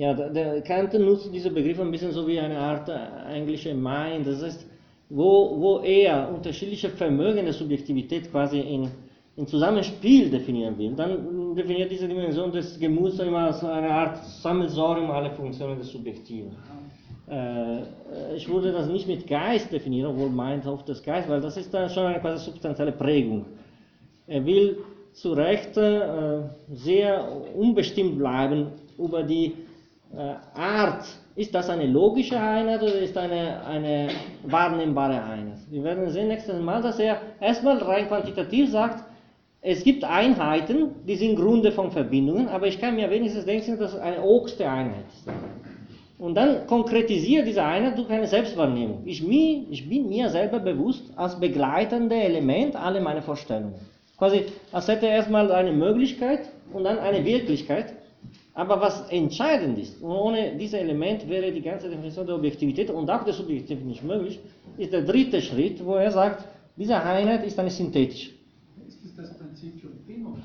ja, 0.00 0.14
der 0.14 0.62
Kant 0.62 0.94
nutzt 0.94 1.30
diesen 1.30 1.52
Begriff 1.52 1.78
ein 1.78 1.90
bisschen 1.90 2.12
so 2.12 2.26
wie 2.26 2.40
eine 2.40 2.58
Art 2.58 2.88
äh, 2.88 3.34
englische 3.34 3.74
Mind, 3.74 4.26
das 4.26 4.42
heißt, 4.42 4.66
wo, 5.10 5.60
wo 5.60 5.80
er 5.80 6.32
unterschiedliche 6.34 6.88
Vermögen 6.88 7.44
der 7.44 7.52
Subjektivität 7.52 8.30
quasi 8.30 8.60
in, 8.60 8.90
in 9.36 9.46
Zusammenspiel 9.46 10.30
definieren 10.30 10.78
will, 10.78 10.94
dann 10.94 11.54
definiert 11.54 11.90
diese 11.90 12.08
Dimension 12.08 12.50
des 12.50 12.80
Gemuts 12.80 13.18
immer 13.18 13.40
als 13.48 13.62
eine 13.62 13.90
Art 13.90 14.24
Sammelsorium 14.24 15.10
aller 15.10 15.32
Funktionen 15.32 15.76
des 15.76 15.90
Subjektiven. 15.90 16.52
Äh, 17.28 17.82
ich 18.36 18.48
würde 18.48 18.72
das 18.72 18.88
nicht 18.88 19.06
mit 19.06 19.26
Geist 19.26 19.70
definieren, 19.70 20.12
obwohl 20.12 20.30
meint 20.30 20.66
oft 20.66 20.88
das 20.88 21.02
Geist, 21.02 21.28
weil 21.28 21.42
das 21.42 21.58
ist 21.58 21.74
dann 21.74 21.90
schon 21.90 22.06
eine 22.06 22.20
quasi 22.20 22.46
substanzielle 22.46 22.92
Prägung. 22.92 23.44
Er 24.26 24.46
will 24.46 24.78
zu 25.12 25.34
Recht 25.34 25.76
äh, 25.76 26.40
sehr 26.72 27.28
unbestimmt 27.54 28.16
bleiben 28.16 28.68
über 28.96 29.22
die 29.24 29.46
äh, 29.46 29.69
Art, 30.54 31.04
ist 31.36 31.54
das 31.54 31.70
eine 31.70 31.86
logische 31.86 32.38
Einheit 32.38 32.82
oder 32.82 32.98
ist 32.98 33.16
eine, 33.16 33.64
eine 33.64 34.08
wahrnehmbare 34.44 35.22
Einheit? 35.22 35.58
Wir 35.70 35.84
werden 35.84 36.10
sehen 36.10 36.28
nächstes 36.28 36.60
Mal, 36.60 36.82
dass 36.82 36.98
er 36.98 37.20
erstmal 37.40 37.78
rein 37.78 38.08
quantitativ 38.08 38.70
sagt, 38.70 39.04
es 39.62 39.84
gibt 39.84 40.04
Einheiten, 40.04 40.94
die 41.06 41.16
sind 41.16 41.36
Gründe 41.36 41.70
von 41.70 41.90
Verbindungen, 41.90 42.48
aber 42.48 42.66
ich 42.66 42.80
kann 42.80 42.96
mir 42.96 43.10
wenigstens 43.10 43.44
denken, 43.44 43.78
dass 43.78 43.92
es 43.92 44.00
eine 44.00 44.22
oberste 44.22 44.68
Einheit 44.68 45.04
ist. 45.08 45.28
Und 46.18 46.34
dann 46.34 46.66
konkretisiert 46.66 47.46
diese 47.46 47.62
Einheit 47.62 47.96
durch 47.96 48.10
eine 48.10 48.26
Selbstwahrnehmung. 48.26 49.02
Ich, 49.04 49.22
mir, 49.22 49.64
ich 49.70 49.88
bin 49.88 50.08
mir 50.08 50.28
selber 50.28 50.58
bewusst 50.58 51.12
als 51.16 51.38
begleitende 51.38 52.16
Element 52.16 52.74
alle 52.74 53.00
meine 53.00 53.22
Vorstellungen. 53.22 53.74
Quasi, 54.18 54.44
als 54.72 54.88
hätte 54.88 55.06
er 55.06 55.16
erstmal 55.16 55.50
eine 55.52 55.72
Möglichkeit 55.72 56.40
und 56.72 56.84
dann 56.84 56.98
eine 56.98 57.24
Wirklichkeit. 57.24 57.94
Aber 58.54 58.80
was 58.80 59.08
entscheidend 59.10 59.78
ist, 59.78 60.02
ohne 60.02 60.56
dieses 60.56 60.74
Element 60.74 61.28
wäre 61.28 61.52
die 61.52 61.62
ganze 61.62 61.88
Definition 61.88 62.26
der 62.26 62.34
Objektivität 62.34 62.90
und 62.90 63.08
auch 63.08 63.24
der 63.24 63.32
Subjektivität 63.32 63.86
nicht 63.86 64.02
möglich, 64.02 64.40
ist 64.76 64.92
der 64.92 65.02
dritte 65.02 65.40
Schritt, 65.40 65.84
wo 65.84 65.94
er 65.94 66.10
sagt, 66.10 66.44
diese 66.76 67.00
Einheit 67.00 67.44
ist 67.46 67.58
eine 67.58 67.70
synthetische. 67.70 68.32
Ist 68.86 69.02
das 69.04 69.14
das 69.14 69.38
Prinzip 69.38 69.80
von 69.80 69.90
Demos? 70.06 70.38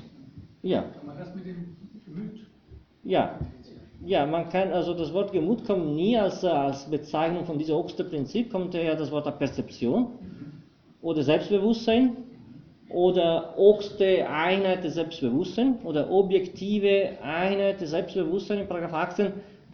Ja. 0.62 0.82
Kann 0.82 1.06
man 1.06 1.18
das 1.18 1.34
mit 1.34 1.46
dem 1.46 1.76
Gemüt? 2.04 2.46
Ja. 3.02 3.38
Ja, 4.04 4.26
man 4.26 4.48
kann, 4.50 4.72
also 4.72 4.94
das 4.94 5.12
Wort 5.12 5.32
Gemut 5.32 5.64
kommt 5.64 5.96
nie 5.96 6.16
als, 6.16 6.44
als 6.44 6.84
Bezeichnung 6.88 7.44
von 7.44 7.58
diesem 7.58 7.76
obersten 7.76 8.08
Prinzip, 8.08 8.52
kommt 8.52 8.74
daher 8.74 8.94
das 8.94 9.10
Wort 9.10 9.26
der 9.26 9.32
Perzeption 9.32 10.08
oder 11.00 11.22
Selbstbewusstsein 11.22 12.16
oder 12.90 13.58
oberste 13.58 14.28
Einheit 14.28 14.84
des 14.84 14.94
Selbstbewusstseins 14.94 15.84
oder 15.84 16.10
objektive 16.10 17.10
Einheit 17.22 17.80
des 17.80 17.90
Selbstbewusstseins 17.90 18.62
in 18.62 18.68
Paragraph 18.68 18.94
18, 18.94 19.32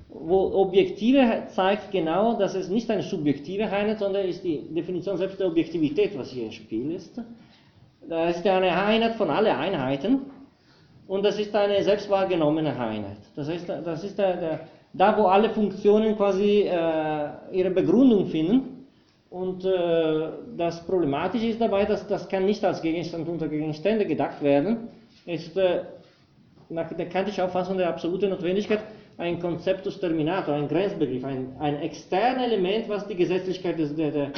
wo 0.09 0.53
objektive 0.55 1.45
zeigt 1.49 1.91
genau, 1.91 2.39
dass 2.39 2.55
es 2.55 2.69
nicht 2.69 2.91
eine 2.91 3.03
subjektive 3.03 3.65
Einheit, 3.65 3.99
sondern 3.99 4.27
ist 4.27 4.45
die 4.45 4.63
Definition 4.75 5.17
selbst 5.17 5.41
der 5.41 5.47
Objektivität, 5.47 6.17
was 6.19 6.31
hier 6.31 6.47
im 6.47 6.53
Spiel 6.53 6.93
ist. 6.93 7.21
Da 8.09 8.29
ist 8.29 8.47
eine 8.47 8.77
Einheit 8.77 9.15
von 9.15 9.31
allen 9.31 9.55
Einheiten 9.55 10.23
und 11.07 11.25
das 11.25 11.39
ist 11.39 11.55
eine 11.55 11.83
selbst 11.83 12.09
wahrgenommene 12.11 12.71
Einheit. 12.79 13.19
Das 13.37 13.49
heißt, 13.49 13.69
das 13.69 14.05
ist 14.05 14.19
der, 14.19 14.37
der, 14.37 14.61
da, 14.93 15.17
wo 15.17 15.25
alle 15.25 15.51
Funktionen 15.51 16.17
quasi 16.17 16.63
äh, 16.63 17.29
ihre 17.53 17.71
Begründung 17.71 18.27
finden. 18.27 18.72
Und 19.33 19.65
äh, 19.65 20.29
das 20.59 20.85
Problematische 20.85 21.47
ist 21.47 21.61
dabei, 21.61 21.87
dass 21.87 22.07
das 22.07 22.29
kann 22.29 22.45
nicht 22.45 22.63
als 22.63 22.83
Gegenstand 22.83 23.27
unter 23.27 23.49
Gegenstände 23.49 24.05
gedacht 24.05 24.43
werden. 24.43 24.89
Ist 25.25 25.57
äh, 25.57 25.85
nach 26.69 26.93
der 26.93 27.09
kantischen 27.09 27.45
Auffassung 27.45 27.79
der 27.79 27.89
absoluten 27.89 28.29
Notwendigkeit 28.29 28.81
ein 29.17 29.41
Konzeptus 29.41 29.99
Terminator, 29.99 30.55
ein 30.55 30.69
Grenzbegriff, 30.69 31.25
ein, 31.25 31.57
ein 31.59 31.81
externes 31.81 32.45
Element, 32.45 32.91
was 32.91 33.07
die 33.07 33.15
Gesetzlichkeit 33.15 33.79
des, 33.79 33.97
der, 33.97 34.11
der, 34.11 34.33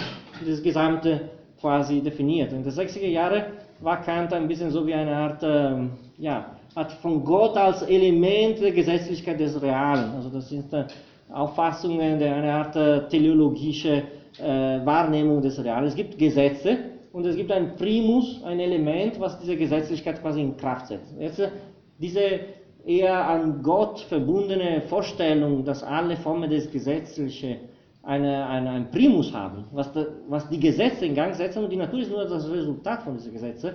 des 0.47 0.63
Gesamten 0.63 1.23
quasi 1.61 2.01
definiert. 2.01 2.53
In 2.53 2.63
den 2.63 2.73
60er 2.73 3.09
Jahren 3.09 3.43
war 3.81 4.01
Kant 4.01 4.33
ein 4.33 4.47
bisschen 4.47 4.71
so 4.71 4.87
wie 4.87 4.95
eine 4.95 5.17
Art, 5.17 5.43
ähm, 5.43 5.91
ja, 6.19 6.53
hat 6.77 6.93
von 6.93 7.25
Gott 7.25 7.57
als 7.57 7.83
Element 7.83 8.61
der 8.61 8.71
Gesetzlichkeit 8.71 9.41
des 9.41 9.61
Realen. 9.61 10.13
Also 10.15 10.29
das 10.29 10.49
sind 10.49 10.73
äh, 10.73 10.85
Auffassungen, 11.33 12.17
der 12.21 12.37
eine 12.37 12.53
Art 12.53 12.77
äh, 12.77 13.09
teleologische 13.09 14.05
äh, 14.39 14.85
Wahrnehmung 14.85 15.43
des 15.43 15.63
Realen. 15.63 15.87
Es 15.87 15.95
gibt 15.95 16.19
Gesetze 16.19 16.77
und 17.13 17.27
es 17.27 17.37
gibt 17.37 17.53
ein 17.53 17.77
Primus, 17.77 18.43
ein 18.45 18.61
Element, 18.61 19.21
was 19.21 19.39
diese 19.39 19.57
Gesetzlichkeit 19.57 20.21
quasi 20.21 20.41
in 20.41 20.57
Kraft 20.57 20.89
setzt. 20.89 21.15
Jetzt, 21.19 21.39
äh, 21.39 21.49
diese 21.99 22.41
eher 22.85 23.27
an 23.27 23.63
Gott 23.63 24.01
verbundene 24.01 24.83
Vorstellung, 24.83 25.65
dass 25.65 25.83
alle 25.83 26.17
Formen 26.17 26.51
des 26.51 26.71
Gesetzlichen 26.71 27.57
eine, 28.03 28.47
eine, 28.47 28.71
ein 28.71 28.91
Primus 28.91 29.33
haben, 29.33 29.65
was, 29.73 29.93
de, 29.93 30.07
was 30.29 30.49
die 30.49 30.61
Gesetze 30.61 31.07
in 31.07 31.15
Gang 31.15 31.35
setzen 31.35 31.65
und 31.65 31.71
die 31.71 31.77
Natur 31.77 32.01
ist 32.01 32.11
nur 32.11 32.25
das 32.25 32.51
Resultat 32.51 33.03
von 33.03 33.15
diesen 33.15 33.33
Gesetzen, 33.33 33.75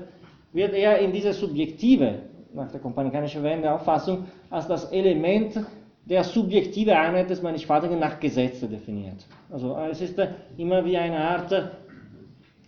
wird 0.54 0.74
eher 0.74 1.00
in 1.00 1.12
diese 1.12 1.34
subjektive 1.34 2.20
nach 2.54 2.72
der 2.72 2.80
kompanikanische 2.80 3.42
Wende 3.42 3.72
Auffassung 3.72 4.26
als 4.50 4.68
das 4.68 4.92
Element 4.92 5.60
der 6.06 6.24
subjektive 6.24 6.98
Einheit 6.98 7.30
des 7.30 7.42
Mannigfaltigen 7.42 8.00
nach 8.00 8.20
Gesetze 8.20 8.68
definiert. 8.68 9.26
Also 9.50 9.78
es 9.92 10.02
ist 10.02 10.20
immer 10.58 10.84
wie 10.84 10.98
eine 10.98 11.20
Art 11.20 11.54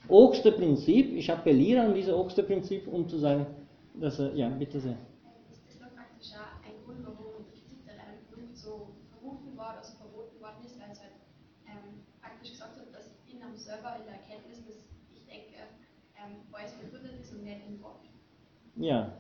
oberste 0.08 0.52
Prinzip. 0.52 1.14
Ich 1.14 1.32
appelliere 1.32 1.82
an 1.82 1.94
dieses 1.94 2.14
oberste 2.14 2.44
Prinzip, 2.44 2.88
um 2.88 3.08
zu 3.08 3.18
sagen, 3.18 3.46
dass, 3.96 4.22
ja, 4.36 4.50
bitte 4.50 4.80
sehr. 4.80 4.98
Ist 5.50 5.64
das 5.68 5.80
doch 5.80 5.96
praktisch 5.96 6.32
ein 6.36 6.76
Grund, 6.86 7.00
warum 7.06 7.46
Kritik 7.52 7.80
Vernunft 7.86 8.58
so 8.58 8.90
verrufen 9.10 9.58
also 9.58 9.94
verboten 9.98 10.40
worden 10.42 10.66
ist, 10.66 10.80
weil 10.80 10.92
es 10.92 11.00
halt 11.00 11.16
ähm, 11.68 12.04
praktisch 12.22 12.52
gesagt 12.52 12.78
hat, 12.78 12.94
dass 12.94 13.16
in 13.32 13.42
einem 13.42 13.56
selber 13.56 13.96
in 13.98 14.06
der 14.06 14.20
Erkenntnis, 14.20 14.64
dass 14.66 14.86
ich 15.16 15.26
denke, 15.26 15.56
ähm, 16.20 16.44
alles 16.52 16.74
begründet 16.74 17.20
ist 17.22 17.34
und 17.34 17.44
nicht 17.44 17.62
in 17.68 17.82
Gott. 17.82 18.04
Ja, 18.76 19.14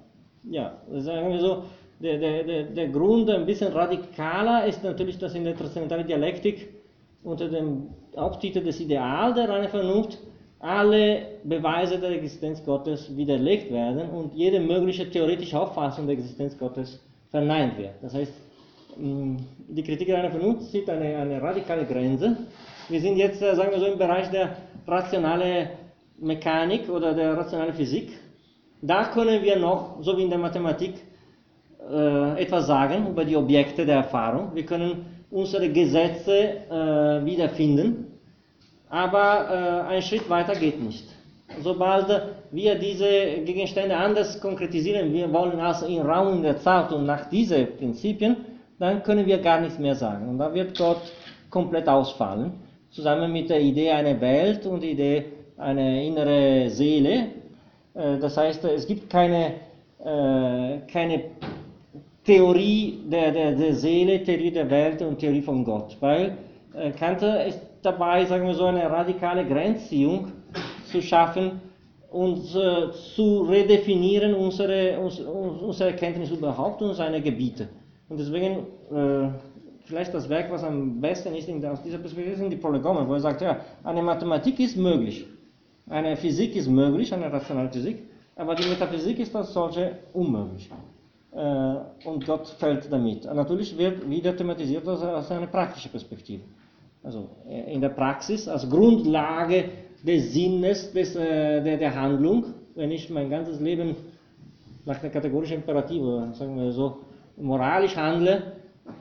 ja, 0.43 0.81
sagen 0.99 1.29
wir 1.29 1.39
so, 1.39 1.63
der, 2.01 2.43
der, 2.43 2.63
der 2.63 2.87
Grund 2.89 3.29
ein 3.29 3.45
bisschen 3.45 3.71
radikaler 3.71 4.65
ist 4.65 4.83
natürlich, 4.83 5.17
dass 5.17 5.35
in 5.35 5.43
der 5.43 5.55
transzendentalen 5.55 6.07
Dialektik 6.07 6.69
unter 7.23 7.47
dem 7.47 7.89
Haupttitel 8.17 8.63
des 8.63 8.79
Ideal 8.79 9.33
der 9.33 9.49
reinen 9.49 9.69
Vernunft 9.69 10.17
alle 10.59 11.39
Beweise 11.43 11.99
der 11.99 12.11
Existenz 12.11 12.63
Gottes 12.63 13.15
widerlegt 13.15 13.71
werden 13.71 14.09
und 14.09 14.33
jede 14.33 14.59
mögliche 14.59 15.09
theoretische 15.09 15.59
Auffassung 15.59 16.05
der 16.05 16.17
Existenz 16.17 16.57
Gottes 16.57 16.99
verneint 17.29 17.77
wird. 17.77 17.93
Das 18.01 18.13
heißt, 18.13 18.33
mm, 18.97 19.37
die 19.69 19.83
Kritik 19.83 20.07
der 20.07 20.17
reinen 20.17 20.31
Vernunft 20.31 20.63
sieht 20.71 20.89
eine, 20.89 21.17
eine 21.17 21.41
radikale 21.41 21.85
Grenze. 21.85 22.37
Wir 22.89 23.01
sind 23.01 23.17
jetzt, 23.17 23.41
äh, 23.41 23.55
sagen 23.55 23.71
wir 23.71 23.79
so, 23.79 23.85
im 23.85 23.97
Bereich 23.97 24.29
der 24.29 24.55
rationalen 24.87 25.69
Mechanik 26.19 26.89
oder 26.89 27.13
der 27.13 27.37
rationalen 27.37 27.73
Physik 27.73 28.11
da 28.81 29.05
können 29.05 29.43
wir 29.43 29.57
noch, 29.57 30.01
so 30.01 30.17
wie 30.17 30.23
in 30.23 30.29
der 30.29 30.39
Mathematik, 30.39 30.95
äh, 31.89 32.41
etwas 32.41 32.67
sagen 32.67 33.07
über 33.07 33.25
die 33.25 33.35
Objekte 33.35 33.85
der 33.85 33.97
Erfahrung. 33.97 34.51
Wir 34.53 34.65
können 34.65 35.05
unsere 35.29 35.69
Gesetze 35.69 36.33
äh, 36.69 37.25
wiederfinden, 37.25 38.07
aber 38.89 39.85
äh, 39.89 39.93
ein 39.93 40.01
Schritt 40.01 40.29
weiter 40.29 40.55
geht 40.55 40.81
nicht. 40.81 41.05
Sobald 41.61 42.07
wir 42.51 42.75
diese 42.75 43.41
Gegenstände 43.45 43.95
anders 43.95 44.39
konkretisieren, 44.39 45.11
wir 45.11 45.31
wollen 45.33 45.59
also 45.59 45.85
im 45.85 46.01
Raum 46.01 46.41
der 46.41 46.59
Zeit 46.59 46.91
und 46.93 47.05
nach 47.05 47.29
diesen 47.29 47.75
Prinzipien, 47.77 48.37
dann 48.79 49.03
können 49.03 49.25
wir 49.25 49.37
gar 49.39 49.59
nichts 49.59 49.77
mehr 49.77 49.95
sagen. 49.95 50.29
Und 50.29 50.37
da 50.37 50.53
wird 50.53 50.77
Gott 50.77 51.01
komplett 51.49 51.87
ausfallen, 51.87 52.53
zusammen 52.89 53.31
mit 53.31 53.49
der 53.49 53.59
Idee 53.59 53.91
einer 53.91 54.19
Welt 54.19 54.65
und 54.65 54.81
der 54.81 54.91
Idee 54.91 55.25
einer 55.57 56.01
inneren 56.01 56.69
Seele, 56.69 57.27
äh, 57.93 58.17
das 58.19 58.37
heißt, 58.37 58.63
es 58.65 58.87
gibt 58.87 59.09
keine, 59.09 59.53
äh, 59.99 60.79
keine 60.91 61.23
Theorie 62.23 62.99
der, 63.11 63.31
der, 63.31 63.51
der 63.53 63.73
Seele, 63.73 64.23
Theorie 64.23 64.51
der 64.51 64.69
Welt 64.69 65.01
und 65.01 65.19
Theorie 65.19 65.41
von 65.41 65.63
Gott, 65.63 65.97
weil 65.99 66.37
äh, 66.73 66.91
Kant 66.91 67.21
ist 67.21 67.61
dabei, 67.81 68.25
sagen 68.25 68.45
wir 68.45 68.53
so, 68.53 68.65
eine 68.65 68.89
radikale 68.89 69.45
Grenzziehung 69.45 70.27
zu 70.85 71.01
schaffen 71.01 71.61
und 72.11 72.43
zu 72.45 73.41
redefinieren 73.43 74.33
unsere, 74.33 74.99
unsere 74.99 75.91
Erkenntnis 75.91 76.29
überhaupt 76.29 76.81
und 76.81 76.93
seine 76.93 77.21
Gebiete. 77.21 77.69
Und 78.09 78.19
deswegen, 78.19 78.67
vielleicht 79.85 80.13
das 80.13 80.27
Werk, 80.29 80.51
was 80.51 80.63
am 80.63 80.99
besten 80.99 81.33
ist 81.35 81.49
aus 81.65 81.81
dieser 81.81 81.97
Perspektive, 81.97 82.35
sind 82.35 82.49
die 82.49 82.57
Polygone, 82.57 83.07
wo 83.07 83.13
er 83.13 83.19
sagt, 83.19 83.41
ja, 83.41 83.57
eine 83.83 84.01
Mathematik 84.01 84.59
ist 84.59 84.77
möglich. 84.77 85.25
Eine 85.89 86.15
Physik 86.15 86.55
ist 86.55 86.69
möglich, 86.69 87.13
eine 87.13 87.31
rationale 87.31 87.69
Physik, 87.69 88.03
aber 88.35 88.55
die 88.55 88.67
Metaphysik 88.69 89.19
ist 89.19 89.35
als 89.35 89.53
solche 89.53 89.97
unmöglich. 90.13 90.69
Äh, 91.33 92.07
und 92.07 92.25
Gott 92.25 92.47
fällt 92.59 92.91
damit. 92.91 93.25
Natürlich 93.25 93.77
wird 93.77 94.09
wieder 94.09 94.35
thematisiert 94.35 94.87
aus 94.87 95.31
einer 95.31 95.47
praktischen 95.47 95.91
Perspektive. 95.91 96.43
Also 97.03 97.29
äh, 97.47 97.73
in 97.73 97.81
der 97.81 97.89
Praxis 97.89 98.47
als 98.47 98.69
Grundlage 98.69 99.65
des 100.05 100.33
Sinnes 100.33 100.91
des, 100.91 101.15
äh, 101.15 101.63
der, 101.63 101.77
der 101.77 101.95
Handlung, 101.95 102.45
wenn 102.75 102.91
ich 102.91 103.09
mein 103.09 103.29
ganzes 103.29 103.59
Leben 103.59 103.95
nach 104.85 104.99
der 104.99 105.09
kategorischen 105.09 105.57
Imperativ, 105.57 106.01
sagen 106.33 106.57
wir 106.57 106.71
so, 106.71 106.97
moralisch 107.37 107.95
handle, 107.95 108.53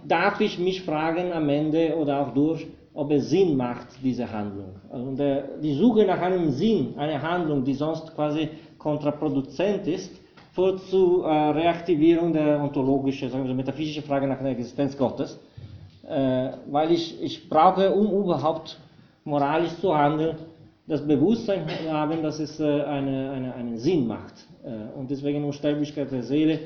darf 0.06 0.40
ich 0.40 0.58
mich 0.58 0.82
fragen 0.82 1.32
am 1.32 1.48
Ende 1.48 1.96
oder 1.96 2.20
auch 2.20 2.34
durch, 2.34 2.66
ob 2.92 3.10
es 3.12 3.30
Sinn 3.30 3.56
macht, 3.56 3.88
diese 4.02 4.30
Handlung. 4.30 4.74
Also 4.90 5.12
der, 5.16 5.58
die 5.62 5.74
Suche 5.74 6.04
nach 6.04 6.20
einem 6.20 6.50
Sinn, 6.50 6.94
einer 6.96 7.20
Handlung, 7.22 7.64
die 7.64 7.74
sonst 7.74 8.14
quasi 8.14 8.50
kontraproduzent 8.78 9.86
ist, 9.86 10.19
führt 10.52 10.80
zur 10.84 11.26
äh, 11.26 11.50
Reaktivierung 11.50 12.32
der 12.32 12.60
ontologischen, 12.60 13.30
sagen 13.30 13.46
wir 13.46 13.54
metaphysischen 13.54 14.02
Frage 14.02 14.26
nach 14.26 14.38
der 14.38 14.50
Existenz 14.50 14.96
Gottes. 14.96 15.38
Äh, 16.08 16.50
weil 16.70 16.92
ich, 16.92 17.22
ich 17.22 17.48
brauche, 17.48 17.92
um 17.94 18.24
überhaupt 18.24 18.78
moralisch 19.24 19.76
zu 19.80 19.96
handeln, 19.96 20.36
das 20.86 21.06
Bewusstsein 21.06 21.66
haben, 21.88 22.22
dass 22.22 22.40
es 22.40 22.58
äh, 22.58 22.64
eine, 22.64 23.30
eine, 23.30 23.54
einen 23.54 23.78
Sinn 23.78 24.06
macht. 24.06 24.34
Und 24.94 25.10
deswegen 25.10 25.42
Unsterblichkeit 25.44 26.12
der 26.12 26.22
Seele 26.22 26.58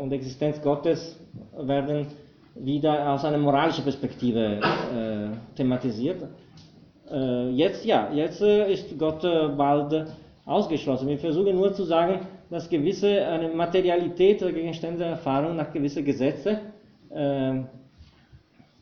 und 0.00 0.10
Existenz 0.10 0.60
Gottes 0.60 1.16
werden 1.56 2.08
wieder 2.54 3.12
aus 3.12 3.24
einer 3.24 3.38
moralischen 3.38 3.84
Perspektive 3.84 4.60
äh, 4.60 5.56
thematisiert. 5.56 6.22
Äh, 7.10 7.50
jetzt 7.50 7.84
ja, 7.84 8.12
jetzt 8.12 8.40
äh, 8.42 8.72
ist 8.72 8.98
Gott 8.98 9.22
bald 9.22 10.06
ausgeschlossen. 10.44 11.08
Wir 11.08 11.18
versuchen 11.18 11.56
nur 11.56 11.72
zu 11.74 11.84
sagen, 11.84 12.20
dass 12.54 12.68
gewisse 12.68 13.26
eine 13.26 13.48
Materialität 13.48 14.40
der 14.40 14.52
Gegenstände 14.52 14.98
der 14.98 15.08
Erfahrung 15.08 15.56
nach 15.56 15.72
gewissen 15.72 16.04
Gesetzen 16.04 16.58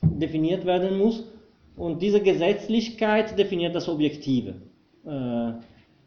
definiert 0.03 0.67
werden 0.67 0.99
muss 0.99 1.25
und 1.77 2.03
diese 2.03 2.21
Gesetzlichkeit 2.21 3.39
definiert 3.39 3.75
das 3.75 3.89
Objektive. 3.89 4.55
Äh, 5.07 5.53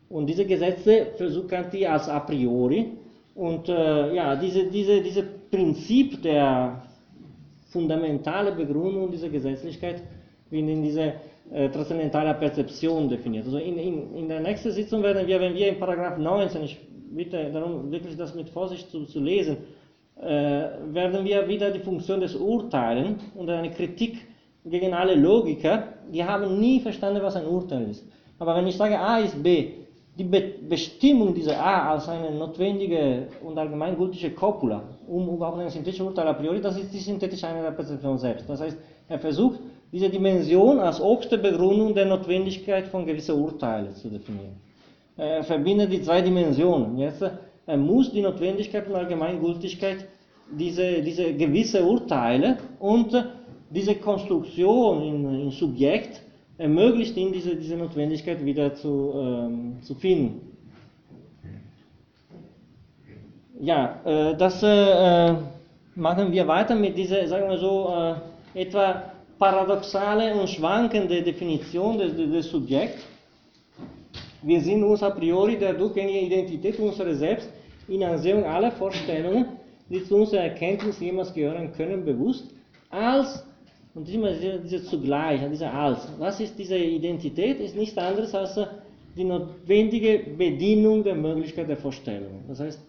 und 0.09 0.27
diese 0.27 0.45
Gesetze 0.45 1.07
versucht 1.17 1.49
Kanti 1.49 1.85
als 1.85 2.07
a 2.07 2.19
priori. 2.19 2.91
Und 3.33 3.67
äh, 3.67 4.13
ja, 4.13 4.35
diese, 4.35 4.65
diese, 4.69 5.01
diese 5.01 5.23
Prinzip 5.23 6.21
der 6.21 6.83
fundamentalen 7.71 8.55
Begründung 8.55 9.11
dieser 9.11 9.29
Gesetzlichkeit 9.29 10.03
wird 10.49 10.69
in 10.69 10.83
diese 10.83 11.13
äh, 11.51 11.69
transzendentale 11.69 12.35
Perzeption 12.35 13.09
definiert. 13.09 13.45
Also 13.45 13.57
in, 13.57 13.77
in, 13.77 14.15
in 14.15 14.27
der 14.29 14.39
nächsten 14.39 14.71
Sitzung 14.71 15.01
werden 15.03 15.27
wir, 15.27 15.39
wenn 15.39 15.55
wir 15.55 15.67
in 15.67 15.79
Paragraph 15.79 16.17
19, 16.17 16.63
ich 16.63 16.77
bitte 17.11 17.51
darum 17.51 17.91
wirklich 17.91 18.15
das 18.17 18.35
mit 18.35 18.49
Vorsicht 18.49 18.89
zu, 18.89 19.05
zu 19.05 19.19
lesen, 19.19 19.57
äh, 20.21 20.25
werden 20.93 21.25
wir 21.25 21.47
wieder 21.47 21.71
die 21.71 21.79
Funktion 21.79 22.19
des 22.21 22.35
Urteilen 22.35 23.17
und 23.35 23.49
eine 23.49 23.71
Kritik 23.71 24.25
gegen 24.65 24.93
alle 24.93 25.15
Logiker, 25.15 25.83
die 26.11 26.23
haben 26.23 26.59
nie 26.59 26.79
verstanden, 26.79 27.21
was 27.21 27.35
ein 27.35 27.45
Urteil 27.45 27.89
ist. 27.89 28.05
Aber 28.39 28.55
wenn 28.55 28.67
ich 28.67 28.75
sage 28.75 28.99
A 28.99 29.19
ist 29.19 29.41
B, 29.41 29.71
die 30.17 30.23
Be 30.23 30.53
Bestimmung 30.67 31.33
dieser 31.33 31.59
A 31.59 31.91
als 31.91 32.07
eine 32.07 32.31
notwendige 32.31 33.27
und 33.43 33.57
allgemeingültige 33.57 34.31
Copula, 34.31 34.83
um 35.07 35.27
überhaupt 35.29 35.59
ein 35.59 35.69
synthetisches 35.69 36.07
Urteil 36.07 36.27
a 36.27 36.33
priori, 36.33 36.61
das 36.61 36.77
ist 36.77 36.93
die 36.93 36.99
synthetische 36.99 37.47
Einheit 37.47 37.65
der 37.65 37.71
Perzeption 37.71 38.17
selbst. 38.17 38.49
Das 38.49 38.61
heißt, 38.61 38.77
er 39.07 39.19
versucht, 39.19 39.59
diese 39.91 40.09
Dimension 40.09 40.79
als 40.79 40.99
oberste 40.99 41.37
Begründung 41.37 41.93
der 41.93 42.05
Notwendigkeit 42.05 42.87
von 42.87 43.05
gewissen 43.05 43.35
Urteilen 43.39 43.93
zu 43.93 44.09
definieren. 44.09 44.64
Er 45.17 45.43
verbindet 45.43 45.91
die 45.91 46.01
zwei 46.01 46.21
Dimensionen. 46.21 46.97
Jetzt, 46.97 47.23
er 47.65 47.77
muss 47.77 48.11
die 48.11 48.21
Notwendigkeit 48.21 48.87
und 48.87 48.95
Allgemeingültigkeit 48.95 50.05
diese, 50.51 51.01
diese 51.01 51.33
gewisse 51.33 51.83
Urteile 51.83 52.57
und 52.79 53.15
diese 53.69 53.95
Konstruktion 53.95 55.01
in, 55.01 55.41
in 55.41 55.51
Subjekt 55.51 56.21
ermöglicht 56.57 57.17
ihm 57.17 57.31
diese, 57.31 57.55
diese 57.55 57.75
Notwendigkeit 57.75 58.43
wieder 58.45 58.75
zu, 58.75 59.13
ähm, 59.15 59.77
zu 59.81 59.95
finden. 59.95 60.41
Ja, 63.59 63.99
äh, 64.05 64.35
das 64.35 64.61
äh, 64.63 65.29
äh, 65.29 65.35
machen 65.95 66.31
wir 66.31 66.47
weiter 66.47 66.75
mit 66.75 66.97
dieser, 66.97 67.25
sagen 67.27 67.49
wir 67.49 67.57
so, 67.57 67.89
äh, 68.53 68.61
etwa 68.61 69.13
paradoxale 69.39 70.33
und 70.35 70.49
schwankende 70.49 71.21
Definition 71.21 71.97
des, 71.97 72.15
des 72.15 72.49
Subjekts. 72.49 73.14
Wir 74.45 74.61
sind 74.61 74.83
uns 74.83 75.01
a 75.01 75.09
priori 75.09 75.57
der 75.57 75.73
durchgängige 75.73 76.19
Identität 76.19 76.79
unseres 76.79 77.17
Selbst 77.17 77.49
in 77.87 78.03
Ansehung 78.03 78.43
aller 78.43 78.71
Vorstellungen, 78.71 79.45
die 79.89 80.03
zu 80.03 80.17
unserer 80.17 80.43
Erkenntnis 80.43 80.99
jemals 80.99 81.33
gehören 81.33 81.71
können, 81.73 82.05
bewusst, 82.05 82.45
als 82.91 83.43
und 83.95 84.07
immer 84.07 84.31
diese, 84.33 84.83
zugleich, 84.83 85.41
diese 85.49 85.71
als. 85.71 86.07
Was 86.19 86.39
ist 86.39 86.59
diese 86.59 86.77
Identität? 86.77 87.59
Ist 87.59 87.75
nichts 87.75 87.97
anderes 87.97 88.35
als 88.35 88.59
die 89.17 89.23
notwendige 89.23 90.19
Bedienung 90.37 91.03
der 91.03 91.15
Möglichkeit 91.15 91.67
der 91.69 91.77
Vorstellung. 91.77 92.43
Das 92.47 92.59
heißt, 92.59 92.79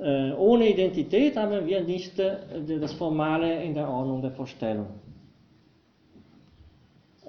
äh, 0.00 0.32
ohne 0.32 0.68
Identität 0.68 1.36
haben 1.36 1.66
wir 1.66 1.80
nicht 1.82 2.18
äh, 2.18 2.36
das 2.78 2.92
Formale 2.92 3.64
in 3.64 3.74
der 3.74 3.88
Ordnung 3.88 4.22
der 4.22 4.30
Vorstellung. 4.30 4.86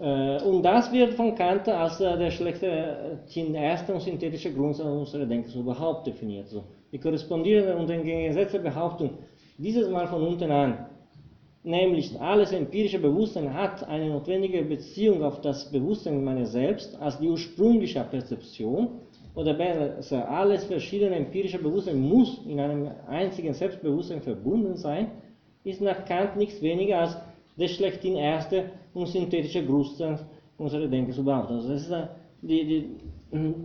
Äh, 0.02 0.42
und 0.42 0.64
das 0.64 0.92
wird 0.92 1.14
von 1.14 1.36
Kant 1.36 1.68
als 1.70 2.00
der 2.00 2.32
schlechte, 2.32 3.20
erste 3.54 3.94
und 3.94 4.02
synthetische 4.02 4.52
Grundsatz 4.52 4.88
unseres 4.88 5.30
Denkens 5.30 5.54
überhaupt 5.54 6.08
definiert. 6.08 6.48
Die 6.92 6.98
korrespondierende 6.98 7.76
und 7.76 7.90
entgegengesetzte 7.90 8.60
Behauptung, 8.60 9.12
dieses 9.60 9.88
Mal 9.90 10.08
von 10.08 10.24
unten 10.24 10.50
an, 10.50 10.88
nämlich 11.64 12.20
alles 12.20 12.52
empirische 12.52 12.98
Bewusstsein 12.98 13.54
hat 13.54 13.88
eine 13.88 14.10
notwendige 14.10 14.64
Beziehung 14.64 15.24
auf 15.24 15.40
das 15.42 15.72
Bewusstsein 15.72 16.24
meines 16.24 16.52
Selbst 16.52 17.00
als 17.00 17.20
die 17.20 17.28
ursprüngliche 17.28 18.04
Perzeption, 18.10 18.90
oder 19.34 19.54
besser, 19.54 20.28
alles 20.30 20.66
verschiedene 20.66 21.16
empirische 21.16 21.60
Bewusstsein 21.60 22.02
muss 22.02 22.42
in 22.46 22.60
einem 22.60 22.90
einzigen 23.08 23.54
Selbstbewusstsein 23.54 24.22
verbunden 24.22 24.76
sein, 24.76 25.12
ist 25.64 25.80
nach 25.80 26.04
Kant 26.06 26.36
nichts 26.36 26.62
weniger 26.62 27.00
als 27.00 27.18
das 27.56 27.72
schlechthin 27.72 28.16
erste 28.16 28.72
unserer 28.94 30.88
Denkens 30.88 31.18
überhaupt. 31.18 31.52
Also 31.52 31.70
das 31.70 31.82
ist 31.84 31.94
die, 32.42 32.66
die, 32.66 32.90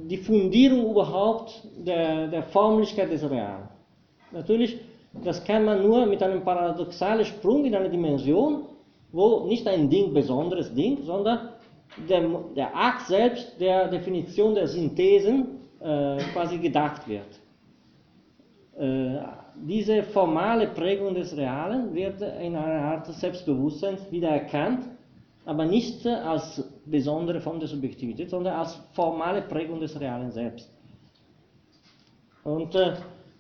die 0.09 0.17
Fundierung 0.19 0.91
überhaupt 0.91 1.63
der, 1.79 2.29
der 2.29 2.43
Formlichkeit 2.45 3.11
des 3.11 3.29
Realen. 3.29 3.69
Natürlich 4.33 4.79
das 5.25 5.43
kann 5.45 5.65
man 5.65 5.83
nur 5.83 6.07
mit 6.07 6.23
einem 6.23 6.43
paradoxalen 6.43 7.25
Sprung 7.25 7.65
in 7.65 7.75
eine 7.75 7.91
Dimension, 7.91 8.65
wo 9.13 9.47
nicht 9.47 9.67
ein 9.67 9.89
Ding 9.89 10.13
besonderes 10.13 10.75
Ding, 10.75 10.99
sondern 11.03 11.51
der, 12.09 12.29
der 12.55 12.77
Akt 12.77 13.07
selbst 13.07 13.59
der 13.61 13.89
Definition 13.89 14.55
der 14.55 14.67
Synthesen 14.67 15.61
äh, 15.81 16.19
quasi 16.33 16.59
gedacht 16.59 17.09
wird. 17.09 17.41
Äh, 18.79 19.23
diese 19.55 20.03
formale 20.03 20.67
Prägung 20.69 21.15
des 21.15 21.35
Realen 21.37 21.95
wird 21.95 22.21
in 22.21 22.55
einer 22.55 22.83
Art 22.83 23.07
Selbstbewusstsein 23.07 23.97
wieder 24.11 24.29
erkannt, 24.29 24.85
aber 25.47 25.65
nicht 25.65 26.05
als 26.07 26.63
besondere 26.85 27.41
Form 27.41 27.61
der 27.61 27.69
Subjektivität, 27.69 28.29
sondern 28.29 28.55
als 28.55 28.79
formale 28.93 29.43
Prägung 29.43 29.81
des 29.81 29.99
Realen 29.99 30.33
selbst. 30.33 30.69
Und 32.43 32.75
äh, 32.75 32.95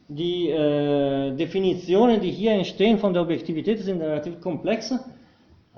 die 0.08 0.48
äh, 0.50 1.34
Definitionen, 1.34 2.20
die 2.20 2.30
hier 2.30 2.52
entstehen 2.52 2.98
von 2.98 3.12
der 3.12 3.22
Objektivität, 3.22 3.80
sind 3.80 4.00
relativ 4.00 4.40
komplex. 4.40 4.94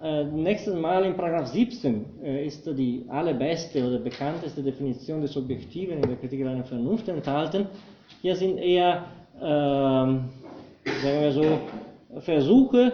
Äh, 0.02 0.24
nächstes 0.24 0.74
Mal 0.74 1.04
in 1.06 1.16
Paragraph 1.16 1.48
17 1.48 2.04
äh, 2.22 2.46
ist 2.46 2.66
die 2.66 3.04
allerbeste 3.08 3.86
oder 3.86 3.98
bekannteste 3.98 4.62
Definition 4.62 5.22
des 5.22 5.34
Objektiven 5.34 5.96
in 5.96 6.02
der 6.02 6.16
Kritik 6.16 6.46
einer 6.46 6.62
Vernunft 6.64 7.08
enthalten. 7.08 7.66
Hier 8.20 8.36
sind 8.36 8.58
eher, 8.58 9.06
äh, 9.36 9.40
sagen 9.40 10.22
wir 11.20 11.32
so, 11.32 11.58
Versuche, 12.20 12.92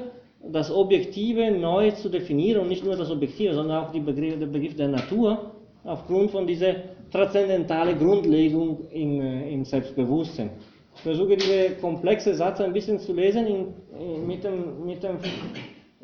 das 0.52 0.70
Objektive 0.70 1.50
neu 1.50 1.90
zu 1.92 2.08
definieren 2.08 2.62
und 2.62 2.68
nicht 2.68 2.84
nur 2.84 2.96
das 2.96 3.10
Objektive, 3.10 3.54
sondern 3.54 3.84
auch 3.84 3.92
Begriff, 3.92 4.38
der 4.38 4.46
Begriff 4.46 4.76
der 4.76 4.88
Natur 4.88 5.52
aufgrund 5.84 6.30
von 6.30 6.46
dieser 6.46 6.74
transzendentalen 7.10 7.98
Grundlegung 7.98 8.88
im, 8.90 9.20
äh, 9.20 9.52
im 9.52 9.64
Selbstbewusstsein. 9.64 10.50
Ich 10.96 11.02
versuche 11.02 11.36
diese 11.36 11.70
komplexe 11.80 12.34
Satz 12.34 12.60
ein 12.60 12.72
bisschen 12.72 12.98
zu 12.98 13.12
lesen 13.12 13.46
in, 13.46 13.66
in, 13.98 14.26
mit, 14.26 14.44
dem, 14.44 14.84
mit 14.84 15.02
der 15.02 15.16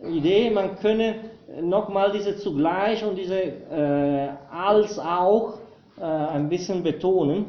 Idee, 0.09 0.51
man 0.51 0.77
könne 0.77 1.17
nochmal 1.63 2.13
diese 2.13 2.37
zugleich 2.37 3.05
und 3.05 3.17
diese 3.17 3.41
äh, 3.41 4.29
als 4.51 4.99
auch 4.99 5.59
äh, 5.99 6.03
ein 6.03 6.49
bisschen 6.49 6.83
betonen. 6.83 7.45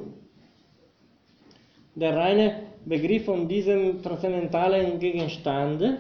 Der 1.96 2.16
reine 2.16 2.56
Begriff 2.86 3.26
von 3.26 3.48
diesem 3.48 4.02
transzendentalen 4.02 5.00
Gegenstand, 5.00 5.82
äh, 5.82 5.94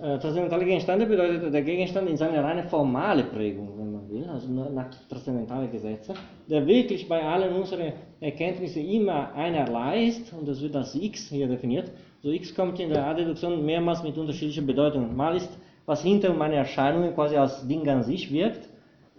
transzendentale 0.00 0.64
Gegenstände 0.64 1.06
bedeutet 1.06 1.52
der 1.52 1.62
Gegenstand 1.62 2.08
in 2.08 2.16
seiner 2.16 2.42
reine 2.42 2.62
formale 2.64 3.24
Prägung, 3.24 3.68
wenn 3.76 3.92
man 3.92 4.08
will, 4.10 4.24
also 4.28 4.48
nach 4.48 4.88
transzendentalen 5.08 5.70
Gesetzen, 5.70 6.14
der 6.48 6.66
wirklich 6.66 7.08
bei 7.08 7.22
allen 7.22 7.54
unseren 7.54 7.92
Erkenntnisse 8.20 8.80
immer 8.80 9.34
einerlei 9.34 10.06
ist, 10.06 10.32
und 10.32 10.48
das 10.48 10.62
wird 10.62 10.74
als 10.74 10.94
x 10.94 11.28
hier 11.28 11.48
definiert. 11.48 11.90
So 12.22 12.30
x 12.30 12.54
kommt 12.54 12.80
in 12.80 12.90
der 12.90 13.06
Adduktion 13.06 13.64
mehrmals 13.64 14.02
mit 14.02 14.16
unterschiedlichen 14.16 14.66
Bedeutungen. 14.66 15.14
Mal 15.14 15.36
ist, 15.36 15.50
was 15.86 16.02
hinter 16.02 16.32
meine 16.32 16.56
Erscheinungen 16.56 17.14
quasi 17.14 17.36
als 17.36 17.66
Ding 17.68 17.86
an 17.88 18.02
sich 18.02 18.32
wirkt, 18.32 18.68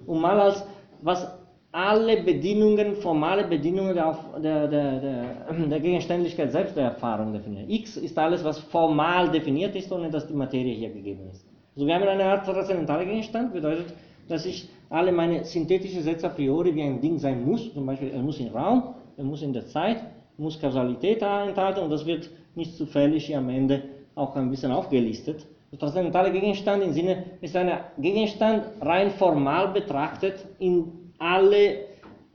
und 0.07 0.19
mal 0.19 0.39
als, 0.39 0.65
was 1.01 1.27
alle 1.71 2.21
Bedingungen, 2.23 2.95
formale 2.95 3.45
Bedingungen 3.45 3.95
der, 3.95 4.17
der, 4.43 4.67
der, 4.67 5.23
der, 5.69 5.79
Gegenständlichkeit 5.79 6.51
selbst 6.51 6.75
der 6.75 6.85
Erfahrung 6.85 7.31
definiert. 7.31 7.69
X 7.69 7.97
ist 7.97 8.17
alles, 8.17 8.43
was 8.43 8.59
formal 8.59 9.31
definiert 9.31 9.75
ist, 9.75 9.91
ohne 9.91 10.09
dass 10.09 10.27
die 10.27 10.33
Materie 10.33 10.73
hier 10.73 10.89
gegeben 10.89 11.29
ist. 11.31 11.45
Also 11.75 11.87
wir 11.87 11.95
haben 11.95 12.03
eine 12.03 12.25
Art 12.25 12.45
transzendentaler 12.45 13.05
Gegenstand, 13.05 13.53
bedeutet, 13.53 13.93
dass 14.27 14.45
ich 14.45 14.67
alle 14.89 15.13
meine 15.13 15.45
synthetischen 15.45 16.03
Sätze 16.03 16.27
a 16.27 16.29
priori 16.29 16.75
wie 16.75 16.83
ein 16.83 16.99
Ding 16.99 17.17
sein 17.17 17.45
muss, 17.45 17.73
zum 17.73 17.85
Beispiel 17.85 18.11
er 18.13 18.21
muss 18.21 18.39
im 18.41 18.47
Raum, 18.47 18.95
er 19.15 19.23
muss 19.23 19.41
in 19.41 19.53
der 19.53 19.65
Zeit, 19.67 20.03
muss 20.37 20.59
Kausalität 20.59 21.21
enthalten 21.21 21.79
und 21.81 21.89
das 21.89 22.05
wird 22.05 22.29
nicht 22.55 22.75
zufällig 22.75 23.35
am 23.35 23.47
Ende 23.47 23.83
auch 24.15 24.35
ein 24.35 24.49
bisschen 24.49 24.73
aufgelistet. 24.73 25.45
Der 25.71 25.79
transzendentale 25.79 26.33
Gegenstand 26.33 26.83
im 26.83 26.91
Sinne 26.91 27.23
ist 27.39 27.55
ein 27.55 27.71
Gegenstand 27.97 28.65
rein 28.81 29.11
formal 29.11 29.69
betrachtet 29.69 30.45
in 30.59 31.00
alle 31.21 31.85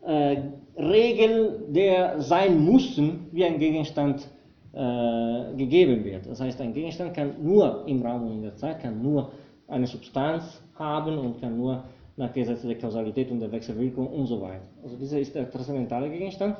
äh, 0.06 0.36
Regeln 0.78 1.72
der 1.72 2.20
sein 2.20 2.64
müssen, 2.64 3.26
wie 3.32 3.44
ein 3.44 3.58
Gegenstand 3.58 4.28
äh, 4.72 5.56
gegeben 5.56 6.04
wird. 6.04 6.26
Das 6.26 6.40
heißt, 6.40 6.60
ein 6.60 6.72
Gegenstand 6.72 7.14
kann 7.14 7.34
nur 7.42 7.82
im 7.86 8.04
Raum 8.04 8.26
und 8.26 8.32
in 8.34 8.42
der 8.42 8.56
Zeit, 8.56 8.80
kann 8.80 9.02
nur 9.02 9.32
eine 9.66 9.86
Substanz 9.86 10.62
haben 10.78 11.18
und 11.18 11.40
kann 11.40 11.56
nur 11.56 11.82
nach 12.16 12.32
Gesetzen 12.32 12.68
der 12.68 12.78
Kausalität 12.78 13.30
und 13.30 13.40
der 13.40 13.50
Wechselwirkung 13.50 14.06
und 14.06 14.26
so 14.26 14.40
weiter. 14.40 14.66
Also 14.82 14.96
dieser 14.96 15.18
ist 15.18 15.34
der 15.34 15.50
transzendentale 15.50 16.08
Gegenstand. 16.08 16.56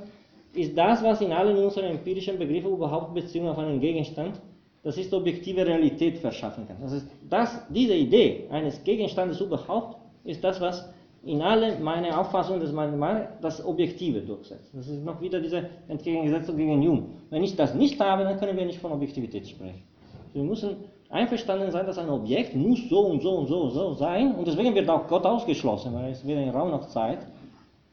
Ist 0.55 0.77
das, 0.77 1.03
was 1.03 1.21
in 1.21 1.33
allen 1.33 1.57
unseren 1.57 1.85
empirischen 1.85 2.39
Begriffen 2.39 2.73
überhaupt 2.73 3.15
Beziehung 3.15 3.49
auf 3.49 3.59
einen 3.59 3.81
Gegenstand, 3.81 4.41
das 4.83 4.97
ist 4.99 5.13
objektive 5.13 5.67
Realität 5.67 6.19
verschaffen 6.19 6.67
kann. 6.67 6.77
Das 6.81 6.93
ist 6.93 7.07
das, 7.29 7.61
diese 7.69 7.95
Idee 7.95 8.45
eines 8.51 8.83
Gegenstandes 8.83 9.41
überhaupt 9.41 9.99
ist 10.25 10.43
das, 10.43 10.61
was 10.61 10.89
in 11.27 11.43
alle 11.43 11.77
meine 11.81 12.17
Auffassung 12.17 12.61
des 12.61 12.73
meine, 12.73 13.29
das 13.43 13.65
Objektive 13.65 14.21
durchsetzt. 14.21 14.71
Das 14.73 14.87
ist 14.87 15.05
noch 15.05 15.21
wieder 15.21 15.41
diese 15.41 15.69
Entgegengesetzung 15.89 16.57
gegen 16.57 16.81
Jung. 16.81 17.11
Wenn 17.31 17.43
ich 17.43 17.57
das 17.57 17.75
nicht 17.75 18.01
habe, 18.01 18.23
dann 18.23 18.39
können 18.39 18.57
wir 18.57 18.65
nicht 18.65 18.79
von 18.79 18.93
Objektivität 18.93 19.47
sprechen. 19.49 19.83
Wir 20.33 20.45
müssen 20.45 20.77
einverstanden 21.11 21.71
sein, 21.73 21.85
dass 21.85 21.99
ein 21.99 22.09
Objekt 22.11 22.55
muss 22.55 22.89
so 22.89 23.01
und 23.01 23.23
so 23.23 23.31
und 23.39 23.47
so 23.49 23.63
und 23.63 23.71
so 23.71 23.95
sein 23.95 24.37
und 24.37 24.47
deswegen 24.47 24.75
wird 24.75 24.89
auch 24.89 25.09
Gott 25.09 25.25
ausgeschlossen, 25.25 25.93
weil 25.95 26.13
es 26.13 26.25
weder 26.25 26.43
in 26.43 26.51
Raum 26.51 26.71
noch 26.71 26.87
Zeit. 26.89 27.19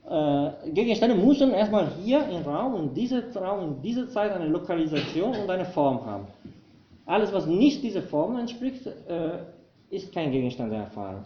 Äh, 0.08 0.72
Gegenstände 0.72 1.16
müssen 1.16 1.52
erstmal 1.52 1.88
hier 2.04 2.28
im 2.28 2.44
Raum, 2.44 2.76
in 2.76 2.94
diesem 2.94 3.24
Raum, 3.36 3.64
in 3.64 3.82
dieser 3.82 4.10
Zeit 4.10 4.32
eine 4.32 4.48
Lokalisation 4.48 5.36
und 5.36 5.50
eine 5.50 5.66
Form 5.66 6.06
haben. 6.06 6.28
Alles, 7.06 7.34
was 7.34 7.48
nicht 7.48 7.82
dieser 7.82 8.04
Form 8.04 8.38
entspricht, 8.38 8.86
äh, 8.86 9.40
ist 9.90 10.14
kein 10.14 10.32
Gegenstand 10.32 10.72
der 10.72 10.82
Erfahrung. 10.82 11.24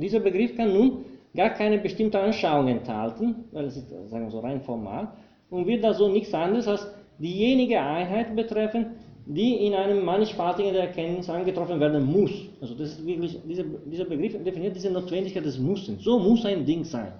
Dieser 0.00 0.20
Begriff 0.20 0.56
kann 0.56 0.72
nun 0.72 1.04
gar 1.34 1.50
keine 1.50 1.78
bestimmte 1.78 2.18
Anschauung 2.18 2.68
enthalten, 2.68 3.44
weil 3.52 3.66
es 3.66 3.76
ist 3.76 3.88
sagen 3.88 4.24
wir 4.24 4.30
so 4.30 4.40
rein 4.40 4.60
formal, 4.62 5.08
und 5.50 5.66
wird 5.66 5.84
also 5.84 6.08
nichts 6.08 6.32
anderes 6.32 6.68
als 6.68 6.86
diejenige 7.18 7.80
Einheit 7.80 8.34
betreffen, 8.34 8.86
die 9.26 9.66
in 9.66 9.74
einem 9.74 10.04
mannigfaltigen 10.04 10.72
der 10.72 10.84
Erkenntnis 10.84 11.28
angetroffen 11.28 11.78
werden 11.80 12.04
muss. 12.04 12.30
Also 12.60 12.74
das 12.74 12.92
ist 12.92 13.06
wirklich, 13.06 13.38
dieser, 13.46 13.64
dieser 13.84 14.04
Begriff 14.04 14.42
definiert 14.42 14.74
diese 14.74 14.90
Notwendigkeit 14.90 15.44
des 15.44 15.58
Mussens. 15.58 16.02
So 16.02 16.18
muss 16.18 16.46
ein 16.46 16.64
Ding 16.64 16.84
sein. 16.84 17.12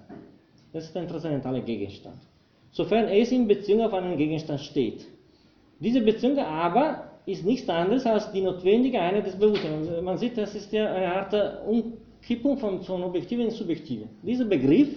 Das 0.73 0.85
ist 0.85 0.97
ein 0.97 1.07
transzendentaler 1.07 1.61
Gegenstand. 1.61 2.17
Sofern 2.71 3.07
es 3.09 3.31
in 3.31 3.47
Beziehung 3.47 3.81
auf 3.81 3.93
einen 3.93 4.17
Gegenstand 4.17 4.61
steht. 4.61 5.05
Diese 5.79 6.01
Beziehung 6.01 6.37
aber 6.39 7.03
ist 7.25 7.45
nichts 7.45 7.69
anderes 7.69 8.05
als 8.05 8.31
die 8.31 8.41
notwendige 8.41 8.99
Einheit 8.99 9.27
des 9.27 9.35
Bewusstseins. 9.35 9.87
Man 10.01 10.17
sieht, 10.17 10.37
das 10.37 10.55
ist 10.55 10.71
ja 10.71 10.91
eine 10.91 11.13
Art 11.13 11.33
Umkippung 12.19 12.57
von, 12.57 12.81
von 12.83 13.03
Objektive 13.03 13.43
ins 13.43 13.57
Subjektive. 13.57 14.05
Dieser 14.23 14.45
Begriff 14.45 14.89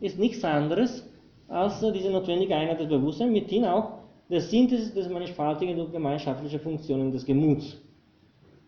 ist 0.00 0.18
nichts 0.18 0.44
anderes 0.44 1.04
als 1.48 1.80
diese 1.80 2.10
notwendige 2.10 2.54
Einheit 2.54 2.80
des 2.80 2.88
Bewusstseins, 2.88 3.32
mit 3.32 3.50
dem 3.50 3.64
auch 3.64 3.98
der 4.30 4.40
Synthesis 4.40 4.94
des 4.94 5.08
mannigfaltigen 5.08 5.78
und 5.80 5.92
gemeinschaftlichen 5.92 6.60
Funktionen 6.60 7.10
des 7.12 7.24
Gemuts. 7.24 7.76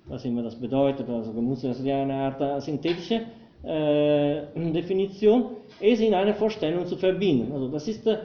Was 0.07 0.25
immer 0.25 0.43
das 0.43 0.55
bedeutet, 0.55 1.09
also 1.09 1.33
Gemut 1.33 1.63
ist 1.65 1.85
ja 1.85 2.03
eine 2.03 2.15
Art 2.15 2.41
äh, 2.41 2.61
synthetische 2.61 3.23
äh, 3.63 4.73
Definition, 4.73 5.47
es 5.81 6.01
in 6.01 6.15
eine 6.15 6.35
Vorstellung 6.35 6.87
zu 6.87 6.97
verbinden. 6.97 7.51
Also 7.53 7.69
das 7.69 7.89
ist 7.89 8.07
äh, 8.07 8.19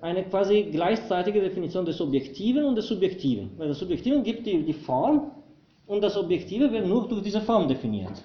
eine 0.00 0.24
quasi 0.24 0.68
gleichzeitige 0.70 1.40
Definition 1.40 1.84
des 1.84 2.00
Objektiven 2.00 2.64
und 2.64 2.76
des 2.76 2.88
Subjektiven. 2.88 3.50
Weil 3.58 3.68
das 3.68 3.78
Subjektive 3.78 4.22
gibt 4.22 4.46
die, 4.46 4.62
die 4.62 4.72
Form 4.72 5.32
und 5.86 6.02
das 6.02 6.16
Objektive 6.16 6.70
wird 6.72 6.86
nur 6.86 7.08
durch 7.08 7.22
diese 7.22 7.40
Form 7.40 7.68
definiert. 7.68 8.22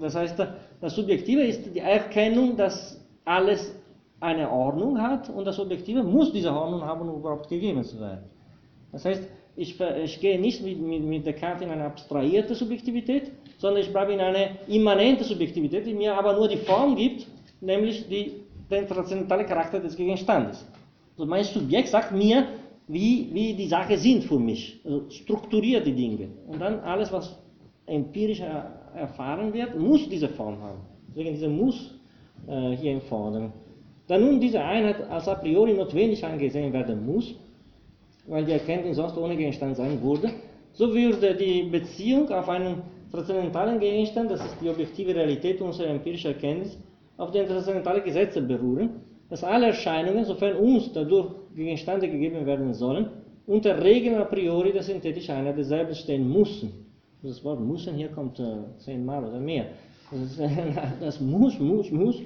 Das 0.00 0.14
heißt, 0.14 0.36
das 0.80 0.94
Subjektive 0.94 1.42
ist 1.42 1.74
die 1.74 1.80
Erkennung, 1.80 2.56
dass 2.56 3.00
alles 3.24 3.74
eine 4.20 4.50
Ordnung 4.50 5.00
hat 5.00 5.28
und 5.28 5.44
das 5.44 5.58
Objektive 5.58 6.02
muss 6.02 6.32
diese 6.32 6.52
Ordnung 6.52 6.82
haben, 6.82 7.08
um 7.08 7.18
überhaupt 7.18 7.48
gegeben 7.48 7.82
zu 7.82 8.00
werden. 8.00 8.24
Das 8.92 9.04
heißt, 9.04 9.22
ich, 9.56 9.78
ich 9.80 10.20
gehe 10.20 10.40
nicht 10.40 10.62
mit, 10.62 10.80
mit, 10.80 11.02
mit 11.02 11.26
Descartes 11.26 11.62
in 11.62 11.70
eine 11.70 11.84
abstrahierte 11.84 12.54
Subjektivität, 12.54 13.32
sondern 13.58 13.82
ich 13.82 13.92
bleibe 13.92 14.12
in 14.12 14.20
eine 14.20 14.58
immanente 14.68 15.24
Subjektivität, 15.24 15.86
die 15.86 15.94
mir 15.94 16.16
aber 16.16 16.34
nur 16.34 16.48
die 16.48 16.56
Form 16.56 16.96
gibt, 16.96 17.26
nämlich 17.60 18.08
die, 18.08 18.32
den 18.70 18.86
transzendentalen 18.86 19.46
Charakter 19.46 19.80
des 19.80 19.96
Gegenstandes. 19.96 20.64
Also 21.16 21.28
mein 21.28 21.44
Subjekt 21.44 21.88
sagt 21.88 22.12
mir, 22.12 22.46
wie, 22.88 23.28
wie 23.32 23.54
die 23.54 23.68
Sachen 23.68 23.96
sind 23.96 24.24
für 24.24 24.38
mich, 24.38 24.80
also 24.84 25.08
strukturiert 25.10 25.86
die 25.86 25.92
Dinge. 25.92 26.28
Und 26.46 26.60
dann 26.60 26.80
alles, 26.80 27.12
was 27.12 27.36
empirisch 27.86 28.40
erfahren 28.94 29.52
wird, 29.52 29.78
muss 29.78 30.08
diese 30.08 30.28
Form 30.28 30.60
haben. 30.60 30.80
Deswegen 31.08 31.34
dieser 31.34 31.48
Muss 31.48 31.94
äh, 32.46 32.76
hier 32.76 32.92
im 32.92 33.00
Vorderen. 33.02 33.52
Da 34.06 34.18
nun 34.18 34.40
diese 34.40 34.60
Einheit 34.62 35.08
als 35.08 35.28
a 35.28 35.34
priori 35.34 35.74
notwendig 35.74 36.24
angesehen 36.24 36.72
werden 36.72 37.06
muss, 37.06 37.34
weil 38.26 38.44
die 38.44 38.52
Erkenntnis 38.52 38.96
sonst 38.96 39.16
ohne 39.16 39.36
Gegenstand 39.36 39.76
sein 39.76 40.02
würde, 40.02 40.30
so 40.72 40.92
würde 40.92 41.34
die 41.34 41.64
Beziehung 41.64 42.30
auf 42.30 42.48
einen 42.48 42.82
transzendentalen 43.10 43.78
Gegenstand, 43.78 44.30
das 44.30 44.44
ist 44.44 44.56
die 44.60 44.68
objektive 44.68 45.14
Realität 45.14 45.60
unserer 45.60 45.88
empirischen 45.88 46.32
Erkenntnis, 46.32 46.78
auf 47.16 47.30
den 47.30 47.46
transzendentalen 47.46 48.02
Gesetze 48.02 48.40
beruhen, 48.40 48.90
dass 49.28 49.44
alle 49.44 49.66
Erscheinungen, 49.66 50.24
sofern 50.24 50.56
uns 50.56 50.92
dadurch 50.92 51.28
Gegenstände 51.54 52.08
gegeben 52.08 52.44
werden 52.46 52.72
sollen, 52.74 53.08
unter 53.46 53.82
Regeln 53.82 54.16
a 54.16 54.24
priori 54.24 54.72
der 54.72 54.82
synthetischen 54.82 55.34
Einheit 55.34 55.58
desselben 55.58 55.94
stehen 55.94 56.30
müssen. 56.32 56.81
Das 57.22 57.44
Wort 57.44 57.60
müssen 57.60 57.94
hier 57.94 58.08
kommt 58.08 58.40
äh, 58.40 58.56
zehnmal 58.78 59.24
oder 59.24 59.38
mehr. 59.38 59.66
Das, 60.10 60.20
ist, 60.22 60.40
das 61.00 61.20
muss, 61.20 61.58
muss, 61.58 61.90
muss 61.90 62.16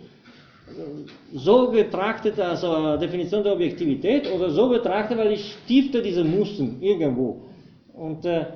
so 1.34 1.70
betrachtet 1.70 2.40
als 2.40 2.62
Definition 3.00 3.44
der 3.44 3.52
Objektivität 3.52 4.32
oder 4.32 4.50
so 4.50 4.68
betrachtet, 4.68 5.18
weil 5.18 5.32
ich 5.32 5.56
stifte 5.64 6.02
diese 6.02 6.24
Mussen 6.24 6.80
irgendwo. 6.80 7.42
Und 7.92 8.24
äh, 8.24 8.46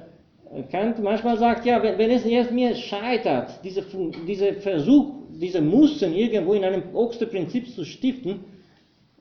Kant 0.70 1.00
manchmal 1.02 1.38
sagt, 1.38 1.64
ja, 1.66 1.82
wenn, 1.82 1.98
wenn 1.98 2.10
es 2.10 2.24
jetzt 2.24 2.50
mir 2.52 2.74
scheitert, 2.74 3.60
diese, 3.62 3.84
diese 4.26 4.54
Versuch, 4.54 5.14
diese 5.30 5.60
Mussen 5.60 6.12
irgendwo 6.14 6.54
in 6.54 6.64
einem 6.64 6.82
höchsten 6.92 7.28
Prinzip 7.28 7.68
zu 7.68 7.84
stiften, 7.84 8.40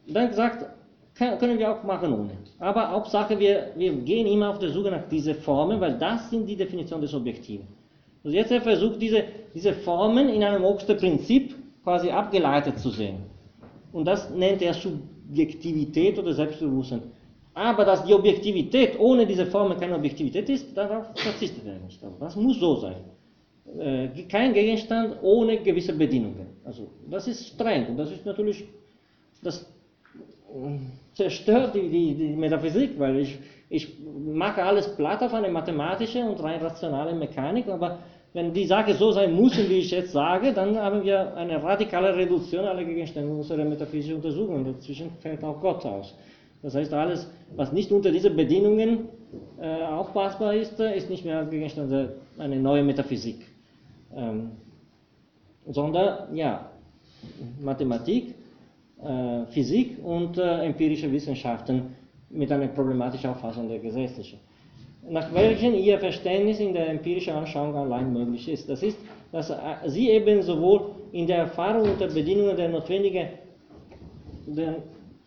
dann 0.08 0.34
sagt, 0.34 0.66
können 1.20 1.60
wir 1.60 1.72
auch 1.72 1.84
machen 1.84 2.14
ohne. 2.14 2.32
Aber 2.60 2.90
Hauptsache, 2.92 3.38
wir, 3.38 3.72
wir 3.76 3.92
gehen 3.94 4.26
immer 4.28 4.50
auf 4.50 4.60
der 4.60 4.70
Suche 4.70 4.90
nach 4.90 5.08
diesen 5.10 5.36
Formen, 5.36 5.80
weil 5.80 5.98
das 5.98 6.30
sind 6.30 6.48
die 6.48 6.56
Definition 6.56 7.02
des 7.02 7.14
Objektiven. 7.14 7.68
Also 8.24 8.36
jetzt 8.36 8.52
er 8.52 8.62
versucht, 8.62 9.02
diese, 9.02 9.24
diese 9.54 9.74
Formen 9.74 10.30
in 10.30 10.44
einem 10.44 10.64
höchsten 10.64 10.98
Prinzip 10.98 11.56
quasi 11.84 12.10
abgeleitet 12.10 12.80
zu 12.80 12.90
sehen. 12.90 13.18
Und 13.92 14.06
das 14.06 14.30
nennt 14.30 14.62
er 14.62 14.74
Subjektivität 14.74 16.18
oder 16.20 16.34
Selbstbewusstsein. 16.34 17.02
Aber 17.54 17.84
dass 17.84 18.06
die 18.06 18.14
Objektivität 18.14 18.98
ohne 19.00 19.26
diese 19.26 19.46
Formen 19.46 19.78
keine 19.78 19.96
Objektivität 19.96 20.48
ist, 20.50 20.78
darauf 20.78 21.08
verzichtet 21.16 21.66
er 21.66 21.80
nicht. 21.80 22.02
Also 22.04 22.16
das 22.20 22.36
muss 22.36 22.60
so 22.60 22.76
sein. 22.76 22.96
Äh, 23.78 24.24
kein 24.24 24.54
Gegenstand 24.54 25.18
ohne 25.22 25.58
gewisse 25.58 25.94
Bedingungen. 25.94 26.48
Also 26.64 26.88
das 27.10 27.28
ist 27.28 27.48
streng 27.48 27.88
und 27.88 27.98
das 27.98 28.12
ist 28.12 28.26
natürlich, 28.26 28.66
das 29.44 29.66
zerstört 31.14 31.76
die, 31.76 31.90
die, 31.90 32.14
die 32.16 32.36
Metaphysik, 32.36 33.00
weil 33.00 33.20
ich, 33.20 33.38
ich 33.70 33.98
mache 34.34 34.64
alles 34.64 34.96
platt 34.96 35.22
auf 35.22 35.34
eine 35.34 35.50
mathematische 35.50 36.24
und 36.24 36.42
rein 36.42 36.62
rationale 36.62 37.14
Mechanik, 37.14 37.68
aber 37.68 38.00
wenn 38.34 38.54
die 38.54 38.66
Sache 38.66 38.94
so 38.94 39.12
sein 39.12 39.34
muss, 39.34 39.58
wie 39.58 39.80
ich 39.80 39.92
jetzt 39.92 40.12
sage, 40.12 40.54
dann 40.54 40.78
haben 40.78 41.04
wir 41.04 41.36
eine 41.36 41.62
radikale 41.64 42.16
Reduktion 42.16 42.66
aller 42.66 42.84
Gegenstände 42.84 43.32
unserer 43.32 43.66
metaphysischen 43.66 44.18
Untersuchungen. 44.18 44.66
Dazwischen 44.66 45.12
fällt 45.20 45.44
auch 45.44 45.60
Gott 45.60 45.84
aus. 45.86 46.16
Das 46.62 46.76
heißt, 46.76 46.94
alles, 46.94 47.28
was 47.56 47.72
nicht 47.72 47.92
unter 47.92 48.12
diesen 48.12 48.36
Bedingungen 48.36 49.08
äh, 49.60 49.84
aufpassbar 49.84 50.54
ist, 50.54 50.80
ist 50.80 51.10
nicht 51.10 51.26
mehr 51.26 51.46
Gegenstand 51.46 51.92
einer 52.38 52.56
neuen 52.56 52.86
Metaphysik. 52.86 53.48
Ähm, 54.16 54.52
sondern, 55.68 56.36
ja, 56.36 56.70
Mathematik, 57.62 58.30
äh, 58.30 58.34
Physik 59.52 59.98
und 60.04 60.38
äh, 60.38 60.66
empirische 60.66 61.12
Wissenschaften 61.12 61.96
mit 62.30 62.52
einer 62.52 62.68
problematischen 62.68 63.30
Auffassung 63.30 63.68
der 63.70 63.80
gesetzlichen 63.80 64.40
nach 65.08 65.34
welchen 65.34 65.74
ihr 65.76 66.00
Verständnis 66.00 66.60
in 66.60 66.74
der 66.74 66.90
empirischen 66.90 67.34
Anschauung 67.34 67.76
allein 67.76 68.12
möglich 68.12 68.48
ist. 68.50 68.70
Das 68.70 68.84
ist, 68.84 68.98
dass 69.32 69.52
sie 69.88 70.10
eben 70.10 70.42
sowohl 70.42 70.92
in 71.12 71.28
der 71.28 71.38
Erfahrung 71.38 71.92
unter 71.92 72.08
Bedingungen 72.08 72.56
der 72.56 72.70
notwendigen, 72.70 73.30
der, 74.48 74.76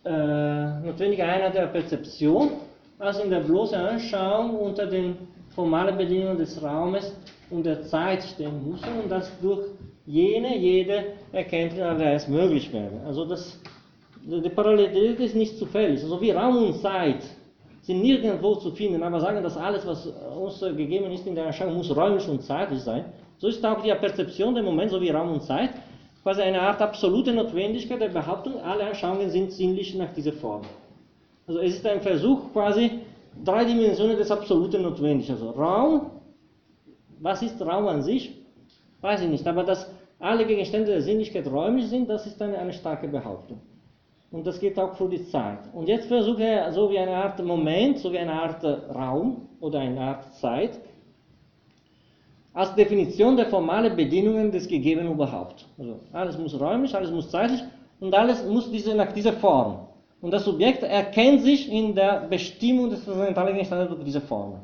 äh, 0.04 0.86
notwendigen 0.86 1.22
Einheit 1.22 1.54
der 1.54 1.66
Perzeption, 1.66 2.50
als 2.98 3.18
in 3.20 3.30
der 3.30 3.40
bloßen 3.40 3.78
Anschauung 3.78 4.56
unter 4.56 4.86
den 4.86 5.16
formalen 5.54 5.96
Bedingungen 5.96 6.38
des 6.38 6.62
Raumes 6.62 7.14
und 7.50 7.66
der 7.66 7.82
Zeit 7.82 8.22
stehen 8.22 8.68
müssen 8.68 8.88
und 9.02 9.10
dass 9.10 9.30
durch 9.40 9.66
jene 10.06 10.56
jede 10.56 11.04
Erkenntnis 11.32 11.80
erst 12.00 12.28
möglich 12.28 12.72
wäre. 12.72 13.00
Also 13.06 13.24
das, 13.24 13.60
die 14.24 14.48
Parallelität 14.48 15.20
ist 15.20 15.36
nicht 15.36 15.58
zufällig. 15.58 16.02
Also 16.02 16.20
wie 16.20 16.30
Raum 16.30 16.66
und 16.66 16.74
Zeit 16.76 17.22
sind 17.82 18.02
nirgendwo 18.02 18.54
zu 18.54 18.70
finden, 18.70 19.02
aber 19.02 19.20
sagen, 19.20 19.42
dass 19.42 19.56
alles, 19.56 19.86
was 19.86 20.06
uns 20.06 20.60
gegeben 20.60 21.10
ist 21.10 21.26
in 21.26 21.34
der 21.34 21.46
Erscheinung, 21.46 21.76
muss 21.76 21.94
räumlich 21.94 22.28
und 22.28 22.42
zeitlich 22.42 22.80
sein. 22.80 23.06
So 23.38 23.48
ist 23.48 23.64
auch 23.66 23.82
die 23.82 23.90
Perzeption 23.90 24.54
der 24.54 24.62
Moment, 24.62 24.92
so 24.92 25.00
wie 25.00 25.10
Raum 25.10 25.32
und 25.32 25.42
Zeit, 25.42 25.70
quasi 26.22 26.42
eine 26.42 26.60
Art 26.60 26.80
absolute 26.80 27.32
Notwendigkeit 27.32 28.00
der 28.00 28.10
Behauptung, 28.10 28.60
alle 28.60 28.84
Erscheinungen 28.84 29.30
sind 29.30 29.52
sinnlich 29.52 29.96
nach 29.96 30.12
dieser 30.12 30.32
Form. 30.32 30.62
Also 31.48 31.58
es 31.58 31.74
ist 31.74 31.86
ein 31.86 32.00
Versuch, 32.00 32.52
quasi 32.52 33.00
drei 33.44 33.64
Dimensionen 33.64 34.16
des 34.16 34.30
Absoluten 34.30 34.82
notwendig. 34.82 35.28
Also 35.28 35.50
Raum, 35.50 36.10
was 37.18 37.42
ist 37.42 37.60
Raum 37.60 37.88
an 37.88 38.02
sich? 38.02 38.38
Weiß 39.00 39.22
ich 39.22 39.28
nicht, 39.28 39.46
aber 39.48 39.64
dass 39.64 39.90
alle 40.20 40.46
Gegenstände 40.46 40.92
der 40.92 41.02
Sinnlichkeit 41.02 41.48
räumlich 41.48 41.88
sind, 41.88 42.08
das 42.08 42.24
ist 42.26 42.40
eine, 42.40 42.56
eine 42.58 42.72
starke 42.72 43.08
Behauptung. 43.08 43.60
Und 44.32 44.46
das 44.46 44.58
geht 44.58 44.78
auch 44.78 44.94
für 44.94 45.08
die 45.08 45.24
Zeit. 45.26 45.58
Und 45.74 45.88
jetzt 45.88 46.08
versuche 46.08 46.42
er 46.42 46.72
so 46.72 46.90
wie 46.90 46.98
eine 46.98 47.14
Art 47.14 47.44
Moment, 47.44 47.98
so 47.98 48.10
wie 48.10 48.18
eine 48.18 48.32
Art 48.32 48.64
Raum 48.64 49.48
oder 49.60 49.80
eine 49.80 50.00
Art 50.00 50.34
Zeit, 50.36 50.80
als 52.54 52.74
Definition 52.74 53.36
der 53.36 53.46
formalen 53.46 53.94
Bedingungen 53.94 54.50
des 54.50 54.66
Gegebenen 54.66 55.12
überhaupt. 55.12 55.66
Also 55.78 56.00
alles 56.12 56.38
muss 56.38 56.58
räumlich, 56.58 56.94
alles 56.94 57.10
muss 57.10 57.30
zeitlich 57.30 57.62
und 58.00 58.14
alles 58.14 58.44
muss 58.46 58.70
diese, 58.70 58.94
nach 58.94 59.12
dieser 59.12 59.34
Form. 59.34 59.86
Und 60.22 60.30
das 60.30 60.44
Subjekt 60.44 60.82
erkennt 60.82 61.42
sich 61.42 61.70
in 61.70 61.94
der 61.94 62.26
Bestimmung 62.28 62.88
des 62.88 63.04
transzendentalen 63.04 63.52
Gegenstandes 63.52 63.88
durch 63.88 64.04
diese 64.04 64.20
Form. 64.20 64.60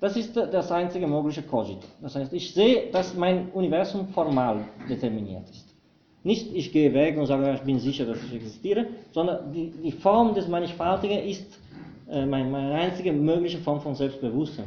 Das 0.00 0.16
ist 0.16 0.36
das 0.36 0.70
einzige 0.70 1.06
mögliche 1.06 1.42
Cogito. 1.42 1.86
Das 2.00 2.14
heißt, 2.14 2.32
ich 2.32 2.52
sehe, 2.52 2.90
dass 2.90 3.14
mein 3.14 3.50
Universum 3.52 4.08
formal 4.08 4.64
determiniert 4.88 5.48
ist. 5.50 5.73
Nicht, 6.24 6.54
ich 6.54 6.72
gehe 6.72 6.92
weg 6.94 7.18
und 7.18 7.26
sage, 7.26 7.52
ich 7.54 7.60
bin 7.60 7.78
sicher, 7.78 8.06
dass 8.06 8.18
ich 8.24 8.34
existiere, 8.34 8.86
sondern 9.12 9.52
die, 9.52 9.70
die 9.70 9.92
Form 9.92 10.34
des 10.34 10.48
Mannigfaltigen 10.48 11.18
ist 11.18 11.60
äh, 12.10 12.24
meine, 12.24 12.48
meine 12.48 12.74
einzige 12.74 13.12
mögliche 13.12 13.58
Form 13.58 13.80
von 13.80 13.94
Selbstbewusstsein. 13.94 14.66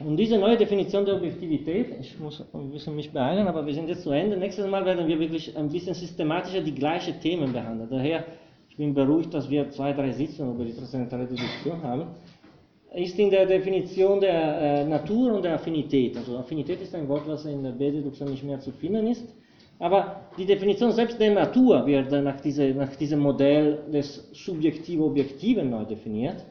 Und 0.00 0.16
diese 0.16 0.36
neue 0.36 0.56
Definition 0.56 1.04
der 1.06 1.16
Objektivität, 1.16 1.94
ich 2.00 2.18
muss 2.18 2.44
ein 2.52 2.70
bisschen 2.70 2.94
mich 2.94 3.10
beeilen, 3.10 3.46
aber 3.46 3.64
wir 3.64 3.72
sind 3.72 3.88
jetzt 3.88 4.02
zu 4.02 4.10
Ende. 4.10 4.36
Nächstes 4.36 4.66
Mal 4.68 4.84
werden 4.84 5.06
wir 5.06 5.18
wirklich 5.18 5.56
ein 5.56 5.68
bisschen 5.68 5.94
systematischer 5.94 6.60
die 6.60 6.74
gleichen 6.74 7.18
Themen 7.20 7.52
behandeln. 7.52 7.88
Daher, 7.88 8.24
ich 8.68 8.76
bin 8.76 8.92
beruhigt, 8.92 9.32
dass 9.32 9.48
wir 9.48 9.70
zwei, 9.70 9.92
drei 9.92 10.10
Sitzungen 10.12 10.54
über 10.56 10.64
die 10.64 10.74
transzendentale 10.74 11.26
Deduktion 11.26 11.82
haben. 11.82 12.06
Ist 12.94 13.18
in 13.18 13.30
der 13.30 13.46
Definition 13.46 14.20
der 14.20 14.60
äh, 14.60 14.84
Natur 14.84 15.32
und 15.32 15.44
der 15.44 15.54
Affinität. 15.54 16.16
Also 16.16 16.36
Affinität 16.36 16.80
ist 16.82 16.94
ein 16.94 17.08
Wort, 17.08 17.26
was 17.26 17.44
in 17.46 17.62
der 17.62 17.70
B-Deduktion 17.70 18.30
nicht 18.30 18.44
mehr 18.44 18.60
zu 18.60 18.70
finden 18.72 19.06
ist. 19.06 19.26
Aber 19.78 20.20
die 20.36 20.44
Definition 20.44 20.92
selbst 20.92 21.18
der 21.18 21.32
Natur 21.32 21.86
wird 21.86 22.10
nach, 22.12 22.40
diese, 22.40 22.68
nach 22.68 22.94
diesem 22.96 23.20
Modell 23.20 23.78
des 23.90 24.28
subjektiv-objektiven 24.32 25.70
neu 25.70 25.84
definiert 25.84 26.44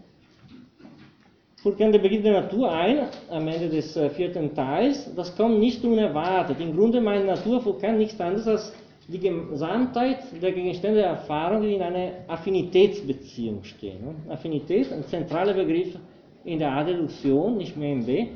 fügt 1.61 1.79
der 1.79 1.99
Begriff 1.99 2.23
der 2.23 2.41
Natur 2.41 2.71
ein, 2.71 3.07
am 3.29 3.47
Ende 3.47 3.69
des 3.69 3.95
äh, 3.95 4.09
vierten 4.09 4.53
Teils. 4.55 5.13
Das 5.15 5.35
kommt 5.35 5.59
nicht 5.59 5.83
unerwartet. 5.83 6.59
Im 6.59 6.75
Grunde 6.75 6.99
meint 6.99 7.25
Natur 7.25 7.61
Foucault 7.61 7.97
nichts 7.97 8.19
anderes 8.19 8.47
als 8.47 8.73
die 9.07 9.19
Gesamtheit 9.19 10.19
der 10.41 10.51
Gegenstände 10.53 10.99
der 10.99 11.09
Erfahrung, 11.09 11.61
die 11.61 11.75
in 11.75 11.81
einer 11.81 12.11
Affinitätsbeziehung 12.27 13.63
stehen. 13.63 14.15
Affinität, 14.29 14.91
ein 14.91 15.03
zentraler 15.05 15.53
Begriff 15.53 15.97
in 16.43 16.59
der 16.59 16.71
A-Deduktion, 16.71 17.57
nicht 17.57 17.77
mehr 17.77 17.93
im 17.93 18.05
B, 18.05 18.27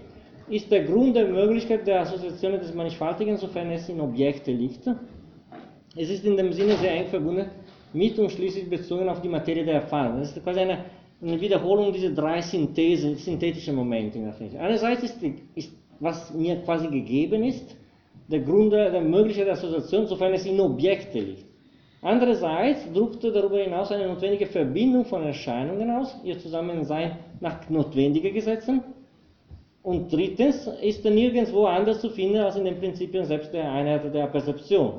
ist 0.50 0.72
der 0.72 0.84
Grund 0.84 1.16
der 1.16 1.28
Möglichkeit 1.28 1.88
der 1.88 2.02
Assoziation 2.02 2.54
des 2.54 2.74
Mannigfaltigen, 2.74 3.38
sofern 3.38 3.72
es 3.72 3.90
in 3.90 4.00
Objekte 4.00 4.52
liegt. 4.52 4.88
Es 5.96 6.10
ist 6.10 6.26
in 6.26 6.38
dem 6.38 6.52
Sinne 6.54 6.76
sehr 6.76 6.92
eng 6.92 7.08
verbunden 7.08 7.48
mit 7.94 8.20
und 8.20 8.32
schließlich 8.32 8.70
bezogen 8.70 9.08
auf 9.10 9.22
die 9.22 9.30
Materie 9.30 9.64
der 9.64 9.76
Erfahrung. 9.76 10.20
Das 10.20 10.36
ist 10.36 10.44
quasi 10.44 10.60
eine 10.60 10.80
eine 11.22 11.40
Wiederholung 11.40 11.94
dieser 11.94 12.12
drei 12.12 12.42
Synthese, 12.42 13.16
synthetischen 13.16 13.76
Momente 13.76 14.18
in. 14.20 14.60
Einerseits 14.60 15.04
ist, 15.04 15.18
ist, 15.56 15.72
was 16.00 16.34
mir 16.34 16.58
quasi 16.58 16.88
gegeben 16.88 17.44
ist, 17.44 17.76
der 18.28 18.40
Grund 18.40 18.74
der 18.74 19.02
Möglichkeit 19.02 19.46
der 19.48 19.54
Assoziation, 19.54 20.08
sofern 20.08 20.34
es 20.34 20.46
in 20.46 20.60
Objekte 20.60 21.20
liegt. 21.20 21.46
Andererseits 22.02 22.92
drückt 22.92 23.24
darüber 23.24 23.60
hinaus 23.60 23.92
eine 23.92 24.08
notwendige 24.08 24.46
Verbindung 24.46 25.06
von 25.06 25.24
Erscheinungen 25.24 25.90
aus, 25.90 26.16
ihr 26.24 26.38
Zusammensein 26.38 27.18
nach 27.40 27.70
notwendigen 27.70 28.34
Gesetzen. 28.34 28.84
Und 29.84 30.12
drittens 30.12 30.68
ist 30.82 31.06
er 31.06 31.12
nirgendwo 31.12 31.66
anders 31.66 32.02
zu 32.02 32.10
finden 32.10 32.38
als 32.38 32.56
in 32.56 32.66
den 32.66 32.80
Prinzipien 32.80 33.26
selbst 33.26 33.54
der 33.54 33.72
Einheit 33.72 34.14
der 34.14 34.28
Perzeption. 34.28 34.94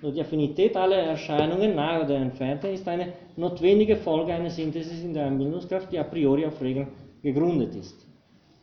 Nur 0.00 0.12
die 0.12 0.20
Affinität 0.20 0.76
aller 0.76 0.98
Erscheinungen, 0.98 1.74
nahe 1.74 2.04
oder 2.04 2.16
entfernt, 2.16 2.62
ist 2.64 2.86
eine 2.86 3.14
notwendige 3.36 3.96
Folge 3.96 4.32
einer 4.32 4.50
Synthesis 4.50 5.02
in 5.02 5.12
der 5.12 5.26
Anbindungskraft, 5.26 5.90
die 5.90 5.98
a 5.98 6.04
priori 6.04 6.46
auf 6.46 6.60
Regeln 6.62 6.86
gegründet 7.20 7.74
ist. 7.74 8.06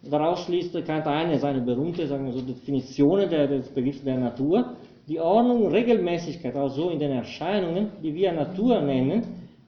Daraus 0.10 0.46
schließt 0.46 0.74
Kant 0.86 1.08
eine 1.08 1.38
seiner 1.38 1.60
berühmte 1.60 2.08
sagen 2.08 2.26
wir 2.26 2.34
so, 2.34 2.42
Definitionen 2.42 3.30
des 3.30 3.68
Begriffs 3.70 4.04
der 4.04 4.18
Natur. 4.18 4.76
Die 5.08 5.20
Ordnung, 5.20 5.68
Regelmäßigkeit, 5.68 6.56
also 6.56 6.90
in 6.90 7.00
den 7.00 7.12
Erscheinungen, 7.12 7.90
die 8.02 8.14
wir 8.14 8.32
Natur 8.32 8.80
nennen, 8.82 9.24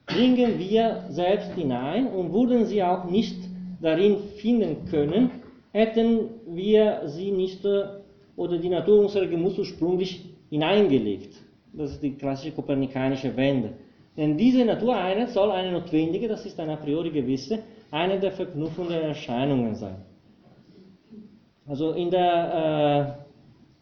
bringen 0.06 0.58
wir 0.58 1.04
selbst 1.10 1.52
hinein 1.52 2.06
und 2.06 2.32
würden 2.32 2.64
sie 2.64 2.82
auch 2.82 3.04
nicht 3.04 3.36
darin 3.80 4.18
finden 4.36 4.84
können, 4.90 5.30
hätten 5.72 6.30
wir 6.46 7.02
sie 7.06 7.30
nicht 7.30 7.64
oder 8.36 8.58
die 8.58 8.68
Natur 8.68 9.00
unserer 9.00 9.26
Gemüse 9.26 9.60
ursprünglich 9.60 10.24
hineingelegt. 10.50 11.34
Das 11.72 11.92
ist 11.92 12.02
die 12.02 12.14
klassische 12.14 12.52
kopernikanische 12.52 13.36
Wende. 13.36 13.74
Denn 14.16 14.36
diese 14.36 14.64
Natureinheit 14.64 15.30
soll 15.30 15.50
eine 15.50 15.72
notwendige, 15.72 16.26
das 16.26 16.44
ist 16.44 16.58
eine 16.58 16.72
a 16.72 16.76
priori 16.76 17.10
gewisse, 17.10 17.60
eine 17.90 18.18
der 18.18 18.32
verknüpfenden 18.32 19.00
Erscheinungen 19.00 19.74
sein. 19.74 19.96
Also 21.66 21.92
in 21.92 22.10
der 22.10 23.16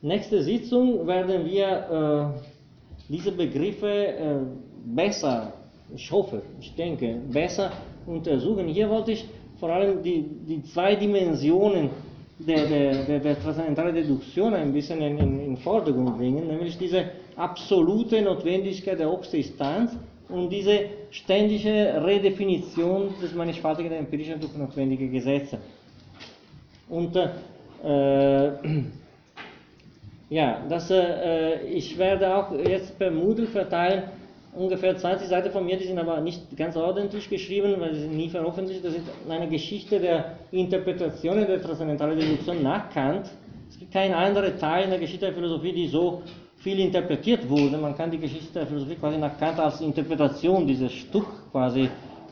äh, 0.03 0.07
nächsten 0.07 0.43
Sitzung 0.43 1.07
werden 1.07 1.47
wir 1.47 2.35
äh, 2.37 3.13
diese 3.13 3.33
Begriffe 3.33 3.89
äh, 3.89 4.41
besser, 4.85 5.53
ich 5.95 6.11
hoffe, 6.11 6.43
ich 6.61 6.75
denke, 6.75 7.21
besser 7.33 7.71
untersuchen. 8.07 8.67
Hier 8.69 8.91
wollte 8.91 9.13
ich 9.13 9.25
vor 9.59 9.71
allem 9.71 10.03
die, 10.03 10.25
die 10.47 10.63
zwei 10.65 10.97
Dimensionen 10.97 11.91
der, 12.39 12.67
der, 12.67 13.05
der, 13.05 13.19
der 13.21 13.43
transzendentalen 13.43 13.95
Deduktion 13.95 14.55
ein 14.55 14.73
bisschen 14.73 15.01
in, 15.01 15.41
in 15.41 15.57
Vordergrund 15.57 16.19
bringen, 16.19 16.47
nämlich 16.47 16.77
diese 16.77 17.07
absolute 17.37 18.21
Notwendigkeit 18.21 18.99
der 18.99 19.11
Obsistanz 19.11 19.93
und 20.29 20.51
diese 20.51 20.81
ständige 21.11 22.03
Redefinition 22.05 23.15
des 23.23 23.35
mannigfaltigen 23.35 23.93
empirischen 23.93 24.41
durch 24.41 24.55
notwendige 24.57 25.09
Gesetze. 25.09 25.59
Und 26.89 27.17
äh, 27.17 28.51
ja, 30.31 30.63
das, 30.69 30.91
äh, 30.91 31.63
ich 31.69 31.97
werde 31.97 32.37
auch 32.37 32.53
jetzt 32.53 32.99
per 32.99 33.11
Moodle 33.11 33.47
verteilen 33.47 34.03
ungefähr 34.57 34.97
20 34.97 35.29
Seiten 35.29 35.51
von 35.51 35.65
mir, 35.65 35.77
die 35.77 35.85
sind 35.85 35.99
aber 35.99 36.21
nicht 36.21 36.57
ganz 36.57 36.77
ordentlich 36.77 37.29
geschrieben, 37.29 37.77
weil 37.79 37.95
sie 37.95 38.01
sind 38.01 38.17
nie 38.17 38.29
veröffentlicht. 38.29 38.85
Das 38.85 38.95
ist 38.95 39.05
eine 39.29 39.49
Geschichte 39.49 40.01
der 40.01 40.39
Interpretationen 40.51 41.47
der 41.47 41.61
transzendentalen 41.61 42.19
Deduktion 42.19 42.63
nach 42.63 42.91
Kant. 42.91 43.31
Es 43.69 43.79
gibt 43.79 43.93
keinen 43.93 44.15
anderen 44.15 44.59
Teil 44.59 44.85
in 44.85 44.91
der 44.91 44.99
Geschichte 44.99 45.27
der 45.27 45.35
Philosophie, 45.35 45.73
die 45.73 45.89
so 45.89 46.23
viel 46.57 46.81
interpretiert 46.81 47.49
wurde. 47.49 47.77
Man 47.77 47.97
kann 47.97 48.11
die 48.11 48.19
Geschichte 48.19 48.53
der 48.55 48.67
Philosophie 48.67 48.97
quasi 48.97 49.19
nach 49.19 49.39
Kant 49.39 49.59
als 49.59 49.81
Interpretation 49.81 50.67
dieses 50.67 50.93
Stück 50.93 51.27
quasi 51.53 51.89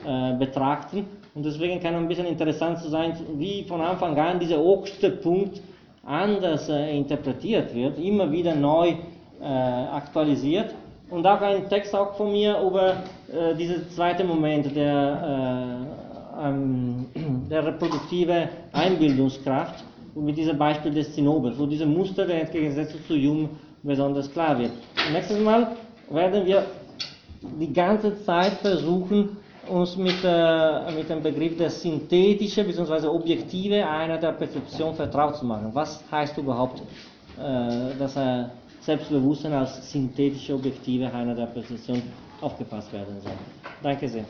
äh, 0.07 0.35
betrachten. 0.39 1.07
Und 1.35 1.45
deswegen 1.45 1.81
kann 1.81 1.95
ein 1.95 2.09
bisschen 2.09 2.27
interessant 2.27 2.79
sein, 2.79 3.17
wie 3.37 3.65
von 3.65 3.81
Anfang 3.81 4.17
an 4.17 4.39
dieser 4.39 4.61
oberste 4.61 5.11
Punkt 5.11 5.61
anders 6.05 6.69
äh, 6.69 6.97
interpretiert 6.97 7.75
wird, 7.75 7.99
immer 7.99 8.31
wieder 8.31 8.55
neu 8.55 8.95
äh, 9.41 9.45
aktualisiert 9.45 10.75
und 11.11 11.27
auch 11.27 11.41
ein 11.41 11.69
Text 11.69 11.95
auch 11.95 12.17
von 12.17 12.33
mir 12.33 12.59
über 12.61 12.97
äh, 13.33 13.55
diesen 13.55 13.89
zweiten 13.91 14.27
Moment 14.27 14.75
der, 14.75 15.87
äh, 16.41 16.49
ähm, 16.49 17.07
der 17.51 17.65
reproduktive 17.67 18.49
Einbildungskraft 18.73 19.85
mit 20.15 20.37
diesem 20.37 20.57
Beispiel 20.59 20.93
des 20.93 21.15
Zinobels, 21.15 21.59
wo 21.59 21.67
diese 21.67 21.87
Muster 21.87 22.27
der 22.27 22.43
Entgegensetzung 22.43 23.01
zu 23.07 23.15
Jung 23.15 23.51
besonders 23.83 24.31
klar 24.33 24.59
wird. 24.59 24.73
nächstes 25.13 25.39
Mal 25.41 25.77
werden 26.11 26.47
wir 26.47 26.65
die 27.61 27.73
ganze 27.73 28.23
Zeit 28.25 28.53
versuchen, 28.55 29.37
uns 29.69 29.97
mit, 29.97 30.17
äh, 30.25 30.93
mit 30.93 31.09
dem 31.09 31.23
Begriff 31.23 31.57
der 31.57 31.71
synthetischen 31.71 32.67
bzw. 32.67 33.07
objektive 33.07 33.87
Einheit 33.87 34.23
der 34.23 34.33
Perzeption 34.33 34.95
vertraut 34.95 35.37
zu 35.37 35.47
machen. 35.47 35.71
Was 35.73 36.03
heißt 36.11 36.37
überhaupt, 36.39 36.81
äh, 37.39 37.97
dass 37.99 38.17
er 38.17 38.51
Selbstbewusstsein 38.85 39.55
als 39.55 39.91
synthetische 39.91 40.55
Objektive 40.55 41.11
einer 41.11 41.35
der 41.35 41.47
Präzision 41.47 42.03
aufgepasst 42.43 42.93
werden 42.93 43.19
soll. 43.23 43.37
Danke 43.83 44.07
sehr. 44.09 44.25